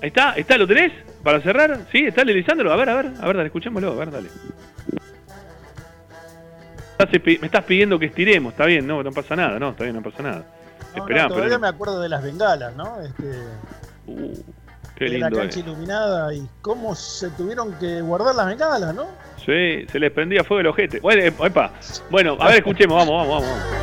Ahí 0.00 0.06
está, 0.06 0.34
¿está? 0.34 0.56
¿Lo 0.56 0.68
tenés? 0.68 0.92
¿Para 1.24 1.40
cerrar? 1.40 1.80
¿Sí? 1.90 2.06
¿Está 2.06 2.22
Lisandro? 2.22 2.72
A 2.72 2.76
ver, 2.76 2.90
a 2.90 2.94
ver, 2.94 3.06
a 3.06 3.26
ver, 3.26 3.36
dale, 3.38 3.46
escuchémoslo, 3.46 3.90
a 3.90 3.96
ver, 3.96 4.12
dale. 4.12 4.28
Me 7.40 7.46
estás 7.46 7.64
pidiendo 7.64 7.98
que 7.98 8.06
estiremos, 8.06 8.52
está 8.52 8.64
bien, 8.64 8.86
no, 8.86 9.02
no 9.02 9.10
pasa 9.10 9.34
nada, 9.34 9.58
no, 9.58 9.70
está 9.70 9.82
bien, 9.82 9.96
no 9.96 10.02
pasa 10.04 10.22
nada. 10.22 10.44
No, 10.94 11.28
todavía 11.28 11.58
me 11.58 11.66
acuerdo 11.66 12.00
de 12.00 12.08
las 12.08 12.22
bengalas, 12.22 12.76
¿no? 12.76 13.00
Este, 13.00 13.32
uh, 14.06 14.32
qué 14.96 15.08
lindo. 15.08 15.30
La 15.30 15.36
cancha 15.36 15.60
iluminada 15.60 16.34
y 16.34 16.46
cómo 16.60 16.94
se 16.94 17.30
tuvieron 17.30 17.72
que 17.74 18.00
guardar 18.00 18.34
las 18.34 18.46
bengalas, 18.46 18.94
¿no? 18.94 19.06
Sí, 19.44 19.86
se 19.90 19.98
les 19.98 20.10
prendía 20.12 20.44
fuego 20.44 20.60
el 20.60 20.66
ojete. 20.68 21.00
Bueno, 21.00 21.22
eh, 21.22 21.32
bueno 22.10 22.36
a 22.38 22.46
ver, 22.48 22.56
escuchemos, 22.56 22.96
vamos, 22.96 23.28
vamos, 23.28 23.42
vamos. 23.42 23.82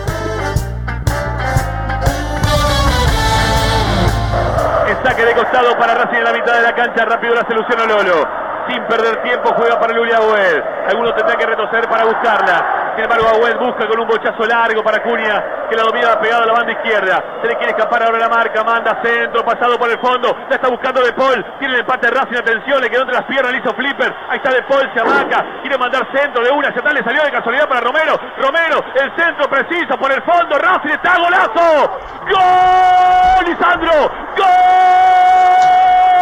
El 4.89 5.03
saque 5.03 5.25
de 5.25 5.33
costado 5.33 5.77
para 5.77 5.95
Racing 5.95 6.17
en 6.17 6.23
la 6.23 6.33
mitad 6.33 6.55
de 6.55 6.61
la 6.63 6.75
cancha. 6.75 7.05
Rápido 7.05 7.35
la 7.35 7.47
solución 7.47 7.87
Lolo. 7.87 8.48
Sin 8.69 8.83
perder 8.83 9.23
tiempo 9.23 9.51
juega 9.57 9.79
para 9.79 9.93
Lulia 9.93 10.17
Agüed. 10.17 10.61
Algunos 10.89 11.15
tendrán 11.15 11.39
que 11.39 11.45
retroceder 11.47 11.89
para 11.89 12.05
buscarla. 12.05 12.93
Sin 12.93 13.03
embargo, 13.03 13.27
Agüed 13.29 13.57
busca 13.57 13.87
con 13.87 13.99
un 13.99 14.07
bochazo 14.07 14.45
largo 14.45 14.83
para 14.83 15.01
Cunha, 15.01 15.67
que 15.69 15.75
la 15.75 15.83
domina 15.83 16.19
pegado 16.19 16.43
a 16.43 16.45
la 16.45 16.53
banda 16.53 16.71
izquierda. 16.73 17.23
Se 17.41 17.47
le 17.47 17.55
quiere 17.57 17.71
escapar 17.71 18.03
ahora 18.03 18.19
la 18.19 18.29
marca, 18.29 18.63
manda 18.63 19.01
centro, 19.01 19.43
pasado 19.43 19.79
por 19.79 19.89
el 19.89 19.97
fondo. 19.97 20.35
Ya 20.49 20.57
está 20.57 20.67
buscando 20.67 21.01
De 21.01 21.13
Paul. 21.13 21.43
Tiene 21.57 21.73
el 21.73 21.79
empate 21.79 22.11
Racing, 22.11 22.37
atención, 22.37 22.79
le 22.79 22.91
quedó 22.91 23.01
entre 23.01 23.15
las 23.15 23.25
piernas, 23.25 23.51
le 23.51 23.57
hizo 23.57 23.73
flipper. 23.73 24.13
Ahí 24.29 24.37
está 24.37 24.51
De 24.51 24.61
Paul, 24.61 24.91
se 24.93 25.01
amaca. 25.01 25.45
Quiere 25.61 25.77
mandar 25.79 26.07
centro 26.13 26.43
de 26.43 26.51
una, 26.51 26.69
hacia 26.69 26.83
tal 26.83 26.93
le 26.93 27.03
salió 27.03 27.23
de 27.23 27.31
casualidad 27.31 27.67
para 27.67 27.81
Romero. 27.81 28.19
Romero, 28.37 28.83
el 29.01 29.15
centro 29.15 29.49
preciso 29.49 29.97
por 29.97 30.11
el 30.11 30.21
fondo. 30.21 30.59
Racing 30.59 30.89
está 30.89 31.17
golazo. 31.17 31.99
¡Gol! 32.29 33.45
Lisandro. 33.47 34.11
¡Gol! 34.37 36.18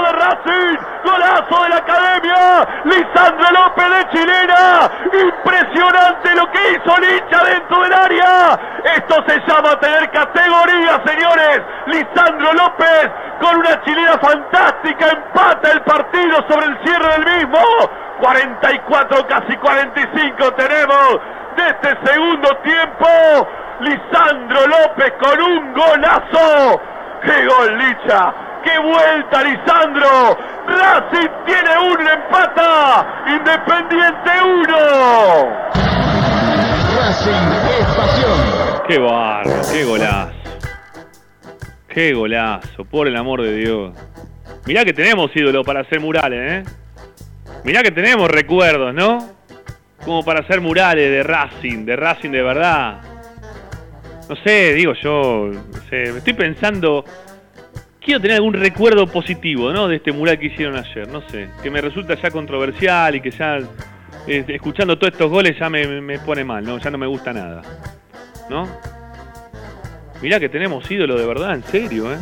de 0.00 0.12
Racing, 0.12 0.78
golazo 1.04 1.62
de 1.64 1.68
la 1.68 1.76
Academia, 1.76 2.68
Lisandro 2.84 3.50
López 3.52 3.84
de 3.90 4.08
Chilena, 4.10 4.90
impresionante 5.12 6.34
lo 6.34 6.50
que 6.50 6.70
hizo 6.70 6.96
Licha 7.00 7.44
dentro 7.44 7.82
del 7.82 7.92
área, 7.92 8.58
esto 8.96 9.24
se 9.26 9.40
llama 9.46 9.78
tener 9.80 10.10
categoría, 10.10 11.02
señores, 11.04 11.62
Lisandro 11.86 12.52
López 12.54 13.10
con 13.40 13.56
una 13.56 13.82
chilena 13.82 14.18
fantástica, 14.18 15.10
empata 15.10 15.72
el 15.72 15.82
partido 15.82 16.36
sobre 16.48 16.66
el 16.66 16.78
cierre 16.84 17.08
del 17.18 17.38
mismo, 17.38 17.60
44, 18.20 19.26
casi 19.26 19.56
45 19.56 20.52
tenemos 20.54 21.20
de 21.56 21.68
este 21.68 21.98
segundo 22.06 22.48
tiempo, 22.58 23.48
Lisandro 23.80 24.66
López 24.66 25.12
con 25.20 25.40
un 25.40 25.74
golazo, 25.74 26.80
qué 27.22 27.46
gol 27.46 27.78
Licha, 27.78 28.32
¡Qué 28.64 28.78
vuelta, 28.78 29.42
Lisandro! 29.42 30.38
Racing 30.66 31.28
tiene 31.46 31.78
un 31.78 32.00
empata. 32.00 33.24
Independiente 33.26 34.30
1. 34.44 34.76
Racing 36.96 37.48
es 37.80 37.86
pasión. 37.96 38.82
Qué 38.86 38.98
barro, 38.98 39.60
qué 39.72 39.84
golazo. 39.84 40.32
Qué 41.88 42.14
golazo, 42.14 42.84
por 42.84 43.08
el 43.08 43.16
amor 43.16 43.42
de 43.42 43.54
Dios. 43.54 43.92
Mirá 44.66 44.84
que 44.84 44.92
tenemos 44.92 45.34
ídolo 45.34 45.64
para 45.64 45.80
hacer 45.80 46.00
murales, 46.00 46.52
¿eh? 46.52 46.70
Mirá 47.64 47.82
que 47.82 47.90
tenemos 47.90 48.30
recuerdos, 48.30 48.94
¿no? 48.94 49.18
Como 50.04 50.24
para 50.24 50.40
hacer 50.40 50.60
murales 50.60 51.10
de 51.10 51.22
Racing, 51.22 51.84
de 51.84 51.96
Racing 51.96 52.30
de 52.30 52.42
verdad. 52.42 53.00
No 54.28 54.36
sé, 54.36 54.72
digo 54.74 54.94
yo, 54.94 55.50
no 55.52 55.80
sé, 55.90 56.04
estoy 56.04 56.32
pensando 56.32 57.04
quiero 58.04 58.20
tener 58.20 58.36
algún 58.36 58.54
recuerdo 58.54 59.06
positivo, 59.06 59.72
¿no? 59.72 59.88
De 59.88 59.96
este 59.96 60.12
mural 60.12 60.38
que 60.38 60.46
hicieron 60.46 60.76
ayer, 60.76 61.08
no 61.08 61.22
sé, 61.28 61.48
que 61.62 61.70
me 61.70 61.80
resulta 61.80 62.14
ya 62.14 62.30
controversial 62.30 63.14
y 63.14 63.20
que 63.20 63.30
ya 63.30 63.58
escuchando 64.26 64.98
todos 64.98 65.12
estos 65.12 65.30
goles 65.30 65.58
ya 65.58 65.68
me, 65.70 66.18
pone 66.18 66.44
mal, 66.44 66.64
¿no? 66.64 66.78
Ya 66.78 66.90
no 66.90 66.98
me 66.98 67.06
gusta 67.06 67.32
nada, 67.32 67.62
¿no? 68.50 68.68
Mirá 70.20 70.38
que 70.38 70.48
tenemos 70.48 70.88
ídolo 70.90 71.18
de 71.18 71.26
verdad, 71.26 71.54
en 71.54 71.64
serio, 71.64 72.12
¿eh? 72.12 72.18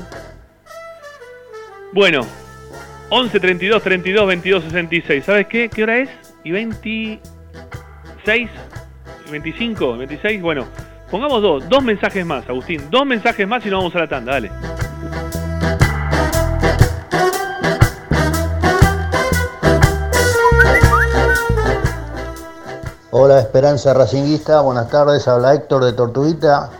Bueno, 1.92 2.26
11 3.10 3.40
32 3.40 3.82
32 3.82 4.26
22 4.26 4.64
66. 4.64 5.24
¿Sabes 5.24 5.46
qué? 5.48 5.68
¿Qué 5.68 5.82
hora 5.82 5.98
es? 5.98 6.08
¿Y 6.44 6.52
26? 6.52 7.20
¿Y 9.26 9.30
25? 9.30 9.96
¿26? 9.98 10.40
Bueno, 10.40 10.66
pongamos 11.10 11.42
dos, 11.42 11.68
dos 11.68 11.82
mensajes 11.82 12.24
más, 12.24 12.48
Agustín. 12.48 12.82
Dos 12.90 13.04
mensajes 13.04 13.46
más 13.46 13.66
y 13.66 13.70
nos 13.70 13.80
vamos 13.80 13.96
a 13.96 13.98
la 13.98 14.06
tanda, 14.06 14.32
dale. 14.32 14.50
Hola 23.12 23.40
Esperanza 23.40 23.92
Racinguista, 23.92 24.60
buenas 24.60 24.88
tardes, 24.88 25.26
habla 25.26 25.52
Héctor 25.52 25.84
de 25.84 25.92
Tortuguita. 25.94 26.70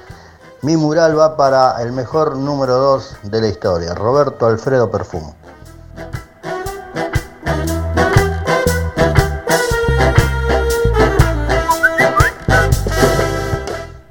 Mi 0.62 0.77
mural 0.77 1.19
va 1.19 1.36
para 1.36 1.82
el 1.82 1.90
mejor 1.90 2.36
número 2.36 2.74
2 2.77 3.16
de 3.24 3.40
la 3.40 3.48
historia, 3.48 3.94
Roberto 3.97 4.47
Alfredo 4.47 4.93
Perfumo. 4.93 5.35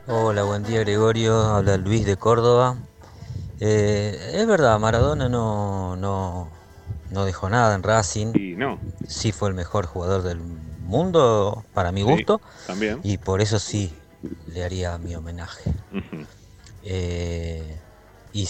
Hola, 0.09 0.43
buen 0.43 0.63
día 0.63 0.81
Gregorio, 0.81 1.39
habla 1.39 1.77
Luis 1.77 2.05
de 2.05 2.17
Córdoba. 2.17 2.75
Eh, 3.61 4.33
es 4.33 4.45
verdad, 4.45 4.77
Maradona 4.77 5.29
no, 5.29 5.95
no, 5.95 6.49
no 7.11 7.23
dejó 7.23 7.49
nada 7.49 7.73
en 7.75 7.83
Racing. 7.83 8.33
Sí, 8.33 8.55
no. 8.57 8.77
Sí 9.07 9.31
fue 9.31 9.47
el 9.47 9.55
mejor 9.55 9.85
jugador 9.85 10.23
del 10.23 10.41
mundo, 10.89 11.63
para 11.73 11.91
mi 11.91 12.01
gusto. 12.01 12.41
también. 12.67 12.99
Y 13.03 13.17
por 13.17 13.39
eso 13.41 13.59
sí 13.59 13.93
le 14.47 14.63
haría 14.63 14.97
mi 14.97 15.15
homenaje. 15.15 15.71
Eh, 16.83 17.77
y 18.31 18.47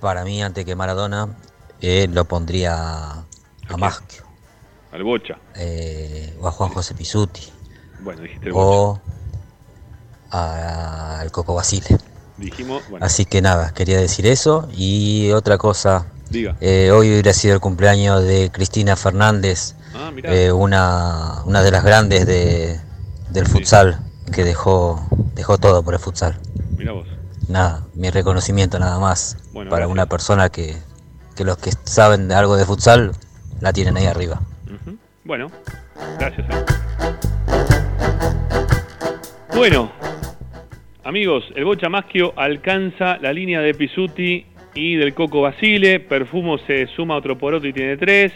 para 0.00 0.24
mí, 0.24 0.42
antes 0.42 0.64
que 0.64 0.74
Maradona, 0.74 1.36
eh, 1.80 2.08
lo 2.10 2.24
pondría 2.24 2.74
a, 3.12 3.76
Maschio. 3.76 4.24
Al 4.92 5.04
Bocha. 5.04 5.36
Eh, 5.54 6.36
o 6.40 6.48
a 6.48 6.52
Juan 6.52 6.70
José 6.70 6.94
Pisuti. 6.94 7.42
Bueno, 8.00 8.22
dijiste 8.22 8.50
O 8.52 8.98
al 10.30 11.30
Coco 11.30 11.54
Basile. 11.54 11.98
Dijimos, 12.38 12.82
Así 13.00 13.26
que 13.26 13.42
nada, 13.42 13.74
quería 13.74 14.00
decir 14.00 14.26
eso. 14.26 14.68
Y 14.72 15.30
otra 15.32 15.58
cosa. 15.58 16.06
Diga. 16.30 16.56
hoy 16.60 17.10
hubiera 17.10 17.34
sido 17.34 17.54
el 17.54 17.60
cumpleaños 17.60 18.24
de 18.24 18.50
Cristina 18.50 18.96
Fernández, 18.96 19.74
Ah, 19.94 20.12
eh, 20.22 20.52
una, 20.52 21.42
una 21.46 21.62
de 21.62 21.70
las 21.70 21.84
grandes 21.84 22.26
de, 22.26 22.78
del 23.30 23.46
futsal 23.46 23.98
que 24.32 24.44
dejó, 24.44 25.04
dejó 25.34 25.58
todo 25.58 25.82
por 25.82 25.94
el 25.94 26.00
futsal. 26.00 26.38
Mira 26.76 26.92
vos. 26.92 27.08
Nada, 27.48 27.86
mi 27.94 28.10
reconocimiento 28.10 28.78
nada 28.78 28.98
más 29.00 29.36
para 29.68 29.88
una 29.88 30.06
persona 30.06 30.48
que, 30.48 30.76
que, 31.34 31.44
los 31.44 31.58
que 31.58 31.72
saben 31.84 32.30
algo 32.30 32.56
de 32.56 32.64
futsal 32.64 33.12
la 33.60 33.72
tienen 33.72 33.96
ahí 33.96 34.06
arriba. 34.06 34.40
Bueno, 35.24 35.50
gracias. 36.18 36.46
Eh. 36.48 36.64
Bueno, 39.54 39.92
amigos, 41.04 41.44
el 41.54 41.64
Bocha 41.64 41.88
Maschio 41.88 42.32
alcanza 42.36 43.18
la 43.18 43.32
línea 43.32 43.60
de 43.60 43.74
Pisuti 43.74 44.46
y 44.74 44.96
del 44.96 45.14
Coco 45.14 45.42
Basile. 45.42 46.00
Perfumo 46.00 46.58
se 46.58 46.86
suma 46.86 47.16
otro 47.16 47.36
poroto 47.36 47.66
y 47.66 47.72
tiene 47.72 47.96
tres. 47.96 48.32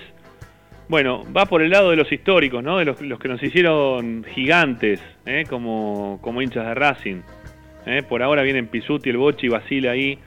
Bueno, 0.89 1.24
va 1.35 1.47
por 1.47 1.62
el 1.62 1.70
lado 1.70 1.90
de 1.90 1.97
los 1.97 2.11
históricos, 2.12 2.62
¿no? 2.62 2.78
De 2.78 2.85
los, 2.85 3.19
que 3.19 3.28
nos 3.28 3.43
hicieron 3.43 4.24
gigantes, 4.35 5.01
¿eh? 5.24 5.44
como, 5.48 6.19
como 6.20 6.43
hinchas 6.43 6.66
de 6.66 6.74
Racing. 6.74 7.23
¿eh? 7.86 8.02
Por 8.02 8.23
ahora 8.23 8.43
vienen 8.43 8.66
Pisuti, 8.66 9.11
el 9.11 9.16
Bochi 9.16 9.48
Basile 9.48 9.89
ahí, 9.89 10.19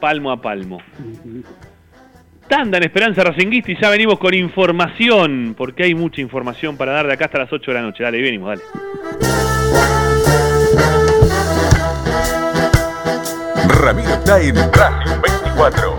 palmo 0.00 0.32
a 0.32 0.40
palmo. 0.40 0.80
Tanda 2.48 2.78
en 2.78 2.84
Esperanza 2.84 3.22
Racinguista 3.22 3.72
y 3.72 3.76
ya 3.80 3.88
venimos 3.88 4.18
con 4.18 4.34
información, 4.34 5.54
porque 5.56 5.84
hay 5.84 5.94
mucha 5.94 6.20
información 6.20 6.76
para 6.76 6.92
dar 6.92 7.06
de 7.06 7.14
acá 7.14 7.26
hasta 7.26 7.38
las 7.38 7.52
8 7.52 7.70
de 7.70 7.74
la 7.74 7.82
noche. 7.82 8.02
Dale, 8.02 8.20
venimos, 8.20 8.48
dale. 8.48 8.62
Ramiro 13.68 14.10
está 14.10 14.38
Racing 14.42 15.20
24. 15.22 15.98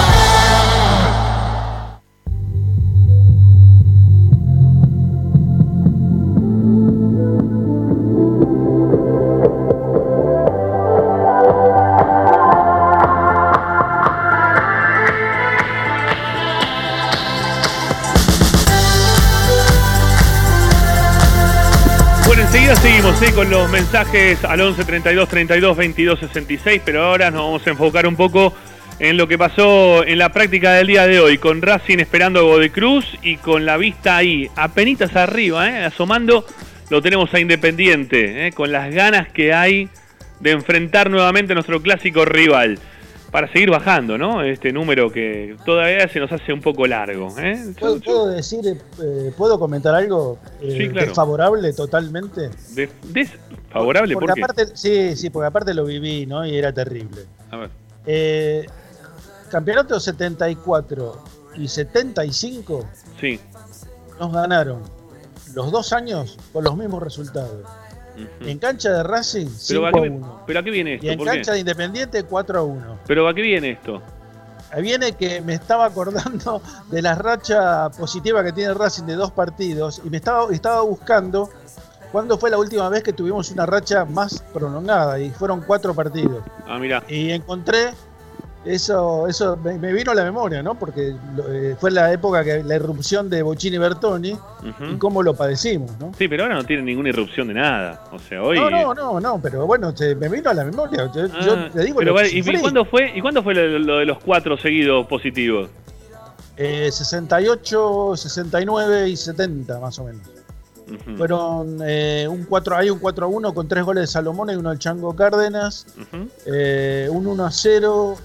Los 23.51 23.69
mensajes 23.69 24.45
al 24.45 24.61
11 24.61 24.85
32 24.85 25.27
32 25.27 25.75
22 25.75 26.19
66, 26.21 26.81
pero 26.85 27.03
ahora 27.03 27.29
nos 27.31 27.41
vamos 27.41 27.67
a 27.67 27.69
enfocar 27.71 28.07
un 28.07 28.15
poco 28.15 28.53
en 28.97 29.17
lo 29.17 29.27
que 29.27 29.37
pasó 29.37 30.05
en 30.05 30.19
la 30.19 30.29
práctica 30.29 30.71
del 30.71 30.87
día 30.87 31.05
de 31.05 31.19
hoy, 31.19 31.37
con 31.37 31.61
Racing 31.61 31.97
esperando 31.97 32.39
a 32.39 32.43
Godecruz 32.43 33.05
y 33.21 33.35
con 33.35 33.65
la 33.65 33.75
vista 33.75 34.15
ahí, 34.15 34.49
apenitas 34.55 35.17
arriba, 35.17 35.69
¿eh? 35.69 35.83
asomando, 35.83 36.45
lo 36.89 37.01
tenemos 37.01 37.33
a 37.33 37.41
Independiente, 37.41 38.47
¿eh? 38.47 38.53
con 38.53 38.71
las 38.71 38.89
ganas 38.93 39.27
que 39.33 39.53
hay 39.53 39.89
de 40.39 40.51
enfrentar 40.51 41.09
nuevamente 41.09 41.51
a 41.51 41.55
nuestro 41.55 41.81
clásico 41.81 42.23
rival. 42.23 42.79
Para 43.31 43.47
seguir 43.51 43.69
bajando, 43.71 44.17
¿no? 44.17 44.43
Este 44.43 44.73
número 44.73 45.09
que 45.09 45.55
todavía 45.65 46.05
se 46.09 46.19
nos 46.19 46.31
hace 46.33 46.51
un 46.51 46.59
poco 46.59 46.85
largo. 46.85 47.29
¿eh? 47.39 47.73
¿Puedo, 47.79 47.99
puedo 48.01 48.27
decir, 48.27 48.59
eh, 49.01 49.31
puedo 49.37 49.57
comentar 49.57 49.95
algo 49.95 50.37
eh, 50.61 50.75
Sí, 50.77 50.89
claro. 50.89 51.07
desfavorable 51.07 51.71
totalmente? 51.71 52.49
De- 52.75 52.89
¿Desfavorable? 53.03 54.15
Porque 54.15 54.27
¿Por 54.27 54.35
qué? 54.35 54.43
aparte, 54.43 54.67
sí, 54.75 55.15
sí, 55.15 55.29
porque 55.29 55.47
aparte 55.47 55.73
lo 55.73 55.85
viví, 55.85 56.25
¿no? 56.25 56.45
Y 56.45 56.57
era 56.57 56.73
terrible. 56.73 57.21
A 57.51 57.57
ver. 57.57 57.69
Eh, 58.05 58.65
campeonato 59.49 59.97
74 59.99 61.23
y 61.55 61.67
75 61.69 62.85
Sí. 63.19 63.39
nos 64.19 64.33
ganaron 64.33 64.81
los 65.55 65.71
dos 65.71 65.93
años 65.93 66.37
con 66.51 66.65
los 66.65 66.75
mismos 66.75 67.01
resultados. 67.01 67.65
En 68.41 68.59
cancha 68.59 68.89
de 68.91 69.03
Racing, 69.03 69.47
5 69.47 69.57
Pero 69.67 69.85
a 69.85 69.89
a, 69.89 69.91
qué, 69.91 70.09
1. 70.09 70.43
pero 70.47 70.59
a 70.59 70.63
qué 70.63 70.71
viene 70.71 70.93
esto? 70.95 71.05
Y 71.05 71.09
en 71.09 71.23
cancha 71.23 71.53
de 71.53 71.59
Independiente, 71.59 72.23
4 72.23 72.59
a 72.59 72.63
1. 72.63 72.99
Pero 73.07 73.27
a 73.27 73.33
qué 73.33 73.41
viene 73.41 73.71
esto? 73.71 74.01
Ahí 74.71 74.81
viene 74.83 75.11
que 75.13 75.41
me 75.41 75.53
estaba 75.53 75.85
acordando 75.85 76.61
de 76.89 77.01
la 77.01 77.15
racha 77.15 77.89
positiva 77.89 78.43
que 78.43 78.53
tiene 78.53 78.73
Racing 78.73 79.03
de 79.03 79.15
dos 79.15 79.31
partidos 79.31 80.01
y 80.03 80.09
me 80.09 80.17
estaba, 80.17 80.51
estaba 80.53 80.81
buscando 80.81 81.49
cuándo 82.11 82.37
fue 82.37 82.49
la 82.49 82.57
última 82.57 82.87
vez 82.89 83.03
que 83.03 83.13
tuvimos 83.13 83.51
una 83.51 83.65
racha 83.65 84.05
más 84.05 84.43
prolongada 84.53 85.19
y 85.19 85.29
fueron 85.31 85.61
cuatro 85.61 85.93
partidos. 85.93 86.43
Ah, 86.67 86.77
mira. 86.79 87.03
Y 87.09 87.31
encontré 87.31 87.91
Eso, 88.63 89.27
eso 89.27 89.57
me, 89.57 89.91
vino 89.91 90.11
a 90.11 90.15
la 90.15 90.23
memoria, 90.23 90.61
¿no? 90.61 90.75
Porque 90.75 91.15
eh, 91.49 91.75
fue 91.79 91.89
la 91.89 92.13
época 92.13 92.43
que 92.43 92.63
la 92.63 92.75
irrupción 92.75 93.27
de 93.27 93.41
Bocini 93.41 93.77
y 93.77 93.79
Bertoni 93.79 94.37
y 94.87 94.97
cómo 94.97 95.23
lo 95.23 95.33
padecimos, 95.35 95.91
¿no? 95.99 96.11
Sí, 96.15 96.27
pero 96.27 96.43
ahora 96.43 96.55
no 96.55 96.63
tiene 96.63 96.83
ninguna 96.83 97.09
irrupción 97.09 97.47
de 97.47 97.55
nada. 97.55 98.03
O 98.11 98.19
sea, 98.19 98.43
hoy. 98.43 98.59
No, 98.59 98.69
no, 98.69 98.93
no, 98.93 99.19
no 99.19 99.41
pero 99.41 99.65
bueno, 99.65 99.91
me 100.19 100.29
vino 100.29 100.51
a 100.51 100.53
la 100.53 100.63
memoria. 100.63 101.11
Yo, 101.11 101.23
ah, 101.33 101.69
te 101.73 101.83
digo 101.85 101.97
pero, 101.97 102.15
¿y, 102.23 102.43
cuándo 102.59 102.85
fue, 102.85 103.11
¿Y 103.15 103.21
cuándo 103.21 103.41
fue 103.41 103.55
lo, 103.55 103.97
de 103.97 104.05
los 104.05 104.19
cuatro 104.19 104.55
seguidos 104.57 105.07
positivos? 105.07 105.69
Eh, 106.55 106.91
68, 106.91 108.13
69 108.15 109.09
y 109.09 109.15
70, 109.15 109.79
más 109.79 109.97
o 109.97 110.03
menos. 110.03 110.21
Fueron 111.17 111.79
eh, 111.85 112.27
un 112.29 112.45
4, 112.45 112.75
hay 112.75 112.89
un 112.89 112.99
4 112.99 113.25
a 113.25 113.29
1 113.29 113.53
con 113.53 113.67
tres 113.67 113.83
goles 113.83 114.01
de 114.01 114.07
Salomón 114.07 114.49
y 114.49 114.55
uno 114.55 114.69
del 114.69 114.79
Chango 114.79 115.15
Cárdenas. 115.15 115.85
Eh, 116.45 117.07
un 117.11 117.27
1 117.27 117.45
a 117.45 117.51
0, 117.51 118.17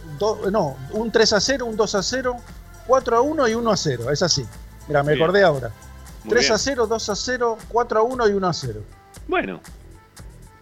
no, 0.50 0.76
un 0.92 1.10
3 1.10 1.32
a 1.32 1.40
0, 1.40 1.66
un 1.66 1.76
2 1.76 1.94
a 1.94 2.02
0, 2.02 2.36
4 2.86 3.16
a 3.16 3.20
1 3.20 3.48
y 3.48 3.54
1 3.54 3.70
a 3.70 3.76
0. 3.76 4.10
Es 4.10 4.22
así. 4.22 4.44
Mira, 4.88 5.02
me 5.02 5.14
acordé 5.14 5.42
ahora. 5.42 5.70
3 6.28 6.50
a 6.50 6.58
0, 6.58 6.86
2 6.86 7.08
a 7.08 7.16
0, 7.16 7.58
4 7.68 7.98
a 7.98 8.02
1 8.02 8.28
y 8.28 8.32
1 8.32 8.48
a 8.48 8.52
0. 8.52 8.80
Bueno, 9.28 9.60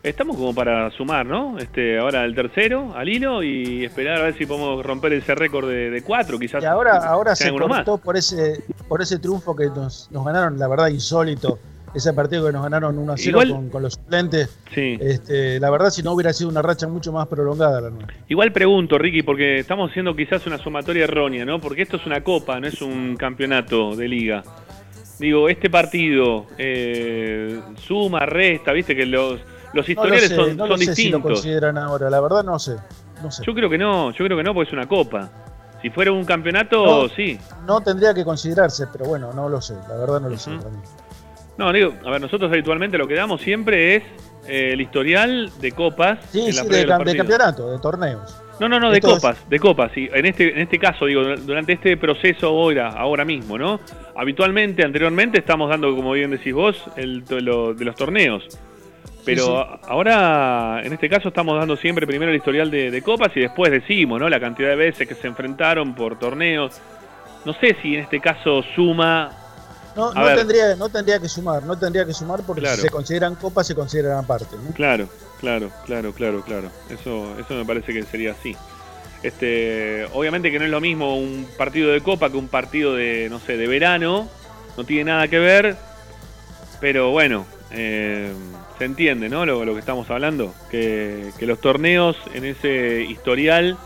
estamos 0.02 0.36
como 0.36 0.54
para 0.54 0.90
sumar, 0.90 1.26
¿no? 1.26 1.58
Este, 1.58 1.98
ahora 1.98 2.24
el 2.24 2.34
tercero 2.34 2.94
al 2.94 3.08
hilo 3.08 3.42
y 3.42 3.84
esperar 3.84 4.20
a 4.20 4.24
ver 4.24 4.38
si 4.38 4.46
podemos 4.46 4.84
romper 4.84 5.12
ese 5.14 5.34
récord 5.34 5.68
de, 5.68 6.02
4, 6.04 6.38
quizás. 6.38 6.62
Y 6.62 6.66
ahora, 6.66 6.98
ahora 6.98 7.34
se 7.34 7.50
cortó 7.50 7.98
por 7.98 8.16
ese, 8.16 8.62
por 8.88 9.02
ese 9.02 9.18
triunfo 9.18 9.54
que 9.56 9.66
nos, 9.66 10.10
nos 10.10 10.24
ganaron, 10.24 10.58
la 10.58 10.68
verdad, 10.68 10.88
insólito 10.88 11.58
ese 11.94 12.12
partido 12.12 12.46
que 12.46 12.52
nos 12.52 12.62
ganaron 12.62 12.98
1 12.98 13.12
a 13.12 13.16
0 13.16 13.68
con, 13.70 13.82
los 13.82 13.94
suplentes. 13.94 14.58
Este, 14.74 15.60
la 15.60 15.70
verdad, 15.70 15.90
si 15.90 16.02
no 16.02 16.12
hubiera 16.12 16.32
sido 16.32 16.50
una 16.50 16.60
racha 16.60 16.88
mucho 16.88 17.12
más 17.12 17.28
prolongada 17.28 17.80
la. 17.80 17.92
Igual 18.28 18.52
pregunto, 18.52 18.98
Ricky, 18.98 19.22
porque 19.22 19.58
estamos 19.60 19.90
haciendo 19.90 20.14
quizás 20.14 20.46
una 20.46 20.58
sumatoria 20.58 21.04
errónea, 21.04 21.44
¿no? 21.44 21.60
Porque 21.60 21.82
esto 21.82 21.96
es 21.96 22.06
una 22.06 22.22
copa, 22.22 22.58
no 22.58 22.66
es 22.66 22.82
un 22.82 23.16
campeonato 23.16 23.94
de 23.94 24.08
liga. 24.08 24.42
Digo, 25.18 25.48
este 25.48 25.70
partido 25.70 26.46
eh, 26.58 27.60
suma, 27.86 28.26
resta, 28.26 28.72
viste 28.72 28.96
que 28.96 29.06
los, 29.06 29.40
los 29.72 29.88
historiales 29.88 30.30
son, 30.30 30.56
no 30.56 30.66
distintos. 30.76 30.96
Si 30.96 31.10
lo 31.10 31.22
consideran 31.22 31.78
ahora, 31.78 32.10
la 32.10 32.20
verdad 32.20 32.42
no 32.42 32.58
sé, 32.58 32.74
no 33.22 33.30
sé. 33.30 33.44
Yo 33.46 33.54
creo 33.54 33.70
que 33.70 33.78
no, 33.78 34.10
yo 34.10 34.24
creo 34.24 34.36
que 34.36 34.42
no, 34.42 34.52
porque 34.52 34.68
es 34.68 34.72
una 34.72 34.88
copa. 34.88 35.30
Si 35.80 35.90
fuera 35.90 36.10
un 36.10 36.24
campeonato, 36.24 37.08
sí. 37.10 37.38
No 37.66 37.80
tendría 37.80 38.14
que 38.14 38.24
considerarse, 38.24 38.86
pero 38.90 39.04
bueno, 39.04 39.32
no 39.32 39.48
lo 39.48 39.60
sé, 39.60 39.74
la 39.88 39.96
verdad 39.96 40.20
no 40.20 40.30
lo 40.30 40.38
sé. 40.38 40.50
No, 41.56 41.72
digo, 41.72 41.94
a 42.04 42.10
ver, 42.10 42.20
nosotros 42.20 42.50
habitualmente 42.50 42.98
lo 42.98 43.06
que 43.06 43.14
damos 43.14 43.40
siempre 43.40 43.96
es 43.96 44.02
eh, 44.48 44.70
el 44.72 44.80
historial 44.80 45.50
de 45.60 45.72
copas. 45.72 46.18
Sí, 46.30 46.52
sí, 46.52 46.68
de, 46.68 46.86
campeonato, 46.86 47.70
de 47.70 47.78
torneos. 47.78 48.40
No, 48.60 48.68
no, 48.68 48.78
no, 48.78 48.90
de 48.90 49.00
copas, 49.00 49.48
de 49.48 49.58
copas. 49.58 49.90
Sí. 49.94 50.08
En 50.12 50.26
este, 50.26 50.52
en 50.52 50.60
este 50.60 50.78
caso, 50.78 51.06
digo, 51.06 51.22
durante 51.38 51.72
este 51.72 51.96
proceso 51.96 52.48
ahora, 52.48 52.88
ahora 52.88 53.24
mismo, 53.24 53.58
¿no? 53.58 53.80
Habitualmente, 54.16 54.84
anteriormente, 54.84 55.38
estamos 55.38 55.68
dando, 55.70 55.94
como 55.94 56.12
bien 56.12 56.30
decís 56.30 56.54
vos, 56.54 56.82
el, 56.96 57.24
de 57.24 57.40
los 57.40 57.94
torneos. 57.96 58.46
Pero 59.24 59.80
ahora, 59.88 60.82
en 60.84 60.92
este 60.92 61.08
caso, 61.08 61.28
estamos 61.28 61.58
dando 61.58 61.76
siempre 61.76 62.06
primero 62.06 62.30
el 62.30 62.36
historial 62.36 62.70
de, 62.70 62.90
de, 62.90 63.02
copas 63.02 63.30
y 63.34 63.40
después 63.40 63.72
decimos, 63.72 64.20
¿no? 64.20 64.28
La 64.28 64.38
cantidad 64.38 64.68
de 64.68 64.76
veces 64.76 65.08
que 65.08 65.14
se 65.14 65.26
enfrentaron 65.26 65.94
por 65.94 66.18
torneos. 66.18 66.80
No 67.44 67.54
sé 67.54 67.76
si 67.80 67.94
en 67.94 68.02
este 68.02 68.20
caso 68.20 68.62
suma 68.74 69.30
no, 69.96 70.12
no 70.12 70.34
tendría, 70.34 70.76
no 70.76 70.88
tendría 70.88 71.20
que 71.20 71.28
sumar, 71.28 71.62
no 71.62 71.78
tendría 71.78 72.04
que 72.04 72.12
sumar 72.12 72.42
porque 72.46 72.66
si 72.66 72.82
se 72.82 72.90
consideran 72.90 73.34
copas 73.36 73.66
se 73.66 73.74
consideran 73.74 74.18
aparte. 74.18 74.56
Claro, 74.74 75.08
claro, 75.40 75.70
claro, 75.86 76.12
claro, 76.12 76.42
claro. 76.42 76.70
Eso, 76.88 77.34
eso 77.38 77.54
me 77.54 77.64
parece 77.64 77.92
que 77.92 78.02
sería 78.04 78.32
así. 78.32 78.56
Este, 79.22 80.04
obviamente 80.12 80.50
que 80.50 80.58
no 80.58 80.66
es 80.66 80.70
lo 80.70 80.82
mismo 80.82 81.16
un 81.16 81.48
partido 81.56 81.90
de 81.90 82.02
copa 82.02 82.30
que 82.30 82.36
un 82.36 82.48
partido 82.48 82.94
de, 82.94 83.28
no 83.30 83.40
sé, 83.40 83.56
de 83.56 83.66
verano. 83.66 84.28
No 84.76 84.84
tiene 84.84 85.12
nada 85.12 85.28
que 85.28 85.38
ver. 85.38 85.76
Pero 86.80 87.10
bueno, 87.10 87.46
eh, 87.70 88.32
se 88.78 88.84
entiende, 88.84 89.28
¿no? 89.28 89.46
Lo, 89.46 89.64
lo 89.64 89.72
que 89.72 89.80
estamos 89.80 90.10
hablando. 90.10 90.52
Que, 90.70 91.30
que 91.38 91.46
los 91.46 91.60
torneos 91.60 92.16
en 92.34 92.44
ese 92.44 93.02
historial 93.02 93.78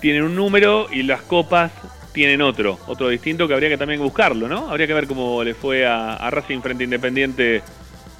tienen 0.00 0.22
un 0.22 0.36
número 0.36 0.86
y 0.92 1.02
las 1.02 1.22
copas 1.22 1.72
tienen 2.18 2.42
otro, 2.42 2.80
otro 2.88 3.10
distinto 3.10 3.46
que 3.46 3.54
habría 3.54 3.68
que 3.68 3.78
también 3.78 4.00
buscarlo, 4.00 4.48
¿no? 4.48 4.68
Habría 4.70 4.88
que 4.88 4.94
ver 4.94 5.06
cómo 5.06 5.44
le 5.44 5.54
fue 5.54 5.86
a, 5.86 6.28
Racing 6.32 6.60
frente 6.60 6.82
Independiente 6.82 7.62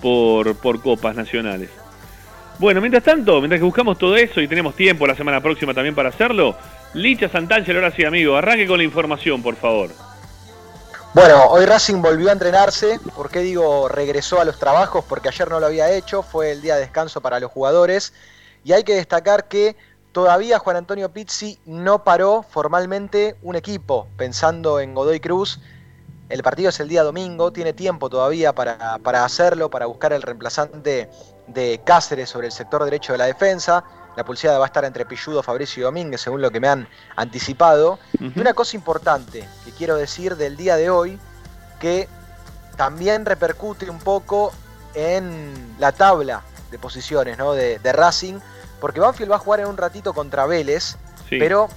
por, 0.01 0.55
por 0.55 0.81
copas 0.81 1.17
nacionales. 1.17 1.69
Bueno, 2.61 2.81
mientras 2.81 3.03
tanto, 3.03 3.41
mientras 3.41 3.59
que 3.59 3.65
buscamos 3.65 3.99
todo 3.99 4.17
eso 4.17 4.41
y 4.41 4.47
tenemos 4.47 4.77
tiempo 4.77 5.05
la 5.05 5.17
semana 5.17 5.41
próxima 5.41 5.75
también 5.75 5.97
para 5.97 6.11
hacerlo, 6.11 6.57
Licha 6.95 7.29
Santangelo, 7.29 7.81
ahora 7.81 7.91
sí, 7.91 8.05
amigo, 8.05 8.37
arranque 8.37 8.69
con 8.69 8.79
la 8.79 8.85
información, 8.85 9.43
por 9.43 9.57
favor. 9.57 9.91
Bueno, 11.13 11.47
hoy 11.47 11.67
Racing 11.67 12.01
volvió 12.01 12.29
a 12.29 12.33
entrenarse. 12.33 13.01
¿Por 13.17 13.31
qué 13.31 13.41
digo 13.41 13.89
regresó 13.89 14.41
a 14.41 14.45
los 14.45 14.61
trabajos? 14.61 15.05
Porque 15.09 15.29
ayer 15.29 15.51
no 15.51 15.59
lo 15.59 15.67
había 15.67 15.91
hecho, 15.91 16.23
fue 16.23 16.53
el 16.53 16.63
día 16.63 16.77
de 16.77 16.83
descanso 16.83 17.21
para 17.21 17.41
los 17.41 17.51
jugadores. 17.51 18.13
Y 18.63 18.75
hay 18.75 18.85
que 18.85 18.95
destacar 18.95 19.49
que 19.49 19.75
Todavía 20.19 20.59
Juan 20.59 20.75
Antonio 20.75 21.13
Pizzi 21.13 21.61
no 21.65 22.03
paró 22.03 22.43
formalmente 22.43 23.37
un 23.41 23.55
equipo, 23.55 24.09
pensando 24.17 24.81
en 24.81 24.93
Godoy 24.93 25.21
Cruz. 25.21 25.61
El 26.29 26.43
partido 26.43 26.71
es 26.71 26.81
el 26.81 26.89
día 26.89 27.05
domingo, 27.05 27.53
tiene 27.53 27.73
tiempo 27.73 28.11
todavía 28.11 28.53
para, 28.53 28.97
hacerlo, 29.25 29.71
para 29.71 29.87
buscar 29.87 30.13
el 30.13 30.23
reemplazante 30.23 31.09
de 31.47 31.81
Cáceres 31.85 32.31
sobre 32.31 32.49
el 32.49 32.53
sector 32.53 32.83
derecho 32.83 33.13
de 33.13 33.19
la 33.19 33.27
defensa. 33.27 33.85
La 34.17 34.25
pulseada 34.25 34.59
va 34.59 34.65
a 34.65 34.67
estar 34.67 34.85
entre 34.85 35.07
Pilludo, 35.07 35.41
Fabricio 35.41 35.83
y 35.83 35.85
Domínguez, 35.85 36.21
según 36.21 36.43
lo 36.43 36.51
que 36.51 36.59
me 36.59 36.67
han 36.67 36.89
anticipado. 37.15 38.01
Y 38.19 38.41
una 38.41 38.55
cosa 38.55 38.77
importante 38.77 39.49
que 39.65 39.71
quiero 39.71 39.95
decir 39.95 40.35
del 40.35 40.57
día 40.57 40.75
de 40.75 40.91
hoy, 40.91 41.17
que 41.79 42.09
también 42.77 43.25
repercute 43.25 43.89
un 43.89 44.01
poco 44.01 44.51
en 44.95 45.77
la 45.79 45.93
tabla 45.93 46.43
de 46.73 46.79
posiciones 46.81 47.39
de, 47.39 47.79
de 47.79 47.93
Racing 47.93 48.41
porque 48.81 49.01
Banfield 49.01 49.31
va 49.31 49.37
a 49.37 49.41
jugar 49.41 49.61
en 49.61 49.67
un 49.67 49.77
ratito 49.77 50.13
contra 50.13 50.47
Vélez, 50.47 50.97
pero 51.31 51.69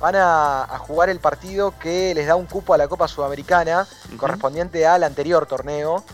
van 0.00 0.16
a, 0.16 0.66
jugar 0.78 1.10
el 1.10 1.20
partido 1.20 1.74
que 1.78 2.14
les 2.14 2.26
da 2.26 2.34
un 2.34 2.46
cupo 2.46 2.74
a 2.74 2.78
la 2.78 2.88
Copa 2.88 3.06
Sudamericana, 3.06 3.86
correspondiente 4.16 4.86
al 4.86 5.04
anterior 5.04 5.46
torneo. 5.46 6.04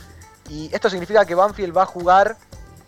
Y 0.50 0.72
esto 0.74 0.90
significa 0.90 1.24
que 1.24 1.34
Banfield 1.34 1.76
va 1.76 1.82
a 1.82 1.86
jugar 1.86 2.36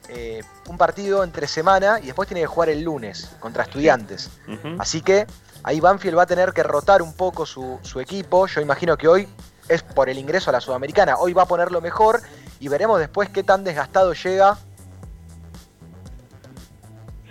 eh, 0.08 0.42
un 0.68 0.76
partido 0.76 1.24
entre 1.24 1.46
semana 1.46 1.98
y 2.00 2.06
después 2.06 2.28
tiene 2.28 2.42
que 2.42 2.46
jugar 2.46 2.68
el 2.68 2.82
lunes 2.82 3.30
contra 3.40 3.62
estudiantes. 3.62 4.30
Así 4.78 5.00
que 5.00 5.26
ahí 5.62 5.80
Banfield 5.80 6.18
va 6.18 6.22
a 6.22 6.26
tener 6.26 6.52
que 6.52 6.62
rotar 6.62 7.00
un 7.02 7.14
poco 7.14 7.46
su, 7.46 7.78
su, 7.82 8.00
equipo. 8.00 8.46
Yo 8.46 8.60
imagino 8.60 8.96
que 8.96 9.08
hoy 9.08 9.28
es 9.68 9.82
por 9.82 10.08
el 10.08 10.18
ingreso 10.18 10.50
a 10.50 10.52
la 10.52 10.60
Sudamericana. 10.60 11.16
Hoy 11.18 11.32
va 11.32 11.42
a 11.42 11.46
ponerlo 11.46 11.80
mejor 11.80 12.20
y 12.60 12.68
veremos 12.68 12.98
después 12.98 13.28
qué 13.28 13.42
tan 13.42 13.64
desgastado 13.64 14.12
llega 14.12 14.58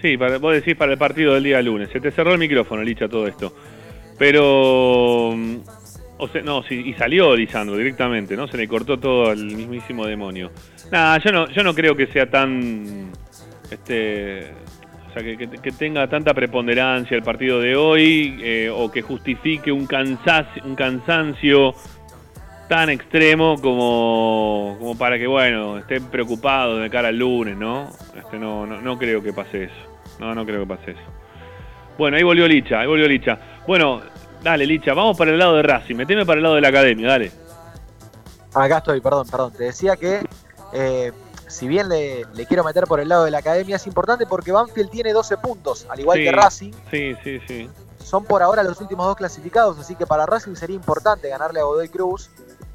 Sí, 0.02 0.18
para, 0.18 0.38
vos 0.38 0.53
decís 0.53 0.76
para 0.76 0.91
el 0.91 0.98
partido 0.98 1.34
del 1.34 1.44
día 1.44 1.61
lunes. 1.61 1.90
Se 1.91 1.99
te 1.99 2.11
cerró 2.11 2.34
el 2.34 2.40
micrófono, 2.40 2.84
Licha, 2.84 3.07
todo 3.07 3.28
esto. 3.28 3.53
Pero. 4.18 5.34
Mm, 5.36 5.57
o 6.19 6.28
sea, 6.28 6.41
no, 6.41 6.64
sí, 6.64 6.82
y 6.86 6.94
salió 6.94 7.36
Lisandro 7.36 7.78
directamente, 7.78 8.36
¿no? 8.36 8.48
Se 8.48 8.57
le 8.57 8.68
cortó 8.68 8.99
todo 8.99 9.30
al 9.30 9.45
mismísimo 9.45 10.06
demonio. 10.06 10.52
Nada, 10.91 11.19
yo 11.19 11.32
no, 11.32 11.49
yo 11.49 11.64
no 11.64 11.74
creo 11.74 11.95
que 11.95 12.07
sea 12.07 12.30
tan. 12.30 13.11
Este. 13.69 14.52
O 15.10 15.19
sea, 15.19 15.24
que, 15.24 15.72
tenga 15.72 16.07
tanta 16.07 16.34
preponderancia 16.34 17.15
el 17.15 17.24
partido 17.24 17.60
de 17.60 17.76
hoy, 17.76 18.38
eh, 18.41 18.69
o 18.72 18.91
que 18.91 19.02
justifique 19.02 19.72
un, 19.72 19.88
cansancio, 19.88 20.64
un 20.64 20.76
cansancio 20.76 21.74
tan 22.68 22.90
extremo 22.90 23.56
como, 23.60 24.76
como 24.80 24.98
para 24.98 25.18
que, 25.18 25.26
bueno, 25.26 25.80
estén 25.80 26.03
preocupados 26.06 26.82
de 26.82 26.90
cara 26.90 27.07
al 27.07 27.18
lunes, 27.18 27.57
¿no? 27.57 27.90
Este, 28.15 28.38
no, 28.38 28.68
no, 28.68 28.82
no 28.82 28.98
creo 28.98 29.24
que 29.24 29.34
pase 29.34 29.65
eso. 29.65 29.87
No, 30.19 30.34
no 30.34 30.45
creo 30.45 30.61
que 30.61 30.68
pase 30.68 30.91
eso. 30.91 31.02
Bueno, 31.98 32.18
ahí 32.18 32.23
volvió 32.23 32.48
Licha, 32.48 32.80
ahí 32.80 32.88
volvió 32.88 33.07
Licha. 33.07 33.39
Bueno, 33.68 34.02
dale 34.44 34.65
Licha, 34.65 34.94
vamos 34.94 35.18
para 35.18 35.31
el 35.31 35.39
lado 35.39 35.56
de 35.56 35.64
Racing, 35.64 35.95
meteme 35.95 36.26
para 36.26 36.38
el 36.38 36.44
lado 36.44 36.56
de 36.56 36.61
la 36.61 36.68
academia, 36.69 37.07
dale. 37.07 37.31
Acá 38.53 38.77
estoy, 38.77 39.02
perdón, 39.02 39.27
perdón. 39.30 39.53
Te 39.53 39.65
decía 39.65 39.95
que 39.95 40.26
eh, 40.73 41.11
si 41.48 41.68
bien 41.68 41.89
le, 41.89 42.26
quiero 42.48 42.64
meter 42.64 42.85
por 42.85 42.99
el 42.99 43.10
lado 43.10 43.26
de 43.26 43.31
la 43.31 43.39
academia, 43.39 43.77
es 43.77 43.88
importante 43.88 44.26
porque 44.26 44.52
Banfield 44.52 44.89
tiene 44.89 45.14
12 45.14 45.38
puntos, 45.38 45.88
al 45.89 45.99
igual 45.99 46.18
que 46.18 46.31
Racing. 46.31 46.72
Sí, 46.91 47.15
sí, 47.23 47.39
sí. 47.48 47.69
Son 48.03 48.23
por 48.23 48.41
ahora 48.44 48.64
los 48.64 48.80
últimos 48.80 49.06
dos 49.06 49.15
clasificados, 49.15 49.77
así 49.80 49.95
que 49.95 50.06
para 50.06 50.26
Racing 50.26 50.56
sería 50.56 50.76
importante 50.76 51.30
ganarle 51.30 51.60
a 51.60 51.64
Godoy 51.64 51.89
Cruz. 51.89 52.30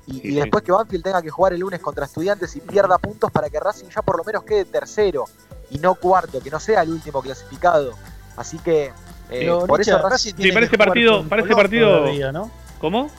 Y, 0.07 0.35
después 0.35 0.65
que 0.65 0.73
Banfield 0.73 1.05
tenga 1.05 1.23
que 1.23 1.31
jugar 1.31 1.53
el 1.53 1.61
lunes 1.61 1.81
contra 1.81 2.07
estudiantes 2.07 2.57
y 2.57 2.61
pierda 2.61 2.99
puntos 2.99 3.31
para 3.31 3.49
que 3.49 3.61
Racing 3.61 3.87
ya 3.89 4.03
por 4.03 4.19
lo 4.19 4.25
menos 4.25 4.43
quede 4.43 4.65
tercero 4.65 5.27
y 5.73 5.79
no 5.79 5.95
cuarto, 5.95 6.41
que 6.41 6.51
no 6.51 6.61
sea 6.61 6.83
el 6.83 6.91
último 6.91 7.23
clasificado. 7.23 7.93
Así 8.37 8.59
que 8.59 8.93
eh, 9.31 9.51
por 9.67 9.81
eso 9.81 9.99
Racing 9.99 10.35
tiene 10.35 10.53
para 10.53 10.65
este 10.67 10.79
partido, 10.79 11.25
para 11.29 11.43
este 11.43 11.55
partido, 11.55 12.33
¿no? 12.33 12.51
¿Cómo? 12.81 13.11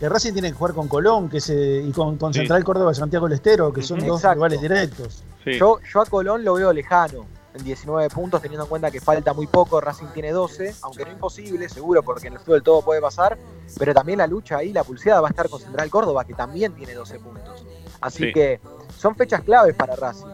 Que 0.00 0.08
Racing 0.08 0.32
tiene 0.32 0.48
que 0.48 0.54
jugar 0.54 0.74
con 0.74 0.88
Colón 0.88 1.28
que 1.28 1.40
se, 1.40 1.80
y 1.80 1.92
con, 1.92 2.18
Central 2.32 2.64
Córdoba 2.64 2.92
y 2.92 2.94
Santiago 2.94 3.26
del 3.28 3.34
Estero, 3.34 3.72
que 3.72 3.82
son 3.82 4.04
dos 4.04 4.22
rivales 4.22 4.60
directos. 4.60 5.22
Yo, 5.44 5.78
yo 5.80 6.00
a 6.00 6.06
Colón 6.06 6.44
lo 6.44 6.54
veo 6.54 6.72
lejano. 6.72 7.26
en 7.54 7.64
19 7.64 8.08
puntos, 8.08 8.40
teniendo 8.40 8.64
en 8.64 8.70
cuenta 8.70 8.90
que 8.90 8.98
falta 8.98 9.34
muy 9.34 9.46
poco, 9.46 9.78
Racing 9.78 10.06
tiene 10.14 10.30
12, 10.32 10.74
aunque 10.82 11.04
no 11.04 11.12
imposible, 11.12 11.68
seguro, 11.68 12.02
porque 12.02 12.28
en 12.28 12.32
el 12.32 12.38
fútbol 12.38 12.62
todo 12.62 12.80
puede 12.80 12.98
pasar, 13.02 13.36
pero 13.78 13.92
también 13.92 14.18
la 14.18 14.26
lucha 14.26 14.56
ahí, 14.56 14.72
la 14.72 14.82
pulseada 14.84 15.20
va 15.20 15.28
a 15.28 15.30
estar 15.30 15.50
con 15.50 15.60
Central 15.60 15.90
Córdoba, 15.90 16.24
que 16.24 16.32
también 16.32 16.72
tiene 16.72 16.94
12 16.94 17.18
puntos. 17.18 17.62
Así 18.00 18.24
Sí. 18.24 18.32
que 18.32 18.58
son 18.98 19.14
fechas 19.16 19.42
claves 19.42 19.74
para 19.74 19.94
Racing, 19.96 20.26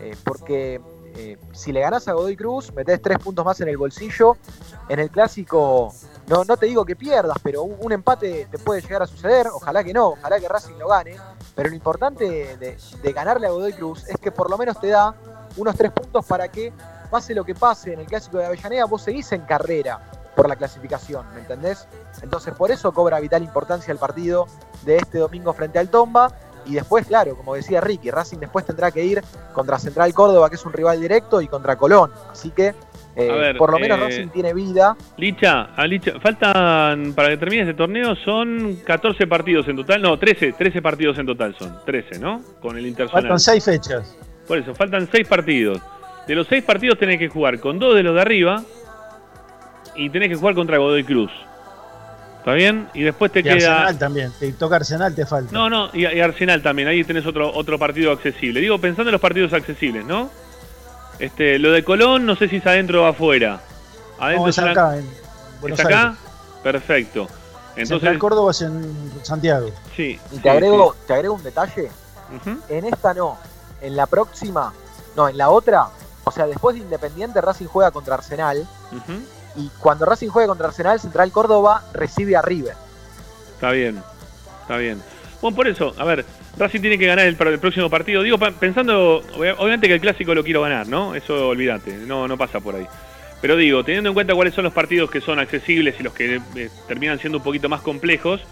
eh, 0.00 0.14
porque 0.22 0.80
eh, 1.16 1.38
si 1.52 1.72
le 1.72 1.80
ganás 1.80 2.08
a 2.08 2.12
Godoy 2.12 2.36
Cruz, 2.36 2.72
metés 2.72 3.00
3 3.00 3.18
puntos 3.18 3.44
más 3.44 3.60
en 3.60 3.68
el 3.68 3.76
bolsillo, 3.76 4.36
en 4.88 4.98
el 4.98 5.10
clásico, 5.10 5.92
no, 6.26 6.44
no 6.44 6.56
te 6.56 6.66
digo 6.66 6.84
que 6.84 6.96
pierdas, 6.96 7.36
pero 7.42 7.62
un, 7.62 7.92
empate 7.92 8.48
te 8.50 8.58
puede 8.58 8.80
llegar 8.80 9.02
a 9.02 9.06
suceder, 9.06 9.48
ojalá 9.48 9.84
que 9.84 9.92
no, 9.92 10.08
ojalá 10.08 10.38
que 10.38 10.48
Racing 10.48 10.78
lo 10.78 10.88
gane, 10.88 11.16
pero 11.54 11.68
lo 11.68 11.74
importante 11.74 12.56
de, 12.56 12.76
de 13.02 13.12
ganarle 13.12 13.46
a 13.46 13.50
Godoy 13.50 13.72
Cruz 13.72 14.08
es 14.08 14.16
que 14.16 14.30
por 14.30 14.50
lo 14.50 14.58
menos 14.58 14.80
te 14.80 14.88
da 14.88 15.14
unos 15.56 15.76
3 15.76 15.92
puntos 15.92 16.24
para 16.26 16.48
que 16.48 16.72
pase 17.10 17.34
lo 17.34 17.44
que 17.44 17.54
pase 17.54 17.92
en 17.92 18.00
el 18.00 18.06
clásico 18.06 18.38
de 18.38 18.46
Avellaneda, 18.46 18.84
vos 18.84 19.02
seguís 19.02 19.32
en 19.32 19.42
carrera 19.42 20.00
por 20.36 20.48
la 20.48 20.56
clasificación, 20.56 21.26
¿me 21.34 21.40
entendés? 21.40 21.86
Entonces 22.22 22.54
por 22.54 22.70
eso 22.70 22.92
cobra 22.92 23.20
vital 23.20 23.42
importancia 23.42 23.92
el 23.92 23.98
partido 23.98 24.46
de 24.84 24.96
este 24.96 25.18
domingo 25.18 25.52
frente 25.52 25.78
al 25.78 25.90
Tomba. 25.90 26.32
Y 26.66 26.74
después, 26.74 27.06
claro, 27.06 27.36
como 27.36 27.54
decía 27.54 27.80
Ricky, 27.80 28.10
Racing 28.10 28.38
después 28.38 28.64
tendrá 28.64 28.90
que 28.90 29.04
ir 29.04 29.22
contra 29.52 29.78
Central 29.78 30.12
Córdoba, 30.12 30.48
que 30.48 30.56
es 30.56 30.64
un 30.64 30.72
rival 30.72 31.00
directo, 31.00 31.40
y 31.40 31.48
contra 31.48 31.76
Colón. 31.76 32.10
Así 32.30 32.50
que 32.50 32.74
eh, 33.16 33.32
ver, 33.32 33.56
por 33.56 33.70
lo 33.72 33.78
menos 33.78 33.98
eh, 33.98 34.04
Racing 34.04 34.28
tiene 34.28 34.54
vida. 34.54 34.96
Licha, 35.16 35.74
a 35.74 35.86
Licha, 35.86 36.12
faltan, 36.20 37.12
para 37.14 37.30
que 37.30 37.36
termine 37.36 37.62
este 37.62 37.74
torneo, 37.74 38.14
son 38.16 38.76
14 38.84 39.26
partidos 39.26 39.66
en 39.68 39.76
total, 39.76 40.02
no, 40.02 40.18
13, 40.18 40.52
13 40.52 40.82
partidos 40.82 41.18
en 41.18 41.26
total 41.26 41.54
son, 41.58 41.78
13, 41.84 42.18
¿no? 42.18 42.40
Con 42.60 42.76
el 42.78 42.86
Interzonal. 42.86 43.22
Faltan 43.22 43.40
seis 43.40 43.64
fechas. 43.64 44.16
Por 44.46 44.58
eso, 44.58 44.74
faltan 44.74 45.08
6 45.10 45.28
partidos. 45.28 45.80
De 46.26 46.34
los 46.34 46.46
6 46.48 46.64
partidos 46.64 46.98
tenés 46.98 47.18
que 47.18 47.28
jugar 47.28 47.60
con 47.60 47.78
dos 47.78 47.94
de 47.94 48.02
los 48.02 48.14
de 48.14 48.20
arriba 48.20 48.62
y 49.94 50.10
tenés 50.10 50.28
que 50.28 50.34
jugar 50.36 50.54
contra 50.54 50.78
Godoy 50.78 51.04
Cruz. 51.04 51.30
¿Está 52.40 52.52
bien? 52.54 52.88
Y 52.94 53.02
después 53.02 53.30
te 53.30 53.40
Y 53.40 53.42
queda... 53.42 53.54
Arsenal 53.82 53.98
también. 53.98 54.32
Te 54.40 54.52
toca 54.52 54.76
Arsenal, 54.76 55.14
te 55.14 55.26
falta. 55.26 55.52
No, 55.52 55.68
no, 55.70 55.90
y, 55.92 56.06
y 56.06 56.20
Arsenal 56.20 56.62
también, 56.62 56.88
ahí 56.88 57.04
tenés 57.04 57.26
otro, 57.26 57.52
otro 57.54 57.78
partido 57.78 58.12
accesible. 58.12 58.60
Digo, 58.60 58.78
pensando 58.78 59.10
en 59.10 59.12
los 59.12 59.20
partidos 59.20 59.52
accesibles, 59.52 60.04
¿no? 60.06 60.30
Este, 61.18 61.58
lo 61.58 61.70
de 61.70 61.84
Colón, 61.84 62.24
no 62.24 62.34
sé 62.36 62.48
si 62.48 62.56
es 62.56 62.66
adentro 62.66 63.04
o 63.04 63.06
afuera. 63.06 63.60
Adentro 64.18 64.44
No, 64.44 64.48
es 64.48 64.58
acá, 64.58 64.96
en 64.96 65.06
Buenos 65.60 65.78
¿Es 65.78 65.84
acá? 65.86 66.02
Aires. 66.02 66.18
Perfecto. 66.62 67.26
Entonces, 67.76 67.88
Central 67.88 68.18
Córdoba 68.18 68.50
es 68.52 68.62
en 68.62 69.12
Santiago. 69.22 69.70
sí. 69.94 70.18
Y 70.32 70.36
sí, 70.36 70.40
te 70.42 70.50
agrego, 70.50 70.92
sí. 70.94 70.98
te 71.06 71.12
agrego 71.14 71.34
un 71.34 71.42
detalle. 71.42 71.90
En 72.68 72.84
esta 72.86 73.12
no. 73.14 73.38
En 73.82 73.96
la 73.96 74.06
próxima, 74.06 74.72
no, 75.16 75.28
en 75.28 75.36
la 75.38 75.50
otra, 75.50 75.88
o 76.24 76.30
sea, 76.30 76.46
después 76.46 76.74
de 76.76 76.82
Independiente, 76.82 77.40
Racing 77.40 77.66
juega 77.66 77.90
contra 77.90 78.14
Arsenal. 78.14 78.66
Ujú. 78.92 79.20
Y 79.56 79.68
cuando 79.78 80.04
Racing 80.06 80.28
juega 80.28 80.48
contra 80.48 80.68
Arsenal, 80.68 81.00
Central 81.00 81.30
Córdoba 81.32 81.82
recibe 81.92 82.36
a 82.36 82.42
River. 82.42 82.74
Está 83.54 83.72
bien, 83.72 84.02
está 84.62 84.76
bien. 84.76 85.02
Bueno, 85.42 85.56
por 85.56 85.66
eso, 85.68 85.94
a 85.98 86.04
ver, 86.04 86.24
Racing 86.56 86.80
tiene 86.80 86.98
que 86.98 87.06
ganar 87.06 87.26
el, 87.26 87.36
próximo 87.36 87.88
partido. 87.90 88.22
Digo, 88.22 88.38
pensando, 88.38 89.22
obvia- 89.36 89.54
obviamente 89.58 89.88
que 89.88 89.94
el 89.94 90.00
clásico 90.00 90.34
lo 90.34 90.44
quiero 90.44 90.62
ganar, 90.62 90.86
¿no? 90.86 91.14
Eso 91.14 91.48
olvídate, 91.48 91.96
no, 91.96 92.28
no 92.28 92.36
pasa 92.36 92.60
por 92.60 92.74
ahí. 92.74 92.86
Pero 93.40 93.56
digo, 93.56 93.82
teniendo 93.84 94.10
en 94.10 94.14
cuenta 94.14 94.34
cuáles 94.34 94.52
son 94.54 94.64
los 94.64 94.72
partidos 94.72 95.10
que 95.10 95.20
son 95.22 95.38
accesibles 95.38 95.96
y 95.98 96.02
los 96.02 96.12
que 96.12 96.40
eh, 96.56 96.70
terminan 96.86 97.18
siendo 97.18 97.38
un 97.38 97.44
poquito 97.44 97.68
más 97.70 97.80
complejos, 97.80 98.42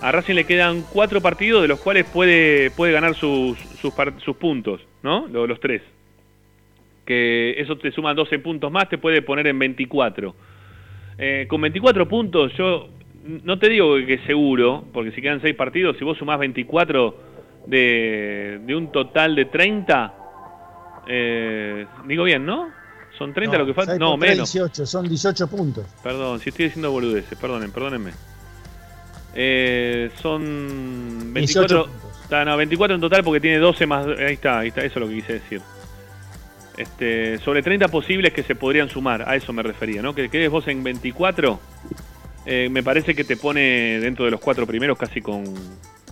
a 0.00 0.10
Racing 0.10 0.34
le 0.34 0.46
quedan 0.46 0.82
cuatro 0.90 1.20
partidos 1.20 1.62
de 1.62 1.68
los 1.68 1.78
cuales 1.80 2.06
puede, 2.06 2.70
puede 2.70 2.92
ganar 2.92 3.14
sus, 3.14 3.58
sus, 3.80 3.92
puntos, 4.36 4.80
¿no? 5.02 5.28
Lo- 5.28 5.46
Los, 5.46 5.60
tres. 5.60 5.82
Que 7.04 7.54
eso 7.58 7.76
te 7.76 7.90
suma 7.90 8.14
12 8.14 8.38
puntos 8.38 8.70
más, 8.70 8.88
te 8.88 8.98
puede 8.98 9.22
poner 9.22 9.46
en 9.46 9.58
24. 9.58 10.34
Eh, 11.18 11.46
con 11.48 11.60
24 11.60 12.08
puntos, 12.08 12.52
yo 12.56 12.88
no 13.44 13.58
te 13.58 13.68
digo 13.68 13.96
que 14.06 14.18
seguro, 14.26 14.84
porque 14.92 15.12
si 15.12 15.20
quedan 15.20 15.40
6 15.40 15.54
partidos, 15.54 15.96
si 15.98 16.04
vos 16.04 16.18
sumás 16.18 16.38
24 16.38 17.16
de, 17.66 18.60
de 18.64 18.76
un 18.76 18.90
total 18.90 19.34
de 19.34 19.44
30, 19.46 20.14
eh, 21.08 21.86
digo 22.06 22.24
bien, 22.24 22.44
¿no? 22.44 22.70
Son 23.18 23.32
30 23.32 23.58
lo 23.58 23.66
que 23.66 23.74
falta. 23.74 23.96
No, 23.98 24.16
menos. 24.16 24.52
18, 24.52 24.86
son 24.86 25.08
18 25.08 25.46
puntos. 25.48 25.86
Perdón, 26.02 26.40
si 26.40 26.48
estoy 26.48 26.66
diciendo 26.66 26.90
boludeces, 26.90 27.38
perdonen, 27.38 27.70
perdónenme. 27.70 28.12
Eh, 29.34 30.10
son 30.20 31.32
24, 31.32 31.84
18 31.84 32.02
está, 32.32 32.44
no, 32.44 32.56
24 32.56 32.94
en 32.94 33.00
total 33.00 33.22
porque 33.22 33.40
tiene 33.40 33.58
12 33.58 33.86
más. 33.86 34.06
Ahí 34.06 34.34
está, 34.34 34.60
ahí 34.60 34.68
está, 34.68 34.82
eso 34.82 34.98
es 34.98 35.00
lo 35.00 35.08
que 35.08 35.14
quise 35.16 35.32
decir. 35.34 35.60
Este, 36.76 37.38
sobre 37.38 37.62
30 37.62 37.88
posibles 37.88 38.32
que 38.32 38.42
se 38.42 38.54
podrían 38.54 38.88
sumar, 38.88 39.28
a 39.28 39.36
eso 39.36 39.52
me 39.52 39.62
refería, 39.62 40.00
¿no? 40.00 40.14
Que 40.14 40.28
quedes 40.30 40.50
vos 40.50 40.66
en 40.68 40.82
24, 40.82 41.60
eh, 42.46 42.68
me 42.70 42.82
parece 42.82 43.14
que 43.14 43.24
te 43.24 43.36
pone 43.36 44.00
dentro 44.00 44.24
de 44.24 44.30
los 44.30 44.40
cuatro 44.40 44.66
primeros 44.66 44.96
casi 44.98 45.20
con 45.20 45.44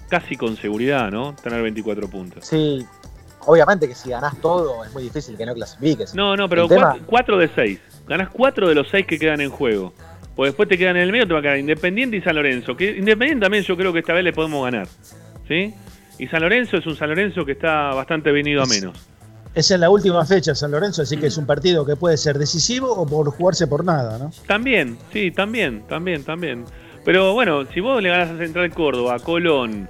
casi 0.09 0.37
con 0.37 0.57
seguridad, 0.57 1.11
¿no? 1.11 1.35
Tener 1.37 1.63
24 1.63 2.09
puntos. 2.11 2.45
Sí, 2.45 2.85
obviamente 3.47 3.89
que 3.89 3.95
si 3.95 4.11
ganás 4.11 4.37
todo 4.41 4.85
es 4.85 4.93
muy 4.93 5.05
difícil 5.05 5.37
que 5.37 5.47
no 5.47 5.55
clasifiques. 5.55 6.15
No, 6.15 6.37
no, 6.37 6.49
pero 6.49 6.65
El 6.65 6.69
tema- 6.69 6.97
4 7.07 7.39
de 7.39 7.49
6. 7.55 7.81
Ganás 8.09 8.29
4 8.31 8.69
de 8.69 8.75
los 8.75 8.89
6 8.91 9.07
que 9.07 9.19
quedan 9.19 9.41
en 9.41 9.51
juego. 9.51 9.95
Pues 10.35 10.51
después 10.51 10.69
te 10.69 10.77
quedan 10.77 10.97
en 10.97 11.03
el 11.05 11.13
medio, 11.13 11.27
te 11.29 11.33
va 11.33 11.39
a 11.39 11.43
quedar 11.43 11.59
Independiente 11.59 12.17
y 12.17 12.23
San 12.23 12.35
Lorenzo. 12.35 12.77
Que 12.77 12.91
Independiente 12.99 13.45
también 13.45 13.63
yo 13.65 13.77
creo 13.77 13.93
que 13.93 14.01
esta 14.01 14.13
vez 14.13 14.25
le 14.25 14.33
podemos 14.33 14.65
ganar. 14.65 14.89
¿Sí? 15.47 15.75
Y 16.19 16.27
San 16.27 16.43
Lorenzo 16.43 16.77
es 16.77 16.87
un 16.87 16.97
San 16.97 17.09
Lorenzo 17.09 17.45
que 17.47 17.53
está 17.53 17.95
bastante 17.95 18.31
venido 18.33 18.63
a 18.63 18.67
menos. 18.67 19.10
Es 19.55 19.71
en 19.71 19.81
la 19.81 19.91
última 19.91 20.25
fecha 20.25 20.55
San 20.55 20.71
Lorenzo, 20.71 21.03
así 21.03 21.17
que 21.17 21.27
es 21.27 21.37
un 21.37 21.47
partido 21.47 21.85
que 21.85 21.97
puede 21.97 22.17
ser 22.17 22.39
decisivo 22.39 22.93
o 22.93 23.05
por 23.05 23.31
jugarse 23.31 23.67
por 23.67 23.85
nada, 23.85 24.17
¿no? 24.19 24.31
También, 24.47 24.97
sí, 25.13 25.33
también, 25.33 25.83
también, 25.89 26.23
también. 26.23 26.65
Pero 27.05 27.33
bueno, 27.35 27.65
si 27.73 27.81
vos 27.81 28.01
le 28.03 28.11
ganás 28.11 28.31
a 28.31 28.39
Central 28.39 28.73
Córdoba, 28.73 29.17
a 29.17 29.19
Colón, 29.19 29.89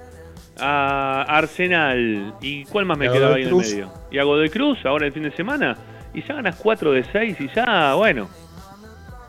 a 0.59 1.23
Arsenal, 1.27 2.35
¿y 2.41 2.65
cuál 2.65 2.85
más 2.85 2.97
me 2.97 3.05
Y 3.05 3.09
quedaba 3.09 3.35
ahí 3.35 3.43
en 3.43 3.49
el 3.49 3.55
medio? 3.55 3.91
Y 4.09 4.17
a 4.17 4.23
Godoy 4.23 4.49
Cruz, 4.49 4.79
ahora 4.85 5.05
el 5.05 5.13
fin 5.13 5.23
de 5.23 5.35
semana, 5.35 5.77
y 6.13 6.25
ya 6.25 6.35
ganas 6.35 6.55
4 6.55 6.91
de 6.93 7.03
6 7.11 7.37
y 7.39 7.49
ya, 7.55 7.93
bueno. 7.95 8.29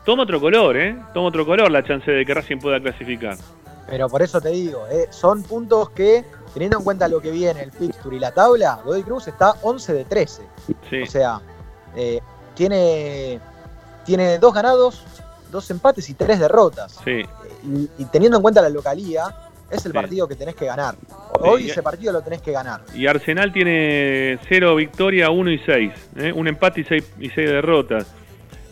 Toma 0.05 0.23
otro 0.23 0.39
color, 0.39 0.75
¿eh? 0.77 0.97
Toma 1.13 1.27
otro 1.27 1.45
color 1.45 1.71
la 1.71 1.83
chance 1.83 2.09
de 2.09 2.25
que 2.25 2.33
Racing 2.33 2.57
pueda 2.57 2.79
clasificar. 2.81 3.37
Pero 3.87 4.09
por 4.09 4.21
eso 4.21 4.41
te 4.41 4.49
digo, 4.49 4.85
eh, 4.91 5.07
son 5.11 5.43
puntos 5.43 5.89
que, 5.91 6.25
teniendo 6.53 6.77
en 6.77 6.83
cuenta 6.83 7.07
lo 7.07 7.19
que 7.19 7.31
viene, 7.31 7.61
el 7.63 7.71
fixture 7.71 8.15
y 8.15 8.19
la 8.19 8.31
tabla, 8.31 8.79
Godoy 8.85 9.03
Cruz 9.03 9.27
está 9.27 9.53
11 9.61 9.93
de 9.93 10.05
13. 10.05 10.41
Sí. 10.89 11.01
O 11.01 11.05
sea, 11.05 11.41
eh, 11.95 12.19
tiene, 12.55 13.39
tiene 14.05 14.37
dos 14.37 14.53
ganados, 14.53 15.03
dos 15.51 15.69
empates 15.71 16.09
y 16.09 16.13
tres 16.13 16.39
derrotas. 16.39 16.99
Sí. 17.03 17.21
Y, 17.63 17.89
y 17.97 18.05
teniendo 18.05 18.37
en 18.37 18.41
cuenta 18.43 18.61
la 18.61 18.69
localía, 18.69 19.23
es 19.69 19.85
el 19.85 19.91
Sí. 19.91 19.97
partido 19.97 20.27
que 20.27 20.35
tenés 20.35 20.55
que 20.55 20.65
ganar. 20.65 20.95
Hoy 21.39 21.69
ese 21.69 21.81
partido 21.81 22.13
lo 22.13 22.21
tenés 22.21 22.41
que 22.41 22.51
ganar. 22.51 22.81
Y 22.93 23.07
Arsenal 23.07 23.51
tiene 23.51 24.37
0 24.47 24.75
victoria, 24.75 25.31
1 25.31 25.49
y 25.51 25.57
6. 25.59 25.91
¿eh? 26.17 26.31
Un 26.31 26.47
empate 26.47 26.81
y 26.81 26.83
6 26.83 27.03
y 27.19 27.29
seis 27.29 27.49
derrotas. 27.49 28.05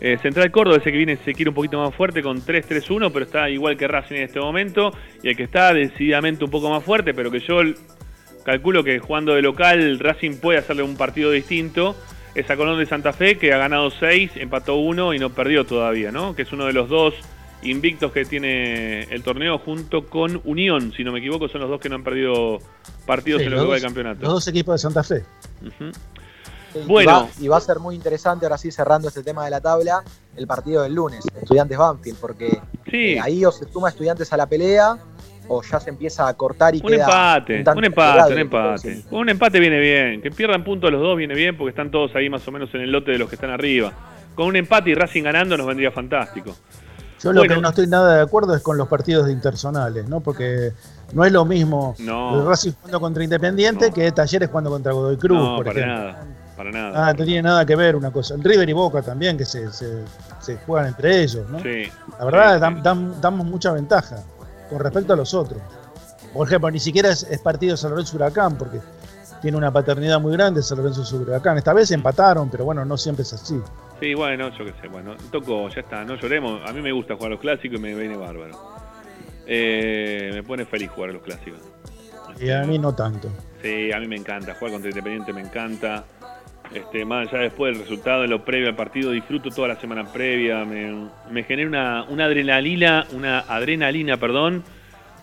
Eh, 0.03 0.17
Central 0.19 0.49
Córdoba, 0.49 0.77
ese 0.77 0.91
que 0.91 0.97
viene, 0.97 1.17
se 1.17 1.33
quiere 1.33 1.49
un 1.49 1.55
poquito 1.55 1.79
más 1.79 1.93
fuerte 1.93 2.23
con 2.23 2.41
3-3-1, 2.41 3.11
pero 3.13 3.25
está 3.25 3.49
igual 3.51 3.77
que 3.77 3.87
Racing 3.87 4.15
en 4.15 4.23
este 4.23 4.39
momento. 4.39 4.91
Y 5.21 5.29
el 5.29 5.37
que 5.37 5.43
está 5.43 5.73
decididamente 5.73 6.43
un 6.43 6.49
poco 6.49 6.71
más 6.71 6.83
fuerte, 6.83 7.13
pero 7.13 7.29
que 7.29 7.39
yo 7.39 7.61
calculo 8.43 8.83
que 8.83 8.97
jugando 8.97 9.35
de 9.35 9.43
local, 9.43 9.99
Racing 9.99 10.37
puede 10.37 10.57
hacerle 10.57 10.81
un 10.81 10.97
partido 10.97 11.29
distinto. 11.29 11.95
Es 12.33 12.49
a 12.49 12.57
Colón 12.57 12.79
de 12.79 12.87
Santa 12.87 13.13
Fe, 13.13 13.37
que 13.37 13.53
ha 13.53 13.57
ganado 13.57 13.91
6, 13.91 14.31
empató 14.37 14.77
1 14.77 15.13
y 15.13 15.19
no 15.19 15.29
perdió 15.29 15.65
todavía, 15.65 16.11
¿no? 16.11 16.35
Que 16.35 16.43
es 16.43 16.51
uno 16.51 16.65
de 16.65 16.73
los 16.73 16.89
dos 16.89 17.13
invictos 17.61 18.11
que 18.11 18.25
tiene 18.25 19.03
el 19.03 19.21
torneo 19.21 19.59
junto 19.59 20.07
con 20.07 20.41
Unión, 20.45 20.93
si 20.93 21.03
no 21.03 21.11
me 21.11 21.19
equivoco, 21.19 21.47
son 21.47 21.61
los 21.61 21.69
dos 21.69 21.79
que 21.79 21.89
no 21.89 21.95
han 21.95 22.03
perdido 22.03 22.57
partidos 23.05 23.41
Sí, 23.41 23.45
en 23.45 23.51
lo 23.51 23.57
los 23.57 23.65
que 23.65 23.69
va 23.69 23.75
del 23.75 23.83
campeonato. 23.83 24.21
Los 24.21 24.33
dos 24.33 24.47
equipos 24.47 24.73
de 24.73 24.79
Santa 24.79 25.03
Fe. 25.03 25.23
Bueno. 26.87 27.11
va, 27.11 27.29
y 27.39 27.47
va 27.47 27.57
a 27.57 27.61
ser 27.61 27.79
muy 27.79 27.95
interesante, 27.95 28.45
ahora 28.45 28.57
sí 28.57 28.71
cerrando 28.71 29.07
este 29.07 29.23
tema 29.23 29.43
de 29.45 29.51
la 29.51 29.61
tabla, 29.61 30.03
el 30.35 30.47
partido 30.47 30.83
del 30.83 30.93
lunes, 30.93 31.25
Estudiantes 31.41 31.77
Banfield, 31.77 32.17
porque 32.19 32.61
Sí. 32.89 33.13
eh, 33.13 33.19
ahí 33.21 33.43
o 33.45 33.51
se 33.51 33.65
suma 33.71 33.89
Estudiantes 33.89 34.31
a 34.33 34.37
la 34.37 34.45
pelea 34.47 34.97
o 35.47 35.61
ya 35.63 35.79
se 35.79 35.89
empieza 35.89 36.27
a 36.27 36.33
cortar 36.35 36.75
y 36.75 36.79
Un 36.81 36.87
queda 36.87 37.03
empate, 37.03 37.63
un 37.75 37.83
empate, 37.83 38.33
un 38.33 38.39
empate. 38.39 38.77
Ceni. 38.81 39.05
Un 39.11 39.29
empate 39.29 39.59
viene 39.59 39.79
bien. 39.79 40.21
Que 40.21 40.31
pierdan 40.31 40.63
puntos 40.63 40.89
los 40.91 41.01
dos 41.01 41.17
viene 41.17 41.33
bien 41.35 41.57
porque 41.57 41.71
están 41.71 41.91
todos 41.91 42.15
ahí 42.15 42.29
más 42.29 42.47
o 42.47 42.51
menos 42.51 42.73
en 42.73 42.81
el 42.81 42.91
lote 42.91 43.11
de 43.11 43.17
los 43.17 43.27
que 43.27 43.35
están 43.35 43.49
arriba. 43.49 43.91
Con 44.35 44.47
un 44.47 44.55
empate 44.55 44.91
y 44.91 44.95
Racing 44.95 45.23
ganando 45.23 45.57
nos 45.57 45.67
vendría 45.67 45.91
fantástico. 45.91 46.55
Yo 47.21 47.33
lo 47.33 47.43
que 47.43 47.57
no 47.57 47.69
estoy 47.69 47.85
nada 47.87 48.15
de 48.15 48.21
acuerdo 48.23 48.55
es 48.55 48.63
con 48.63 48.77
los 48.77 48.87
partidos 48.87 49.25
de 49.27 49.33
intersonales, 49.33 50.07
¿no? 50.07 50.21
Porque 50.21 50.71
no 51.13 51.23
es 51.25 51.31
lo 51.31 51.43
mismo 51.45 51.95
No. 51.99 52.39
el 52.39 52.47
Racing 52.47 52.71
jugando 52.71 52.99
contra 53.01 53.23
Independiente 53.23 53.91
que 53.91 54.11
Talleres 54.11 54.49
jugando 54.49 54.69
contra 54.71 54.93
Godoy 54.93 55.17
Cruz, 55.17 55.37
no, 55.37 55.55
por 55.57 55.65
para 55.65 55.79
ejemplo. 55.79 55.97
nada, 56.03 56.25
para 56.63 56.71
nada. 56.71 57.07
Ah, 57.09 57.13
no 57.13 57.25
tiene 57.25 57.41
nada 57.41 57.65
que 57.65 57.75
ver 57.75 57.95
una 57.95 58.11
cosa. 58.11 58.35
El 58.35 58.43
River 58.43 58.69
y 58.69 58.73
Boca 58.73 59.01
también, 59.01 59.37
que 59.37 59.45
se, 59.45 59.71
se- 59.73 60.03
se 60.39 60.57
juegan 60.57 60.89
entre 60.89 61.21
ellos, 61.23 61.49
¿no? 61.49 61.59
Sí. 61.59 61.83
La 62.19 62.25
verdad, 62.25 62.59
damos 63.21 63.45
mucha 63.45 63.71
ventaja 63.71 64.23
con 64.69 64.79
respecto 64.79 65.13
a 65.13 65.15
los 65.15 65.33
otros. 65.33 65.59
Por 66.33 66.47
ejemplo, 66.47 66.69
ni 66.71 66.79
siquiera 66.79 67.09
es, 67.09 67.23
es 67.23 67.39
partido 67.41 67.75
San 67.75 67.91
Lorenzo 67.91 68.15
Huracán, 68.17 68.57
porque 68.57 68.79
tiene 69.41 69.57
una 69.57 69.71
paternidad 69.71 70.19
muy 70.21 70.33
grande 70.33 70.61
San 70.61 70.77
Lorenzo 70.77 71.03
acá. 71.35 71.55
Esta 71.57 71.73
vez 71.73 71.89
empataron, 71.91 72.49
pero 72.49 72.63
bueno, 72.63 72.85
no 72.85 72.95
siempre 72.97 73.23
es 73.23 73.33
así. 73.33 73.59
Sí, 73.99 74.13
bueno, 74.13 74.49
yo 74.57 74.65
qué 74.65 74.73
sé, 74.81 74.87
bueno, 74.87 75.15
toco, 75.31 75.67
ya 75.69 75.81
está, 75.81 76.03
no 76.05 76.15
lloremos. 76.15 76.61
A 76.67 76.73
mí 76.73 76.81
me 76.81 76.91
gusta 76.91 77.15
jugar 77.15 77.31
los 77.31 77.39
clásicos 77.39 77.77
y 77.79 77.81
me 77.81 77.93
viene 77.95 78.15
bárbaro. 78.17 78.57
Eh, 79.45 80.31
me 80.33 80.43
pone 80.43 80.65
feliz 80.65 80.89
jugar 80.91 81.11
los 81.11 81.21
clásicos. 81.23 81.59
Y 82.39 82.49
a 82.49 82.63
mí 82.63 82.79
no 82.79 82.95
tanto. 82.95 83.29
Sí, 83.61 83.91
a 83.91 83.99
mí 83.99 84.07
me 84.07 84.15
encanta, 84.15 84.55
jugar 84.55 84.71
contra 84.73 84.89
Independiente 84.89 85.33
me 85.33 85.41
encanta. 85.41 86.03
Este, 86.73 87.03
más 87.03 87.27
allá 87.27 87.43
después 87.43 87.73
del 87.73 87.83
resultado, 87.83 88.21
de 88.21 88.27
lo 88.27 88.45
previo 88.45 88.69
al 88.69 88.75
partido, 88.75 89.11
disfruto 89.11 89.49
toda 89.49 89.67
la 89.67 89.75
semana 89.75 90.11
previa, 90.11 90.63
me, 90.63 91.43
genera 91.43 92.05
una, 92.07 92.25
adrenalina, 92.25 93.05
una 93.11 93.39
adrenalina, 93.39 94.17
perdón, 94.17 94.63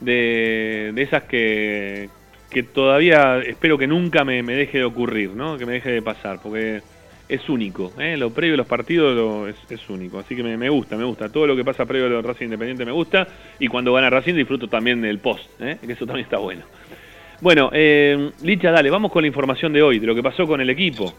de, 0.00 0.92
de 0.94 1.02
esas 1.02 1.22
que, 1.22 2.10
que 2.50 2.62
todavía 2.62 3.38
espero 3.38 3.76
que 3.76 3.86
nunca 3.86 4.24
me, 4.24 4.42
deje 4.42 4.78
de 4.78 4.84
ocurrir, 4.84 5.30
¿no? 5.30 5.58
Que 5.58 5.66
me 5.66 5.72
deje 5.72 5.90
de 5.90 6.02
pasar, 6.02 6.40
porque 6.42 6.82
es 7.28 7.48
único, 7.48 7.92
¿eh? 7.98 8.16
Lo 8.16 8.30
previo 8.30 8.54
a 8.54 8.58
los 8.58 8.66
partidos 8.66 9.54
es, 9.68 9.88
único, 9.90 10.18
así 10.18 10.34
que 10.34 10.42
me, 10.42 10.68
gusta, 10.68 10.96
me 10.96 11.04
gusta. 11.04 11.28
Todo 11.28 11.46
lo 11.46 11.54
que 11.54 11.64
pasa 11.64 11.84
previo 11.84 12.06
a 12.06 12.10
los 12.10 12.24
Racing 12.24 12.46
Independiente 12.46 12.84
me 12.84 12.92
gusta, 12.92 13.26
y 13.58 13.68
cuando 13.68 13.92
gana 13.92 14.08
Racing 14.08 14.34
disfruto 14.34 14.68
también 14.68 15.00
del 15.00 15.18
post, 15.18 15.48
¿eh? 15.60 15.78
Que 15.84 15.92
eso 15.92 16.06
también 16.06 16.24
está 16.24 16.38
bueno. 16.38 16.62
Bueno, 17.40 17.70
eh, 17.72 18.32
Licha, 18.42 18.70
dale, 18.70 18.90
vamos 18.90 19.12
con 19.12 19.22
la 19.22 19.28
información 19.28 19.72
de 19.72 19.82
hoy, 19.82 19.98
de 19.98 20.06
lo 20.06 20.14
que 20.14 20.22
pasó 20.22 20.46
con 20.46 20.60
el 20.60 20.70
equipo. 20.70 21.12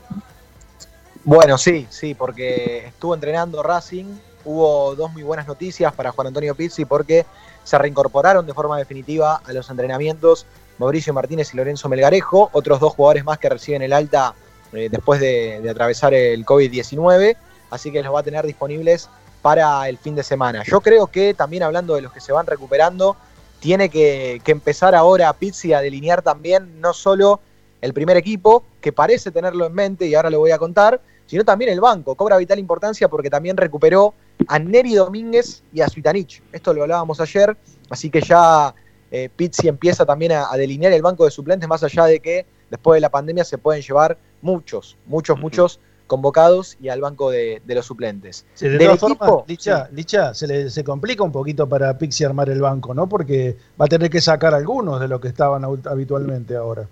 Bueno, 1.23 1.57
sí, 1.57 1.87
sí, 1.89 2.13
porque 2.13 2.87
estuvo 2.87 3.13
entrenando 3.13 3.63
Racing, 3.63 4.05
hubo 4.45 4.95
dos 4.95 5.13
muy 5.13 5.23
buenas 5.23 5.47
noticias 5.47 5.93
para 5.93 6.11
Juan 6.11 6.27
Antonio 6.27 6.55
Pizzi 6.55 6.85
porque 6.85 7.25
se 7.63 7.77
reincorporaron 7.77 8.45
de 8.45 8.53
forma 8.53 8.77
definitiva 8.77 9.41
a 9.45 9.53
los 9.53 9.69
entrenamientos 9.69 10.45
Mauricio 10.79 11.13
Martínez 11.13 11.53
y 11.53 11.57
Lorenzo 11.57 11.89
Melgarejo, 11.89 12.49
otros 12.53 12.79
dos 12.79 12.93
jugadores 12.93 13.23
más 13.25 13.37
que 13.37 13.49
reciben 13.49 13.81
el 13.81 13.93
alta 13.93 14.33
eh, 14.73 14.87
después 14.89 15.19
de, 15.19 15.67
atravesar 15.69 16.13
el 16.13 16.45
COVID-19, 16.45 17.35
así 17.69 17.91
que 17.91 18.01
los 18.01 18.13
va 18.13 18.21
a 18.21 18.23
tener 18.23 18.45
disponibles 18.45 19.09
para 19.41 19.87
el 19.89 19.97
fin 19.97 20.15
de 20.15 20.23
semana. 20.23 20.63
Yo 20.63 20.81
creo 20.81 21.07
que 21.07 21.33
también 21.33 21.63
hablando 21.63 21.95
de 21.95 22.01
los 22.01 22.13
que 22.13 22.21
se 22.21 22.31
van 22.31 22.47
recuperando, 22.47 23.17
tiene 23.59 23.89
que, 23.89 24.41
empezar 24.45 24.95
ahora 24.95 25.31
Pizzi 25.33 25.73
a 25.73 25.81
delinear 25.81 26.21
también 26.21 26.79
no 26.79 26.93
solo 26.93 27.39
el 27.81 27.93
primer 27.93 28.17
equipo, 28.17 28.63
que 28.81 28.91
parece 28.91 29.31
tenerlo 29.31 29.65
en 29.65 29.73
mente 29.73 30.07
y 30.07 30.15
ahora 30.15 30.29
lo 30.29 30.39
voy 30.39 30.51
a 30.51 30.57
contar, 30.57 31.01
sino 31.25 31.45
también 31.45 31.71
el 31.71 31.79
banco. 31.79 32.15
Cobra 32.15 32.37
vital 32.37 32.59
importancia 32.59 33.07
porque 33.07 33.29
también 33.29 33.55
recuperó 33.55 34.13
a 34.47 34.59
Neri 34.59 34.95
Domínguez 34.95 35.63
y 35.71 35.81
a 35.81 35.87
Suitanich. 35.87 36.41
Esto 36.51 36.73
lo 36.73 36.81
hablábamos 36.83 37.21
ayer, 37.21 37.55
así 37.89 38.09
que 38.09 38.21
ya 38.21 38.73
eh, 39.11 39.29
Pizzi 39.33 39.67
empieza 39.67 40.05
también 40.05 40.33
a, 40.33 40.49
delinear 40.55 40.93
el 40.93 41.01
banco 41.01 41.25
de 41.25 41.31
suplentes, 41.31 41.67
más 41.69 41.83
allá 41.83 42.05
de 42.05 42.19
que 42.19 42.45
después 42.69 42.97
de 42.97 43.01
la 43.01 43.09
pandemia 43.09 43.43
se 43.43 43.57
pueden 43.57 43.81
llevar 43.81 44.17
muchos, 44.41 44.97
muchos, 45.05 45.39
muchos 45.39 45.79
convocados 46.09 46.75
y 46.81 46.89
al 46.89 46.99
banco 46.99 47.29
de, 47.29 47.61
los 47.67 47.85
suplentes. 47.85 48.43
de 48.59 48.77
todas 48.79 48.99
formas, 48.99 49.43
Licha, 49.91 50.33
se, 50.33 50.69
se 50.69 50.83
complica 50.83 51.23
un 51.23 51.31
poquito 51.31 51.69
para 51.69 51.97
Pixi 51.97 52.25
armar 52.25 52.49
el 52.49 52.59
banco, 52.59 52.93
¿no? 52.93 53.07
Porque 53.07 53.55
va 53.79 53.85
a 53.85 53.87
tener 53.87 54.09
que 54.09 54.19
sacar 54.19 54.53
algunos 54.53 54.99
de 54.99 55.07
los 55.07 55.21
que 55.21 55.27
estaban 55.29 55.63
habitualmente 55.63 56.55
ahora. 56.55 56.87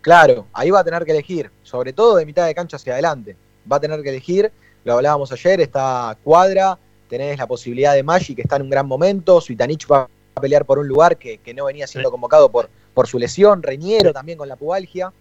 Claro, 0.00 0.46
ahí 0.54 0.70
va 0.70 0.80
a 0.80 0.84
tener 0.84 1.04
que 1.04 1.12
elegir, 1.12 1.50
sobre 1.62 1.92
todo 1.92 2.16
de 2.16 2.24
mitad 2.24 2.46
de 2.46 2.54
cancha 2.54 2.78
hacia 2.78 2.94
adelante. 2.94 3.36
Va 3.70 3.76
a 3.76 3.80
tener 3.80 4.02
que 4.02 4.08
elegir, 4.08 4.50
lo 4.82 4.94
hablábamos 4.94 5.30
ayer, 5.30 5.60
está 5.60 6.16
Cuadra, 6.24 6.78
tenés 7.08 7.38
la 7.38 7.46
posibilidad 7.46 7.94
de 7.94 8.02
Maggi, 8.02 8.34
que 8.34 8.42
está 8.42 8.56
en 8.56 8.62
un 8.62 8.70
gran 8.70 8.86
momento, 8.86 9.42
Suitanich 9.42 9.86
va 9.90 10.08
a 10.34 10.40
pelear 10.40 10.64
por 10.64 10.78
un 10.78 10.88
lugar 10.88 11.18
que, 11.18 11.38
no 11.54 11.66
venía 11.66 11.86
siendo 11.86 12.10
convocado 12.10 12.50
por, 12.50 12.70
por 12.94 13.06
su 13.06 13.18
lesión, 13.18 13.62
Reñero 13.62 14.14
también 14.14 14.38
con 14.38 14.48
la 14.48 14.56
pubalgia. 14.56 15.12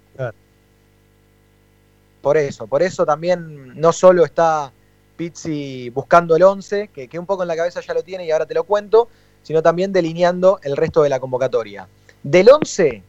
Por 2.27 2.35
eso, 2.35 2.67
por 2.67 2.83
eso 2.83 3.05
también 3.05 3.79
no 3.79 3.93
solo 3.93 4.25
está 4.25 4.69
Pizzi 5.15 5.89
buscando 5.91 6.35
el 6.35 6.43
11, 6.43 6.89
que, 6.89 7.17
un 7.17 7.25
poco 7.25 7.43
en 7.43 7.47
la 7.47 7.55
cabeza 7.55 7.79
ya 7.79 7.93
lo 7.93 8.03
tiene 8.03 8.25
y 8.25 8.31
ahora 8.31 8.45
te 8.45 8.53
lo 8.53 8.65
cuento, 8.65 9.07
sino 9.43 9.63
también 9.63 9.93
delineando 9.93 10.59
el 10.61 10.75
resto 10.75 11.03
de 11.03 11.07
la 11.07 11.21
convocatoria. 11.21 11.87
Del 12.21 12.49
11, 12.49 13.01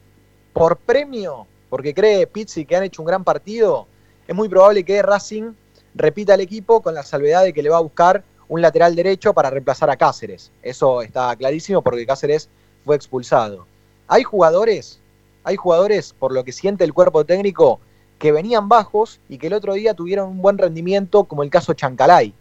por 0.52 0.76
premio, 0.76 1.48
porque 1.68 1.92
cree 1.92 2.28
Pizzi 2.28 2.64
que 2.64 2.76
han 2.76 2.84
hecho 2.84 3.02
un 3.02 3.08
gran 3.08 3.24
partido, 3.24 3.88
es 4.28 4.36
muy 4.36 4.48
probable 4.48 4.84
que 4.84 5.02
Racing 5.02 5.50
repita 5.96 6.34
el 6.34 6.40
equipo 6.40 6.80
con 6.80 6.94
la 6.94 7.02
salvedad 7.02 7.42
de 7.42 7.52
que 7.52 7.64
le 7.64 7.70
va 7.70 7.78
a 7.78 7.80
buscar 7.80 8.22
un 8.46 8.62
lateral 8.62 8.94
derecho 8.94 9.34
para 9.34 9.50
reemplazar 9.50 9.90
a 9.90 9.96
Cáceres. 9.96 10.52
Eso 10.62 11.02
está 11.02 11.34
clarísimo 11.34 11.82
porque 11.82 12.06
Cáceres 12.06 12.48
fue 12.84 12.94
expulsado. 12.94 13.66
Hay 14.06 14.22
jugadores, 14.22 15.00
hay 15.42 15.56
jugadores, 15.56 16.14
por 16.16 16.30
lo 16.30 16.44
que 16.44 16.52
siente 16.52 16.84
el 16.84 16.94
cuerpo 16.94 17.24
técnico, 17.24 17.80
que 18.18 18.32
venían 18.32 18.68
bajos 18.68 19.20
y 19.28 19.38
que 19.38 19.46
el 19.46 19.52
otro 19.52 19.74
día 19.74 19.94
tuvieron 19.94 20.30
un 20.30 20.42
buen 20.42 20.58
rendimiento, 20.58 21.24
como 21.24 21.42
el 21.42 21.50
caso 21.50 21.72
Chancalay. 21.74 22.32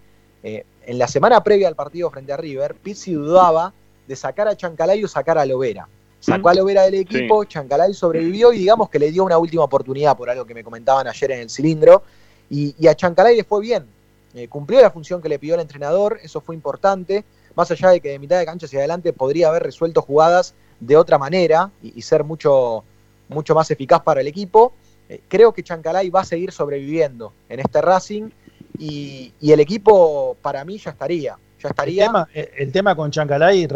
Eh, 0.43 0.65
en 0.85 0.97
la 0.97 1.07
semana 1.07 1.43
previa 1.43 1.67
al 1.67 1.75
partido 1.75 2.09
frente 2.09 2.33
a 2.33 2.37
River, 2.37 2.75
Pizzi 2.75 3.13
dudaba 3.13 3.73
de 4.07 4.15
sacar 4.15 4.47
a 4.47 4.55
Chancalay 4.55 5.03
o 5.03 5.07
sacar 5.07 5.37
a 5.37 5.45
Lovera. 5.45 5.87
Sacó 6.19 6.49
a 6.49 6.53
Lovera 6.53 6.83
del 6.83 6.95
equipo, 6.95 7.43
Chancalay 7.43 7.93
sobrevivió 7.93 8.51
y 8.51 8.59
digamos 8.59 8.89
que 8.89 8.97
le 8.97 9.11
dio 9.11 9.23
una 9.23 9.37
última 9.37 9.63
oportunidad 9.63 10.17
por 10.17 10.29
algo 10.29 10.45
que 10.45 10.53
me 10.53 10.63
comentaban 10.63 11.07
ayer 11.07 11.31
en 11.31 11.39
el 11.41 11.49
cilindro. 11.49 12.03
Y, 12.49 12.87
a 12.87 12.95
Chancalay 12.95 13.35
le 13.35 13.43
fue 13.43 13.61
bien. 13.61 13.85
Eh, 14.33 14.47
cumplió 14.47 14.81
la 14.81 14.89
función 14.89 15.21
que 15.21 15.29
le 15.29 15.39
pidió 15.39 15.55
el 15.55 15.61
entrenador, 15.61 16.19
eso 16.23 16.41
fue 16.41 16.55
importante. 16.55 17.23
Más 17.55 17.69
allá 17.71 17.89
de 17.89 17.99
que 17.99 18.09
de 18.09 18.19
mitad 18.19 18.39
de 18.39 18.45
cancha 18.45 18.65
hacia 18.65 18.79
adelante 18.79 19.13
podría 19.13 19.49
haber 19.49 19.63
resuelto 19.63 20.01
jugadas 20.01 20.53
de 20.79 20.95
otra 20.95 21.17
manera 21.17 21.71
y, 21.81 22.01
ser 22.01 22.23
mucho, 22.23 22.83
mucho 23.29 23.53
más 23.55 23.69
eficaz 23.71 24.01
para 24.01 24.21
el 24.21 24.27
equipo. 24.27 24.73
Eh, 25.09 25.21
creo 25.27 25.53
que 25.53 25.63
Chancalay 25.63 26.09
va 26.09 26.21
a 26.21 26.25
seguir 26.25 26.51
sobreviviendo 26.51 27.33
en 27.49 27.59
este 27.59 27.81
Racing 27.81 28.29
y, 28.77 29.33
el 29.41 29.59
equipo 29.59 30.37
para 30.41 30.63
mí 30.65 30.77
ya 30.77 30.91
estaría. 30.91 31.37
Ya 31.61 31.69
estaría. 31.69 32.03
El 32.03 32.07
tema, 32.09 32.29
eh, 32.33 32.51
el 32.57 32.71
tema 32.71 32.95
con 32.95 33.11
Chancalay, 33.11 33.67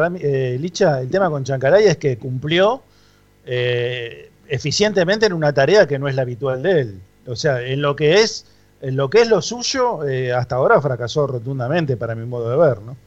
Licha, 0.60 1.02
el 1.02 1.10
tema 1.10 1.30
con 1.30 1.44
Chancalay 1.44 1.86
es 1.86 1.98
que 1.98 2.18
cumplió 2.18 2.84
eficientemente 4.48 5.26
en 5.26 5.34
una 5.34 5.52
tarea 5.52 5.88
que 5.88 5.98
no 5.98 6.08
es 6.08 6.16
la 6.16 6.22
habitual 6.22 6.62
de 6.62 6.82
él. 6.82 7.02
O 7.26 7.36
sea, 7.36 7.62
en 7.62 7.82
lo 7.82 7.95
que 7.95 8.22
es 8.22 8.45
en 8.82 8.95
lo 8.95 9.10
que 9.10 9.22
es 9.22 9.30
lo 9.30 9.41
suyo, 9.41 10.08
eh, 10.08 10.34
hasta 10.34 10.56
ahora 10.56 10.82
fracasó 10.82 11.28
rotundamente 11.28 11.98
para 11.98 12.16
mi 12.16 12.26
modo 12.26 12.49
de 12.49 12.58
ver, 12.58 12.82
¿no? 12.82 12.98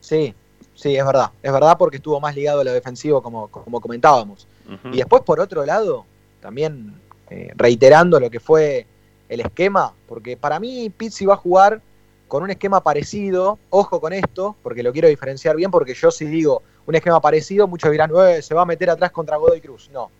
Sí, 0.00 0.32
sí, 0.74 0.96
es 0.96 1.04
verdad. 1.04 1.30
Es 1.42 1.52
verdad 1.52 1.76
porque 1.76 1.96
estuvo 1.96 2.20
más 2.20 2.36
ligado 2.36 2.60
a 2.60 2.64
lo 2.64 2.72
defensivo, 2.72 3.20
como, 3.20 3.48
como 3.48 3.80
comentábamos. 3.80 4.46
Y 4.92 4.96
después, 4.96 5.22
por 5.22 5.40
otro 5.40 5.66
lado, 5.66 6.06
también 6.40 6.94
eh, 7.30 7.50
reiterando 7.56 8.20
lo 8.20 8.30
que 8.30 8.40
fue 8.40 8.86
el 9.28 9.40
esquema, 9.40 9.92
porque 10.08 10.36
para 10.36 10.60
mí 10.60 10.90
Pizzi 10.90 11.26
va 11.26 11.34
a 11.34 11.38
jugar 11.38 11.80
con 12.28 12.42
un 12.42 12.50
esquema 12.50 12.82
parecido. 12.82 13.58
Ojo 13.70 14.00
con 14.00 14.12
esto, 14.12 14.56
porque 14.62 14.82
lo 14.82 14.92
quiero 14.92 15.08
diferenciar 15.08 15.56
bien, 15.56 15.70
porque 15.70 15.94
yo 15.94 16.10
si 16.10 16.24
digo 16.24 16.62
un 16.86 16.94
esquema 16.94 17.20
parecido, 17.20 17.66
muchos 17.66 17.90
dirán, 17.90 18.10
eh, 18.28 18.42
se 18.42 18.54
va 18.54 18.62
a 18.62 18.66
meter 18.66 18.90
atrás 18.90 19.10
contra 19.10 19.36
Godoy 19.36 19.60
Cruz. 19.60 19.90
No. 19.92 20.10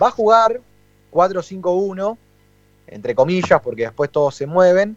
Va 0.00 0.08
a 0.08 0.10
jugar 0.10 0.60
4-5-1 1.12 2.16
entre 2.90 3.14
comillas, 3.14 3.60
porque 3.62 3.82
después 3.82 4.10
todos 4.10 4.34
se 4.34 4.46
mueven, 4.46 4.96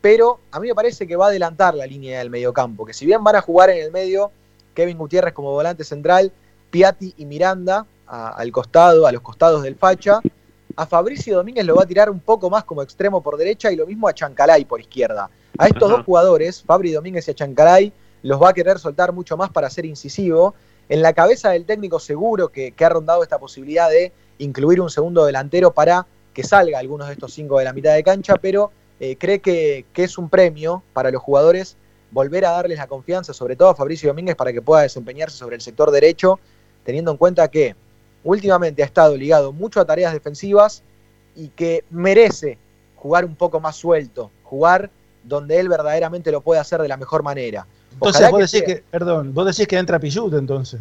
pero 0.00 0.40
a 0.50 0.60
mí 0.60 0.68
me 0.68 0.74
parece 0.74 1.06
que 1.06 1.16
va 1.16 1.26
a 1.26 1.28
adelantar 1.28 1.74
la 1.74 1.86
línea 1.86 2.18
del 2.18 2.30
mediocampo, 2.30 2.84
que 2.84 2.92
si 2.92 3.06
bien 3.06 3.22
van 3.22 3.36
a 3.36 3.40
jugar 3.40 3.70
en 3.70 3.84
el 3.84 3.92
medio 3.92 4.30
Kevin 4.74 4.98
Gutiérrez 4.98 5.34
como 5.34 5.52
volante 5.52 5.84
central, 5.84 6.32
Piatti 6.70 7.14
y 7.16 7.26
Miranda 7.26 7.86
al 8.06 8.52
costado, 8.52 9.06
a 9.06 9.12
los 9.12 9.22
costados 9.22 9.62
del 9.62 9.76
facha, 9.76 10.20
a 10.76 10.86
Fabricio 10.86 11.36
Domínguez 11.36 11.64
lo 11.64 11.76
va 11.76 11.82
a 11.82 11.86
tirar 11.86 12.10
un 12.10 12.20
poco 12.20 12.50
más 12.50 12.64
como 12.64 12.82
extremo 12.82 13.22
por 13.22 13.36
derecha 13.36 13.70
y 13.70 13.76
lo 13.76 13.86
mismo 13.86 14.08
a 14.08 14.14
Chancalay 14.14 14.64
por 14.64 14.80
izquierda. 14.80 15.30
A 15.58 15.66
estos 15.66 15.90
dos 15.90 16.04
jugadores, 16.04 16.62
Fabri 16.62 16.92
Domínguez 16.92 17.28
y 17.28 17.30
a 17.30 17.34
Chancalay, 17.34 17.92
los 18.22 18.40
va 18.40 18.50
a 18.50 18.52
querer 18.52 18.78
soltar 18.78 19.12
mucho 19.12 19.36
más 19.36 19.50
para 19.50 19.68
ser 19.70 19.84
incisivo. 19.84 20.54
En 20.88 21.02
la 21.02 21.12
cabeza 21.12 21.50
del 21.50 21.64
técnico 21.64 21.98
seguro 21.98 22.48
que, 22.48 22.72
que 22.72 22.84
ha 22.84 22.88
rondado 22.88 23.22
esta 23.22 23.38
posibilidad 23.38 23.90
de 23.90 24.12
incluir 24.38 24.80
un 24.80 24.90
segundo 24.90 25.24
delantero 25.24 25.72
para 25.72 26.06
que 26.32 26.42
salga 26.42 26.78
algunos 26.78 27.08
de 27.08 27.14
estos 27.14 27.32
cinco 27.32 27.58
de 27.58 27.64
la 27.64 27.72
mitad 27.72 27.94
de 27.94 28.02
cancha, 28.02 28.36
pero 28.36 28.70
eh, 29.00 29.16
cree 29.16 29.40
que, 29.40 29.84
es 29.94 30.16
un 30.16 30.28
premio 30.28 30.82
para 30.92 31.10
los 31.10 31.22
jugadores 31.22 31.76
volver 32.10 32.44
a 32.44 32.52
darles 32.52 32.78
la 32.78 32.86
confianza, 32.86 33.32
sobre 33.32 33.56
todo 33.56 33.68
a 33.68 33.74
Fabricio 33.74 34.08
Domínguez, 34.08 34.36
para 34.36 34.52
que 34.52 34.62
pueda 34.62 34.82
desempeñarse 34.82 35.36
sobre 35.36 35.56
el 35.56 35.62
sector 35.62 35.90
derecho, 35.90 36.38
teniendo 36.84 37.10
en 37.10 37.16
cuenta 37.16 37.48
que 37.48 37.74
últimamente 38.24 38.82
ha 38.82 38.86
estado 38.86 39.16
ligado 39.16 39.52
mucho 39.52 39.80
a 39.80 39.84
tareas 39.84 40.12
defensivas 40.12 40.82
y 41.34 41.48
que 41.48 41.84
merece 41.90 42.58
jugar 42.96 43.24
un 43.24 43.34
poco 43.34 43.60
más 43.60 43.76
suelto, 43.76 44.30
jugar 44.44 44.90
donde 45.24 45.58
él 45.58 45.68
verdaderamente 45.68 46.30
lo 46.30 46.40
puede 46.40 46.60
hacer 46.60 46.80
de 46.82 46.88
la 46.88 46.96
mejor 46.96 47.22
manera. 47.22 47.66
Entonces 47.92 48.30
vos 48.30 48.50
decís 48.50 48.62
que, 48.66 48.84
perdón, 48.90 49.32
vos 49.34 49.46
decís 49.46 49.66
que 49.66 49.76
entra 49.76 49.98
Pichut 49.98 50.32
entonces. 50.34 50.80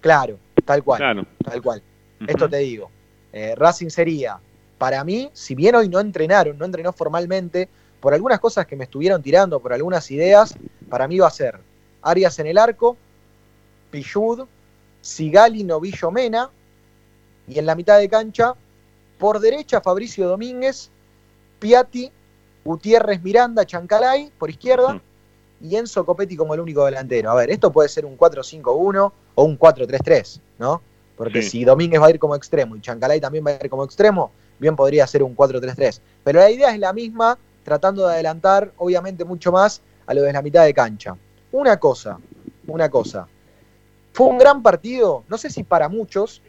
Claro, 0.00 0.38
tal 0.64 0.82
cual. 0.82 1.26
Tal 1.44 1.62
cual. 1.62 1.82
Esto 2.26 2.48
te 2.48 2.58
digo. 2.58 2.90
Eh, 3.32 3.54
Racing 3.56 3.88
sería 3.88 4.38
para 4.78 5.04
mí, 5.04 5.30
si 5.32 5.54
bien 5.54 5.76
hoy 5.76 5.88
no 5.88 6.00
entrenaron, 6.00 6.58
no 6.58 6.64
entrenó 6.64 6.92
formalmente, 6.92 7.68
por 8.00 8.14
algunas 8.14 8.40
cosas 8.40 8.66
que 8.66 8.74
me 8.74 8.82
estuvieron 8.82 9.22
tirando, 9.22 9.60
por 9.60 9.72
algunas 9.72 10.10
ideas, 10.10 10.56
para 10.88 11.06
mí 11.06 11.20
va 11.20 11.28
a 11.28 11.30
ser 11.30 11.60
Arias 12.02 12.36
en 12.40 12.48
el 12.48 12.58
arco, 12.58 12.96
Pichud, 13.92 14.44
Sigali, 15.00 15.62
Novillo, 15.62 16.10
Mena, 16.10 16.50
y 17.48 17.58
en 17.58 17.66
la 17.66 17.74
mitad 17.74 17.98
de 17.98 18.08
cancha, 18.08 18.54
Por 19.18 19.38
derecha, 19.38 19.80
Fabricio 19.80 20.28
Domínguez, 20.28 20.90
Piatti, 21.60 22.10
Gutiérrez 22.64 23.22
Miranda, 23.22 23.64
Chancalay, 23.64 24.32
por 24.36 24.50
izquierda, 24.50 25.00
y 25.60 25.76
Enzo 25.76 26.04
Copetti 26.04 26.36
como 26.36 26.54
el 26.54 26.60
único 26.60 26.84
delantero. 26.84 27.30
A 27.30 27.36
ver, 27.36 27.50
esto 27.50 27.70
puede 27.70 27.88
ser 27.88 28.04
un 28.04 28.18
4-5-1 28.18 29.12
o 29.36 29.44
un 29.44 29.56
4-3-3, 29.56 30.40
¿no? 30.58 30.82
Porque 31.16 31.40
si 31.40 31.64
Domínguez 31.64 32.00
va 32.02 32.06
a 32.06 32.10
ir 32.10 32.18
como 32.18 32.34
extremo 32.34 32.74
y 32.74 32.80
Chancalay 32.80 33.20
también 33.20 33.46
va 33.46 33.50
a 33.50 33.54
ir 33.62 33.70
como 33.70 33.84
extremo, 33.84 34.32
bien 34.58 34.74
podría 34.74 35.06
ser 35.06 35.22
un 35.22 35.36
4-3-3. 35.36 36.00
Pero 36.24 36.40
la 36.40 36.50
idea 36.50 36.72
es 36.72 36.80
la 36.80 36.92
misma, 36.92 37.38
tratando 37.62 38.08
de 38.08 38.14
adelantar, 38.14 38.72
obviamente, 38.76 39.24
mucho 39.24 39.52
más 39.52 39.82
a 40.06 40.14
lo 40.14 40.22
de 40.22 40.32
la 40.32 40.42
mitad 40.42 40.64
de 40.64 40.74
cancha. 40.74 41.16
Una 41.52 41.78
cosa, 41.78 42.18
una 42.66 42.88
cosa. 42.88 43.28
Fue 44.12 44.26
un 44.26 44.38
gran 44.38 44.64
partido, 44.64 45.22
no 45.28 45.38
sé 45.38 45.48
si 45.48 45.62
para 45.62 45.88
muchos, 45.88 46.42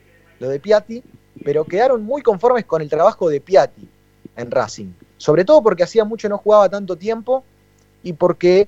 lo 0.44 0.50
de 0.50 0.60
Piatti, 0.60 1.02
pero 1.44 1.64
quedaron 1.66 2.04
muy 2.04 2.22
conformes 2.22 2.66
con 2.66 2.82
el 2.82 2.90
trabajo 2.90 3.30
de 3.30 3.40
Piatti 3.40 3.88
en 4.36 4.52
Racing. 4.52 4.92
Sobre 5.18 5.46
todo 5.46 5.64
porque 5.64 5.84
hacía 5.84 6.04
mucho 6.04 6.28
no 6.28 6.38
jugaba 6.38 6.70
tanto 6.70 6.98
tiempo 6.98 7.44
y 8.04 8.14
porque 8.14 8.68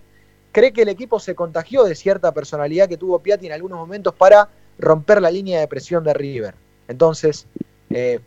cree 0.52 0.72
que 0.72 0.84
el 0.84 0.90
equipo 0.90 1.20
se 1.20 1.36
contagió 1.36 1.84
de 1.84 1.96
cierta 1.96 2.32
personalidad 2.32 2.88
que 2.88 2.98
tuvo 2.98 3.20
Piatti 3.20 3.48
en 3.48 3.52
algunos 3.52 3.78
momentos 3.78 4.14
para 4.16 4.48
romper 4.80 5.22
la 5.22 5.30
línea 5.30 5.60
de 5.60 5.68
presión 5.68 6.04
de 6.04 6.14
River. 6.14 6.56
Entonces, 6.88 7.46
eh, 7.90 8.22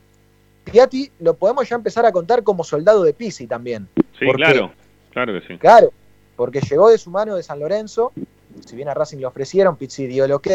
Piatti 0.64 1.10
lo 1.20 1.34
podemos 1.34 1.66
ya 1.68 1.76
empezar 1.76 2.04
a 2.04 2.12
contar 2.12 2.42
como 2.42 2.64
soldado 2.64 3.02
de 3.02 3.14
Pisi 3.14 3.46
también. 3.46 3.88
Sí, 4.18 4.26
claro, 4.34 4.72
claro 5.10 5.32
que 5.32 5.46
sí. 5.46 5.56
Claro, 5.58 5.90
porque 6.36 6.60
llegó 6.60 6.90
de 6.90 6.98
su 6.98 7.10
mano 7.10 7.34
de 7.34 7.42
San 7.42 7.60
Lorenzo, 7.60 8.12
si 8.66 8.76
bien 8.76 8.88
a 8.88 8.94
Racing 8.94 9.18
le 9.18 9.26
ofrecieron, 9.26 9.76
Pizzi 9.76 10.06
dio 10.06 10.26
el 10.26 10.32
ok, 10.32 10.48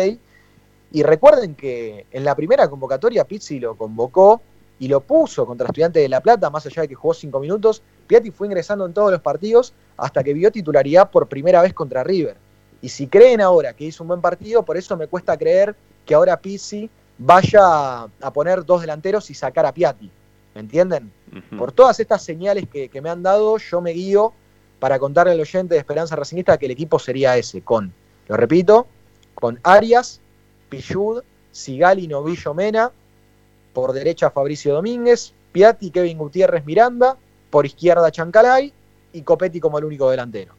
y 0.93 1.01
recuerden 1.01 1.55
que 1.55 2.05
en 2.11 2.23
la 2.23 2.35
primera 2.35 2.69
convocatoria 2.69 3.25
Pizzi 3.25 3.59
lo 3.59 3.75
convocó 3.75 4.41
y 4.77 4.87
lo 4.87 5.01
puso 5.01 5.45
contra 5.45 5.65
Estudiantes 5.65 6.03
de 6.03 6.07
La 6.07 6.21
Plata, 6.21 6.51
más 6.51 6.67
allá 6.67 6.83
de 6.83 6.87
que 6.87 6.93
jugó 6.93 7.15
cinco 7.15 7.39
minutos, 7.39 7.81
Piatti 8.05 8.29
fue 8.29 8.45
ingresando 8.45 8.85
en 8.85 8.93
todos 8.93 9.11
los 9.11 9.19
partidos 9.19 9.73
hasta 9.97 10.23
que 10.23 10.35
vio 10.35 10.51
titularidad 10.51 11.09
por 11.09 11.27
primera 11.27 11.63
vez 11.63 11.73
contra 11.73 12.03
River. 12.03 12.37
Y 12.79 12.89
si 12.89 13.07
creen 13.07 13.41
ahora 13.41 13.73
que 13.73 13.85
hizo 13.85 14.03
un 14.03 14.09
buen 14.09 14.21
partido, 14.21 14.63
por 14.63 14.77
eso 14.77 14.95
me 14.95 15.07
cuesta 15.07 15.35
creer 15.35 15.75
que 16.05 16.13
ahora 16.13 16.37
Pizzi 16.37 16.87
vaya 17.17 18.03
a 18.03 18.33
poner 18.33 18.63
dos 18.63 18.81
delanteros 18.81 19.31
y 19.31 19.33
sacar 19.33 19.65
a 19.65 19.73
Piatti. 19.73 20.11
¿Me 20.53 20.61
entienden? 20.61 21.11
Por 21.57 21.71
todas 21.71 21.99
estas 21.99 22.21
señales 22.21 22.67
que, 22.69 23.01
me 23.01 23.09
han 23.09 23.23
dado, 23.23 23.57
yo 23.57 23.81
me 23.81 23.91
guío 23.91 24.31
para 24.79 24.99
contarle 24.99 25.31
al 25.31 25.39
oyente 25.39 25.73
de 25.73 25.79
Esperanza 25.79 26.15
Racingista 26.15 26.59
que 26.59 26.67
el 26.67 26.71
equipo 26.73 26.99
sería 26.99 27.35
ese, 27.35 27.61
con, 27.61 27.91
lo 28.27 28.37
repito, 28.37 28.85
con 29.33 29.59
Arias, 29.63 30.21
Pichud, 30.77 31.23
Sigali, 31.51 32.07
Novillo 32.07 32.53
Mena, 32.53 32.91
por 33.73 33.93
derecha 33.93 34.31
Fabricio 34.31 34.73
Domínguez, 34.73 35.33
Piatti, 35.51 35.91
Kevin 35.91 36.17
Gutiérrez 36.17 36.65
Miranda, 36.65 37.15
por 37.49 37.65
izquierda 37.65 38.11
Chancalay 38.11 38.71
y 39.13 39.21
Copetti 39.21 39.59
como 39.59 39.77
el 39.77 39.85
único 39.85 40.09
delantero. 40.09 40.53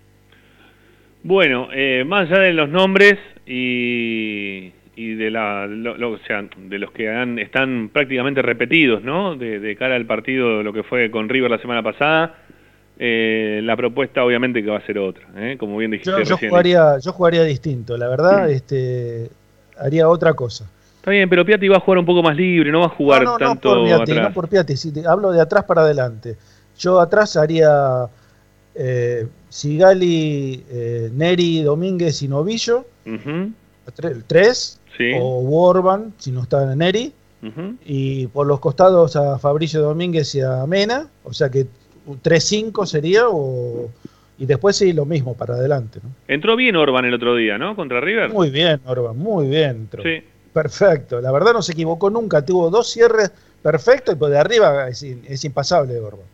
Bueno, 1.23 1.69
eh, 1.73 2.05
más 2.07 2.31
allá 2.31 2.43
de 2.43 2.53
los 2.53 2.69
nombres 2.69 3.19
y, 3.47 4.71
de, 4.97 5.31
la, 5.31 5.67
o 5.67 6.19
sea, 6.27 6.47
de 6.57 6.79
los 6.79 6.93
que 6.93 7.09
han, 7.09 7.39
están 7.39 7.89
prácticamente 7.89 8.43
repetidos, 8.43 9.03
¿no? 9.03 9.35
De, 9.35 9.75
cara 9.77 9.97
al 9.97 10.07
partido, 10.07 10.63
lo 10.63 10.73
que 10.73 10.83
fue 10.83 11.11
con 11.11 11.29
River 11.29 11.51
la 11.51 11.59
semana 11.59 11.83
pasada, 11.83 12.37
eh, 12.99 13.61
la 13.65 13.77
propuesta 13.77 14.25
obviamente 14.25 14.63
que 14.63 14.71
va 14.71 14.77
a 14.77 14.87
ser 14.87 14.99
otra, 14.99 15.27
¿eh? 15.37 15.57
como 15.59 15.79
bien 15.79 15.91
dijiste. 15.91 16.25
Yo, 16.25 16.37
jugaría, 16.37 16.99
yo 16.99 17.13
jugaría 17.13 17.43
distinto, 17.43 17.97
la 17.97 18.09
verdad, 18.09 18.51
este, 18.51 19.31
haría 19.79 20.09
otra 20.09 20.35
cosa. 20.35 20.69
Está 20.97 21.11
bien, 21.11 21.29
pero 21.29 21.45
Piatti 21.45 21.69
va 21.69 21.77
a 21.77 21.81
jugar 21.81 21.99
un 21.99 22.07
poco 22.07 22.23
más 22.23 22.35
libre, 22.35 22.73
no 22.73 22.81
va 22.81 22.87
a 22.87 22.91
jugar 22.91 23.25
tanto 23.39 23.75
no 23.75 23.83
por 23.83 23.85
Piatti, 23.85 24.13
No 24.15 24.33
por 24.33 24.49
Piatti, 24.49 24.77
si 24.77 24.93
hablo 25.07 25.33
de 25.33 25.41
atrás 25.41 25.65
para 25.65 25.83
adelante. 25.83 26.37
Yo 26.79 26.99
atrás 26.99 27.37
haría 27.37 28.09
eh, 28.75 29.27
Sigali, 29.49 30.65
eh, 30.69 31.11
Neri, 31.13 31.63
Domínguez 31.63 32.23
y 32.23 32.29
Novillo. 32.29 32.87
El 33.05 34.25
3. 34.25 34.81
O 35.21 35.41
Warban, 35.41 36.15
si 36.19 36.33
no 36.33 36.43
está 36.43 36.75
Neri. 36.75 37.13
Y 37.85 38.27
por 38.29 38.47
los 38.47 38.59
costados 38.59 39.17
a 39.17 39.39
Fabricio 39.39 39.83
Domínguez 39.83 40.35
y 40.35 40.41
a 40.41 40.67
Mena. 40.67 41.09
O 41.25 41.33
sea 41.33 41.51
que 41.51 41.67
3-5 42.07 42.87
sería. 42.87 43.29
O, 43.29 43.91
y 44.39 44.47
después 44.47 44.77
sí, 44.77 44.93
lo 44.93 45.05
mismo 45.05 45.37
para 45.37 45.55
adelante. 45.55 46.01
Entró 46.27 46.57
bien 46.57 46.75
Orban 46.77 47.05
el 47.05 47.15
otro 47.15 47.37
día, 47.37 47.57
¿no? 47.57 47.77
Contra 47.77 48.01
River. 48.01 48.31
Muy 48.31 48.51
bien, 48.51 48.81
Orban, 48.85 49.17
muy 49.17 49.47
bien. 49.49 49.89
Perfecto. 50.53 51.21
La 51.21 51.31
verdad 51.31 51.53
no 51.53 51.63
se 51.63 51.73
equivocó 51.73 52.11
nunca. 52.11 52.45
Tuvo 52.45 52.71
dos 52.71 52.91
cierres 52.91 53.33
perfectos 53.63 54.15
y 54.15 54.19
por 54.19 54.31
de 54.31 54.39
arriba 54.39 54.89
es, 54.89 55.45
impasable 55.45 55.99
Orban. 55.99 56.27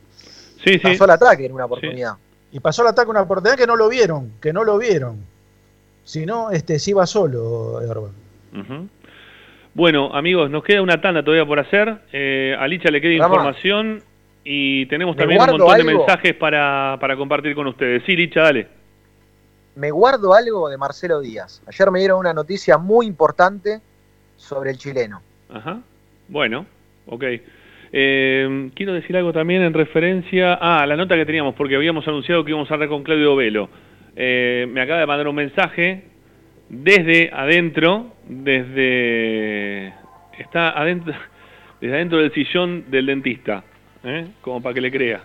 Sí, 0.64 0.72
sí. 0.74 0.78
Pasó 0.78 1.04
el 1.04 1.10
ataque 1.10 1.46
en 1.46 1.52
una 1.52 1.66
oportunidad. 1.66 2.14
Y 2.52 2.60
pasó 2.60 2.82
el 2.82 2.88
ataque 2.88 3.06
en 3.06 3.10
una 3.10 3.22
oportunidad 3.22 3.56
que 3.56 3.66
no 3.66 3.76
lo 3.76 3.88
vieron, 3.88 4.32
que 4.40 4.52
no 4.52 4.64
lo 4.64 4.78
vieron. 4.78 5.18
Si 6.04 6.26
no, 6.26 6.50
este, 6.50 6.78
sí 6.78 6.90
iba 6.92 7.06
solo, 7.06 7.74
Orban. 7.74 8.12
Bueno, 9.74 10.14
amigos, 10.14 10.50
nos 10.50 10.64
queda 10.64 10.82
una 10.82 11.00
tanda 11.00 11.22
todavía 11.22 11.46
por 11.46 11.60
hacer. 11.60 12.00
Eh, 12.12 12.56
a 12.58 12.66
Licha 12.66 12.90
le 12.90 13.00
queda 13.00 13.12
información 13.12 14.02
y 14.44 14.86
tenemos 14.86 15.16
también 15.16 15.40
un 15.40 15.46
montón 15.46 15.76
de 15.76 15.84
mensajes 15.84 16.34
para, 16.34 16.96
para 17.00 17.16
compartir 17.16 17.54
con 17.54 17.66
ustedes. 17.66 18.02
Sí, 18.04 18.16
Licha, 18.16 18.42
dale. 18.42 18.68
Me 19.76 19.90
guardo 19.90 20.34
algo 20.34 20.68
de 20.68 20.76
Marcelo 20.76 21.20
Díaz. 21.20 21.62
Ayer 21.66 21.90
me 21.90 22.00
dieron 22.00 22.18
una 22.18 22.32
noticia 22.32 22.78
muy 22.78 23.06
importante 23.06 23.80
sobre 24.36 24.70
el 24.70 24.78
chileno. 24.78 25.22
Ajá. 25.50 25.80
Bueno, 26.28 26.66
ok. 27.06 27.24
Eh, 27.92 28.70
quiero 28.74 28.94
decir 28.94 29.16
algo 29.16 29.32
también 29.32 29.62
en 29.62 29.74
referencia 29.74 30.54
a 30.54 30.86
la 30.86 30.96
nota 30.96 31.16
que 31.16 31.26
teníamos, 31.26 31.54
porque 31.54 31.76
habíamos 31.76 32.06
anunciado 32.06 32.44
que 32.44 32.50
íbamos 32.50 32.70
a 32.70 32.74
hablar 32.74 32.88
con 32.88 33.02
Claudio 33.02 33.36
Velo. 33.36 33.68
Eh, 34.16 34.66
me 34.70 34.80
acaba 34.80 35.00
de 35.00 35.06
mandar 35.06 35.28
un 35.28 35.36
mensaje 35.36 36.04
desde 36.68 37.30
adentro, 37.32 38.12
desde... 38.28 39.92
Está 40.38 40.70
adentro, 40.70 41.12
desde 41.80 41.94
adentro 41.94 42.18
del 42.18 42.32
sillón 42.32 42.90
del 42.90 43.06
dentista, 43.06 43.64
¿eh? 44.04 44.28
como 44.40 44.62
para 44.62 44.74
que 44.74 44.80
le 44.80 44.90
crea. 44.90 45.22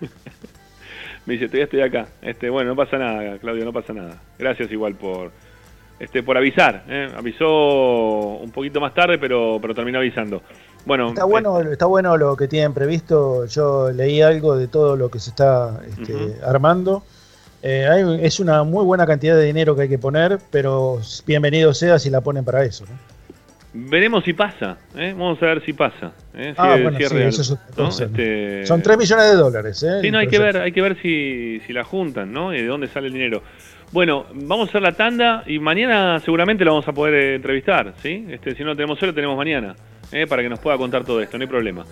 me 1.26 1.34
dice, 1.34 1.46
todavía 1.46 1.64
estoy 1.64 1.80
acá. 1.80 2.08
Este, 2.22 2.50
bueno, 2.50 2.70
no 2.70 2.76
pasa 2.76 2.98
nada, 2.98 3.38
Claudio, 3.38 3.64
no 3.64 3.72
pasa 3.72 3.92
nada. 3.92 4.20
Gracias 4.38 4.70
igual 4.70 4.94
por, 4.94 5.32
este, 5.98 6.22
por 6.22 6.36
avisar. 6.36 6.84
¿eh? 6.88 7.10
Avisó 7.16 8.38
un 8.38 8.50
poquito 8.50 8.80
más 8.80 8.94
tarde, 8.94 9.18
pero, 9.18 9.58
pero 9.60 9.74
terminó 9.74 9.98
avisando. 9.98 10.42
Bueno, 10.86 11.08
está 11.08 11.24
bueno, 11.24 11.60
eh, 11.60 11.72
está 11.72 11.86
bueno 11.86 12.16
lo 12.16 12.36
que 12.36 12.48
tienen 12.48 12.74
previsto. 12.74 13.46
Yo 13.46 13.90
leí 13.90 14.20
algo 14.20 14.56
de 14.56 14.68
todo 14.68 14.96
lo 14.96 15.10
que 15.10 15.18
se 15.18 15.30
está 15.30 15.80
este, 15.88 16.36
armando. 16.44 17.02
Eh, 17.62 18.18
es 18.20 18.40
una 18.40 18.62
muy 18.62 18.84
buena 18.84 19.06
cantidad 19.06 19.36
de 19.36 19.44
dinero 19.44 19.74
que 19.74 19.82
hay 19.82 19.88
que 19.88 19.98
poner, 19.98 20.38
pero 20.50 21.00
bienvenido 21.26 21.72
sea 21.72 21.98
si 21.98 22.10
la 22.10 22.20
ponen 22.20 22.44
para 22.44 22.62
eso. 22.62 22.84
Veremos 23.76 24.22
si 24.22 24.32
pasa, 24.34 24.78
¿eh? 24.96 25.12
vamos 25.18 25.42
a 25.42 25.46
ver 25.46 25.64
si 25.64 25.72
pasa. 25.72 26.12
ah, 26.56 26.78
bueno, 26.80 26.96
sí, 26.96 27.02
eso 27.02 27.42
es 27.42 28.00
este, 28.00 28.64
Son 28.66 28.80
3 28.80 28.96
millones 28.96 29.26
de 29.32 29.34
dólares. 29.34 29.82
¿eh? 29.82 29.98
Sí, 30.00 30.12
no, 30.12 30.18
hay 30.18 30.28
que 30.28 30.38
ver, 30.38 30.58
hay 30.58 30.70
que 30.70 30.80
ver 30.80 30.96
si, 31.02 31.60
si 31.66 31.72
la 31.72 31.82
juntan, 31.82 32.32
¿no? 32.32 32.54
Y 32.54 32.58
de 32.58 32.66
dónde 32.68 32.86
sale 32.86 33.08
el 33.08 33.12
dinero. 33.12 33.42
Bueno, 33.90 34.26
vamos 34.32 34.68
a 34.68 34.70
hacer 34.70 34.82
la 34.82 34.92
tanda 34.92 35.42
y 35.46 35.58
mañana 35.58 36.20
seguramente 36.20 36.64
lo 36.64 36.70
vamos 36.70 36.86
a 36.86 36.92
poder 36.92 37.14
eh, 37.14 37.34
entrevistar, 37.34 37.94
¿sí? 38.00 38.26
Este, 38.28 38.54
si 38.54 38.62
no 38.62 38.70
lo 38.70 38.76
tenemos 38.76 39.02
hoy, 39.02 39.08
lo 39.08 39.14
tenemos 39.14 39.36
mañana, 39.36 39.74
¿eh? 40.12 40.26
para 40.28 40.42
que 40.42 40.48
nos 40.48 40.60
pueda 40.60 40.78
contar 40.78 41.04
todo 41.04 41.20
esto, 41.20 41.36
no 41.36 41.42
hay 41.42 41.48
problema. 41.48 41.84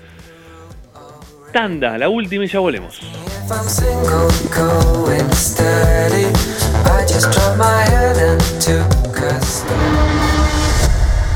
Tanda, 1.53 1.99
la 1.99 2.09
última 2.09 2.45
y 2.45 2.49
ya 2.49 2.61
volvemos. 2.61 3.01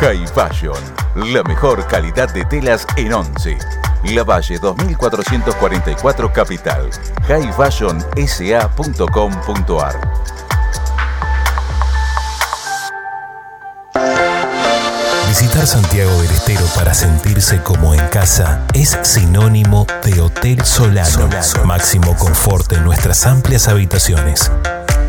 High 0.00 0.26
Fashion, 0.26 0.74
la 1.14 1.44
mejor 1.44 1.86
calidad 1.86 2.28
de 2.32 2.44
telas 2.44 2.84
en 2.96 3.12
Once. 3.12 3.56
La 4.04 4.24
Valle 4.24 4.58
2444 4.58 6.32
Capital. 6.32 6.90
highfashionsa.com.ar 7.28 10.00
Visitar 15.28 15.66
Santiago 15.66 16.22
del 16.22 16.30
Estero 16.30 16.64
para 16.76 16.94
sentirse 16.94 17.60
como 17.62 17.92
en 17.94 18.06
casa 18.08 18.64
es 18.72 18.96
sinónimo 19.02 19.86
de 20.04 20.20
Hotel 20.20 20.64
Solano. 20.64 21.28
Máximo 21.64 22.16
confort 22.16 22.72
en 22.72 22.84
nuestras 22.84 23.26
amplias 23.26 23.66
habitaciones. 23.68 24.50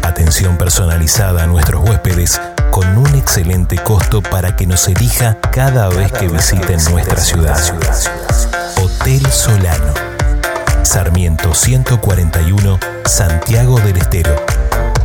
Atención 0.01 0.57
personalizada 0.57 1.43
a 1.43 1.47
nuestros 1.47 1.87
huéspedes 1.87 2.41
con 2.75 2.97
un 2.97 3.07
excelente 3.15 3.77
costo 3.77 4.21
para 4.21 4.57
que 4.57 4.67
nos 4.67 4.89
elija 4.89 5.37
cada 5.49 5.87
vez 5.87 6.11
que 6.11 6.27
visiten 6.27 6.77
nuestra 6.91 7.21
ciudad. 7.21 7.57
Hotel 8.83 9.25
Solano. 9.31 9.93
Sarmiento 10.83 11.53
141, 11.53 12.77
Santiago 13.05 13.79
del 13.79 13.95
Estero. 13.95 14.35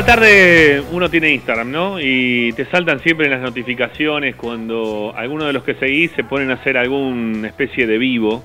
La 0.00 0.06
tarde 0.06 0.82
uno 0.92 1.10
tiene 1.10 1.30
Instagram, 1.30 1.70
¿no? 1.70 2.00
Y 2.00 2.54
te 2.54 2.64
saltan 2.64 3.00
siempre 3.00 3.28
las 3.28 3.42
notificaciones 3.42 4.34
cuando 4.34 5.12
algunos 5.14 5.46
de 5.46 5.52
los 5.52 5.62
que 5.62 5.74
seguís 5.74 6.10
se 6.12 6.24
ponen 6.24 6.50
a 6.50 6.54
hacer 6.54 6.78
alguna 6.78 7.46
especie 7.46 7.86
de 7.86 7.98
vivo. 7.98 8.42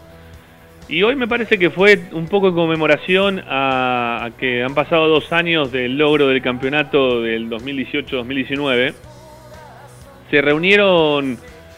Y 0.90 1.04
hoy 1.04 1.16
me 1.16 1.30
parece 1.30 1.58
que 1.58 1.70
fue 1.70 1.98
un 2.12 2.28
poco 2.28 2.50
en 2.50 2.56
conmemoración 2.56 3.42
a, 3.48 4.32
que 4.38 4.64
han 4.66 4.76
pasado 4.76 5.08
dos 5.08 5.32
años 5.32 5.72
del 5.72 5.98
logro 5.98 6.28
del 6.28 6.42
campeonato 6.42 7.22
del 7.22 7.50
2018-2019. 7.50 8.94
Se 10.32 10.42
reunieron 10.42 11.38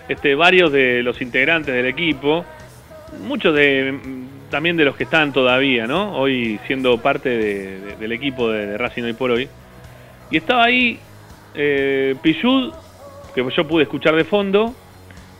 este, 0.10 0.34
varios 0.34 0.72
de 0.72 1.04
los 1.04 1.22
integrantes 1.22 1.76
del 1.76 1.86
equipo, 1.86 2.46
muchos 3.28 3.54
de 3.54 3.94
también 4.50 4.76
de 4.76 4.86
los 4.86 4.96
que 4.96 5.04
están 5.04 5.34
todavía, 5.34 5.86
¿no? 5.86 6.18
Hoy 6.18 6.60
siendo 6.66 6.98
parte 6.98 7.30
del 8.00 8.12
equipo 8.12 8.50
de, 8.50 8.76
Racing 8.76 9.04
hoy 9.04 9.14
por 9.14 9.30
hoy. 9.30 9.48
Y 10.30 10.38
estaba 10.38 10.66
ahí 10.66 11.00
eh, 11.56 12.16
que 12.24 12.34
yo 12.34 13.68
pude 13.68 13.84
escuchar 13.84 14.16
de 14.16 14.24
fondo, 14.24 14.74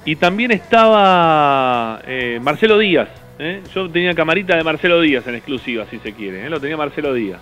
y 0.06 0.16
también 0.16 0.52
estaba 0.52 2.02
eh, 2.06 2.40
Marcelo 2.42 2.78
Díaz. 2.78 3.10
¿eh? 3.40 3.62
Yo 3.74 3.90
tenía 3.90 4.14
camarita 4.14 4.56
de 4.56 4.64
Marcelo 4.64 5.02
Díaz 5.02 5.28
en 5.28 5.36
exclusiva, 5.36 5.86
si 5.90 6.00
se 6.00 6.14
quiere, 6.14 6.46
¿eh? 6.46 6.50
lo 6.50 6.60
tenía 6.60 6.78
Marcelo 6.78 7.14
Díaz. 7.14 7.42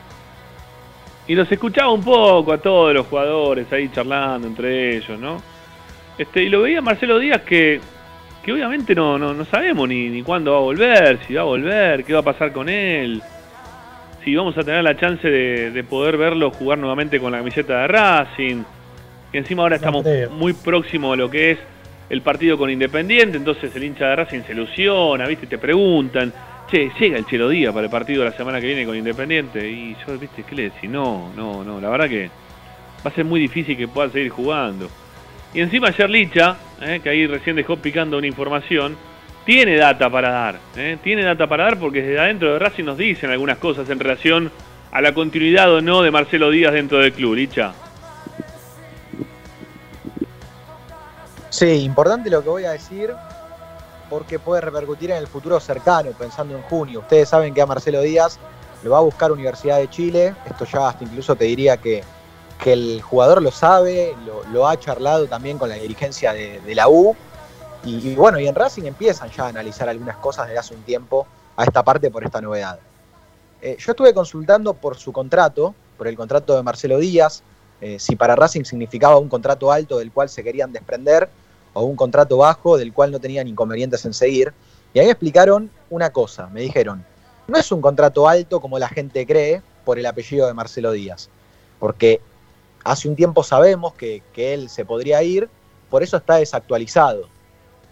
Y 1.28 1.36
los 1.36 1.52
escuchaba 1.52 1.92
un 1.92 2.04
poco 2.04 2.54
a 2.54 2.58
todos 2.58 2.94
los 2.94 3.08
jugadores 3.08 3.72
ahí 3.72 3.90
charlando 3.90 4.48
entre 4.48 4.98
ellos, 4.98 5.20
¿no? 5.20 5.42
Este, 6.18 6.44
y 6.44 6.50
lo 6.50 6.62
veía 6.62 6.82
Marcelo 6.82 7.20
Díaz 7.20 7.42
que 7.42 7.82
que 8.46 8.54
obviamente 8.54 8.94
no, 8.94 9.18
no, 9.18 9.44
sabemos 9.46 9.90
ni, 9.90 10.08
ni 10.10 10.22
cuándo 10.22 10.52
va 10.52 10.58
a 10.58 10.62
volver, 10.62 11.20
si 11.26 11.34
va 11.34 11.42
a 11.42 11.46
volver, 11.46 12.04
qué 12.04 12.14
va 12.14 12.20
a 12.20 12.24
pasar 12.24 12.52
con 12.52 12.70
él, 12.70 13.20
si 14.26 14.36
vamos 14.36 14.58
a 14.58 14.64
tener 14.64 14.84
la 14.84 14.98
chance 14.98 15.30
de, 15.30 15.84
poder 15.84 16.18
verlo 16.18 16.50
jugar 16.50 16.80
nuevamente 16.80 17.20
con 17.20 17.32
la 17.32 17.38
camiseta 17.38 17.82
de 17.82 17.88
Racing, 17.88 18.64
que 19.32 19.38
encima 19.38 19.62
ahora 19.62 19.76
estamos 19.76 20.04
muy 20.32 20.54
próximos 20.54 21.14
a 21.14 21.16
lo 21.16 21.30
que 21.30 21.52
es 21.52 21.60
el 22.10 22.22
partido 22.22 22.58
con 22.58 22.72
Independiente, 22.72 23.38
entonces 23.38 23.74
el 23.76 23.84
hincha 23.84 24.08
de 24.08 24.16
Racing 24.16 24.42
se 24.42 24.54
ilusiona, 24.54 25.28
¿viste? 25.28 25.46
Te 25.46 25.60
preguntan, 25.60 26.34
che, 26.70 26.90
llega 27.00 27.20
el 27.20 27.26
Chelo 27.28 27.50
Díaz 27.50 27.72
para 27.72 27.86
el 27.86 27.92
partido 27.92 28.24
de 28.24 28.32
la 28.32 28.36
semana 28.36 28.60
que 28.60 28.66
viene 28.66 28.84
con 28.84 28.96
Independiente, 28.96 29.70
y 29.70 29.96
yo, 30.06 30.18
¿viste? 30.18 30.42
¿Qué 30.42 30.56
le 30.56 30.64
decís? 30.64 30.90
No, 30.90 31.32
no, 31.36 31.64
no, 31.64 31.80
la 31.80 31.90
verdad 31.90 32.10
que 32.10 32.28
va 33.06 33.12
a 33.12 33.14
ser 33.14 33.26
muy 33.26 33.40
difícil 33.40 33.78
que 33.78 33.88
pueda 33.88 34.10
seguir 34.10 34.30
jugando. 34.30 34.90
Y 35.54 35.62
encima 35.62 35.92
Yerlicha, 35.92 36.58
eh, 36.82 37.00
que 37.02 37.10
ahí 37.10 37.28
recién 37.28 37.56
dejó 37.56 37.78
picando 37.78 38.18
una 38.18 38.26
información, 38.26 38.98
tiene 39.46 39.78
data 39.78 40.10
para 40.10 40.30
dar. 40.30 40.60
Eh, 40.76 40.98
tiene 41.04 41.24
data 41.24 41.48
para 41.48 41.66
dar 41.66 41.80
porque 41.80 42.02
desde 42.02 42.20
adentro 42.20 42.54
de 42.54 42.60
Racing 42.60 42.84
nos 42.84 42.98
dicen 42.98 43.30
algunas 43.30 43.58
cosas 43.58 43.90
en 43.90 44.00
relación 44.00 44.52
a 44.92 45.02
la 45.02 45.14
continuidad 45.14 45.72
o 45.72 45.82
no 45.82 46.02
de 46.02 46.12
Marcelo 46.12 46.50
Díaz 46.50 46.74
dentro 46.74 47.00
del 47.00 47.14
club, 47.14 47.36
Licha. 47.36 47.74
Sí, 51.50 51.84
importante 51.84 52.30
lo 52.30 52.44
que 52.44 52.50
voy 52.50 52.66
a 52.66 52.72
decir 52.72 53.14
porque 54.10 54.40
puede 54.40 54.62
repercutir 54.62 55.12
en 55.12 55.18
el 55.18 55.28
futuro 55.28 55.60
cercano, 55.60 56.12
pensando 56.12 56.56
en 56.56 56.62
junio. 56.64 57.00
Ustedes 57.00 57.30
saben 57.30 57.54
que 57.54 57.62
a 57.62 57.66
Marcelo 57.66 58.02
Díaz 58.02 58.40
lo 58.84 58.92
va 58.92 59.00
a 59.00 59.02
buscar 59.02 59.32
Universidad 59.32 59.78
de 59.78 59.90
Chile. 59.90 60.36
Esto 60.46 60.66
ya 60.66 60.90
hasta 60.90 61.04
incluso 61.04 61.36
te 61.36 61.46
diría 61.46 61.78
que, 61.78 62.04
que 62.64 62.74
el 62.74 63.02
jugador 63.02 63.42
lo 63.42 63.52
sabe, 63.52 64.16
lo, 64.52 64.68
ha 64.68 64.78
charlado 64.80 65.28
también 65.28 65.58
con 65.58 65.70
la 65.70 65.76
dirigencia 65.76 66.34
de, 66.34 66.76
la 66.76 66.88
U. 66.88 67.16
Y, 67.86 68.16
bueno, 68.16 68.40
y 68.40 68.48
en 68.48 68.56
Racing 68.56 68.84
empiezan 68.84 69.30
ya 69.30 69.46
a 69.46 69.48
analizar 69.50 69.88
algunas 69.88 70.18
cosas 70.18 70.48
desde 70.48 70.60
hace 70.60 70.74
un 70.74 70.82
tiempo 70.82 71.28
a 71.56 71.64
esta 71.64 71.84
parte 71.84 72.10
por 72.10 72.24
esta 72.24 72.42
novedad. 72.42 72.80
Eh, 73.62 73.78
yo 73.80 73.92
estuve 73.92 74.14
consultando 74.14 74.74
por 74.74 74.98
su 74.98 75.12
contrato, 75.12 75.76
por 75.98 76.08
el 76.08 76.16
contrato 76.16 76.56
de 76.56 76.64
Marcelo 76.64 76.98
Díaz, 76.98 77.44
eh, 77.82 77.98
si 78.00 78.16
para 78.16 78.36
Racing 78.36 78.64
significaba 78.64 79.18
un 79.18 79.30
contrato 79.30 79.72
alto 79.72 80.00
del 80.00 80.12
cual 80.12 80.30
se 80.30 80.44
querían 80.44 80.72
desprender 80.72 81.30
o 81.74 81.84
un 81.84 81.96
contrato 81.96 82.38
bajo 82.38 82.78
del 82.78 82.94
cual 82.94 83.12
no 83.12 83.20
tenían 83.20 83.48
inconvenientes 83.48 84.04
en 84.06 84.14
seguir. 84.14 84.54
Y 84.94 85.00
ahí 85.00 85.06
me 85.06 85.12
explicaron 85.12 85.70
una 85.90 86.10
cosa, 86.12 86.48
me 86.48 86.62
dijeron, 86.62 87.06
no 87.48 87.58
es 87.58 87.72
un 87.72 87.82
contrato 87.82 88.28
alto 88.28 88.60
como 88.60 88.80
la 88.80 88.88
gente 88.88 89.26
cree 89.28 89.62
por 89.84 90.00
el 90.00 90.06
apellido 90.06 90.48
de 90.48 90.54
Marcelo 90.54 90.92
Díaz, 90.92 91.30
porque 91.80 92.22
hace 92.84 93.08
un 93.08 93.16
tiempo 93.16 93.44
sabemos 93.44 93.94
que, 93.94 94.24
él 94.36 94.70
se 94.70 94.86
podría 94.86 95.22
ir, 95.22 95.50
por 95.90 96.02
eso 96.02 96.18
está 96.18 96.36
desactualizado. 96.36 97.28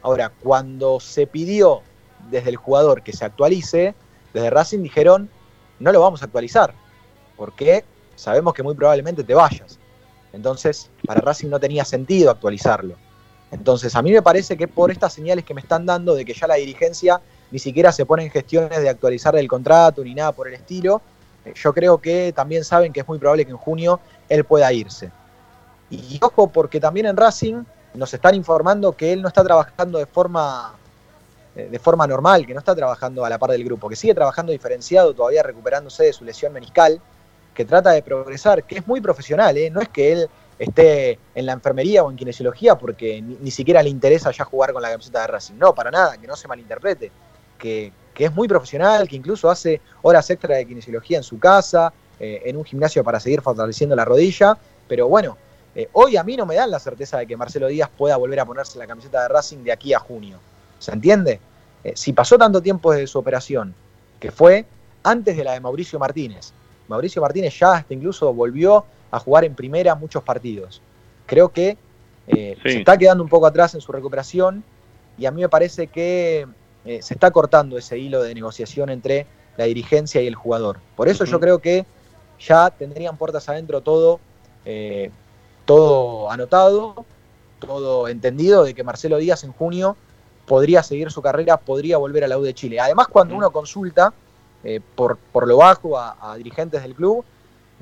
Ahora, 0.03 0.29
cuando 0.29 0.99
se 0.99 1.25
pidió 1.27 1.81
desde 2.29 2.49
el 2.49 2.57
jugador 2.57 3.01
que 3.03 3.13
se 3.13 3.23
actualice, 3.23 3.95
desde 4.33 4.49
Racing 4.49 4.83
dijeron, 4.83 5.29
no 5.79 5.91
lo 5.91 6.01
vamos 6.01 6.21
a 6.21 6.25
actualizar, 6.25 6.73
porque 7.37 7.85
sabemos 8.15 8.53
que 8.53 8.63
muy 8.63 8.75
probablemente 8.75 9.23
te 9.23 9.33
vayas. 9.33 9.79
Entonces, 10.33 10.89
para 11.05 11.21
Racing 11.21 11.47
no 11.47 11.59
tenía 11.59 11.85
sentido 11.85 12.31
actualizarlo. 12.31 12.95
Entonces, 13.51 13.95
a 13.95 14.01
mí 14.01 14.11
me 14.11 14.21
parece 14.21 14.57
que 14.57 14.67
por 14.67 14.91
estas 14.91 15.13
señales 15.13 15.45
que 15.45 15.53
me 15.53 15.61
están 15.61 15.85
dando 15.85 16.15
de 16.15 16.25
que 16.25 16.33
ya 16.33 16.47
la 16.47 16.55
dirigencia 16.55 17.21
ni 17.51 17.59
siquiera 17.59 17.91
se 17.91 18.05
pone 18.05 18.23
en 18.23 18.31
gestiones 18.31 18.81
de 18.81 18.89
actualizar 18.89 19.35
el 19.37 19.47
contrato 19.47 20.03
ni 20.03 20.15
nada 20.15 20.31
por 20.31 20.47
el 20.47 20.55
estilo, 20.55 21.01
eh, 21.45 21.53
yo 21.55 21.73
creo 21.73 21.99
que 21.99 22.33
también 22.35 22.65
saben 22.65 22.91
que 22.91 23.01
es 23.01 23.07
muy 23.07 23.19
probable 23.19 23.45
que 23.45 23.51
en 23.51 23.57
junio 23.57 23.99
él 24.27 24.43
pueda 24.43 24.73
irse. 24.73 25.11
Y 25.91 26.19
ojo, 26.21 26.47
porque 26.47 26.79
también 26.79 27.05
en 27.05 27.15
Racing 27.15 27.63
nos 27.93 28.13
están 28.13 28.35
informando 28.35 28.93
que 28.93 29.13
él 29.13 29.21
no 29.21 29.27
está 29.27 29.43
trabajando 29.43 29.99
de 29.99 30.05
forma, 30.05 30.73
eh, 31.55 31.67
de 31.71 31.79
forma 31.79 32.07
normal, 32.07 32.45
que 32.45 32.53
no 32.53 32.59
está 32.59 32.75
trabajando 32.75 33.23
a 33.25 33.29
la 33.29 33.37
par 33.37 33.51
del 33.51 33.63
grupo, 33.63 33.89
que 33.89 33.95
sigue 33.95 34.13
trabajando 34.13 34.51
diferenciado, 34.51 35.13
todavía 35.13 35.43
recuperándose 35.43 36.05
de 36.05 36.13
su 36.13 36.25
lesión 36.25 36.53
meniscal, 36.53 36.99
que 37.53 37.65
trata 37.65 37.91
de 37.91 38.01
progresar, 38.01 38.63
que 38.63 38.77
es 38.77 38.87
muy 38.87 38.99
profesional, 38.99 39.55
¿eh? 39.57 39.69
no 39.69 39.81
es 39.81 39.89
que 39.89 40.13
él 40.13 40.29
esté 40.57 41.19
en 41.35 41.45
la 41.45 41.53
enfermería 41.53 42.03
o 42.03 42.11
en 42.11 42.17
kinesiología 42.17 42.75
porque 42.75 43.21
ni, 43.21 43.51
siquiera 43.51 43.83
le 43.83 43.89
interesa 43.89 44.31
ya 44.31 44.45
jugar 44.45 44.73
con 44.73 44.81
la 44.81 44.91
camiseta 44.91 45.21
de 45.21 45.27
Racing. 45.27 45.55
No, 45.55 45.73
para 45.73 45.91
nada, 45.91 46.17
que 46.17 46.27
no 46.27 46.35
se 46.35 46.47
malinterprete. 46.47 47.11
Que, 47.57 47.91
es 48.17 48.33
muy 48.33 48.47
profesional, 48.47 49.07
que 49.07 49.15
incluso 49.15 49.49
hace 49.49 49.81
horas 50.01 50.29
extra 50.29 50.57
de 50.57 50.65
kinesiología 50.65 51.17
en 51.17 51.23
su 51.23 51.39
casa, 51.39 51.91
eh, 52.19 52.43
en 52.45 52.57
un 52.57 52.63
gimnasio 52.63 53.03
para 53.03 53.19
seguir 53.19 53.41
fortaleciendo 53.41 53.95
la 53.95 54.05
rodilla. 54.05 54.57
Pero 54.87 55.07
bueno, 55.07 55.37
eh, 55.75 55.89
hoy 55.93 56.17
a 56.17 56.23
mí 56.23 56.37
no 56.37 56.45
me 56.45 56.55
dan 56.55 56.71
la 56.71 56.79
certeza 56.79 57.17
de 57.17 57.27
que 57.27 57.37
Marcelo 57.37 57.67
Díaz 57.67 57.89
pueda 57.95 58.17
volver 58.17 58.39
a 58.39 58.45
ponerse 58.45 58.77
la 58.77 58.87
camiseta 58.87 59.23
de 59.23 59.27
Racing 59.27 59.63
de 59.63 59.71
aquí 59.71 59.93
a 59.93 59.99
junio. 59.99 60.39
¿Se 60.79 60.91
entiende? 60.91 61.39
Eh, 61.83 61.93
si 61.95 62.13
pasó 62.13 62.37
tanto 62.37 62.61
tiempo 62.61 62.91
desde 62.91 63.07
su 63.07 63.19
operación, 63.19 63.73
que 64.19 64.31
fue 64.31 64.65
antes 65.03 65.35
de 65.35 65.43
la 65.43 65.53
de 65.53 65.59
Mauricio 65.59 65.99
Martínez, 65.99 66.53
Mauricio 66.87 67.21
Martínez 67.21 67.57
ya 67.57 67.73
hasta 67.73 67.93
incluso 67.93 68.33
volvió 68.33 68.85
a 69.11 69.19
jugar 69.19 69.45
en 69.45 69.55
primera 69.55 69.95
muchos 69.95 70.23
partidos. 70.23 70.81
Creo 71.25 71.49
que 71.49 71.77
eh, 72.27 72.57
se 72.61 72.79
está 72.79 72.97
quedando 72.97 73.23
un 73.23 73.29
poco 73.29 73.45
atrás 73.45 73.75
en 73.75 73.81
su 73.81 73.91
recuperación 73.91 74.63
y 75.17 75.25
a 75.25 75.31
mí 75.31 75.41
me 75.41 75.49
parece 75.49 75.87
que 75.87 76.47
eh, 76.85 77.01
se 77.01 77.13
está 77.13 77.31
cortando 77.31 77.77
ese 77.77 77.97
hilo 77.97 78.21
de 78.23 78.33
negociación 78.33 78.89
entre 78.89 79.25
la 79.57 79.65
dirigencia 79.65 80.21
y 80.21 80.27
el 80.27 80.35
jugador. 80.35 80.79
Por 80.95 81.07
eso 81.07 81.25
yo 81.25 81.39
creo 81.39 81.59
que 81.59 81.85
ya 82.39 82.69
tendrían 82.71 83.17
puertas 83.17 83.47
adentro 83.49 83.81
todo, 83.81 84.19
eh, 84.65 85.11
todo 85.65 86.29
anotado, 86.31 87.05
todo 87.59 88.07
entendido 88.07 88.63
de 88.63 88.73
que 88.73 88.83
Marcelo 88.83 89.17
Díaz 89.17 89.43
en 89.43 89.53
junio 89.53 89.95
podría 90.45 90.83
seguir 90.83 91.11
su 91.11 91.21
carrera, 91.21 91.57
podría 91.57 91.97
volver 91.97 92.23
a 92.23 92.27
la 92.27 92.37
U 92.37 92.41
de 92.41 92.53
Chile. 92.53 92.79
Además, 92.79 93.07
cuando 93.07 93.35
uno 93.35 93.51
consulta 93.51 94.13
por, 94.95 95.17
por 95.17 95.47
lo 95.47 95.57
bajo 95.57 95.97
a 95.97 96.35
dirigentes 96.37 96.81
del 96.81 96.95
club, 96.95 97.23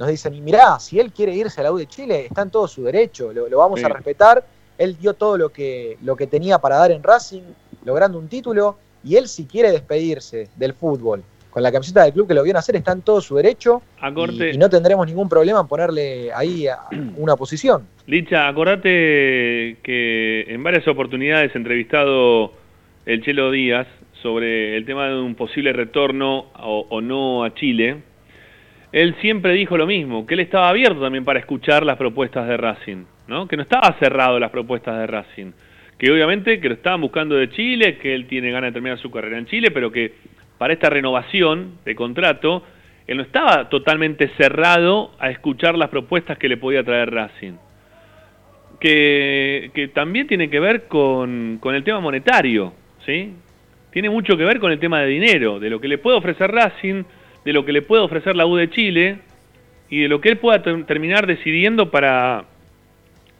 nos 0.01 0.09
dicen, 0.09 0.33
y 0.33 0.41
mirá, 0.41 0.79
si 0.79 0.99
él 0.99 1.11
quiere 1.11 1.35
irse 1.35 1.61
a 1.61 1.65
la 1.65 1.71
U 1.71 1.77
de 1.77 1.85
Chile, 1.85 2.25
está 2.25 2.41
en 2.41 2.49
todo 2.49 2.67
su 2.67 2.83
derecho, 2.83 3.31
lo, 3.31 3.57
vamos 3.57 3.83
a 3.83 3.87
respetar, 3.87 4.43
él 4.79 4.97
dio 4.97 5.13
todo 5.13 5.37
lo 5.37 5.49
que, 5.49 5.97
lo 6.01 6.15
que 6.15 6.25
tenía 6.25 6.57
para 6.57 6.77
dar 6.77 6.91
en 6.91 7.03
Racing, 7.03 7.43
logrando 7.85 8.17
un 8.17 8.27
título, 8.27 8.77
y 9.03 9.15
él 9.15 9.27
si 9.27 9.45
quiere 9.45 9.71
despedirse 9.71 10.49
del 10.55 10.73
fútbol 10.73 11.23
con 11.51 11.61
la 11.61 11.71
camiseta 11.71 12.03
del 12.03 12.13
club 12.13 12.27
que 12.27 12.33
lo 12.33 12.43
vio 12.43 12.57
hacer, 12.57 12.75
está 12.75 12.93
en 12.93 13.01
todo 13.01 13.21
su 13.21 13.35
derecho 13.35 13.83
y, 14.01 14.57
no 14.57 14.69
tendremos 14.69 15.05
ningún 15.05 15.29
problema 15.29 15.59
en 15.59 15.67
ponerle 15.67 16.31
ahí 16.33 16.65
una 17.17 17.35
posición. 17.35 17.87
Licha, 18.07 18.47
acordate 18.47 19.77
que 19.83 20.45
en 20.47 20.63
varias 20.63 20.87
oportunidades 20.87 21.53
he 21.53 21.57
entrevistado 21.57 22.53
el 23.05 23.23
Chelo 23.23 23.51
Díaz 23.51 23.87
sobre 24.21 24.77
el 24.77 24.85
tema 24.85 25.07
de 25.07 25.19
un 25.19 25.35
posible 25.35 25.73
retorno 25.73 26.45
o 26.55 27.01
no 27.01 27.43
a 27.43 27.53
Chile, 27.53 27.97
él 28.91 29.15
siempre 29.21 29.53
dijo 29.53 29.77
lo 29.77 29.87
mismo, 29.87 30.25
que 30.25 30.33
él 30.33 30.41
estaba 30.41 30.69
abierto 30.69 30.99
también 31.01 31.23
para 31.23 31.39
escuchar 31.39 31.85
las 31.85 31.97
propuestas 31.97 32.47
de 32.47 32.57
Racing, 32.57 33.05
¿no? 33.27 33.47
que 33.47 33.55
no 33.55 33.63
estaba 33.63 33.95
cerrado 33.99 34.37
las 34.37 34.51
propuestas 34.51 34.99
de 34.99 35.07
Racing, 35.07 35.51
que 35.97 36.11
obviamente 36.11 36.59
que 36.59 36.67
lo 36.67 36.75
estaban 36.75 36.99
buscando 36.99 37.35
de 37.35 37.49
Chile, 37.49 37.97
que 37.97 38.13
él 38.13 38.27
tiene 38.27 38.51
ganas 38.51 38.69
de 38.69 38.73
terminar 38.73 38.97
su 38.99 39.09
carrera 39.09 39.37
en 39.37 39.45
Chile, 39.45 39.71
pero 39.71 39.91
que 39.91 40.13
para 40.61 40.75
esta 40.75 40.91
renovación 40.91 41.79
de 41.85 41.95
contrato, 41.95 42.61
él 43.07 43.17
no 43.17 43.23
estaba 43.23 43.67
totalmente 43.67 44.29
cerrado 44.37 45.09
a 45.17 45.31
escuchar 45.31 45.75
las 45.75 45.89
propuestas 45.89 46.37
que 46.37 46.47
le 46.47 46.55
podía 46.55 46.83
traer 46.83 47.09
Racing. 47.09 47.53
Que, 48.79 49.89
también 49.95 50.27
tiene 50.27 50.51
que 50.51 50.59
ver 50.59 50.83
con, 50.83 51.57
con 51.59 51.73
el 51.73 51.83
tema 51.83 51.99
monetario, 51.99 52.73
¿sí? 53.07 53.33
Tiene 53.89 54.11
mucho 54.11 54.37
que 54.37 54.45
ver 54.45 54.59
con 54.59 54.71
el 54.71 54.77
tema 54.77 54.99
de 54.99 55.07
dinero, 55.07 55.59
de 55.59 55.71
lo 55.71 55.81
que 55.81 55.87
le 55.87 55.97
puede 55.97 56.17
ofrecer 56.19 56.51
Racing, 56.51 57.05
de 57.43 57.53
lo 57.53 57.65
que 57.65 57.73
le 57.73 57.81
puede 57.81 58.03
ofrecer 58.03 58.35
la 58.35 58.45
U 58.45 58.55
de 58.55 58.69
Chile 58.69 59.17
y 59.89 60.01
de 60.01 60.09
lo 60.09 60.21
que 60.21 60.29
él 60.29 60.37
pueda 60.37 60.61
terminar 60.61 61.25
decidiendo 61.25 61.89
para 61.89 62.45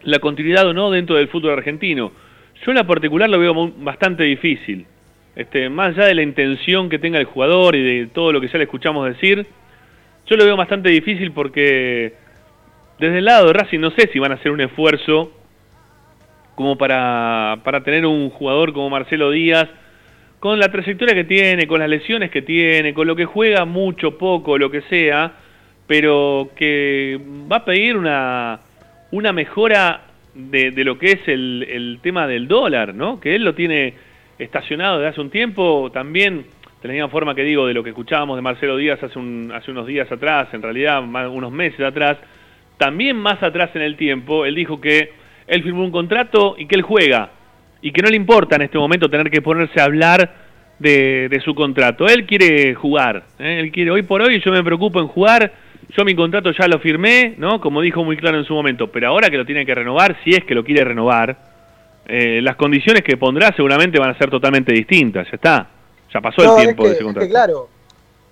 la 0.02 0.18
continuidad 0.18 0.66
o 0.66 0.74
no 0.74 0.90
dentro 0.90 1.18
del 1.18 1.28
fútbol 1.28 1.52
argentino. 1.52 2.14
Yo 2.66 2.72
en 2.72 2.78
la 2.78 2.88
particular 2.88 3.30
lo 3.30 3.38
veo 3.38 3.54
bastante 3.78 4.24
difícil. 4.24 4.88
Este, 5.36 5.70
más 5.70 5.96
allá 5.96 6.08
de 6.08 6.16
la 6.16 6.22
intención 6.24 6.90
que 6.90 7.00
tenga 7.00 7.20
el 7.20 7.26
jugador 7.26 7.76
y 7.76 8.00
de 8.00 8.08
todo 8.08 8.34
lo 8.34 8.42
que 8.42 8.48
ya 8.48 8.58
le 8.58 8.66
escuchamos 8.66 9.08
decir, 9.08 9.46
yo 10.28 10.36
lo 10.36 10.46
veo 10.46 10.58
bastante 10.58 10.90
difícil 10.90 11.32
porque 11.32 12.14
desde 13.00 13.20
el 13.20 13.26
lado 13.26 13.48
de 13.48 13.54
Racing 13.54 13.80
no 13.80 13.92
sé 13.92 14.10
si 14.12 14.20
van 14.20 14.32
a 14.32 14.36
hacer 14.36 14.52
un 14.52 14.62
esfuerzo 14.62 15.32
como 16.56 16.78
para, 16.78 17.60
para 17.64 17.82
tener 17.84 18.06
un 18.06 18.30
jugador 18.30 18.74
como 18.74 18.90
Marcelo 18.90 19.32
Díaz 19.32 19.70
con 20.40 20.60
la 20.60 20.72
trayectoria 20.72 21.14
que 21.14 21.24
tiene, 21.24 21.68
con 21.68 21.80
las 21.80 21.90
lesiones 21.90 22.32
que 22.32 22.42
tiene, 22.42 22.94
con 22.94 23.08
lo 23.08 23.16
que 23.16 23.26
juega 23.26 23.64
mucho, 23.66 24.18
poco, 24.18 24.58
lo 24.58 24.72
que 24.72 24.82
sea, 24.84 25.34
pero 25.86 26.50
que 26.56 27.20
va 27.52 27.58
a 27.58 27.66
pedir 27.66 27.96
una, 27.96 28.60
una 29.12 29.34
mejora 29.34 30.02
de, 30.34 30.72
lo 30.84 30.98
que 30.98 31.12
es 31.12 31.28
el, 31.28 32.00
tema 32.02 32.26
del 32.28 32.48
dólar, 32.48 32.96
¿no? 32.96 33.20
Que 33.20 33.36
él 33.36 33.44
lo 33.44 33.54
tiene 33.54 33.94
estacionado 34.42 34.98
desde 35.00 35.10
hace 35.10 35.22
un 35.22 35.30
tiempo, 35.30 35.90
también 35.94 36.46
de 36.82 36.88
la 36.88 36.94
misma 36.94 37.10
forma 37.10 37.36
que 37.36 37.44
digo 37.44 37.68
de 37.68 37.74
lo 37.74 37.84
que 37.84 37.90
escuchábamos 37.90 38.36
de 38.36 38.42
Marcelo 38.42 38.76
Díaz 38.76 39.02
hace, 39.04 39.18
un, 39.20 39.52
hace 39.54 39.70
unos 39.70 39.86
días 39.86 40.12
atrás, 40.12 40.48
en 40.54 40.62
realidad 40.62 41.02
unos 41.04 41.52
meses 41.52 41.80
atrás, 41.82 42.18
también 42.78 43.18
más 43.18 43.42
atrás 43.44 43.70
en 43.76 43.84
el 43.84 43.96
tiempo, 43.96 44.46
él 44.46 44.56
dijo 44.56 44.82
que 44.82 45.12
él 45.48 45.64
firmó 45.64 45.84
un 45.84 45.92
contrato 45.92 46.56
y 46.58 46.66
que 46.66 46.76
él 46.76 46.82
juega, 46.82 47.30
y 47.82 47.92
que 47.92 48.02
no 48.02 48.10
le 48.10 48.16
importa 48.16 48.56
en 48.56 48.64
este 48.64 48.80
momento 48.80 49.10
tener 49.10 49.30
que 49.30 49.42
ponerse 49.42 49.80
a 49.80 49.86
hablar 49.86 50.34
de, 50.80 51.42
su 51.46 51.54
contrato. 51.54 52.08
Él 52.08 52.26
quiere 52.26 52.74
jugar, 52.74 53.24
¿eh? 53.38 53.60
él 53.60 53.72
quiere, 53.72 53.92
hoy 53.92 54.02
por 54.02 54.22
hoy 54.22 54.42
yo 54.44 54.52
me 54.52 54.64
preocupo 54.64 55.00
en 55.00 55.08
jugar, 55.08 55.52
yo 55.96 56.04
mi 56.04 56.16
contrato 56.16 56.52
ya 56.52 56.68
lo 56.68 56.80
firmé, 56.80 57.36
¿no? 57.38 57.62
Como 57.62 57.82
dijo 57.82 58.04
muy 58.04 58.18
claro 58.18 58.38
en 58.38 58.46
su 58.46 58.54
momento, 58.54 58.92
pero 58.92 59.10
ahora 59.10 59.30
que 59.30 59.38
lo 59.38 59.46
tiene 59.46 59.66
que 59.66 59.76
renovar, 59.76 60.18
si 60.24 60.32
es 60.32 60.44
que 60.46 60.56
lo 60.56 60.64
quiere 60.64 60.84
renovar, 60.84 61.51
eh, 62.06 62.42
las 62.42 62.56
condiciones 62.56 63.04
que 63.04 63.18
pondrá 63.18 63.54
seguramente 63.56 64.00
van 64.00 64.10
a 64.10 64.18
ser 64.18 64.30
totalmente 64.30 64.72
distintas, 64.72 65.28
ya 65.28 65.36
está, 65.36 65.70
ya 66.14 66.22
pasó 66.22 66.58
el 66.58 66.64
tiempo 66.64 66.86
de 66.86 66.94
ese 66.94 67.04
contrato. 67.04 67.30
claro, 67.30 67.70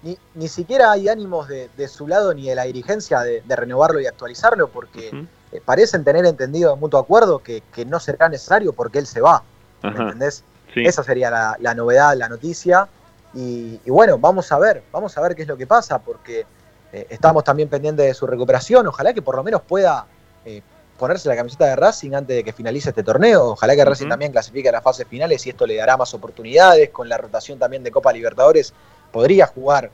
ni, 0.01 0.17
ni, 0.35 0.47
siquiera 0.47 0.91
hay 0.91 1.09
ánimos 1.09 1.47
de, 1.47 1.87
su 1.87 2.07
lado 2.07 2.33
ni 2.33 2.47
de 2.47 2.55
la 2.55 2.63
dirigencia 2.63 3.19
de, 3.21 3.43
renovarlo 3.55 3.99
y 3.99 4.07
actualizarlo, 4.07 4.69
porque 4.69 5.11
eh, 5.51 5.61
parecen 5.63 6.03
tener 6.03 6.25
entendido 6.25 6.73
de 6.73 6.79
mutuo 6.79 6.99
acuerdo 6.99 7.39
que, 7.39 7.61
no 7.85 7.99
será 7.99 8.29
necesario 8.29 8.73
porque 8.73 8.99
él 8.99 9.05
se 9.05 9.21
va. 9.21 9.43
¿Me 9.81 9.89
entendés? 9.89 10.43
Esa 10.75 11.03
sería 11.03 11.57
la, 11.59 11.73
novedad, 11.73 12.15
la 12.15 12.29
noticia. 12.29 12.87
Y, 13.33 13.79
bueno, 13.87 14.17
vamos 14.17 14.51
a 14.51 14.59
ver, 14.59 14.83
vamos 14.91 15.17
a 15.17 15.21
ver 15.21 15.35
qué 15.35 15.43
es 15.43 15.47
lo 15.47 15.57
que 15.57 15.67
pasa, 15.67 15.99
porque 15.99 16.45
eh, 16.91 17.07
estamos 17.09 17.43
también 17.43 17.69
pendientes 17.69 18.05
de 18.05 18.13
su 18.13 18.25
recuperación. 18.25 18.87
Ojalá 18.87 19.13
que 19.13 19.21
por 19.21 19.35
lo 19.35 19.43
menos 19.43 19.61
pueda 19.61 20.05
eh, 20.45 20.61
ponerse 20.99 21.27
la 21.27 21.35
camiseta 21.35 21.65
de 21.65 21.76
Racing 21.76 22.13
antes 22.13 22.35
de 22.35 22.43
que 22.43 22.53
finalice 22.53 22.89
este 22.89 23.01
torneo. 23.01 23.51
Ojalá 23.51 23.76
que 23.76 23.84
Racing 23.84 24.09
también 24.09 24.31
clasifique 24.31 24.69
a 24.69 24.73
las 24.73 24.84
fases 24.84 25.07
finales 25.07 25.43
y 25.47 25.49
esto 25.49 25.65
le 25.65 25.76
dará 25.76 25.97
más 25.97 26.13
oportunidades. 26.13 26.91
Con 26.91 27.09
la 27.09 27.17
rotación 27.17 27.57
también 27.57 27.81
de 27.81 27.89
Copa 27.89 28.13
Libertadores 28.13 28.73
podría 29.11 29.47
jugar 29.47 29.89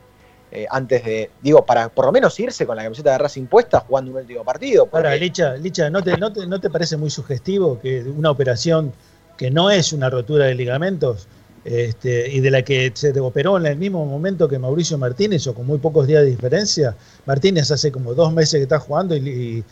eh, 0.52 0.66
antes 0.70 1.04
de, 1.06 1.30
digo, 1.42 1.66
para 1.66 1.90
por 1.90 2.06
lo 2.06 2.12
menos 2.12 2.38
irse 2.40 2.66
con 2.66 2.76
la 2.76 2.84
camiseta 2.84 3.12
de 3.12 3.18
Racing 3.20 3.46
puesta 3.46 3.80
jugando 3.80 4.12
un 4.12 4.18
último 4.18 4.44
partido. 4.44 4.90
Ahora, 4.92 5.16
Licha, 5.16 5.54
Licha 5.56 5.90
¿no, 5.90 6.04
te, 6.04 6.18
no, 6.18 6.34
te, 6.34 6.46
¿no 6.46 6.60
te 6.60 6.70
parece 6.70 6.98
muy 6.98 7.10
sugestivo 7.10 7.80
que 7.80 8.02
una 8.02 8.32
operación 8.32 8.92
que 9.38 9.52
no 9.52 9.70
es 9.70 9.94
una 9.94 10.10
rotura 10.10 10.46
de 10.46 10.56
ligamentos 10.56 11.28
este, 11.66 12.30
y 12.30 12.42
de 12.42 12.52
la 12.52 12.62
que 12.62 12.92
se 12.94 13.20
operó 13.20 13.58
en 13.58 13.66
el 13.66 13.76
mismo 13.76 14.06
momento 14.06 14.48
que 14.48 14.60
Mauricio 14.60 15.00
Martínez 15.00 15.48
o 15.48 15.56
con 15.56 15.66
muy 15.66 15.80
pocos 15.80 16.06
días 16.06 16.22
de 16.22 16.30
diferencia. 16.30 16.96
Martínez 17.26 17.72
hace 17.72 17.92
como 17.92 18.14
dos 18.14 18.32
meses 18.32 18.60
que 18.60 18.64
está 18.64 18.78
jugando 18.78 19.16
y, 19.16 19.64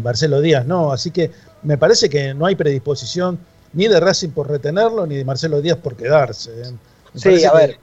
Marcelo 0.00 0.40
Díaz 0.40 0.64
no, 0.64 0.92
así 0.92 1.10
que 1.10 1.32
me 1.62 1.76
parece 1.76 2.08
que 2.08 2.34
no 2.34 2.46
hay 2.46 2.54
predisposición 2.54 3.38
ni 3.72 3.88
de 3.88 3.98
Racing 3.98 4.28
por 4.28 4.48
retenerlo 4.48 5.06
ni 5.06 5.16
de 5.16 5.24
Marcelo 5.24 5.60
Díaz 5.60 5.78
por 5.78 5.96
quedarse. 5.96 6.52
¿eh? 6.62 6.72
sí, 7.14 7.44
a 7.44 7.52
ver, 7.52 7.78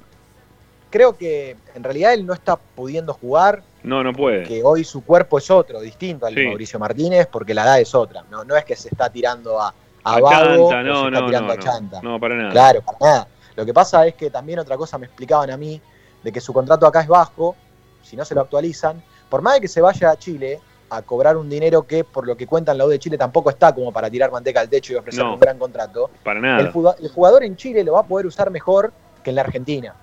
creo 0.90 1.18
que 1.18 1.58
en 1.76 1.84
realidad 1.84 2.14
él 2.14 2.26
no 2.26 2.34
está 2.34 2.56
pudiendo 2.56 3.14
jugar. 3.14 3.64
No, 3.84 4.02
no 4.02 4.14
puede. 4.14 4.44
Que 4.44 4.64
hoy 4.64 4.86
su 4.86 5.04
cuerpo 5.04 5.40
es 5.40 5.52
otro, 5.52 5.82
distinto 5.82 6.26
al 6.26 6.36
de 6.36 6.46
Mauricio 6.46 6.80
Martínez, 6.80 7.28
porque 7.30 7.54
la 7.54 7.64
edad 7.64 7.82
es 7.82 7.94
otra. 7.94 8.24
No, 8.32 8.46
no 8.46 8.56
es 8.56 8.64
que 8.64 8.78
se 8.78 8.88
está 8.88 9.10
tirando 9.10 9.60
a, 9.60 9.74
a, 10.06 10.20
no, 10.20 10.70
se 10.70 11.08
está 11.08 11.26
tirando 11.26 11.52
a 11.52 11.58
chanta. 11.58 12.02
No, 12.02 12.18
para 12.18 12.36
nada. 12.36 12.52
Claro, 12.52 12.82
para 12.84 12.98
nada. 13.02 13.28
Lo 13.62 13.66
que 13.66 13.76
pasa 13.76 14.08
es 14.08 14.16
que 14.16 14.32
también 14.32 14.58
otra 14.58 14.76
cosa 14.76 14.98
me 14.98 15.06
explicaban 15.06 15.52
a 15.52 15.56
mí, 15.56 15.80
de 16.24 16.32
que 16.32 16.42
su 16.42 16.52
contrato 16.52 16.88
acá 16.88 17.02
es 17.02 17.08
bajo, 17.08 17.56
si 18.02 18.16
no 18.16 18.26
se 18.26 18.34
lo 18.34 18.42
actualizan, 18.42 19.04
por 19.30 19.44
más 19.44 19.54
de 19.54 19.62
que 19.62 19.68
se 19.68 19.82
vaya 19.82 20.10
a 20.10 20.18
Chile 20.18 20.60
a 20.90 21.04
cobrar 21.04 21.38
un 21.38 21.48
dinero 21.48 21.84
que, 21.84 22.04
por 22.04 22.26
lo 22.26 22.36
que 22.36 22.48
cuentan 22.48 22.76
la 22.80 22.86
U 22.86 22.90
de 22.90 22.98
Chile, 22.98 23.20
tampoco 23.20 23.52
está 23.52 23.72
como 23.72 23.94
para 23.94 24.10
tirar 24.10 24.32
manteca 24.32 24.62
al 24.62 24.68
techo 24.68 24.94
y 24.94 24.96
ofrecer 24.96 25.24
un 25.24 25.40
gran 25.40 25.60
contrato. 25.60 26.10
Para 26.24 26.40
nada. 26.40 26.60
El, 26.60 26.72
jugador 26.72 27.44
en 27.44 27.56
Chile 27.56 27.84
lo 27.84 27.94
va 27.94 28.00
a 28.00 28.04
poder 28.08 28.26
usar 28.26 28.50
mejor 28.50 28.92
que 29.24 29.30
en 29.30 29.36
la 29.36 29.44
Argentina. 29.44 29.94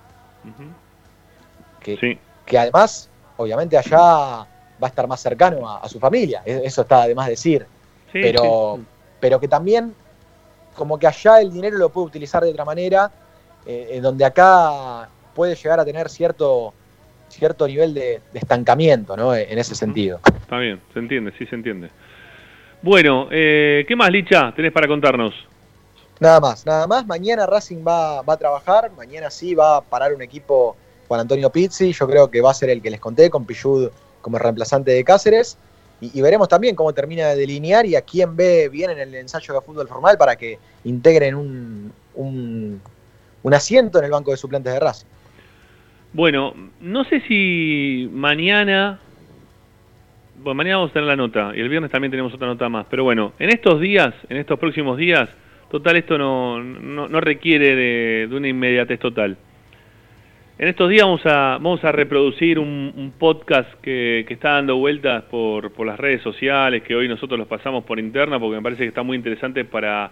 que, 1.81 2.17
que 2.45 2.57
además, 2.57 3.09
obviamente, 3.35 3.77
allá 3.77 3.97
va 3.97 4.47
a 4.83 4.87
estar 4.87 5.05
más 5.05 5.19
cercano 5.19 5.69
a, 5.69 5.89
su 5.89 5.99
familia. 5.99 6.43
E, 6.45 6.61
eso 6.63 6.83
está 6.83 7.03
además 7.03 7.27
decir. 7.27 7.67
pero, 8.13 8.79
pero 9.19 9.37
que 9.37 9.49
también, 9.49 9.93
como 10.77 10.97
que 10.97 11.07
allá 11.07 11.41
el 11.41 11.51
dinero 11.51 11.77
lo 11.77 11.89
puede 11.89 12.07
utilizar 12.07 12.41
de 12.41 12.51
otra 12.51 12.63
manera 12.63 13.11
eh, 13.65 13.99
donde 14.01 14.25
acá 14.25 15.09
puede 15.35 15.55
llegar 15.55 15.79
a 15.79 15.85
tener 15.85 16.09
cierto, 16.09 16.73
cierto 17.29 17.67
nivel 17.67 17.93
de, 17.93 18.21
estancamiento, 18.33 19.15
¿no? 19.15 19.35
En 19.35 19.57
ese 19.57 19.75
sentido. 19.75 20.19
Está 20.41 20.57
bien, 20.57 20.81
se 20.93 20.99
entiende, 20.99 21.33
sí 21.37 21.45
se 21.45 21.55
entiende. 21.55 21.89
Bueno, 22.81 23.27
eh, 23.31 23.85
¿qué 23.87 23.95
más, 23.95 24.09
Licha, 24.09 24.53
tenés 24.55 24.71
para 24.71 24.87
contarnos? 24.87 25.33
Nada 26.19 26.39
más, 26.39 26.65
nada 26.65 26.87
más. 26.87 27.05
Mañana 27.05 27.45
Racing 27.45 27.83
va, 27.85 28.21
va 28.21 28.33
a 28.33 28.37
trabajar, 28.37 28.91
mañana 28.91 29.29
sí 29.29 29.55
va 29.55 29.77
a 29.77 29.81
parar 29.81 30.13
un 30.13 30.21
equipo 30.21 30.75
Juan 31.07 31.21
Antonio 31.21 31.49
Pizzi, 31.49 31.91
yo 31.91 32.07
creo 32.07 32.29
que 32.29 32.39
va 32.39 32.51
a 32.51 32.53
ser 32.53 32.69
el 32.69 32.81
que 32.81 32.91
les 32.91 32.99
conté, 32.99 33.29
con 33.29 33.45
Pillud 33.45 33.89
como 34.21 34.37
reemplazante 34.37 34.91
de 34.91 35.03
Cáceres. 35.03 35.57
Y, 36.01 36.21
veremos 36.21 36.47
también 36.47 36.75
cómo 36.75 36.93
termina 36.93 37.27
de 37.27 37.35
delinear 37.35 37.85
y 37.85 37.97
a 37.97 38.01
quién 38.03 38.35
ve 38.37 38.69
bien 38.69 38.91
en 38.91 38.99
el 38.99 39.15
ensayo 39.15 39.53
de 39.53 39.61
fútbol 39.61 39.87
formal 39.87 40.17
para 40.17 40.37
que 40.37 40.57
integren 40.85 41.35
un, 41.35 41.91
un 42.15 42.81
asiento 43.53 43.99
en 43.99 44.05
el 44.05 44.11
banco 44.11 44.31
de 44.31 44.37
suplentes 44.37 44.73
de 44.73 44.79
Racing. 44.79 45.07
Bueno, 46.13 46.55
no 46.81 47.03
sé 47.03 47.21
si 47.27 48.09
mañana. 48.11 48.99
Bueno, 50.37 50.55
mañana 50.55 50.77
vamos 50.77 50.91
a 50.91 50.93
tener 50.93 51.07
la 51.07 51.15
nota 51.15 51.51
y 51.55 51.59
el 51.59 51.69
viernes 51.69 51.91
también 51.91 52.11
tenemos 52.11 52.33
otra 52.33 52.47
nota 52.47 52.67
más. 52.69 52.87
Pero 52.89 53.03
bueno, 53.03 53.33
en 53.39 53.49
estos 53.49 53.79
días, 53.79 54.13
en 54.29 54.37
estos 54.37 54.57
próximos 54.57 54.97
días, 54.97 55.29
total, 55.69 55.97
esto 55.97 56.17
no, 56.17 56.63
no, 56.63 57.21
requiere 57.21 57.75
de, 57.75 58.35
una 58.35 58.47
inmediatez 58.47 58.99
total. 58.99 59.37
En 60.57 60.67
estos 60.67 60.89
días 60.89 61.03
vamos 61.03 61.25
a, 61.25 61.59
vamos 61.61 61.83
a 61.83 61.91
reproducir 61.91 62.57
un, 62.59 63.13
podcast 63.19 63.69
que, 63.81 64.25
que, 64.27 64.33
está 64.33 64.53
dando 64.53 64.77
vueltas 64.77 65.23
por, 65.25 65.71
por 65.71 65.85
las 65.85 65.99
redes 65.99 66.21
sociales, 66.21 66.83
que 66.83 66.95
hoy 66.95 67.07
nosotros 67.07 67.37
los 67.37 67.47
pasamos 67.47 67.83
por 67.83 67.99
interna 67.99 68.39
porque 68.39 68.57
me 68.57 68.61
parece 68.61 68.83
que 68.83 68.89
está 68.89 69.03
muy 69.03 69.15
interesante 69.15 69.63
para 69.63 70.11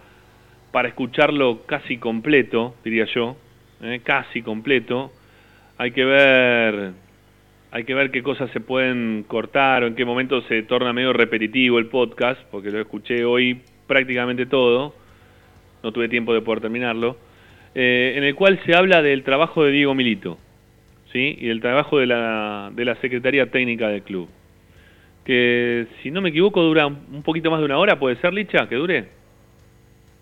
para 0.78 0.90
escucharlo 0.90 1.64
casi 1.66 1.98
completo, 1.98 2.76
diría 2.84 3.06
yo, 3.06 3.36
¿eh? 3.82 4.00
casi 4.04 4.44
completo, 4.44 5.12
hay 5.76 5.90
que 5.90 6.06
ver 6.06 6.92
hay 7.72 7.84
que 7.84 7.96
ver 7.96 8.12
qué 8.12 8.22
cosas 8.22 8.52
se 8.52 8.60
pueden 8.60 9.26
cortar 9.28 9.82
o 9.82 9.88
en 9.88 9.96
qué 9.96 10.06
momento 10.06 10.44
se 10.44 10.62
torna 10.62 10.94
medio 10.94 11.14
repetitivo 11.14 11.80
el 11.80 11.88
podcast, 11.88 12.40
porque 12.52 12.70
lo 12.70 12.80
escuché 12.80 13.26
hoy 13.26 13.60
prácticamente 13.88 14.46
todo, 14.46 14.94
no 15.82 15.92
tuve 15.92 16.10
tiempo 16.10 16.32
de 16.36 16.42
poder 16.42 16.62
terminarlo, 16.62 17.18
eh, 17.74 18.14
en 18.16 18.24
el 18.24 18.36
cual 18.36 18.60
se 18.64 18.76
habla 18.76 19.02
del 19.02 19.24
trabajo 19.24 19.64
de 19.64 19.72
Diego 19.72 19.96
Milito, 19.96 20.38
¿sí? 21.12 21.38
y 21.40 21.48
del 21.48 21.60
trabajo 21.60 21.98
de 21.98 22.06
la, 22.06 22.70
de 22.72 22.86
la 22.86 22.94
Secretaría 22.98 23.50
Técnica 23.50 23.88
del 23.88 24.04
club. 24.04 24.30
Que 25.26 25.88
si 26.04 26.12
no 26.12 26.22
me 26.22 26.30
equivoco 26.30 26.62
dura 26.62 26.86
un 26.86 27.24
poquito 27.24 27.50
más 27.50 27.62
de 27.62 27.66
una 27.66 27.80
hora, 27.80 27.98
¿puede 27.98 28.18
ser, 28.18 28.32
Licha, 28.32 28.70
que 28.70 28.76
dure? 28.76 29.18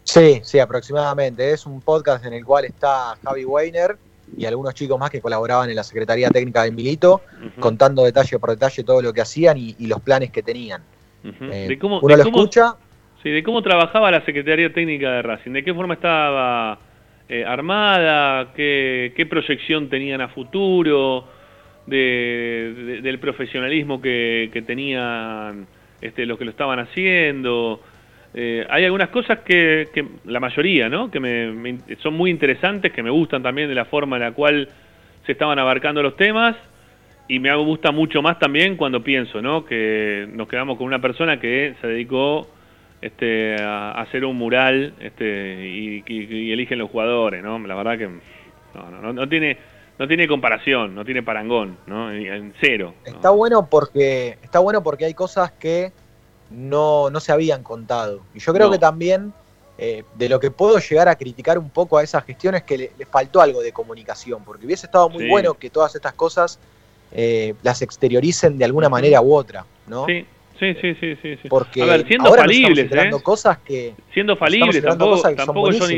Sí, 0.06 0.40
sí, 0.44 0.60
aproximadamente. 0.60 1.52
Es 1.52 1.66
un 1.66 1.82
podcast 1.82 2.26
en 2.26 2.34
el 2.34 2.46
cual 2.46 2.66
está 2.66 3.18
Javi 3.24 3.44
Weiner 3.44 3.98
y 4.38 4.46
algunos 4.46 4.76
chicos 4.76 5.00
más 5.00 5.10
que 5.10 5.20
colaboraban 5.20 5.70
en 5.70 5.76
la 5.76 5.84
Secretaría 5.84 6.30
Técnica 6.30 6.64
de 6.64 6.72
Milito, 6.72 7.22
contando 7.60 8.04
detalle 8.04 8.38
por 8.38 8.52
detalle 8.52 8.84
todo 8.84 9.02
lo 9.02 9.12
que 9.12 9.22
hacían 9.22 9.58
y, 9.58 9.76
los 9.88 10.00
planes 10.02 10.32
que 10.32 10.44
tenían. 10.44 10.84
Eh, 11.24 11.66
¿De 11.70 11.80
cómo, 11.80 12.00
uno 12.02 12.16
lo 12.16 12.24
escucha. 12.24 12.76
Sí, 13.24 13.32
de 13.32 13.44
cómo 13.44 13.64
trabajaba 13.64 14.12
la 14.12 14.24
Secretaría 14.24 14.72
Técnica 14.72 15.12
de 15.12 15.22
Racing, 15.24 15.52
de 15.52 15.64
qué 15.64 15.74
forma 15.74 15.96
estaba 15.96 16.78
eh, 17.28 17.44
armada, 17.44 18.54
qué, 18.54 19.28
proyección 19.28 19.90
tenían 19.90 20.22
a 20.22 20.28
futuro, 20.28 21.26
del 21.88 23.18
profesionalismo 23.20 24.00
que, 24.00 24.52
que 24.54 24.62
tenían 24.62 25.66
este, 26.00 26.28
los 26.28 26.38
que 26.38 26.46
lo 26.46 26.52
estaban 26.52 26.78
haciendo. 26.78 27.82
Eh, 28.38 28.68
hay 28.70 28.84
algunas 28.84 29.08
cosas 29.10 29.40
que, 29.46 29.88
la 30.26 30.42
mayoría, 30.42 30.90
¿no? 30.90 31.10
Que 31.10 31.22
me, 31.22 31.78
son 32.04 32.16
muy 32.16 32.30
interesantes, 32.30 32.92
que 32.92 33.02
me 33.02 33.10
gustan 33.10 33.42
también 33.42 33.70
de 33.70 33.76
la 33.76 33.86
forma 33.86 34.18
en 34.18 34.24
la 34.24 34.34
cual 34.34 34.68
se 35.26 35.32
estaban 35.32 35.58
abarcando 35.58 36.04
los 36.04 36.18
temas 36.18 36.58
y 37.30 37.40
me 37.40 37.56
gusta 37.56 37.92
mucho 37.92 38.22
más 38.22 38.38
también 38.38 38.76
cuando 38.76 39.02
pienso, 39.02 39.42
¿no? 39.42 39.64
Que 39.64 40.28
nos 40.34 40.50
quedamos 40.50 40.78
con 40.78 40.86
una 40.86 41.00
persona 41.00 41.40
que 41.40 41.76
se 41.80 41.88
dedicó 41.88 42.46
este, 43.02 43.56
a, 43.56 43.92
hacer 44.02 44.26
un 44.26 44.36
mural 44.36 44.94
este, 45.00 46.04
y, 46.06 46.52
eligen 46.52 46.78
los 46.80 46.92
jugadores, 46.92 47.42
¿no? 47.42 47.58
La 47.60 47.76
verdad 47.76 47.98
que 47.98 48.10
no, 49.02 49.14
no, 49.14 49.30
tiene 49.30 49.58
no 49.98 50.10
tiene 50.10 50.28
comparación, 50.28 50.94
no 50.94 51.06
tiene 51.06 51.24
parangón, 51.24 51.78
¿no? 51.88 52.12
En 52.12 52.54
cero. 52.60 52.96
Está 53.06 53.30
bueno 53.30 53.70
porque 53.70 54.38
está 54.44 54.60
bueno 54.60 54.84
porque 54.84 55.06
hay 55.06 55.14
cosas 55.14 55.54
que 55.54 55.94
no, 56.50 57.10
no 57.10 57.20
se 57.20 57.32
habían 57.32 57.64
contado. 57.64 58.22
Y 58.34 58.40
yo 58.40 58.54
creo 58.54 58.72
que 58.72 58.78
también 58.78 59.34
eh, 59.78 60.04
de 60.16 60.30
lo 60.30 60.40
que 60.40 60.52
puedo 60.52 60.80
llegar 60.80 61.10
a 61.10 61.16
criticar 61.16 61.58
un 61.58 61.70
poco 61.70 61.98
a 61.98 62.04
esa 62.04 62.22
gestión 62.22 62.56
es 62.56 62.64
que 62.64 62.78
le, 62.78 63.06
faltó 63.06 63.42
algo 63.42 63.62
de 63.62 63.72
comunicación, 63.72 64.44
porque 64.46 64.66
hubiese 64.66 64.86
estado 64.86 65.10
muy 65.10 65.28
bueno 65.28 65.56
que 65.56 65.70
todas 65.70 65.96
estas 65.96 66.14
cosas 66.14 66.60
eh, 67.12 67.54
las 67.64 67.82
exterioricen 67.82 68.58
de 68.58 68.66
alguna 68.66 68.90
manera 68.90 69.22
u 69.22 69.34
otra, 69.34 69.66
¿no? 69.88 70.06
Sí. 70.06 70.26
Sí, 70.60 70.74
sí, 70.80 70.96
sí, 70.96 71.18
sí, 71.22 71.50
Porque 71.50 71.82
a 71.82 71.86
ver, 71.86 72.08
siendo 72.08 72.34
falibles, 72.34 72.90
¿eh? 72.90 73.12
cosas 73.22 73.58
que 73.58 73.94
siendo 74.14 74.38
falibles, 74.38 74.82
tampoco, 74.82 75.22
tampoco, 75.22 75.74
son, 75.74 75.98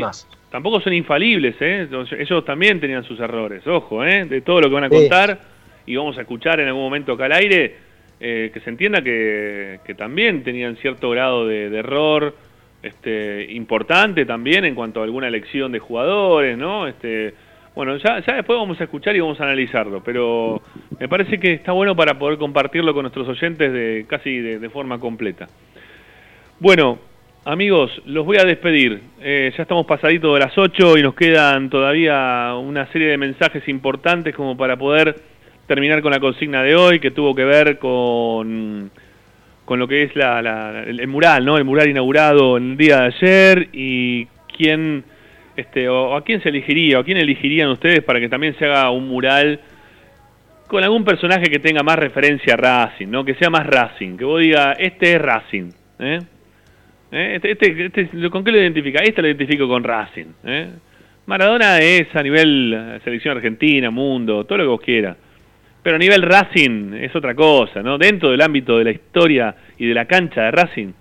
tampoco 0.50 0.80
son 0.80 0.92
infalibles, 0.94 1.54
¿eh? 1.60 1.88
ellos 2.18 2.44
también 2.44 2.80
tenían 2.80 3.04
sus 3.04 3.20
errores, 3.20 3.64
ojo, 3.68 4.04
¿eh? 4.04 4.24
de 4.24 4.40
todo 4.40 4.62
lo 4.62 4.68
que 4.68 4.74
van 4.74 4.84
a 4.84 4.88
contar 4.88 5.40
y 5.86 5.94
vamos 5.94 6.18
a 6.18 6.22
escuchar 6.22 6.58
en 6.58 6.66
algún 6.66 6.82
momento 6.82 7.12
acá 7.12 7.26
al 7.26 7.32
aire, 7.32 7.76
eh, 8.20 8.50
que 8.52 8.60
se 8.60 8.70
entienda 8.70 9.00
que, 9.02 9.78
también 9.96 10.42
tenían 10.42 10.76
cierto 10.76 11.10
grado 11.10 11.46
de, 11.46 11.66
error 11.76 12.34
este, 12.82 13.52
importante 13.52 14.24
también 14.24 14.64
en 14.64 14.74
cuanto 14.74 15.00
a 15.00 15.04
alguna 15.04 15.28
elección 15.28 15.72
de 15.72 15.78
jugadores, 15.78 16.58
¿no? 16.58 16.88
Este, 16.88 17.34
bueno, 17.76 17.96
ya, 17.96 18.18
ya 18.26 18.34
después 18.34 18.58
vamos 18.58 18.80
a 18.80 18.84
escuchar 18.84 19.14
y 19.14 19.20
vamos 19.20 19.40
a 19.40 19.44
analizarlo, 19.44 20.02
pero 20.02 20.60
me 20.98 21.08
parece 21.08 21.38
que 21.38 21.52
está 21.52 21.70
bueno 21.70 21.94
para 21.94 22.18
poder 22.18 22.36
compartirlo 22.36 22.92
con 22.92 23.02
nuestros 23.02 23.28
oyentes 23.28 23.72
de 23.72 24.04
casi 24.08 24.40
de, 24.40 24.68
forma 24.70 24.98
completa. 24.98 25.46
Bueno, 26.58 26.98
amigos, 27.44 28.02
los 28.04 28.26
voy 28.26 28.38
a 28.38 28.44
despedir. 28.44 29.00
Eh, 29.20 29.52
ya 29.56 29.62
estamos 29.62 29.86
pasaditos 29.86 30.34
de 30.34 30.40
las 30.40 30.58
8 30.58 30.98
y 30.98 31.02
nos 31.02 31.14
quedan 31.14 31.70
todavía 31.70 32.52
una 32.60 32.90
serie 32.90 33.08
de 33.08 33.16
mensajes 33.16 33.68
importantes 33.68 34.34
como 34.34 34.56
para 34.56 34.76
poder 34.76 35.14
terminar 35.68 36.00
con 36.02 36.10
la 36.10 36.18
consigna 36.18 36.62
de 36.62 36.74
hoy, 36.74 36.98
que 36.98 37.12
tuvo 37.12 37.34
que 37.34 37.44
ver 37.44 37.78
con, 37.78 38.90
con 39.66 39.78
lo 39.78 39.86
que 39.86 40.02
es 40.02 40.16
la, 40.16 40.82
el, 40.84 41.06
mural, 41.06 41.44
¿no? 41.44 41.58
El 41.58 41.64
mural 41.64 41.88
inaugurado 41.88 42.56
el 42.56 42.76
día 42.76 43.02
de 43.02 43.06
ayer 43.06 43.68
y 43.72 44.26
quién, 44.56 45.04
este, 45.56 45.88
o, 45.88 46.16
a 46.16 46.24
quién 46.24 46.42
se 46.42 46.48
elegiría, 46.48 46.96
o 46.98 47.02
a 47.02 47.04
quién 47.04 47.18
elegirían 47.18 47.68
ustedes 47.68 48.02
para 48.02 48.18
que 48.18 48.30
también 48.30 48.56
se 48.58 48.64
haga 48.64 48.90
un 48.90 49.08
mural 49.08 49.60
con 50.66 50.82
algún 50.82 51.04
personaje 51.04 51.44
que 51.50 51.58
tenga 51.58 51.82
más 51.82 51.98
referencia 51.98 52.54
a 52.54 52.56
Racing, 52.56 53.08
¿no? 53.08 53.24
Que 53.24 53.34
sea 53.34 53.50
más 53.50 53.66
Racing, 53.66 54.16
que 54.16 54.24
vos 54.24 54.40
diga, 54.40 54.72
este 54.72 55.14
es 55.14 55.22
Racing, 55.22 55.70
¿eh? 55.98 56.18
¿Eh? 57.10 57.32
Este, 57.42 57.52
este, 57.52 58.02
este, 58.02 58.30
¿Con 58.30 58.42
qué 58.42 58.52
lo 58.52 58.58
identifica? 58.58 59.00
Este 59.00 59.20
lo 59.20 59.28
identifico 59.28 59.68
con 59.68 59.84
Racing, 59.84 60.26
¿eh? 60.44 60.68
Maradona 61.26 61.78
es 61.80 62.14
a 62.16 62.22
nivel 62.22 63.00
selección 63.04 63.36
argentina, 63.36 63.90
mundo, 63.90 64.44
todo 64.44 64.58
lo 64.58 64.64
que 64.64 64.68
vos 64.68 64.80
quieras 64.80 65.16
Pero 65.82 65.96
a 65.96 65.98
nivel 65.98 66.22
Racing 66.22 66.94
es 66.94 67.14
otra 67.14 67.34
cosa, 67.34 67.82
¿no? 67.82 67.98
Dentro 67.98 68.30
del 68.30 68.40
ámbito 68.40 68.78
de 68.78 68.84
la 68.84 68.90
historia 68.90 69.54
y 69.78 69.86
de 69.86 69.94
la 69.94 70.06
cancha 70.06 70.42
de 70.42 70.50
Racing, 70.50 70.92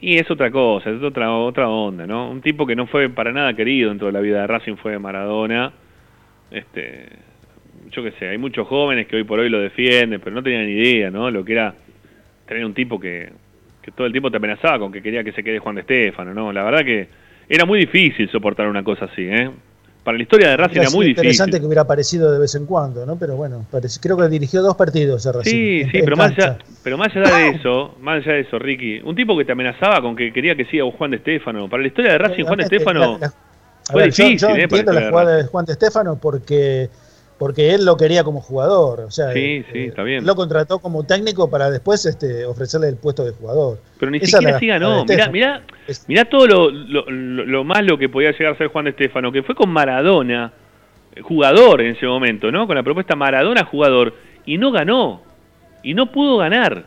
y 0.00 0.16
es 0.16 0.30
otra 0.30 0.50
cosa, 0.50 0.90
es 0.90 1.02
otra, 1.02 1.32
otra 1.36 1.68
onda, 1.68 2.06
¿no? 2.06 2.30
Un 2.30 2.40
tipo 2.40 2.66
que 2.66 2.74
no 2.74 2.86
fue 2.86 3.08
para 3.10 3.32
nada 3.32 3.54
querido 3.54 3.90
dentro 3.90 4.06
de 4.06 4.12
la 4.12 4.20
vida 4.20 4.40
de 4.40 4.46
Racing 4.46 4.76
fue 4.76 4.98
Maradona. 4.98 5.72
Este, 6.50 7.06
yo 7.90 8.02
qué 8.02 8.12
sé, 8.12 8.28
hay 8.28 8.38
muchos 8.38 8.66
jóvenes 8.66 9.06
que 9.06 9.16
hoy 9.16 9.24
por 9.24 9.38
hoy 9.38 9.50
lo 9.50 9.60
defienden, 9.60 10.20
pero 10.20 10.34
no 10.34 10.42
tenían 10.42 10.66
ni 10.66 10.72
idea, 10.72 11.10
¿no? 11.10 11.30
Lo 11.30 11.44
que 11.44 11.52
era 11.52 11.74
tener 12.46 12.64
un 12.64 12.72
tipo 12.72 12.98
que, 12.98 13.30
que 13.82 13.90
todo 13.90 14.06
el 14.06 14.12
tiempo 14.12 14.30
te 14.30 14.38
amenazaba 14.38 14.78
con 14.78 14.90
que 14.90 15.02
quería 15.02 15.22
que 15.22 15.32
se 15.32 15.44
quede 15.44 15.58
Juan 15.58 15.74
de 15.74 15.82
Estefano, 15.82 16.32
¿no? 16.32 16.52
La 16.52 16.62
verdad 16.64 16.84
que 16.84 17.08
era 17.48 17.66
muy 17.66 17.80
difícil 17.80 18.28
soportar 18.30 18.68
una 18.68 18.82
cosa 18.82 19.04
así, 19.04 19.26
¿eh? 19.28 19.50
Para 20.04 20.16
la 20.16 20.22
historia 20.22 20.48
de 20.48 20.56
Racing 20.56 20.80
era 20.80 20.90
muy 20.90 21.06
difícil. 21.06 21.10
interesante 21.10 21.60
que 21.60 21.66
hubiera 21.66 21.82
aparecido 21.82 22.32
de 22.32 22.38
vez 22.38 22.54
en 22.54 22.64
cuando, 22.64 23.04
¿no? 23.04 23.16
Pero 23.16 23.36
bueno, 23.36 23.66
creo 24.00 24.16
que 24.16 24.28
dirigió 24.28 24.62
dos 24.62 24.74
partidos 24.74 25.26
a 25.26 25.32
Racing. 25.32 25.50
Sí, 25.50 25.84
sí, 25.92 26.00
pero 26.02 26.16
más, 26.16 26.32
allá, 26.32 26.58
pero 26.82 26.96
más 26.96 27.14
allá 27.14 27.36
de 27.36 27.48
eso, 27.50 27.94
más 28.00 28.24
allá 28.24 28.34
de 28.34 28.40
eso, 28.40 28.58
Ricky, 28.58 29.00
un 29.04 29.14
tipo 29.14 29.36
que 29.36 29.44
te 29.44 29.52
amenazaba 29.52 30.00
con 30.00 30.16
que 30.16 30.32
quería 30.32 30.56
que 30.56 30.64
siga 30.64 30.84
Juan 30.90 31.10
de 31.10 31.18
Estefano. 31.18 31.68
Para 31.68 31.82
la 31.82 31.88
historia 31.88 32.12
de 32.12 32.18
Racing, 32.18 32.44
Juan 32.44 32.58
de 32.58 32.64
Estefano 32.64 33.18
fue 33.90 34.04
difícil, 34.04 34.38
yo, 34.38 34.48
¿eh? 34.48 34.62
entiendo 34.62 34.92
la 34.92 35.10
jugada 35.10 35.36
de 35.36 35.44
Juan 35.44 35.66
de 35.66 35.72
Estefano 35.72 36.18
porque 36.20 36.88
porque 37.40 37.72
él 37.72 37.86
lo 37.86 37.96
quería 37.96 38.22
como 38.22 38.42
jugador, 38.42 39.00
o 39.00 39.10
sea, 39.10 39.32
sí, 39.32 39.64
sí, 39.72 39.86
está 39.86 40.02
bien. 40.02 40.26
lo 40.26 40.36
contrató 40.36 40.78
como 40.78 41.04
técnico 41.04 41.48
para 41.48 41.70
después 41.70 42.04
este, 42.04 42.44
ofrecerle 42.44 42.88
el 42.88 42.96
puesto 42.96 43.24
de 43.24 43.32
jugador. 43.32 43.78
Pero 43.98 44.12
ni 44.12 44.20
siquiera 44.20 44.58
siga, 44.58 44.78
no, 44.78 45.06
mirá, 45.06 45.30
mirá, 45.30 45.62
mirá, 46.06 46.26
todo 46.26 46.46
lo, 46.46 46.70
lo, 46.70 47.10
lo, 47.10 47.64
malo 47.64 47.96
que 47.96 48.10
podía 48.10 48.32
llegar 48.32 48.52
a 48.52 48.58
ser 48.58 48.66
Juan 48.66 48.84
de 48.84 48.90
Estefano, 48.90 49.32
que 49.32 49.42
fue 49.42 49.54
con 49.54 49.70
Maradona, 49.70 50.52
jugador 51.22 51.80
en 51.80 51.96
ese 51.96 52.04
momento, 52.04 52.52
¿no? 52.52 52.66
Con 52.66 52.76
la 52.76 52.82
propuesta 52.82 53.16
Maradona 53.16 53.64
jugador, 53.64 54.12
y 54.44 54.58
no 54.58 54.70
ganó, 54.70 55.22
y 55.82 55.94
no 55.94 56.12
pudo 56.12 56.36
ganar, 56.36 56.84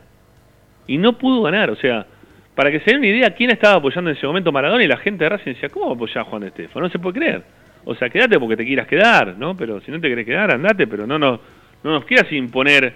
y 0.86 1.00
no 1.00 1.18
pudo 1.18 1.42
ganar, 1.42 1.72
o 1.72 1.76
sea, 1.78 2.06
para 2.54 2.70
que 2.70 2.80
se 2.82 2.92
den 2.92 3.00
una 3.00 3.08
idea 3.08 3.34
quién 3.34 3.50
estaba 3.50 3.78
apoyando 3.78 4.12
en 4.12 4.18
ese 4.18 4.28
momento 4.28 4.52
Maradona 4.52 4.84
y 4.84 4.88
la 4.88 4.98
gente 4.98 5.24
de 5.24 5.30
Racing 5.30 5.54
decía, 5.54 5.70
¿cómo 5.70 5.94
apoyar 5.94 6.20
a 6.20 6.26
Juan 6.26 6.44
de 6.44 6.50
Estefano? 6.50 6.86
No 6.86 6.92
se 6.92 7.00
puede 7.00 7.18
creer. 7.18 7.62
O 7.86 7.96
sea, 7.96 8.10
quédate 8.10 8.40
porque 8.40 8.58
te 8.58 8.66
quieras 8.66 8.88
quedar, 8.88 9.36
¿no? 9.38 9.56
Pero 9.56 9.82
si 9.82 9.92
no 9.92 10.00
te 10.00 10.10
querés 10.10 10.26
quedar, 10.26 10.52
andate, 10.52 10.88
pero 10.88 11.06
no, 11.06 11.20
no, 11.20 11.40
no 11.84 11.92
nos 11.92 12.06
quieras 12.06 12.32
imponer 12.32 12.94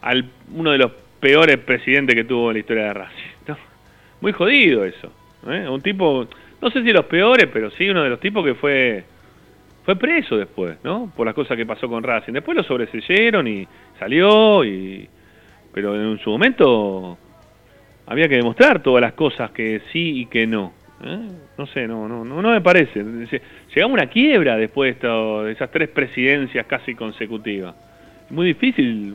al 0.00 0.24
uno 0.54 0.70
de 0.70 0.78
los 0.78 0.92
peores 1.20 1.58
presidentes 1.58 2.16
que 2.16 2.24
tuvo 2.24 2.50
en 2.50 2.54
la 2.54 2.60
historia 2.60 2.84
de 2.84 2.94
Racing. 2.94 3.54
Muy 4.20 4.32
jodido 4.32 4.84
eso. 4.84 5.12
¿eh? 5.48 5.68
Un 5.68 5.80
tipo, 5.80 6.26
no 6.60 6.70
sé 6.70 6.82
si 6.82 6.90
los 6.90 7.04
peores, 7.06 7.48
pero 7.52 7.70
sí 7.70 7.88
uno 7.88 8.02
de 8.02 8.10
los 8.10 8.20
tipos 8.20 8.44
que 8.44 8.54
fue 8.54 9.04
fue 9.84 9.96
preso 9.96 10.36
después, 10.36 10.76
¿no? 10.84 11.10
Por 11.16 11.26
las 11.26 11.34
cosas 11.34 11.56
que 11.56 11.64
pasó 11.64 11.88
con 11.88 12.02
Racing. 12.02 12.32
Después 12.32 12.56
lo 12.56 12.62
sobreseyeron 12.62 13.48
y 13.48 13.66
salió, 13.98 14.64
y 14.64 15.08
pero 15.72 15.94
en 15.96 16.18
su 16.18 16.30
momento 16.30 17.16
había 18.06 18.28
que 18.28 18.36
demostrar 18.36 18.82
todas 18.82 19.00
las 19.00 19.14
cosas 19.14 19.50
que 19.52 19.80
sí 19.92 20.20
y 20.20 20.26
que 20.26 20.46
no. 20.46 20.72
¿Eh? 21.04 21.28
No 21.58 21.66
sé, 21.66 21.86
no, 21.86 22.08
no, 22.08 22.24
no, 22.24 22.50
me 22.50 22.60
parece. 22.60 23.02
Llegamos 23.02 23.98
a 23.98 24.02
una 24.02 24.06
quiebra 24.06 24.56
después 24.56 24.98
de, 25.00 25.52
esas 25.52 25.70
tres 25.70 25.88
presidencias 25.88 26.66
casi 26.66 26.94
consecutivas. 26.94 27.74
Muy 28.30 28.46
difícil, 28.46 29.14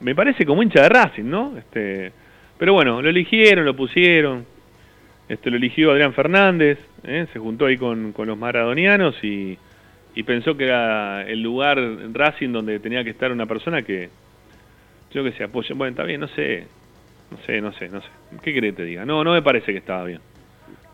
me 0.00 0.14
parece 0.14 0.44
como 0.46 0.62
hincha 0.62 0.82
de 0.82 0.88
Racing, 0.88 1.24
¿no? 1.24 1.56
Este, 1.56 2.12
pero 2.58 2.72
bueno, 2.72 3.02
lo 3.02 3.08
eligieron, 3.08 3.64
lo 3.64 3.76
pusieron. 3.76 4.46
Este, 5.28 5.50
lo 5.50 5.56
eligió 5.56 5.92
Adrián 5.92 6.12
Fernández, 6.12 6.78
¿eh? 7.04 7.26
se 7.32 7.38
juntó 7.38 7.66
ahí 7.66 7.78
con, 7.78 8.12
con 8.12 8.26
los 8.28 8.36
maradonianos 8.36 9.14
y, 9.22 9.56
y 10.14 10.22
pensó 10.24 10.56
que 10.56 10.64
era 10.64 11.22
el 11.26 11.40
lugar 11.40 11.78
Racing 12.12 12.50
donde 12.50 12.78
tenía 12.80 13.02
que 13.04 13.10
estar 13.10 13.32
una 13.32 13.46
persona 13.46 13.82
que 13.82 14.10
yo 15.12 15.24
que 15.24 15.32
se 15.32 15.44
apoye. 15.44 15.74
Bueno, 15.74 15.90
está 15.90 16.04
bien, 16.04 16.20
no 16.20 16.28
sé, 16.28 16.66
no 17.30 17.38
sé, 17.46 17.60
no 17.60 17.72
sé, 17.72 17.88
no 17.88 18.00
sé. 18.00 18.08
¿Qué 18.42 18.52
querés 18.52 18.72
que 18.72 18.78
te 18.78 18.84
diga? 18.84 19.04
No, 19.04 19.22
no 19.24 19.32
me 19.32 19.42
parece 19.42 19.72
que 19.72 19.78
estaba 19.78 20.04
bien. 20.04 20.20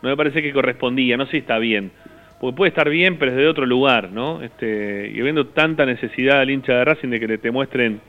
No 0.01 0.09
me 0.09 0.17
parece 0.17 0.41
que 0.41 0.53
correspondía, 0.53 1.17
no 1.17 1.25
sé 1.25 1.31
si 1.31 1.37
está 1.37 1.57
bien. 1.57 1.91
Porque 2.39 2.55
puede 2.55 2.69
estar 2.69 2.89
bien, 2.89 3.17
pero 3.17 3.31
es 3.31 3.37
de 3.37 3.47
otro 3.47 3.65
lugar, 3.65 4.11
¿no? 4.11 4.41
Este, 4.41 5.11
y 5.13 5.19
habiendo 5.19 5.47
tanta 5.47 5.85
necesidad 5.85 6.39
al 6.39 6.49
hincha 6.49 6.73
de 6.73 6.85
Racing 6.85 7.09
de 7.09 7.19
que 7.19 7.37
te 7.37 7.51
muestren 7.51 7.99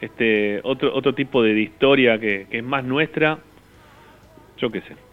este 0.00 0.60
otro 0.62 0.94
otro 0.94 1.14
tipo 1.14 1.42
de 1.42 1.58
historia 1.58 2.18
que, 2.18 2.46
que 2.50 2.58
es 2.58 2.64
más 2.64 2.84
nuestra, 2.84 3.38
yo 4.58 4.70
qué 4.70 4.82
sé. 4.82 5.06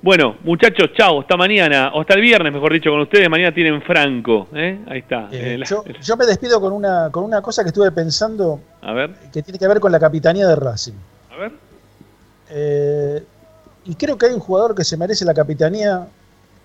Bueno, 0.00 0.36
muchachos, 0.44 0.90
chao, 0.94 1.20
hasta 1.20 1.36
mañana, 1.36 1.90
o 1.92 2.00
hasta 2.00 2.14
el 2.14 2.20
viernes, 2.20 2.52
mejor 2.52 2.72
dicho, 2.72 2.90
con 2.90 3.00
ustedes. 3.00 3.28
Mañana 3.28 3.52
tienen 3.52 3.82
Franco, 3.82 4.46
¿eh? 4.54 4.78
Ahí 4.86 5.00
está. 5.00 5.28
Eh, 5.32 5.60
yo, 5.66 6.16
me 6.16 6.24
despido 6.24 6.60
con 6.60 6.72
una, 6.72 7.10
con 7.10 7.24
una 7.24 7.42
cosa 7.42 7.64
que 7.64 7.68
estuve 7.68 7.90
pensando. 7.90 8.60
A 8.80 8.92
ver. 8.92 9.10
Que 9.32 9.42
tiene 9.42 9.58
que 9.58 9.66
ver 9.66 9.80
con 9.80 9.90
la 9.90 9.98
capitanía 9.98 10.46
de 10.46 10.54
Racing. 10.54 10.92
A 11.32 11.36
ver. 11.36 11.52
Eh, 12.50 13.22
y 13.88 13.94
creo 13.94 14.18
que 14.18 14.26
hay 14.26 14.34
un 14.34 14.40
jugador 14.40 14.74
que 14.74 14.84
se 14.84 14.98
merece 14.98 15.24
la 15.24 15.32
capitanía, 15.32 16.06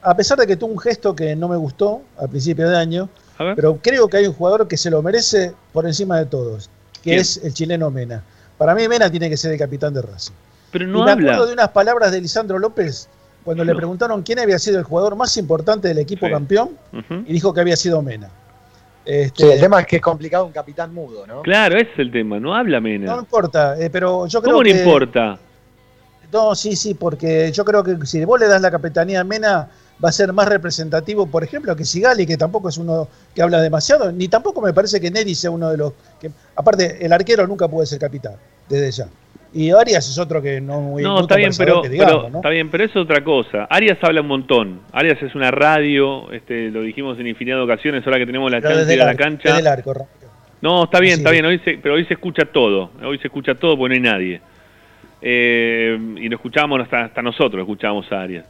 a 0.02 0.16
pesar 0.16 0.38
de 0.38 0.46
que 0.46 0.58
tuvo 0.58 0.74
un 0.74 0.80
gesto 0.80 1.16
que 1.16 1.36
no 1.38 1.48
me 1.48 1.56
gustó 1.56 2.02
al 2.18 2.28
principio 2.28 2.70
de 2.70 2.78
año, 2.78 3.08
pero 3.56 3.80
creo 3.82 4.10
que 4.10 4.18
hay 4.18 4.28
un 4.28 4.34
jugador 4.34 4.68
que 4.68 4.76
se 4.76 4.92
lo 4.92 5.02
merece 5.02 5.54
por 5.72 5.86
encima 5.88 6.18
de 6.20 6.26
todos, 6.26 6.70
que 7.02 7.16
es 7.16 7.38
el 7.38 7.54
chileno 7.54 7.90
Mena. 7.90 8.22
Para 8.58 8.76
mí 8.76 8.86
Mena 8.90 9.10
tiene 9.10 9.30
que 9.30 9.38
ser 9.38 9.54
el 9.54 9.58
capitán 9.58 9.94
de 9.94 10.02
Racing. 10.02 10.34
Pero 10.72 10.86
no 10.86 11.00
y 11.00 11.04
me 11.06 11.12
habla. 11.12 11.32
acuerdo 11.32 11.48
de 11.48 11.54
unas 11.54 11.70
palabras 11.70 12.12
de 12.12 12.20
Lisandro 12.20 12.60
López 12.60 13.08
cuando 13.46 13.64
le 13.64 13.74
preguntaron 13.74 14.22
quién 14.22 14.40
había 14.40 14.60
sido 14.60 14.78
el 14.78 14.84
jugador 14.84 15.16
más 15.16 15.38
importante 15.38 15.88
del 15.88 16.00
equipo 16.00 16.30
campeón 16.30 16.72
y 17.26 17.32
dijo 17.32 17.54
que 17.54 17.62
había 17.62 17.78
sido 17.78 18.02
Mena. 18.02 18.30
Este, 19.06 19.44
sí, 19.44 19.52
el 19.52 19.60
tema 19.60 19.80
es 19.82 19.88
que 19.88 19.98
es 19.98 20.02
complicado 20.02 20.46
un 20.46 20.52
capitán 20.52 20.94
mudo, 20.94 21.28
¿no? 21.28 21.42
Claro, 21.42 21.76
ese 21.76 21.92
es 21.92 22.00
el 22.00 22.12
tema, 22.12 22.40
no 22.40 22.54
habla 22.54 22.82
Mena. 22.82 23.14
No 23.14 23.20
importa, 23.20 23.78
eh, 23.80 23.90
pero 23.90 24.28
yo 24.28 24.42
creo 24.42 24.56
¿Cómo 24.56 24.64
que... 24.64 24.74
no 24.74 24.80
importa? 24.80 25.40
No, 26.34 26.56
sí, 26.56 26.76
sí, 26.76 26.96
porque 26.96 27.52
yo 27.52 27.64
creo 27.64 27.84
que 27.84 28.06
si 28.06 28.26
vos 28.26 28.40
le 28.40 28.48
das 28.48 28.62
la 28.62 28.72
capitanía 28.72 29.22
a 29.22 29.24
Mena 29.24 29.70
va 30.04 30.10
a 30.10 30.12
ser 30.12 30.34
más 30.34 30.48
representativo, 30.48 31.28
por 31.28 31.44
ejemplo, 31.44 31.76
que 31.76 31.86
Sigali, 31.86 32.26
que 32.26 32.38
tampoco 32.38 32.70
es 32.70 32.78
uno 32.78 33.08
que 33.36 33.42
habla 33.42 33.62
demasiado, 33.62 34.12
ni 34.12 34.28
tampoco 34.28 34.60
me 34.60 34.74
parece 34.74 35.00
que 35.00 35.12
Neri 35.12 35.36
sea 35.36 35.52
uno 35.52 35.70
de 35.70 35.78
los 35.78 35.94
que... 36.20 36.32
Aparte, 36.56 37.06
el 37.06 37.14
arquero 37.14 37.46
nunca 37.46 37.68
puede 37.68 37.86
ser 37.86 38.00
capitán, 38.00 38.34
desde 38.68 38.92
ya. 38.92 39.08
Y 39.54 39.70
Arias 39.70 40.10
es 40.10 40.18
otro 40.18 40.42
que 40.42 40.60
no 40.60 40.82
muy 40.82 41.04
No, 41.04 41.22
está 41.22 41.36
bien, 41.36 41.52
pero, 41.56 41.84
está 41.84 42.50
bien, 42.50 42.72
pero 42.72 42.86
es 42.86 42.96
otra 42.96 43.24
cosa. 43.24 43.68
Arias 43.70 44.00
habla 44.02 44.22
un 44.22 44.28
montón. 44.28 44.82
Arias 44.92 45.22
es 45.22 45.36
una 45.36 45.52
radio, 45.52 46.32
este, 46.32 46.72
lo 46.72 46.82
dijimos 46.82 47.20
en 47.20 47.28
infinidad 47.28 47.58
de 47.58 47.62
ocasiones, 47.62 48.04
ahora 48.06 48.18
que 48.18 48.26
tenemos 48.26 48.52
la 48.52 48.60
chance 48.60 48.86
de 48.86 48.94
ir 48.96 49.02
a 49.04 49.06
la 49.06 49.16
cancha. 49.16 49.60
no, 50.62 50.86
está 50.86 51.00
bien, 51.00 51.20
está 51.20 51.30
bien, 51.30 51.46
hoy 51.46 51.60
se, 51.60 51.78
pero 51.78 51.94
hoy 51.96 52.06
se 52.06 52.16
escucha 52.16 52.46
todo. 52.46 52.90
Hoy 53.06 53.20
se 53.20 53.28
escucha 53.28 53.54
todo 53.54 53.78
porque 53.78 54.00
no 54.00 54.08
hay 54.08 54.12
nadie. 54.12 54.42
Eh, 55.26 55.98
y 56.18 56.28
lo 56.28 56.36
escuchamos 56.36 56.82
hasta, 56.82 57.06
hasta 57.06 57.22
nosotros, 57.22 57.62
escuchamos 57.62 58.12
a 58.12 58.22
Arias. 58.22 58.46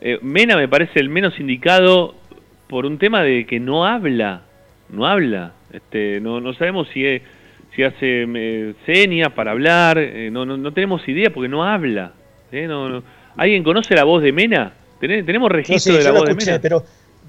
Eh, 0.00 0.18
Mena 0.20 0.56
me 0.56 0.68
parece 0.68 1.00
el 1.00 1.08
menos 1.08 1.40
indicado 1.40 2.14
por 2.68 2.84
un 2.84 2.98
tema 2.98 3.22
de 3.22 3.46
que 3.46 3.58
no 3.58 3.86
habla, 3.86 4.42
no 4.90 5.06
habla. 5.06 5.52
Este, 5.72 6.20
no, 6.20 6.40
no 6.40 6.52
sabemos 6.52 6.88
si 6.92 7.06
es 7.06 7.22
si 7.74 7.82
hace 7.82 8.26
eh, 8.34 8.74
señas 8.84 9.32
para 9.32 9.52
hablar, 9.52 9.96
eh, 9.98 10.30
no, 10.30 10.44
no, 10.44 10.56
no, 10.56 10.72
tenemos 10.72 11.06
idea 11.08 11.30
porque 11.30 11.48
no 11.48 11.64
habla. 11.64 12.12
¿eh? 12.50 12.66
No, 12.66 12.88
no. 12.88 13.02
¿Alguien 13.36 13.62
conoce 13.62 13.94
la 13.94 14.04
voz 14.04 14.22
de 14.22 14.32
Mena? 14.32 14.74
¿Tenemos 15.00 15.50
registro 15.50 15.94
de 15.94 16.04
la 16.04 16.12
voz 16.12 16.28
de 16.28 16.34
Mena? 16.34 16.58
Pero, 16.60 16.82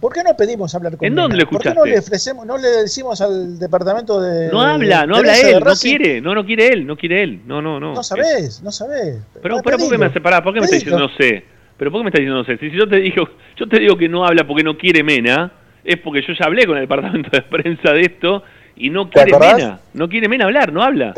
¿por 0.04 0.12
qué 0.12 0.22
no 0.22 0.36
pedimos 0.36 0.76
hablar 0.76 0.98
con 0.98 1.08
¿En 1.08 1.16
dónde 1.16 1.38
lo 1.38 1.44
escuchaste? 1.44 1.76
¿Por 1.76 1.86
qué 1.86 1.92
no 1.92 1.96
le, 1.96 2.00
ofrecemos, 2.00 2.46
no 2.46 2.58
le 2.58 2.68
decimos 2.68 3.22
al 3.22 3.58
departamento 3.58 4.20
de. 4.20 4.52
No 4.52 4.62
habla, 4.62 5.06
no 5.06 5.16
habla 5.16 5.40
él, 5.40 5.64
no 5.64 5.74
quiere, 5.76 6.20
no, 6.20 6.36
no 6.36 6.46
quiere 6.46 6.68
él, 6.74 6.86
no 6.86 6.98
quiere 6.98 7.24
él, 7.24 7.40
no, 7.46 7.62
no, 7.62 7.80
no. 7.80 7.94
No 7.94 8.04
sabés, 8.04 8.62
no 8.62 8.70
sabés. 8.70 9.22
Pero, 9.42 9.62
pero 9.64 9.78
¿por 9.78 9.90
qué 9.90 9.98
me, 9.98 10.12
separás? 10.12 10.42
¿Por 10.42 10.54
qué 10.54 10.60
me 10.60 10.66
estás 10.66 10.82
diciendo 10.82 11.08
no 11.08 11.16
sé? 11.16 11.46
Pero 11.78 11.90
¿por 11.90 12.02
qué 12.02 12.04
me 12.04 12.10
estás 12.10 12.20
diciendo 12.20 12.38
no 12.38 12.44
sé? 12.44 12.58
Si 12.58 12.70
yo 12.72 12.86
te 12.86 12.98
digo, 12.98 13.30
yo 13.56 13.66
te 13.66 13.80
digo 13.80 13.96
que 13.96 14.10
no 14.10 14.26
habla 14.26 14.46
porque 14.46 14.62
no 14.62 14.78
quiere 14.78 15.04
Mena, 15.04 15.54
es 15.86 15.98
porque 16.00 16.22
yo 16.22 16.34
ya 16.38 16.48
hablé 16.48 16.66
con 16.66 16.76
el 16.76 16.84
departamento 16.84 17.30
de 17.32 17.42
prensa 17.42 17.94
de 17.94 18.02
esto 18.02 18.44
y 18.76 18.90
no 18.90 19.10
quiere 19.10 19.32
Mena, 19.40 19.80
no 19.94 20.10
quiere 20.10 20.28
Mena 20.28 20.44
hablar, 20.44 20.74
no 20.74 20.84
habla. 20.84 21.14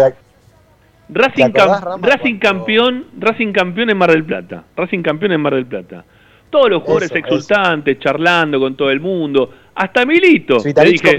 Racing, 1.09 1.53
Racing 2.01 2.37
campeón, 2.37 3.05
Racing 3.17 3.51
campeón 3.51 3.89
en 3.89 3.97
Mar 3.97 4.11
del 4.11 4.23
Plata, 4.23 4.63
Racing 4.77 5.01
campeón 5.01 5.31
en 5.31 5.41
Mar 5.41 5.55
del 5.55 5.65
Plata. 5.65 6.05
Todos 6.49 6.69
los 6.69 6.83
jugadores 6.83 7.11
exultantes, 7.11 7.99
charlando 7.99 8.59
con 8.59 8.75
todo 8.75 8.89
el 8.89 8.99
mundo, 8.99 9.51
hasta 9.75 10.05
Milito. 10.05 10.57
le 10.63 10.91
dije, 10.91 11.17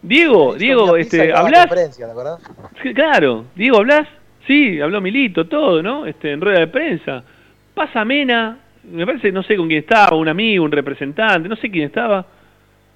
Diego, 0.00 0.54
Diego, 0.54 0.96
este, 0.96 1.32
¿hablas? 1.32 1.68
Claro, 2.94 3.44
Diego, 3.54 3.78
¿hablas? 3.78 4.08
Sí, 4.46 4.80
habló 4.80 5.00
Milito, 5.00 5.46
todo, 5.46 5.82
¿no? 5.82 6.06
Este, 6.06 6.32
en 6.32 6.40
rueda 6.40 6.60
de 6.60 6.66
prensa. 6.68 7.22
Pasa 7.74 8.04
Mena, 8.04 8.58
me 8.90 9.06
parece, 9.06 9.30
no 9.30 9.42
sé 9.42 9.56
con 9.56 9.68
quién 9.68 9.80
estaba, 9.80 10.16
un 10.16 10.28
amigo, 10.28 10.64
un 10.64 10.72
representante, 10.72 11.48
no 11.48 11.56
sé 11.56 11.70
quién 11.70 11.84
estaba. 11.84 12.26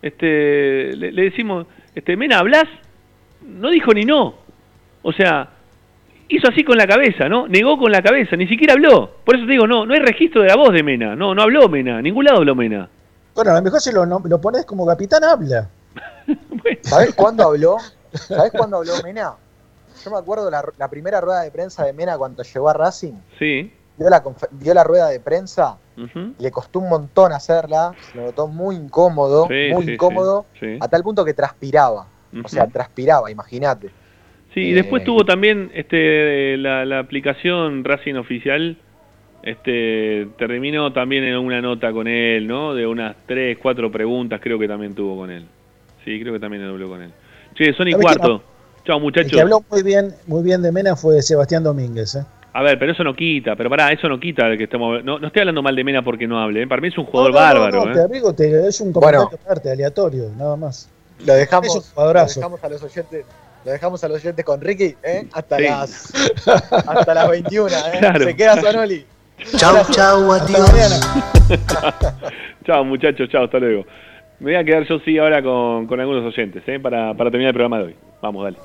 Este, 0.01 0.97
le, 0.97 1.13
le 1.13 1.23
decimos, 1.23 1.67
este, 1.95 2.17
Mena, 2.17 2.39
¿hablas? 2.39 2.65
No 3.43 3.71
dijo 3.71 3.93
ni 3.93 4.05
no. 4.05 4.35
O 5.03 5.13
sea, 5.13 5.51
hizo 6.29 6.49
así 6.49 6.65
con 6.65 6.77
la 6.77 6.87
cabeza, 6.87 7.29
¿no? 7.29 7.47
Negó 7.49 7.79
con 7.79 7.91
la 7.93 8.03
cabeza, 8.03 8.37
ni 8.37 8.47
siquiera 8.49 8.75
habló. 8.75 9.11
Por 9.25 9.37
eso 9.37 9.47
te 9.47 9.53
digo, 9.53 9.67
no, 9.67 9.87
no 9.87 9.95
hay 9.95 10.01
registro 10.01 10.43
de 10.43 10.49
la 10.49 10.57
voz 10.57 10.73
de 10.73 10.83
Mena. 10.83 11.15
No, 11.17 11.35
no 11.35 11.43
habló 11.43 11.69
Mena, 11.69 12.01
ningún 12.03 12.25
lado 12.25 12.39
habló 12.39 12.55
Mena. 12.55 12.89
Bueno, 13.35 13.51
a 13.51 13.55
lo 13.55 13.63
mejor 13.63 13.81
si 13.81 13.93
lo, 13.93 14.05
lo 14.07 14.41
pones 14.41 14.65
como 14.65 14.87
capitán, 14.87 15.23
habla. 15.25 15.69
¿Sabes 16.83 17.15
cuándo 17.15 17.45
habló? 17.45 17.77
¿Sabés 18.13 18.53
cuándo 18.53 18.79
habló 18.79 18.93
Mena? 19.05 19.33
Yo 20.05 20.11
me 20.11 20.19
acuerdo 20.19 20.51
la, 20.51 20.65
la 20.79 20.89
primera 20.89 21.21
rueda 21.21 21.43
de 21.43 21.51
prensa 21.51 21.85
de 21.85 21.93
Mena 21.93 22.17
cuando 22.19 22.43
llegó 22.43 22.69
a 22.69 22.73
Racing. 22.73 23.15
Sí. 23.39 23.73
Dio 23.97 24.11
la, 24.11 24.23
confe- 24.23 24.49
dio 24.51 24.75
la 24.75 24.85
rueda 24.85 25.09
de 25.09 25.21
prensa, 25.21 25.79
le 26.39 26.51
costó 26.51 26.81
un 26.81 26.91
montón 26.91 27.33
hacerla, 27.33 27.93
se 28.13 28.19
lo 28.19 28.25
notó 28.27 28.47
muy 28.47 28.77
incómodo, 28.77 29.47
Sí, 29.49 29.71
muy 29.73 29.87
sí, 29.87 29.93
incómodo, 29.93 30.45
sí, 30.61 30.67
sí. 30.75 30.79
a 30.83 30.89
tal 30.89 31.03
punto 31.03 31.25
que 31.25 31.33
transpiraba. 31.33 32.07
O 32.45 32.47
sea, 32.49 32.67
transpiraba, 32.67 33.31
imagínate. 33.31 33.91
Sí, 34.57 34.63
y 34.69 34.73
después 34.73 35.05
tuvo 35.05 35.23
también 35.27 35.71
este 35.75 36.57
la, 36.57 36.87
la 36.87 36.99
aplicación 37.01 37.85
Racing 37.85 38.15
Oficial. 38.15 38.79
Este 39.43 40.27
terminó 40.39 40.93
también 40.95 41.25
en 41.25 41.37
una 41.37 41.61
nota 41.61 41.93
con 41.93 42.09
él, 42.09 42.47
¿no? 42.47 42.75
De 42.75 42.87
unas 42.87 43.15
tres, 43.27 43.59
cuatro 43.61 43.93
preguntas, 43.93 44.41
creo 44.43 44.59
que 44.59 44.67
también 44.67 44.95
tuvo 44.95 45.15
con 45.17 45.31
él. 45.31 45.45
Sí, 46.07 46.19
creo 46.21 46.33
que 46.33 46.41
también 46.41 46.65
habló 46.65 46.89
con 46.89 47.03
él. 47.03 47.11
Che, 47.55 47.73
son 47.75 47.87
y 47.87 47.93
¿Sabés 47.93 48.05
cuarto. 48.07 48.43
Chao, 48.87 48.97
El 48.97 49.03
muchachos. 49.03 49.33
que 49.33 49.41
habló 49.43 49.63
muy 49.71 49.83
bien, 49.83 50.15
muy 50.27 50.43
bien 50.43 50.63
de 50.63 50.73
Mena 50.73 50.97
fue 50.97 51.21
Sebastián 51.21 51.63
Domínguez. 51.63 52.15
¿eh? 52.15 52.25
A 52.55 52.63
ver, 52.63 52.79
pero 52.79 52.93
eso 52.93 53.05
no 53.05 53.15
quita, 53.15 53.57
pero 53.57 53.69
pará, 53.69 53.93
eso 53.93 54.09
no 54.09 54.19
quita 54.19 54.49
de 54.49 54.57
que 54.57 54.65
estemos. 54.65 55.05
No, 55.05 55.19
no 55.19 55.27
estoy 55.27 55.41
hablando 55.41 55.63
mal 55.63 55.77
de 55.77 55.85
Mena 55.85 56.03
porque 56.03 56.27
no 56.27 56.41
hable, 56.41 56.63
¿eh? 56.63 56.67
para 56.67 56.81
mí 56.81 56.89
es 56.89 56.97
un 56.97 57.05
jugador 57.05 57.33
No, 57.33 57.39
no, 57.39 57.45
no, 57.47 57.61
bárbaro, 57.61 57.85
no, 57.85 57.91
¿eh? 57.91 57.95
te 57.95 58.01
amigo, 58.03 58.35
te- 58.35 58.67
es 58.69 58.81
un 58.81 58.91
comentario 58.93 59.29
aparte, 59.45 59.71
aleatorio, 59.71 60.31
nada 60.37 60.57
más. 60.57 60.89
Lo 61.27 61.35
dejamos, 61.35 61.67
Es 61.77 61.93
un 61.95 62.05
lo 62.05 62.25
dejamos 62.25 62.65
a 62.65 62.69
los 62.71 62.83
oyentes. 62.83 63.25
Lo 63.67 63.73
dejamos 63.73 64.05
a 64.05 64.09
los 64.09 64.19
oyentes 64.19 64.45
con 64.45 64.61
Ricky, 64.61 64.95
¿eh? 65.03 65.27
Hasta 65.33 65.57
Sí. 65.57 65.65
las 65.65 66.13
hasta 66.87 67.15
las 67.15 67.29
21, 67.29 67.69
¿eh? 67.69 67.73
Claro. 67.99 68.25
Se 68.25 68.37
queda 68.37 68.61
Sonoli. 68.61 69.05
Chau, 69.57 69.85
chau, 69.91 70.33
adiós. 70.33 71.01
chao, 72.65 72.85
muchachos, 72.85 73.29
chao, 73.29 73.47
hasta 73.47 73.59
luego. 73.59 73.85
Me 74.39 74.53
voy 74.53 74.55
a 74.55 74.63
quedar 74.65 74.87
yo 74.87 75.01
sí 75.01 75.19
ahora 75.19 75.43
con, 75.43 75.89
con 75.89 75.99
algunos 75.99 76.25
oyentes, 76.33 76.63
¿eh? 76.69 76.79
Para, 76.79 77.13
para 77.15 77.29
terminar 77.29 77.49
el 77.49 77.55
programa 77.55 77.79
de 77.79 77.85
hoy. 77.87 77.97
Vamos, 78.23 78.45
dale. 78.45 78.59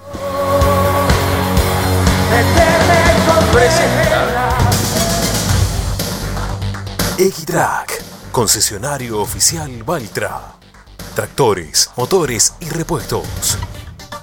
Equitrack, 7.18 8.03
concesionario 8.32 9.19
oficial 9.19 9.84
Valtra. 9.84 10.40
Tractores, 11.15 11.91
motores 11.98 12.56
y 12.60 12.69
repuestos. 12.69 13.57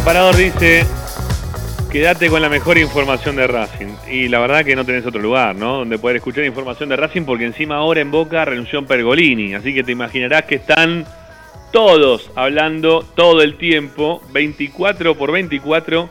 Nuestro 0.00 0.14
separador 0.14 0.36
dice, 0.36 0.86
quédate 1.92 2.30
con 2.30 2.40
la 2.40 2.48
mejor 2.48 2.78
información 2.78 3.36
de 3.36 3.46
Racing. 3.46 3.94
Y 4.10 4.28
la 4.28 4.38
verdad 4.38 4.64
que 4.64 4.74
no 4.74 4.86
tenés 4.86 5.04
otro 5.04 5.20
lugar, 5.20 5.54
¿no? 5.54 5.76
Donde 5.76 5.98
poder 5.98 6.16
escuchar 6.16 6.42
información 6.44 6.88
de 6.88 6.96
Racing 6.96 7.24
porque 7.24 7.44
encima 7.44 7.76
ahora 7.76 8.00
en 8.00 8.10
Boca 8.10 8.46
renunció 8.46 8.82
Pergolini. 8.86 9.54
Así 9.54 9.74
que 9.74 9.84
te 9.84 9.92
imaginarás 9.92 10.44
que 10.44 10.54
están 10.54 11.04
todos 11.70 12.30
hablando 12.34 13.04
todo 13.14 13.42
el 13.42 13.58
tiempo, 13.58 14.22
24 14.32 15.18
por 15.18 15.32
24, 15.32 16.08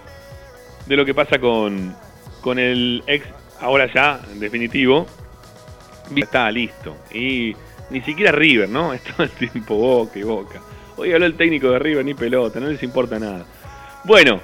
de 0.86 0.95
lo 0.95 1.03
que 1.03 1.16
pasa 1.16 1.40
con, 1.40 1.95
con 2.41 2.60
el 2.60 3.03
ex, 3.07 3.26
ahora 3.60 3.91
ya, 3.91 4.20
en 4.32 4.40
definitivo, 4.40 5.07
está 6.16 6.52
listo. 6.52 6.95
Y 7.11 7.56
ni 7.90 8.02
siquiera 8.02 8.32
River, 8.32 8.70
¿no? 8.70 8.94
Es 8.94 9.02
todo 9.02 9.24
el 9.24 9.32
tiempo 9.32 9.74
Boca 9.76 10.20
y 10.20 10.24
Boca. 10.24 10.61
Hoy 10.95 11.11
habló 11.11 11.26
el 11.26 11.36
técnico 11.36 11.72
de 11.72 11.80
River, 11.80 12.06
ni 12.06 12.14
pelota, 12.14 12.60
no 12.60 12.68
les 12.68 12.84
importa 12.84 13.18
nada. 13.18 13.45
Bueno, 14.10 14.41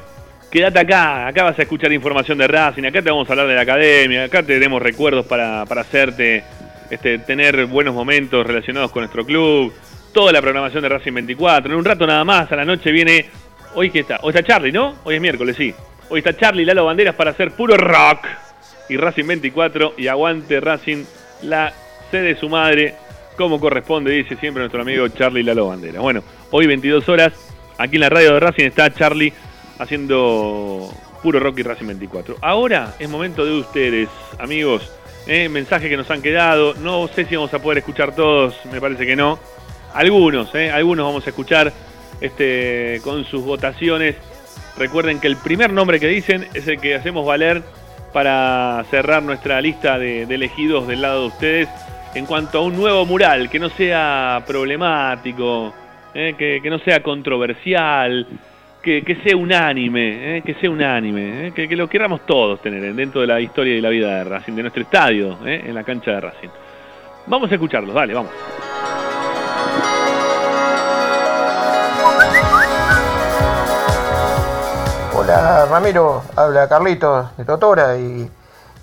quédate 0.51 0.77
acá, 0.77 1.25
acá 1.25 1.41
vas 1.41 1.57
a 1.57 1.63
escuchar 1.63 1.91
información 1.91 2.37
de 2.37 2.45
Racing, 2.45 2.83
acá 2.83 3.01
te 3.01 3.09
vamos 3.09 3.27
a 3.27 3.33
hablar 3.33 3.47
de 3.47 3.55
la 3.55 3.61
academia, 3.61 4.25
acá 4.25 4.43
te 4.43 4.53
tenemos 4.53 4.79
recuerdos 4.79 5.25
para, 5.25 5.65
para 5.65 5.81
hacerte 5.81 6.43
este, 6.91 7.17
tener 7.17 7.65
buenos 7.65 7.95
momentos 7.95 8.45
relacionados 8.45 8.91
con 8.91 9.01
nuestro 9.01 9.25
club, 9.25 9.73
toda 10.13 10.31
la 10.31 10.39
programación 10.39 10.83
de 10.83 10.89
Racing 10.89 11.13
24. 11.13 11.71
En 11.71 11.79
un 11.79 11.83
rato 11.83 12.05
nada 12.05 12.23
más, 12.23 12.51
a 12.51 12.57
la 12.57 12.63
noche 12.63 12.91
viene, 12.91 13.25
hoy 13.73 13.89
que 13.89 14.01
está, 14.01 14.19
hoy 14.21 14.35
está 14.35 14.43
Charlie, 14.43 14.71
¿no? 14.71 14.97
Hoy 15.03 15.15
es 15.15 15.21
miércoles, 15.21 15.55
sí. 15.57 15.73
Hoy 16.09 16.19
está 16.19 16.37
Charlie 16.37 16.63
Lalo 16.63 16.85
Banderas 16.85 17.15
para 17.15 17.31
hacer 17.31 17.49
puro 17.49 17.75
rock. 17.75 18.27
Y 18.87 18.97
Racing 18.97 19.25
24 19.25 19.95
y 19.97 20.05
aguante 20.05 20.59
Racing, 20.59 21.05
la 21.41 21.73
sede 22.11 22.35
de 22.35 22.39
su 22.39 22.49
madre, 22.49 22.93
como 23.35 23.59
corresponde, 23.59 24.11
dice 24.11 24.35
siempre 24.35 24.61
nuestro 24.61 24.83
amigo 24.83 25.07
Charlie 25.07 25.41
Lalo 25.41 25.69
Banderas. 25.69 26.03
Bueno, 26.03 26.23
hoy 26.51 26.67
22 26.67 27.09
horas, 27.09 27.33
aquí 27.79 27.95
en 27.95 28.01
la 28.01 28.09
radio 28.09 28.35
de 28.35 28.39
Racing 28.41 28.65
está 28.65 28.93
Charlie 28.93 29.33
haciendo 29.79 30.89
puro 31.21 31.39
rock 31.39 31.59
y 31.59 31.63
Racing 31.63 31.87
24. 31.87 32.37
Ahora 32.41 32.95
es 32.99 33.09
momento 33.09 33.45
de 33.45 33.59
ustedes, 33.59 34.09
amigos. 34.39 34.91
¿eh? 35.27 35.49
mensajes 35.49 35.89
que 35.89 35.97
nos 35.97 36.09
han 36.11 36.21
quedado. 36.21 36.73
No 36.75 37.07
sé 37.07 37.25
si 37.25 37.35
vamos 37.35 37.53
a 37.53 37.59
poder 37.59 37.79
escuchar 37.79 38.15
todos, 38.15 38.55
me 38.71 38.79
parece 38.79 39.05
que 39.05 39.15
no. 39.15 39.39
Algunos, 39.93 40.53
¿eh? 40.55 40.71
algunos 40.71 41.05
vamos 41.05 41.25
a 41.25 41.29
escuchar 41.29 41.71
este, 42.21 42.99
con 43.03 43.25
sus 43.25 43.43
votaciones. 43.43 44.15
Recuerden 44.77 45.19
que 45.19 45.27
el 45.27 45.37
primer 45.37 45.71
nombre 45.71 45.99
que 45.99 46.07
dicen 46.07 46.47
es 46.53 46.67
el 46.67 46.79
que 46.79 46.95
hacemos 46.95 47.25
valer 47.25 47.63
para 48.11 48.83
cerrar 48.89 49.23
nuestra 49.23 49.61
lista 49.61 49.97
de, 49.97 50.23
elegidos 50.23 50.87
del 50.87 51.01
lado 51.01 51.21
de 51.21 51.27
ustedes 51.27 51.69
en 52.13 52.25
cuanto 52.25 52.59
a 52.59 52.61
un 52.61 52.75
nuevo 52.75 53.05
mural 53.05 53.49
que 53.49 53.59
no 53.59 53.69
sea 53.69 54.43
problemático, 54.47 55.73
¿eh? 56.13 56.33
que 56.37 56.69
no 56.69 56.79
sea 56.79 57.01
controversial, 57.03 58.27
que, 58.85 59.01
que 59.03 59.15
sea 59.15 59.35
unánime, 59.35 60.37
¿eh? 60.37 60.41
que 60.43 60.53
sea 60.53 60.69
unánime, 60.69 61.47
¿eh? 61.47 61.51
que, 61.53 61.67
que 61.67 61.75
lo 61.75 61.89
queramos 61.89 62.23
todos 62.27 62.61
tener 62.61 62.93
dentro 62.93 63.19
de 63.21 63.25
la 63.27 63.41
historia 63.41 63.75
y 63.75 63.81
la 63.81 63.89
vida 63.89 64.19
de 64.19 64.23
Racing, 64.23 64.53
de 64.53 64.61
nuestro 64.61 64.83
estadio, 64.83 65.39
¿eh? 65.43 65.63
en 65.65 65.73
la 65.73 65.83
cancha 65.83 66.11
de 66.11 66.21
Racing. 66.21 66.49
Vamos 67.25 67.51
a 67.51 67.55
escucharlos, 67.55 67.95
dale, 67.95 68.13
vamos. 68.13 68.31
Hola 75.15 75.65
Ramiro, 75.65 76.21
habla 76.35 76.69
Carlitos 76.69 77.35
de 77.37 77.45
Totora 77.45 77.97
y 77.97 78.29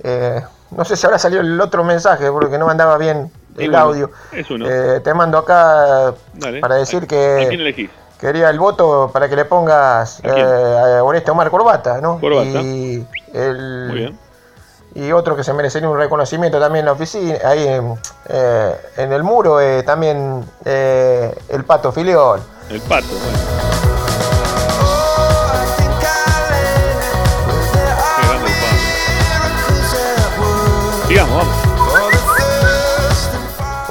eh, 0.03 0.41
no 0.73 0.85
sé 0.85 0.97
si 0.97 1.07
habrá 1.07 1.21
salido 1.21 1.43
el 1.43 1.61
otro 1.61 1.85
mensaje 1.85 2.29
porque 2.33 2.59
no 2.59 2.67
me 2.67 2.73
andaba 2.73 2.99
bien 2.99 3.31
el 3.57 3.73
audio. 3.77 4.11
Es 4.33 4.51
uno. 4.51 4.69
Eh, 4.69 4.99
te 4.99 5.15
mando 5.15 5.39
acá 5.39 6.13
Dale. 6.35 6.59
para 6.59 6.75
decir 6.75 7.05
¿A 7.05 7.07
que 7.07 7.47
quién 7.49 7.61
elegís? 7.61 7.91
Quería 8.23 8.49
el 8.51 8.59
voto 8.61 9.11
para 9.13 9.29
que 9.29 9.35
le 9.35 9.45
pongas 9.45 10.21
¿A 10.25 10.29
eh, 10.29 10.97
a 10.99 11.05
Oreste 11.05 11.33
Omar 11.33 11.51
Corbata, 11.51 12.01
¿no? 12.01 12.21
Corbata. 12.21 12.61
Y, 12.63 13.05
el- 13.35 13.87
Muy 13.89 13.99
bien. 13.99 14.19
y 14.95 15.11
otro 15.11 15.35
que 15.35 15.43
se 15.43 15.53
merecería 15.53 15.89
un 15.89 15.99
reconocimiento 15.99 16.61
también 16.61 16.83
en 16.83 16.87
la 16.87 16.93
oficina, 16.93 17.37
ahí 17.45 17.67
en, 17.67 17.99
eh, 18.29 18.77
en 18.97 19.13
el 19.13 19.25
muro, 19.25 19.61
eh, 19.61 19.83
también 19.83 20.45
el 20.65 21.65
Pato 21.67 21.91
Filiol. 21.91 22.41
El 22.71 22.81
pato, 22.83 23.07
bueno. 23.09 23.82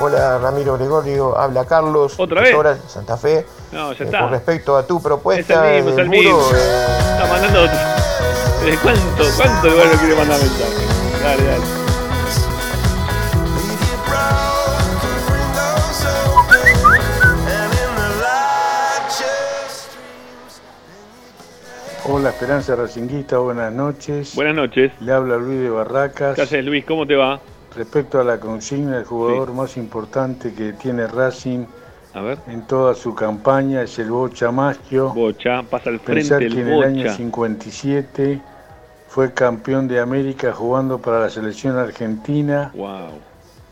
Hola 0.02 0.40
Ramiro 0.40 0.78
Gregorio, 0.78 1.38
habla 1.38 1.66
Carlos. 1.66 2.16
¿Otra 2.20 2.42
vez? 2.42 2.56
De 2.84 2.90
Santa 2.90 3.18
Fe. 3.18 3.46
No, 3.72 3.94
ya 3.94 4.04
Eh, 4.04 4.08
está. 4.08 4.22
Con 4.22 4.32
respecto 4.32 4.76
a 4.76 4.86
tu 4.88 4.98
Es 4.98 5.04
propuesta 5.04 5.70
el 5.78 5.84
mismo, 5.84 5.90
es 5.92 5.96
del 5.98 6.06
el 6.06 6.10
mismo. 6.10 6.38
muro, 6.38 6.56
eh, 6.56 6.86
Está 7.14 7.28
mandando 7.28 7.62
otro. 7.62 7.78
¿De 8.66 8.78
cuánto, 8.78 9.24
cuánto 9.38 9.68
lugar 9.70 9.88
lo 9.88 9.98
quiere 10.00 10.16
mandar 10.16 10.40
mensaje? 10.40 10.86
Dale, 11.24 11.44
dale. 11.46 11.66
Hola, 22.06 22.30
Esperanza 22.30 22.76
Racinguista, 22.76 23.38
buenas 23.38 23.72
noches. 23.72 24.36
Buenas 24.36 24.56
noches. 24.56 24.92
Le 25.02 25.12
habla 25.14 25.38
Luis 25.38 25.60
de 25.62 25.70
Barracas. 25.70 26.36
¿Qué 26.36 26.42
haces, 26.42 26.66
Luis? 26.66 26.84
¿Cómo 26.86 27.06
te 27.06 27.16
va? 27.16 27.40
Respecto 27.76 28.20
a 28.20 28.24
la 28.24 28.40
consigna, 28.40 28.98
el 28.98 29.06
jugador 29.06 29.54
más 29.54 29.78
importante 29.78 30.54
que 30.54 30.74
tiene 30.74 31.08
Racing 31.08 31.66
a 32.14 32.22
ver. 32.22 32.38
en 32.48 32.64
toda 32.68 32.94
su 32.94 33.16
campaña 33.16 33.82
es 33.82 33.98
el 33.98 34.12
Bocha 34.12 34.52
Maschio. 34.52 35.14
Bocha, 35.14 35.64
pasa 35.64 35.90
al 35.90 36.00
frente 36.00 36.30
Pensar 36.30 36.40
que 36.40 36.62
en 36.62 36.68
el 36.68 36.84
año 36.84 37.16
57 37.16 38.42
fue 39.08 39.34
campeón 39.34 39.88
de 39.88 40.02
América 40.02 40.52
jugando 40.52 41.00
para 41.00 41.22
la 41.22 41.30
selección 41.30 41.78
argentina. 41.78 42.72
Wow. 42.76 43.12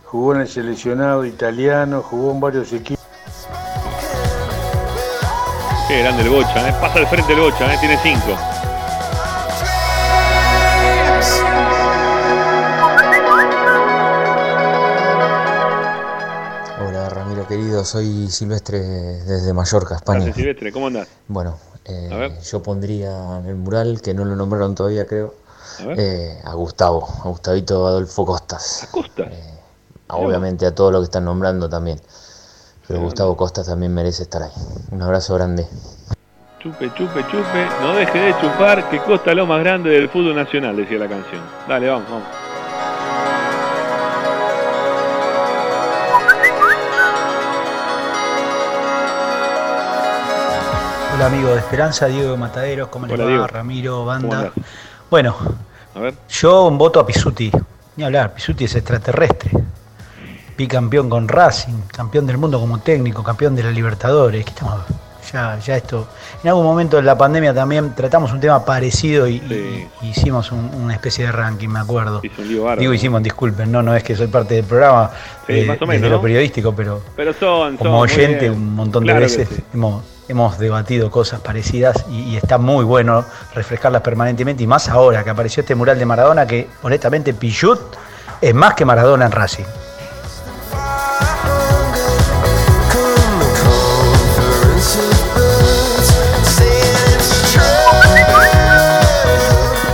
Jugó 0.05 0.35
en 0.35 0.41
el 0.41 0.47
seleccionado 0.47 1.25
italiano, 1.25 2.01
jugó 2.01 2.31
en 2.31 2.39
varios 2.39 2.71
equipos. 2.71 3.05
Qué 5.89 5.99
grande 5.99 6.23
el 6.23 6.29
Bocha, 6.29 6.69
eh. 6.69 6.73
pasa 6.79 6.99
al 6.99 7.07
frente 7.07 7.33
el 7.33 7.39
Bocha, 7.41 7.73
eh. 7.73 7.77
tiene 7.79 7.97
cinco. 7.97 8.58
Soy 17.85 18.29
Silvestre 18.29 18.79
desde 18.79 19.53
Mallorca, 19.53 19.95
España. 19.95 20.19
Gracias, 20.19 20.35
Silvestre, 20.35 20.71
¿cómo 20.71 20.87
andás? 20.87 21.07
Bueno, 21.27 21.57
eh, 21.85 22.37
yo 22.43 22.61
pondría 22.61 23.39
en 23.39 23.45
el 23.45 23.55
mural, 23.55 24.01
que 24.01 24.13
no 24.13 24.25
lo 24.25 24.35
nombraron 24.35 24.75
todavía 24.75 25.05
creo, 25.05 25.33
A 25.79 25.93
eh, 25.97 26.39
a 26.43 26.53
Gustavo, 26.53 27.07
a 27.23 27.29
Gustavito 27.29 27.87
Adolfo 27.87 28.25
Costas. 28.25 28.83
¿A 28.83 28.91
Costas? 28.91 29.27
obviamente 30.07 30.65
a 30.65 30.73
todos 30.73 30.91
los 30.91 31.01
que 31.01 31.05
están 31.05 31.25
nombrando 31.25 31.69
también. 31.69 31.99
Pero 32.87 33.01
Gustavo 33.01 33.37
Costas 33.37 33.67
también 33.67 33.93
merece 33.93 34.23
estar 34.23 34.41
ahí. 34.41 34.51
Un 34.91 35.01
abrazo 35.01 35.35
grande. 35.35 35.67
Chupe, 36.59 36.91
chupe, 36.95 37.21
chupe. 37.27 37.67
No 37.81 37.93
deje 37.93 38.17
de 38.17 38.31
chupar, 38.41 38.89
que 38.89 38.99
costa 38.99 39.33
lo 39.33 39.45
más 39.45 39.59
grande 39.59 39.91
del 39.91 40.09
fútbol 40.09 40.35
nacional, 40.35 40.75
decía 40.75 40.97
la 40.97 41.07
canción. 41.07 41.41
Dale, 41.67 41.87
vamos, 41.87 42.09
vamos. 42.09 42.48
Hola 51.19 51.27
amigo 51.27 51.49
de 51.49 51.57
Esperanza, 51.59 52.05
Diego 52.05 52.31
de 52.31 52.37
Mataderos, 52.37 52.87
¿cómo 52.87 53.05
les 53.05 53.13
Hola, 53.15 53.23
va? 53.25 53.29
Diego. 53.29 53.47
Ramiro, 53.47 53.91
¿Cómo 53.91 54.05
banda. 54.05 54.51
Bueno, 55.09 55.35
A 55.93 55.99
ver. 55.99 56.13
yo 56.29 56.63
un 56.65 56.77
voto 56.77 57.01
a 57.01 57.05
Pisuti. 57.05 57.51
Ni 57.97 58.05
hablar, 58.05 58.33
Pisuti 58.33 58.63
es 58.63 58.75
extraterrestre. 58.75 59.51
Bicampeón 60.57 61.09
con 61.09 61.27
Racing, 61.27 61.81
campeón 61.91 62.25
del 62.25 62.37
mundo 62.37 62.57
como 62.57 62.79
técnico, 62.79 63.21
campeón 63.21 63.53
de 63.53 63.63
la 63.63 63.71
Libertadores. 63.71 64.45
¿Qué 64.45 64.51
estamos? 64.51 64.79
Ya, 65.31 65.59
ya 65.59 65.75
esto. 65.77 66.07
En 66.43 66.49
algún 66.49 66.63
momento 66.63 66.97
de 66.97 67.03
la 67.03 67.17
pandemia 67.17 67.53
también 67.53 67.93
tratamos 67.93 68.31
un 68.31 68.39
tema 68.39 68.63
parecido 68.65 69.27
y, 69.27 69.35
y- 69.35 69.87
y 70.01 70.07
hicimos 70.09 70.51
un- 70.51 70.71
una 70.73 70.93
especie 70.95 71.25
de 71.25 71.31
ranking, 71.31 71.67
me 71.69 71.79
acuerdo. 71.79 72.21
Hizo 72.23 72.41
un 72.41 72.47
lío 72.47 72.63
bárbaro. 72.63 72.81
Digo 72.81 72.93
hicimos, 72.93 73.21
disculpen, 73.21 73.71
no, 73.71 73.83
no 73.83 73.95
es 73.95 74.03
que 74.03 74.15
soy 74.15 74.27
parte 74.27 74.55
del 74.55 74.65
programa 74.65 75.11
Sí, 75.45 75.53
eh, 75.53 75.65
más 75.65 75.77
o 75.81 75.85
desde 75.85 75.93
menos, 75.99 76.11
lo 76.11 76.21
periodístico, 76.21 76.73
pero 76.75 77.01
Pero 77.15 77.33
son, 77.33 77.69
son 77.69 77.77
como 77.77 77.99
oyente 77.99 78.49
un 78.49 78.73
montón 78.75 79.03
Claro 79.03 79.19
de 79.19 79.25
veces 79.25 79.47
sí. 79.49 79.63
hemos, 79.73 80.03
hemos 80.27 80.57
debatido 80.57 81.11
cosas 81.11 81.41
parecidas 81.41 82.05
y, 82.09 82.21
y 82.21 82.37
está 82.37 82.57
muy 82.57 82.83
bueno 82.85 83.25
refrescarlas 83.53 84.01
permanentemente 84.01 84.63
y 84.63 84.67
más 84.67 84.89
ahora 84.89 85.23
que 85.23 85.29
apareció 85.29 85.61
este 85.61 85.75
mural 85.75 85.99
de 85.99 86.05
Maradona 86.05 86.47
que 86.47 86.67
honestamente 86.83 87.33
Pichut 87.33 87.79
es 88.41 88.53
más 88.55 88.73
que 88.73 88.85
Maradona 88.85 89.25
en 89.25 89.31
Racing. 89.31 89.65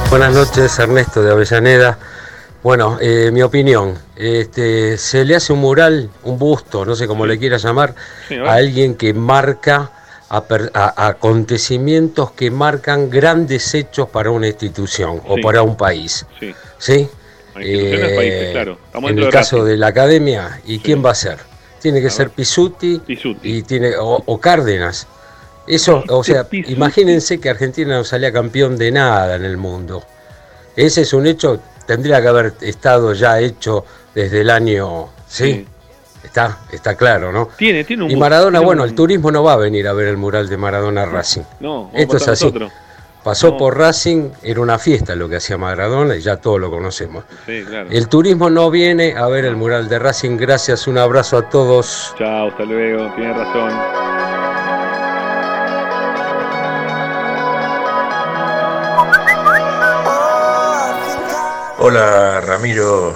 Buenas 0.10 0.34
noches, 0.34 0.78
Ernesto 0.80 1.22
de 1.22 1.32
Avellaneda. 1.32 1.98
Bueno, 2.64 2.98
eh, 3.02 3.30
mi 3.32 3.42
opinión, 3.42 3.96
este, 4.16 4.98
se 4.98 5.24
le 5.26 5.36
hace 5.36 5.54
un 5.54 5.60
mural, 5.60 6.10
un 6.24 6.40
busto, 6.40 6.86
no 6.86 6.96
sé 6.96 7.06
cómo 7.08 7.26
le 7.26 7.38
quiera 7.38 7.58
llamar, 7.58 7.94
a 8.46 8.54
alguien 8.54 8.96
que 8.96 9.14
marca 9.14 9.92
a 10.30 10.44
per- 10.46 10.72
a- 10.74 11.08
acontecimientos 11.08 12.32
que 12.32 12.50
marcan 12.50 13.10
grandes 13.10 13.74
hechos 13.76 14.10
para 14.10 14.32
una 14.32 14.48
institución 14.48 15.22
o 15.28 15.36
para 15.42 15.62
un 15.62 15.76
país. 15.78 16.26
Sí. 16.40 16.56
¿Sí? 16.78 17.10
Eh, 17.58 18.14
países, 18.16 18.52
claro. 18.52 18.78
Estamos 18.88 19.12
en 19.12 19.20
el 19.20 19.24
caso 19.30 19.64
de 19.64 19.78
la 19.78 19.88
academia, 19.88 20.60
¿y 20.66 20.80
quién 20.80 21.06
va 21.06 21.12
a 21.12 21.16
ser? 21.16 21.38
Tiene 21.82 22.02
que 22.02 22.10
ser 22.10 22.30
Pisuti, 22.32 23.02
y 23.44 23.62
tiene 23.64 23.96
o, 23.98 24.24
o 24.26 24.40
Cárdenas. 24.40 25.08
Eso, 25.68 26.04
o 26.10 26.24
sea, 26.24 26.46
imagínense 26.52 27.40
que 27.40 27.50
Argentina 27.50 27.98
no 27.98 28.04
salía 28.04 28.32
campeón 28.32 28.78
de 28.78 28.92
nada 28.92 29.36
en 29.36 29.46
el 29.46 29.58
mundo. 29.58 30.04
Ese 30.76 31.02
es 31.02 31.14
un 31.14 31.26
hecho, 31.26 31.60
tendría 31.88 32.22
que 32.22 32.28
haber 32.28 32.54
estado 32.62 33.14
ya 33.14 33.40
hecho 33.40 33.84
desde 34.14 34.42
el 34.42 34.50
año, 34.50 35.10
sí, 35.28 35.66
está, 36.24 36.60
está 36.72 36.96
claro, 36.96 37.32
¿no? 37.32 37.50
Tiene, 37.58 37.84
tiene 37.84 38.04
un 38.04 38.12
Y 38.12 38.16
Maradona, 38.16 38.60
bueno, 38.60 38.84
un- 38.84 38.90
el 38.90 38.96
turismo 38.96 39.32
no 39.32 39.44
va 39.44 39.54
a 39.54 39.58
venir 39.58 39.88
a 39.88 39.94
ver 39.94 40.08
el 40.08 40.18
mural 40.18 40.48
de 40.50 40.58
Maradona 40.58 41.06
Racing. 41.06 41.44
No, 41.62 41.90
Esto 41.94 42.18
es 42.18 42.28
así. 42.28 42.46
nosotros. 42.46 42.72
Pasó 43.24 43.48
No. 43.52 43.58
por 43.58 43.76
Racing, 43.76 44.30
era 44.44 44.62
una 44.62 44.78
fiesta 44.78 45.16
lo 45.16 45.28
que 45.28 45.38
hacía 45.38 45.58
Maradona 45.58 46.16
y 46.16 46.22
ya 46.22 46.38
todos 46.38 46.60
lo 46.60 46.70
conocemos. 46.70 47.24
Sí, 47.48 47.64
claro. 47.68 47.90
El 47.90 48.08
turismo 48.08 48.52
no 48.52 48.70
viene 48.70 49.16
a 49.18 49.26
ver 49.28 49.46
el 49.46 49.56
mural 49.56 49.90
de 49.90 49.98
Racing. 49.98 50.38
Gracias, 50.38 50.86
un 50.86 51.00
abrazo 51.00 51.38
a 51.40 51.50
todos. 51.50 52.14
Chao, 52.20 52.50
hasta 52.50 52.64
luego. 52.66 53.12
Tiene 53.16 53.34
razón. 53.34 54.05
Hola 61.88 62.42
Ramiro, 62.42 63.16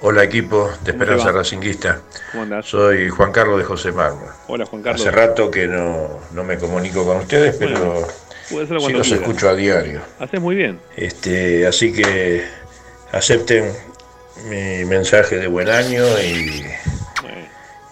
hola 0.00 0.24
equipo 0.24 0.64
de 0.66 0.70
¿Cómo 0.72 0.82
te 0.82 0.90
Esperanza? 0.90 1.30
Racinguista. 1.30 2.00
¿Cómo 2.32 2.42
andás? 2.42 2.66
Soy 2.66 3.08
Juan 3.08 3.30
Carlos 3.30 3.58
de 3.58 3.64
José 3.64 3.92
Marmo. 3.92 4.26
Hola, 4.48 4.66
Juan 4.66 4.82
Carlos. 4.82 5.02
Hace 5.02 5.12
rato 5.12 5.48
que 5.48 5.68
no, 5.68 6.18
no 6.32 6.42
me 6.42 6.58
comunico 6.58 7.06
con 7.06 7.18
ustedes, 7.18 7.54
pero 7.54 8.04
Bueno, 8.50 8.66
sí 8.66 8.74
los 8.74 8.86
quieras. 8.86 9.12
escucho 9.12 9.48
a 9.48 9.54
diario. 9.54 10.00
Haces 10.18 10.40
muy 10.40 10.56
bien. 10.56 10.80
Este, 10.96 11.64
así 11.64 11.92
que 11.92 12.44
acepten 13.12 13.72
mi 14.48 14.84
mensaje 14.84 15.36
de 15.36 15.46
buen 15.46 15.68
año 15.68 16.02
y, 16.20 16.66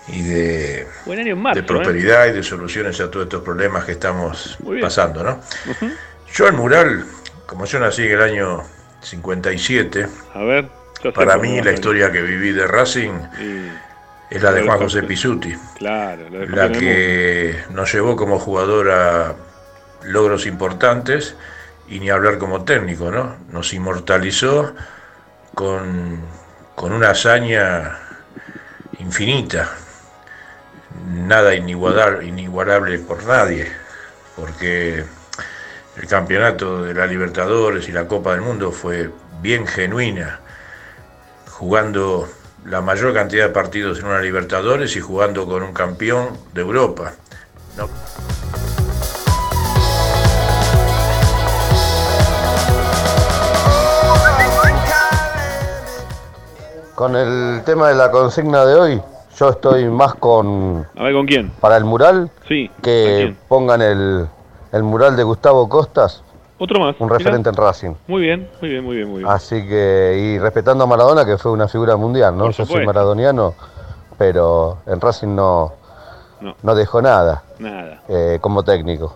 y 0.08 0.22
de, 0.22 0.88
Buen 1.06 1.20
año 1.20 1.34
en 1.34 1.38
marzo. 1.38 1.60
de 1.60 1.68
prosperidad 1.68 2.26
y 2.26 2.32
de 2.32 2.42
soluciones 2.42 3.00
a 3.00 3.08
todos 3.08 3.26
estos 3.26 3.44
problemas 3.44 3.84
que 3.84 3.92
estamos 3.92 4.58
pasando, 4.80 5.22
¿no? 5.22 5.40
¿eh? 5.82 5.94
Yo 6.34 6.48
el 6.48 6.54
mural, 6.54 7.06
como 7.46 7.64
yo 7.64 7.78
nací 7.78 8.02
en 8.02 8.10
el 8.10 8.22
año 8.22 8.64
57, 9.00 10.06
A 10.34 10.38
ver. 10.40 10.68
para 11.14 11.36
mí 11.38 11.60
la 11.62 11.72
historia 11.72 12.12
que 12.12 12.22
viví 12.22 12.52
de 12.52 12.66
Racing 12.66 13.12
es 14.30 14.42
la 14.42 14.52
de 14.52 14.62
Juan 14.62 14.78
José. 14.78 15.02
Pisuti, 15.02 15.54
Claro, 15.76 16.28
la 16.30 16.70
que 16.70 17.64
nos 17.70 17.92
llevó 17.92 18.16
como 18.16 18.38
jugador 18.38 18.90
a 18.90 19.34
logros 20.04 20.46
importantes 20.46 21.34
y 21.88 21.98
ni 22.00 22.10
hablar 22.10 22.38
como 22.38 22.64
técnico, 22.64 23.10
¿no? 23.10 23.36
Nos 23.50 23.72
inmortalizó 23.74 24.72
con, 25.54 26.20
con 26.76 26.92
una 26.92 27.10
hazaña 27.10 27.98
infinita, 28.98 29.68
nada 31.12 31.54
inigualable, 31.54 32.26
inigualable 32.26 32.98
por 33.00 33.24
nadie, 33.24 33.66
porque 34.36 35.04
el 35.96 36.06
campeonato 36.06 36.82
de 36.84 36.94
la 36.94 37.06
Libertadores 37.06 37.88
y 37.88 37.92
la 37.92 38.06
Copa 38.06 38.32
del 38.32 38.40
Mundo 38.42 38.72
fue 38.72 39.10
bien 39.42 39.66
genuina, 39.66 40.40
jugando 41.50 42.28
la 42.64 42.80
mayor 42.80 43.12
cantidad 43.14 43.46
de 43.46 43.52
partidos 43.52 43.98
en 44.00 44.06
una 44.06 44.20
Libertadores 44.20 44.94
y 44.96 45.00
jugando 45.00 45.46
con 45.46 45.62
un 45.62 45.72
campeón 45.72 46.36
de 46.52 46.60
Europa. 46.62 47.12
No- 47.76 47.88
Con 56.94 57.16
el 57.16 57.62
tema 57.64 57.88
de 57.88 57.94
la 57.94 58.10
consigna 58.10 58.64
de 58.66 58.74
hoy, 58.74 59.02
yo 59.38 59.48
estoy 59.50 59.86
más 59.88 60.14
con. 60.16 60.86
A 60.98 61.04
ver, 61.04 61.14
¿con 61.14 61.26
quién? 61.26 61.50
Para 61.60 61.76
el 61.78 61.84
mural, 61.84 62.30
Sí. 62.46 62.70
que 62.82 63.34
pongan 63.48 63.80
el, 63.80 64.26
el 64.72 64.82
mural 64.82 65.16
de 65.16 65.22
Gustavo 65.22 65.68
Costas, 65.68 66.22
Otro 66.58 66.80
más. 66.80 66.96
un 66.98 67.06
mirá. 67.06 67.18
referente 67.18 67.48
en 67.48 67.56
Racing. 67.56 67.94
Muy 68.06 68.22
bien, 68.22 68.48
muy 68.60 68.70
bien, 68.70 68.84
muy 68.84 68.96
bien, 68.96 69.08
muy 69.08 69.18
bien. 69.18 69.30
Así 69.30 69.66
que, 69.66 70.16
y 70.34 70.38
respetando 70.38 70.84
a 70.84 70.86
Maradona, 70.86 71.24
que 71.24 71.38
fue 71.38 71.52
una 71.52 71.68
figura 71.68 71.96
mundial, 71.96 72.36
¿no? 72.36 72.50
Yo 72.50 72.64
soy 72.66 72.84
maradoniano, 72.86 73.54
pero 74.18 74.78
en 74.86 75.00
Racing 75.00 75.34
no, 75.34 75.72
No. 76.62 76.74
dejó 76.74 77.02
nada 77.02 77.42
Nada. 77.58 78.02
eh, 78.08 78.38
como 78.40 78.62
técnico. 78.62 79.14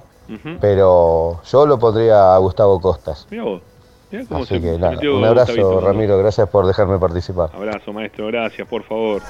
Pero 0.60 1.40
yo 1.44 1.66
lo 1.66 1.78
pondría 1.78 2.34
a 2.34 2.38
Gustavo 2.38 2.80
Costas. 2.80 3.26
Mirá 3.30 3.44
vos. 3.44 3.62
Mirá 4.10 4.24
cómo 4.28 4.44
Así 4.44 4.54
se 4.54 4.60
que 4.60 4.78
nada, 4.78 4.96
un 5.12 5.24
abrazo, 5.24 5.52
Gustavito. 5.52 5.80
Ramiro, 5.80 6.18
gracias 6.18 6.48
por 6.48 6.66
dejarme 6.66 6.98
participar. 6.98 7.50
Abrazo, 7.54 7.92
maestro. 7.92 8.26
Gracias, 8.28 8.66
por 8.66 8.82
favor. 8.84 9.20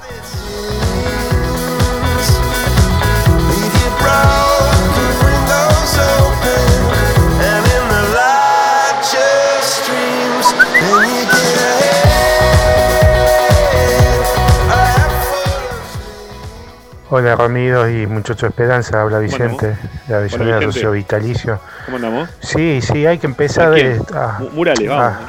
Hola 17.17 17.33
Ramiro 17.37 17.87
y 17.87 18.07
muchacho 18.07 18.47
Esperanza, 18.47 19.01
habla 19.01 19.19
Vicente 19.19 19.77
de 20.07 20.15
Avellaneda 20.15 20.61
Socio 20.63 20.91
Vitalicio. 20.91 21.59
¿Cómo 21.85 21.95
andamos? 21.95 22.29
Sí, 22.41 22.81
sí, 22.81 23.05
hay 23.05 23.19
que 23.19 23.27
empezar 23.27 23.73
a 24.13 25.19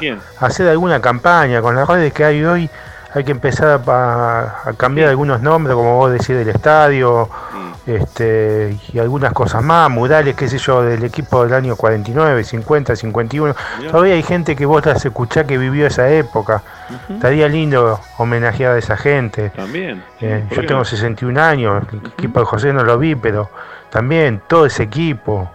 hacer 0.41 0.67
alguna 0.67 0.99
campaña 0.99 1.61
con 1.61 1.77
las 1.77 1.87
redes 1.87 2.11
que 2.11 2.25
hay 2.25 2.43
hoy. 2.43 2.69
Hay 3.13 3.23
que 3.23 3.31
empezar 3.31 3.81
a, 3.87 4.73
cambiar 4.77 5.09
algunos 5.09 5.41
nombres, 5.41 5.75
como 5.75 5.95
vos 5.97 6.11
decís, 6.11 6.29
del 6.29 6.49
estadio, 6.49 7.29
este, 7.85 8.77
y 8.91 8.99
algunas 8.99 9.31
cosas 9.31 9.63
más, 9.63 9.89
murales, 9.89 10.35
qué 10.35 10.47
sé 10.49 10.57
yo, 10.57 10.83
del 10.83 11.03
equipo 11.03 11.43
del 11.43 11.53
año 11.53 11.75
49, 11.77 12.43
50, 12.43 12.95
51. 12.95 13.55
Todavía 13.89 14.13
hay 14.13 14.23
gente 14.23 14.55
que 14.55 14.65
vos 14.65 14.85
las 14.85 15.03
escuchás 15.05 15.45
que 15.45 15.57
vivió 15.57 15.87
esa 15.87 16.09
época. 16.09 16.61
Estaría 17.09 17.47
lindo 17.47 17.99
homenajear 18.17 18.73
a 18.73 18.77
esa 18.77 18.97
gente. 18.97 19.51
También. 19.51 20.03
Eh, 20.19 20.43
yo 20.51 20.65
tengo 20.65 20.83
61 20.83 21.37
años, 21.41 21.83
el 21.91 21.99
equipo 22.07 22.41
de 22.41 22.45
José 22.45 22.73
no 22.73 22.83
lo 22.83 22.97
vi, 22.97 23.15
pero 23.15 23.49
también 23.89 24.41
todo 24.47 24.65
ese 24.65 24.83
equipo. 24.83 25.49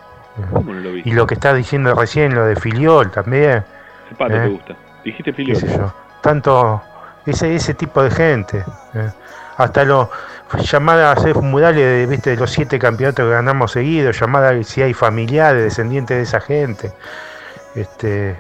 ¿Cómo 0.53 0.73
no 0.73 0.81
lo 0.81 0.93
vi? 0.93 1.03
Y 1.05 1.13
lo 1.13 1.27
que 1.27 1.35
está 1.35 1.53
diciendo 1.53 1.95
recién, 1.95 2.35
lo 2.35 2.47
de 2.47 2.57
Filiol 2.57 3.11
también. 3.11 3.63
¿Qué 4.09 4.15
pato 4.15 4.33
te 4.33 4.45
Eh. 4.45 4.49
gusta? 4.49 4.75
Dijiste 5.05 5.33
Filiol. 5.35 5.59
Tanto, 6.23 6.81
ese, 7.27 7.55
ese 7.55 7.75
tipo 7.75 8.03
de 8.03 8.11
gente. 8.11 8.65
eh. 8.95 9.11
Hasta 9.57 9.85
lo 9.85 10.11
llamar 10.61 10.99
a 10.99 11.13
hacer 11.13 11.37
murales 11.37 11.77
de, 11.77 12.07
¿viste, 12.07 12.31
de 12.31 12.37
los 12.37 12.51
siete 12.51 12.79
campeonatos 12.79 13.25
que 13.25 13.31
ganamos 13.31 13.73
seguidos, 13.73 14.19
llamar 14.19 14.45
a 14.45 14.63
si 14.63 14.83
hay 14.83 14.95
familiares, 14.95 15.63
descendientes 15.63 16.17
de 16.17 16.23
esa 16.23 16.41
gente. 16.41 16.93
Este, 17.75 18.37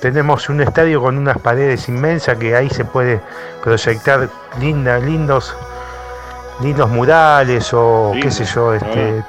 tenemos 0.00 0.48
un 0.48 0.60
estadio 0.60 1.00
con 1.00 1.16
unas 1.16 1.38
paredes 1.38 1.88
inmensas 1.88 2.36
que 2.38 2.54
ahí 2.54 2.68
se 2.68 2.84
puede 2.84 3.20
proyectar 3.62 4.28
linda, 4.58 4.98
lindos, 4.98 5.56
lindos 6.60 6.90
murales 6.90 7.70
o 7.72 8.12
qué 8.20 8.30
sé 8.30 8.44
yo, 8.44 8.74
este, 8.74 9.22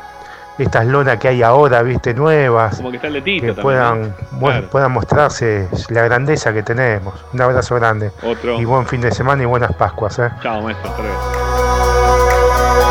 estas 0.57 0.85
lonas 0.85 1.17
que 1.17 1.27
hay 1.29 1.41
ahora, 1.41 1.81
viste, 1.81 2.13
nuevas 2.13 2.75
Como 2.77 2.91
que 2.91 2.97
está 2.97 3.07
el 3.07 3.13
de 3.13 3.21
Tito 3.21 3.41
que 3.47 3.53
también, 3.53 3.63
puedan, 3.63 4.01
¿no? 4.01 4.15
mu- 4.31 4.47
Claro. 4.47 4.67
puedan 4.69 4.91
mostrarse 4.91 5.67
la 5.89 6.01
grandeza 6.03 6.53
que 6.53 6.61
tenemos. 6.63 7.13
Un 7.33 7.41
abrazo 7.41 7.75
grande. 7.75 8.11
Otro. 8.23 8.59
Y 8.59 8.65
buen 8.65 8.85
fin 8.85 9.01
de 9.01 9.11
semana 9.11 9.41
y 9.43 9.45
buenas 9.45 9.73
Pascuas. 9.73 10.19
¿eh? 10.19 10.29
Chao, 10.43 10.61
maestro. 10.61 10.89
Hasta 10.91 11.01
luego. 11.01 11.17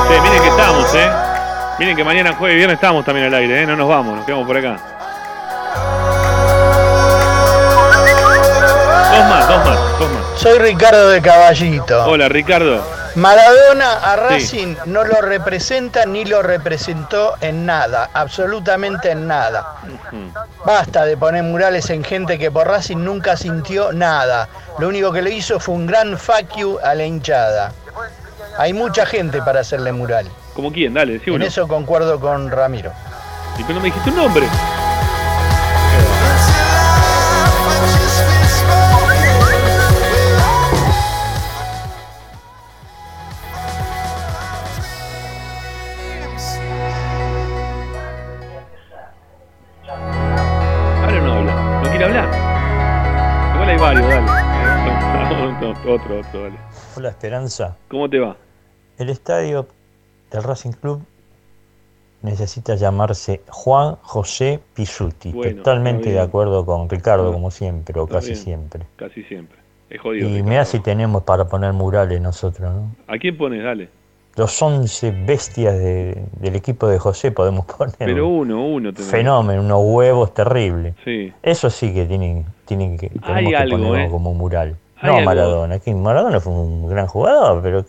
Che, 0.08 0.20
miren 0.20 0.42
que 0.42 0.48
estamos, 0.48 0.94
¿eh? 0.94 1.10
Miren 1.78 1.96
que 1.96 2.04
mañana, 2.04 2.32
jueves 2.34 2.54
y 2.54 2.56
viernes 2.58 2.74
estamos 2.74 3.04
también 3.04 3.26
al 3.26 3.34
aire, 3.34 3.62
¿eh? 3.62 3.66
No 3.66 3.76
nos 3.76 3.88
vamos, 3.88 4.16
nos 4.16 4.24
quedamos 4.26 4.46
por 4.46 4.56
acá. 4.56 4.76
Dos 9.12 9.28
más, 9.28 9.48
dos 9.48 9.64
más, 9.64 9.78
dos 9.98 10.10
más. 10.10 10.40
Soy 10.40 10.58
Ricardo 10.58 11.08
de 11.10 11.20
Caballito. 11.22 12.04
Hola, 12.06 12.28
Ricardo. 12.28 12.82
Maradona 13.16 13.94
a 13.94 14.16
Sí. 14.16 14.20
Racing 14.22 14.76
no 14.86 15.04
lo 15.04 15.20
representa 15.20 16.06
ni 16.06 16.24
lo 16.24 16.42
representó 16.42 17.34
en 17.40 17.66
nada, 17.66 18.10
absolutamente 18.12 19.10
en 19.10 19.26
nada. 19.26 19.76
Basta 20.64 21.04
de 21.04 21.16
poner 21.16 21.42
murales 21.42 21.90
en 21.90 22.04
gente 22.04 22.38
que 22.38 22.50
por 22.50 22.68
Racing 22.68 22.98
nunca 22.98 23.36
sintió 23.36 23.92
nada. 23.92 24.48
Lo 24.78 24.88
único 24.88 25.12
que 25.12 25.22
le 25.22 25.30
hizo 25.30 25.58
fue 25.58 25.74
un 25.74 25.86
gran 25.86 26.16
fuck 26.18 26.56
you 26.56 26.78
a 26.82 26.94
la 26.94 27.04
hinchada. 27.04 27.72
Hay 28.58 28.72
mucha 28.72 29.06
gente 29.06 29.42
para 29.42 29.60
hacerle 29.60 29.92
mural. 29.92 30.28
¿Como 30.54 30.72
quién? 30.72 30.94
Dale, 30.94 31.14
decí 31.14 31.30
En 31.30 31.42
eso 31.42 31.66
concuerdo 31.66 32.20
con 32.20 32.50
Ramiro. 32.50 32.92
Y 33.58 33.64
tú 33.64 33.72
no 33.72 33.80
me 33.80 33.86
dijiste 33.86 34.10
un 34.10 34.16
nombre. 34.16 34.46
Otro, 55.92 56.20
otro, 56.20 56.42
dale. 56.42 56.56
Hola 56.96 57.08
Esperanza. 57.10 57.76
¿Cómo 57.88 58.08
te 58.08 58.18
va? 58.18 58.36
El 58.98 59.10
estadio 59.10 59.66
del 60.30 60.42
Racing 60.42 60.72
Club 60.72 61.02
necesita 62.22 62.74
llamarse 62.74 63.42
Juan 63.48 63.96
José 64.02 64.60
Pisuti. 64.74 65.32
Bueno, 65.32 65.56
Totalmente 65.58 66.10
de 66.10 66.20
acuerdo 66.20 66.64
con 66.66 66.88
Ricardo, 66.88 67.32
como 67.32 67.50
siempre, 67.50 67.98
o 67.98 68.06
casi 68.06 68.32
bien. 68.32 68.38
siempre. 68.42 68.86
Casi 68.96 69.22
siempre. 69.24 69.58
Es 69.88 70.00
jodido. 70.00 70.26
Y 70.28 70.32
Ricardo. 70.32 70.48
mira 70.50 70.64
si 70.64 70.80
tenemos 70.80 71.22
para 71.24 71.46
poner 71.46 71.72
murales 71.72 72.20
nosotros, 72.20 72.70
¿no? 72.72 72.94
¿A 73.06 73.18
quién 73.18 73.36
pones? 73.36 73.62
Dale. 73.64 73.88
Los 74.36 74.62
11 74.62 75.10
bestias 75.26 75.76
de- 75.76 76.22
del 76.38 76.54
equipo 76.54 76.86
de 76.86 76.98
José 76.98 77.32
podemos 77.32 77.64
poner. 77.78 77.94
Pero 77.98 78.28
un 78.28 78.52
uno, 78.52 78.66
uno. 78.66 78.92
fenómeno, 78.92 79.60
unos 79.62 79.80
huevos 79.82 80.34
terribles. 80.34 80.94
Sí. 81.04 81.32
Eso 81.42 81.68
sí 81.70 81.92
que 81.92 82.04
tienen, 82.04 82.44
tienen 82.66 82.96
que, 82.96 83.08
tenemos 83.08 83.28
Hay 83.36 83.46
que 83.46 83.56
algo, 83.56 83.76
ponerlo 83.78 83.96
¿eh? 83.98 84.08
como 84.10 84.34
mural. 84.34 84.76
No 85.02 85.14
algo. 85.14 85.24
Maradona, 85.24 85.78
que 85.78 85.94
Maradona 85.94 86.40
fue 86.40 86.52
un 86.52 86.88
gran 86.88 87.06
jugador, 87.06 87.62
pero 87.62 87.84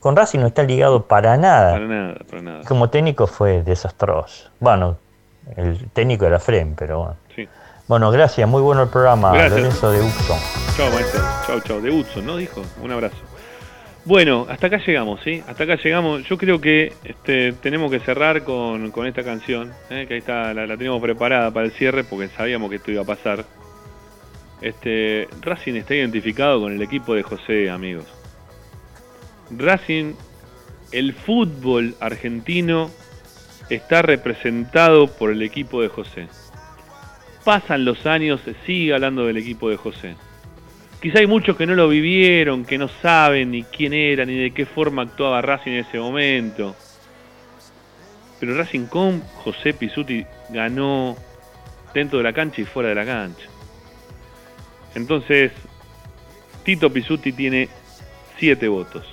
con 0.00 0.16
Racing 0.16 0.40
no 0.40 0.46
está 0.46 0.62
ligado 0.62 1.02
para 1.06 1.36
nada. 1.36 1.72
Para 1.72 1.86
nada, 1.86 2.14
para 2.28 2.42
nada. 2.42 2.60
Como 2.66 2.90
técnico 2.90 3.26
fue 3.26 3.62
desastroso. 3.62 4.50
Bueno, 4.60 4.98
el 5.56 5.88
técnico 5.90 6.26
era 6.26 6.38
Fren, 6.38 6.74
pero 6.74 6.98
bueno. 6.98 7.16
Sí. 7.34 7.48
Bueno, 7.86 8.10
gracias, 8.10 8.48
muy 8.48 8.62
bueno 8.62 8.82
el 8.82 8.88
programa, 8.88 9.32
Gracias. 9.32 9.60
Lorenzo 9.60 9.90
de 9.92 10.00
Uxon. 10.00 10.38
Chao, 10.76 10.90
maestro. 10.90 11.20
Chao, 11.46 11.60
chao. 11.60 11.80
De 11.80 11.90
Hudson, 11.90 12.26
¿no? 12.26 12.36
Dijo. 12.36 12.62
Un 12.82 12.92
abrazo. 12.92 13.16
Bueno, 14.06 14.46
hasta 14.50 14.66
acá 14.66 14.78
llegamos, 14.86 15.20
¿sí? 15.24 15.42
Hasta 15.48 15.64
acá 15.64 15.76
llegamos. 15.76 16.24
Yo 16.28 16.36
creo 16.36 16.60
que 16.60 16.92
este, 17.04 17.52
tenemos 17.52 17.90
que 17.90 18.00
cerrar 18.00 18.42
con, 18.42 18.90
con 18.90 19.06
esta 19.06 19.22
canción, 19.22 19.72
¿eh? 19.88 20.04
que 20.06 20.14
ahí 20.14 20.20
está, 20.20 20.52
la, 20.52 20.66
la 20.66 20.76
teníamos 20.76 21.00
preparada 21.00 21.50
para 21.50 21.64
el 21.64 21.72
cierre 21.72 22.04
porque 22.04 22.28
sabíamos 22.28 22.68
que 22.68 22.76
esto 22.76 22.90
iba 22.90 23.02
a 23.02 23.06
pasar. 23.06 23.44
Este, 24.60 25.28
Racing 25.42 25.74
está 25.74 25.94
identificado 25.94 26.60
con 26.60 26.72
el 26.72 26.82
equipo 26.82 27.14
de 27.14 27.22
José, 27.22 27.70
amigos. 27.70 28.06
Racing, 29.50 30.14
el 30.92 31.12
fútbol 31.12 31.94
argentino 32.00 32.90
está 33.68 34.02
representado 34.02 35.06
por 35.06 35.30
el 35.30 35.42
equipo 35.42 35.82
de 35.82 35.88
José. 35.88 36.28
Pasan 37.44 37.84
los 37.84 38.06
años, 38.06 38.40
se 38.44 38.54
sigue 38.64 38.94
hablando 38.94 39.26
del 39.26 39.36
equipo 39.36 39.68
de 39.68 39.76
José. 39.76 40.16
Quizá 41.02 41.18
hay 41.18 41.26
muchos 41.26 41.56
que 41.56 41.66
no 41.66 41.74
lo 41.74 41.88
vivieron, 41.88 42.64
que 42.64 42.78
no 42.78 42.88
saben 42.88 43.50
ni 43.50 43.64
quién 43.64 43.92
era, 43.92 44.24
ni 44.24 44.38
de 44.38 44.52
qué 44.52 44.64
forma 44.64 45.02
actuaba 45.02 45.42
Racing 45.42 45.72
en 45.72 45.78
ese 45.80 45.98
momento. 45.98 46.74
Pero 48.40 48.56
Racing 48.56 48.86
con 48.86 49.20
José 49.20 49.74
Pisuti 49.74 50.24
ganó 50.48 51.16
dentro 51.92 52.18
de 52.18 52.24
la 52.24 52.32
cancha 52.32 52.62
y 52.62 52.64
fuera 52.64 52.88
de 52.88 52.94
la 52.94 53.04
cancha. 53.04 53.46
Entonces, 54.94 55.52
Tito 56.64 56.92
Pisuti 56.92 57.32
tiene 57.32 57.68
7 58.38 58.68
votos. 58.68 59.06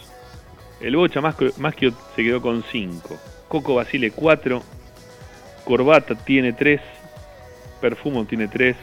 El 0.80 0.96
Bocha 0.96 1.22
Maschio 1.22 1.94
se 2.16 2.24
quedó 2.24 2.42
con 2.42 2.64
5. 2.64 3.18
Coco 3.48 3.76
Basile 3.76 4.12
4. 4.12 4.62
Corbata 5.66 6.16
tiene 6.16 6.54
3. 6.54 6.82
Perfumo 7.80 8.26
tiene 8.26 8.48
3. 8.48 8.76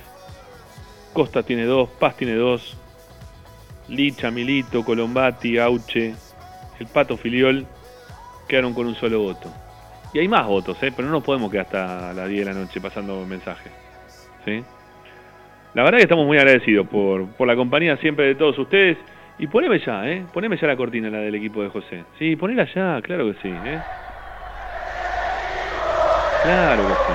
Costa 1.12 1.43
tiene 1.43 1.65
2. 1.65 1.89
Paz 1.99 2.17
tiene 2.17 2.35
2. 2.35 2.77
Licha, 3.89 4.31
Milito, 4.31 4.85
Colombati, 4.85 5.59
Auche, 5.59 6.15
el 6.78 6.86
Pato 6.86 7.17
Filiol 7.17 7.67
quedaron 8.47 8.75
con 8.75 8.86
un 8.86 8.94
solo 8.94 9.20
voto. 9.20 9.52
Y 10.12 10.18
hay 10.20 10.28
más 10.28 10.47
votos, 10.47 10.77
¿eh? 10.83 10.93
pero 10.94 11.09
no 11.09 11.15
nos 11.15 11.25
podemos 11.25 11.51
quedar 11.51 11.67
hasta 11.67 12.12
las 12.12 12.28
10 12.28 12.47
de 12.47 12.52
la 12.52 12.59
noche 12.59 12.81
pasando 12.81 13.25
mensajes. 13.27 13.73
¿sí? 14.44 14.62
La 15.78 15.84
verdad 15.84 15.98
que 15.98 16.02
estamos 16.02 16.26
muy 16.26 16.36
agradecidos 16.36 16.89
por, 16.89 17.28
por 17.36 17.47
la 17.47 17.55
compañía 17.55 17.97
siempre 17.98 18.26
de 18.26 18.34
todos 18.34 18.58
ustedes. 18.58 18.98
Y 19.39 19.47
poneme 19.47 19.78
ya, 19.78 20.08
¿eh? 20.08 20.26
Poneme 20.34 20.57
ya 20.57 20.66
la 20.66 20.76
cortina, 20.76 21.08
la 21.08 21.18
del 21.18 21.36
equipo 21.36 21.62
de 21.62 21.68
José. 21.68 22.05
Sí, 22.18 22.34
ponela 22.34 22.66
ya, 22.74 23.00
claro 23.00 23.26
que 23.26 23.34
sí, 23.34 23.48
¿eh? 23.48 23.78
Claro 26.42 26.82
que 26.82 26.94
sí. 26.94 27.12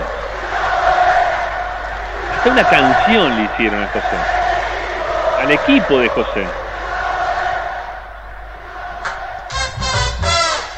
Hasta 2.32 2.51
una 2.51 2.64
canción 2.69 3.35
le 3.35 3.43
hicieron 3.43 3.83
a 3.83 3.88
José. 3.88 4.16
Al 5.40 5.51
equipo 5.51 6.00
de 6.00 6.08
José. 6.08 6.45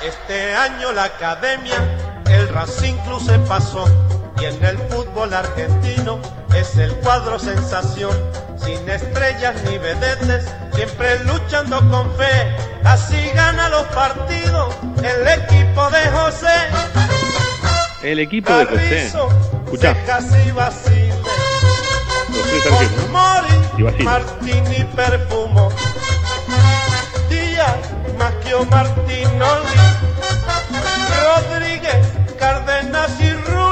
Este 0.03 0.53
año 0.55 0.91
la 0.91 1.03
academia, 1.03 1.75
el 2.31 2.49
Racing 2.49 2.95
Club 3.05 3.21
se 3.21 3.37
pasó 3.47 3.85
y 4.39 4.45
en 4.45 4.63
el 4.63 4.77
fútbol 4.89 5.33
argentino 5.33 6.19
es 6.55 6.77
el 6.77 6.93
cuadro 6.97 7.39
sensación, 7.39 8.15
sin 8.57 8.87
estrellas 8.89 9.55
ni 9.69 9.77
vedetes, 9.77 10.45
siempre 10.73 11.23
luchando 11.23 11.77
con 11.89 12.13
fe, 12.15 12.55
así 12.83 13.29
gana 13.33 13.69
los 13.69 13.83
partidos 13.87 14.75
el 15.05 15.27
equipo 15.27 15.89
de 15.91 16.09
José. 16.09 16.55
El 18.01 18.19
equipo 18.19 18.51
de 18.53 18.65
José. 18.65 19.05
Escucha. 19.05 19.95
José 20.05 20.53
Martín 24.03 24.63
y 24.75 24.83
Perfumo. 24.95 25.69
Díaz, 27.29 27.77
Maquio 28.17 28.65
Martinoli, 28.65 29.79
Rodríguez, 31.23 32.07
Cárdenas 32.39 33.11
y 33.19 33.31
Rubio. 33.33 33.64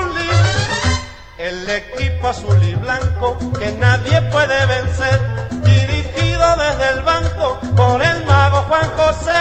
Maquio 1.43 1.59
Martinoli, 1.65 2.23
azul 2.23 2.63
y 2.63 2.75
blanco 2.75 3.37
que 3.59 3.71
nadie 3.73 4.21
puede 4.31 4.65
vencer, 4.65 5.19
dirigido 5.61 6.55
desde 6.55 6.97
el 6.97 7.03
banco 7.03 7.59
por 7.75 8.01
el 8.01 8.25
mago 8.25 8.61
Juan 8.61 8.89
José. 8.91 9.31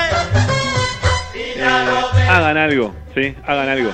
Hagan 2.29 2.57
algo, 2.57 2.93
sí, 3.15 3.35
hagan 3.47 3.69
algo. 3.69 3.93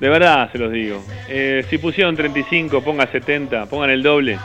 De 0.00 0.08
verdad 0.08 0.50
se 0.50 0.58
los 0.58 0.72
digo. 0.72 1.04
Eh, 1.28 1.64
si 1.70 1.78
pusieron 1.78 2.16
35, 2.16 2.82
pongan 2.82 3.10
70, 3.12 3.66
pongan 3.66 3.90
el 3.90 4.02
doble. 4.02 4.36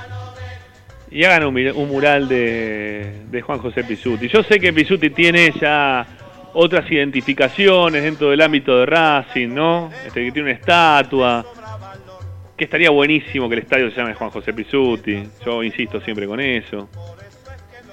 Y 1.10 1.24
hagan 1.24 1.46
un, 1.46 1.88
mural 1.88 2.28
de, 2.28 3.24
de 3.32 3.42
Juan 3.42 3.58
José 3.58 3.86
Pisuti. 3.86 4.28
Yo 4.28 4.44
sé 4.44 4.60
que 4.60 4.72
Pisuti 4.72 5.10
tiene 5.10 5.52
ya 5.60 6.06
otras 6.54 6.92
identificaciones 6.92 8.04
dentro 8.04 8.30
del 8.30 8.42
ámbito 8.42 8.78
de 8.78 8.86
Racing, 8.86 9.50
¿no? 9.50 9.90
Este, 10.06 10.26
que 10.26 10.32
tiene 10.32 10.52
una 10.52 10.60
estatua, 10.60 11.44
que 12.58 12.64
estaría 12.64 12.90
buenísimo 12.90 13.48
que 13.48 13.56
el 13.56 13.62
estadio 13.62 13.90
se 13.92 13.98
llame 13.98 14.16
Juan 14.16 14.32
José 14.32 14.54
Pisuti, 14.54 15.24
yo 15.46 15.64
insisto 15.64 16.02
siempre 16.02 16.26
con 16.26 16.40
eso. 16.40 16.90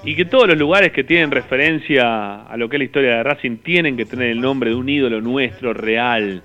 Y 0.03 0.15
que 0.15 0.25
todos 0.25 0.47
los 0.47 0.57
lugares 0.57 0.91
que 0.91 1.03
tienen 1.03 1.31
referencia 1.31 2.43
a 2.43 2.57
lo 2.57 2.67
que 2.67 2.75
es 2.75 2.79
la 2.79 2.85
historia 2.85 3.15
de 3.17 3.23
Racing 3.23 3.57
tienen 3.57 3.95
que 3.95 4.05
tener 4.05 4.29
el 4.29 4.41
nombre 4.41 4.71
de 4.71 4.75
un 4.75 4.89
ídolo 4.89 5.21
nuestro 5.21 5.73
real. 5.73 6.43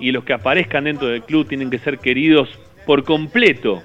Y 0.00 0.12
los 0.12 0.24
que 0.24 0.32
aparezcan 0.32 0.84
dentro 0.84 1.08
del 1.08 1.22
club 1.22 1.46
tienen 1.46 1.70
que 1.70 1.78
ser 1.78 1.98
queridos 1.98 2.48
por 2.86 3.04
completo, 3.04 3.82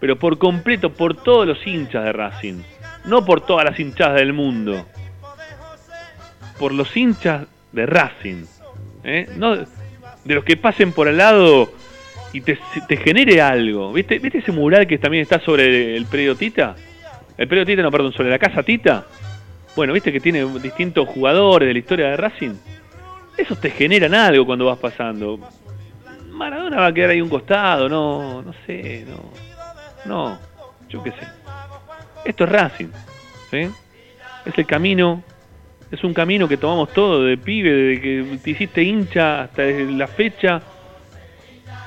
pero 0.00 0.16
por 0.18 0.38
completo 0.38 0.92
por 0.92 1.14
todos 1.16 1.46
los 1.46 1.66
hinchas 1.66 2.04
de 2.04 2.12
Racing, 2.12 2.62
no 3.06 3.24
por 3.24 3.40
todas 3.40 3.64
las 3.64 3.78
hinchadas 3.78 4.16
del 4.16 4.32
mundo 4.32 4.86
por 6.58 6.72
los 6.72 6.96
hinchas 6.96 7.46
de 7.72 7.86
Racing. 7.86 8.44
¿eh? 9.04 9.26
No 9.36 9.56
de 9.56 10.34
los 10.34 10.44
que 10.44 10.56
pasen 10.56 10.92
por 10.92 11.08
al 11.08 11.18
lado 11.18 11.70
y 12.34 12.40
te, 12.40 12.56
genere 12.96 13.40
algo. 13.40 13.92
¿Viste, 13.92 14.18
¿Viste 14.18 14.38
ese 14.38 14.50
mural 14.50 14.86
que 14.88 14.98
también 14.98 15.22
está 15.22 15.38
sobre 15.38 15.96
el 15.96 16.04
predio 16.06 16.34
Tita? 16.34 16.74
El 17.38 17.46
predio 17.46 17.64
Tita, 17.64 17.80
no, 17.80 17.92
perdón, 17.92 18.12
sobre 18.12 18.28
la 18.28 18.40
casa 18.40 18.64
Tita. 18.64 19.06
Bueno, 19.76 19.92
¿viste 19.92 20.12
que 20.12 20.18
tiene 20.18 20.44
distintos 20.60 21.08
jugadores 21.08 21.68
de 21.68 21.72
la 21.72 21.78
historia 21.78 22.08
de 22.08 22.16
Racing? 22.16 22.54
Esos 23.36 23.60
te 23.60 23.70
generan 23.70 24.14
algo 24.14 24.44
cuando 24.44 24.66
vas 24.66 24.78
pasando. 24.78 25.38
Maradona 26.30 26.78
va 26.78 26.86
a 26.86 26.92
quedar 26.92 27.10
ahí 27.10 27.20
un 27.20 27.28
costado, 27.28 27.88
no, 27.88 28.42
no 28.42 28.52
sé, 28.66 29.06
no. 29.08 29.30
No, 30.04 30.38
yo 30.88 31.02
qué 31.04 31.12
sé. 31.12 31.26
Esto 32.24 32.44
es 32.44 32.50
Racing, 32.50 32.88
¿sí? 33.50 33.68
Es 34.44 34.58
el 34.58 34.66
camino 34.66 35.22
es 35.94 36.02
un 36.02 36.12
camino 36.12 36.48
que 36.48 36.56
tomamos 36.56 36.92
todo 36.92 37.22
de 37.22 37.36
pibe, 37.36 37.70
desde 37.70 38.00
que 38.00 38.38
te 38.42 38.50
hiciste 38.50 38.82
hincha 38.82 39.42
hasta 39.42 39.62
la 39.62 40.08
fecha, 40.08 40.60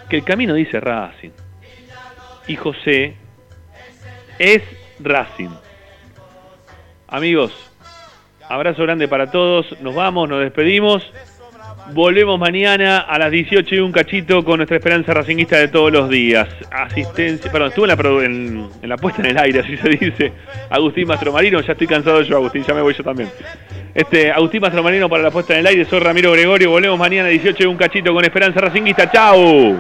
que 0.10 0.18
el 0.18 0.24
camino 0.24 0.54
dice 0.54 0.80
Racing. 0.80 1.32
Y 2.48 2.56
José 2.56 3.16
es 4.40 4.64
Racing. 5.00 5.50
Amigos, 7.08 7.52
abrazo 8.48 8.84
grande 8.84 9.08
para 9.08 9.32
todos, 9.32 9.80
nos 9.82 9.96
vamos, 9.96 10.30
nos 10.30 10.42
despedimos. 10.42 11.12
Volvemos 11.94 12.38
mañana 12.38 13.00
a 13.00 13.18
las 13.18 13.32
18 13.32 13.76
y 13.76 13.80
un 13.80 13.92
cachito 13.92 14.44
con 14.44 14.58
nuestra 14.58 14.78
esperanza 14.78 15.14
racinguista 15.14 15.58
de 15.58 15.70
todos 15.70 15.92
los 15.92 16.10
días. 16.10 16.48
Asistencia, 16.70 17.52
perdón, 17.52 17.70
estuve 17.70 18.26
en 18.26 18.70
la, 18.84 18.98
puesta 18.98 19.22
en 19.22 19.28
el 19.28 19.38
aire, 19.38 19.62
así 19.62 19.78
se 19.78 19.90
dice. 19.90 20.34
Agustín 20.70 21.08
Mastromarino, 21.08 21.62
ya 21.62 21.72
estoy 21.72 21.88
cansado 21.88 22.22
yo, 22.22 22.38
Agustín, 22.38 22.64
ya 22.64 22.74
me 22.74 22.82
voy 22.82 22.94
yo 22.94 23.04
también. 23.04 23.30
Este, 23.96 24.32
Agustín 24.32 24.62
Mastromarino 24.62 25.10
para 25.10 25.24
la 25.24 25.32
puesta 25.32 25.54
en 25.54 25.62
el 25.62 25.68
aire, 25.68 25.86
soy 25.86 26.00
Ramiro 26.00 26.34
Gregorio, 26.34 26.72
volvemos 26.72 27.00
mañana 27.00 27.30
a 27.30 27.32
18 27.32 27.64
y 27.64 27.66
un 27.66 27.78
cachito 27.78 28.14
con 28.14 28.24
esperanza 28.24 28.60
racinguista. 28.60 29.10
¡Chao! 29.10 29.78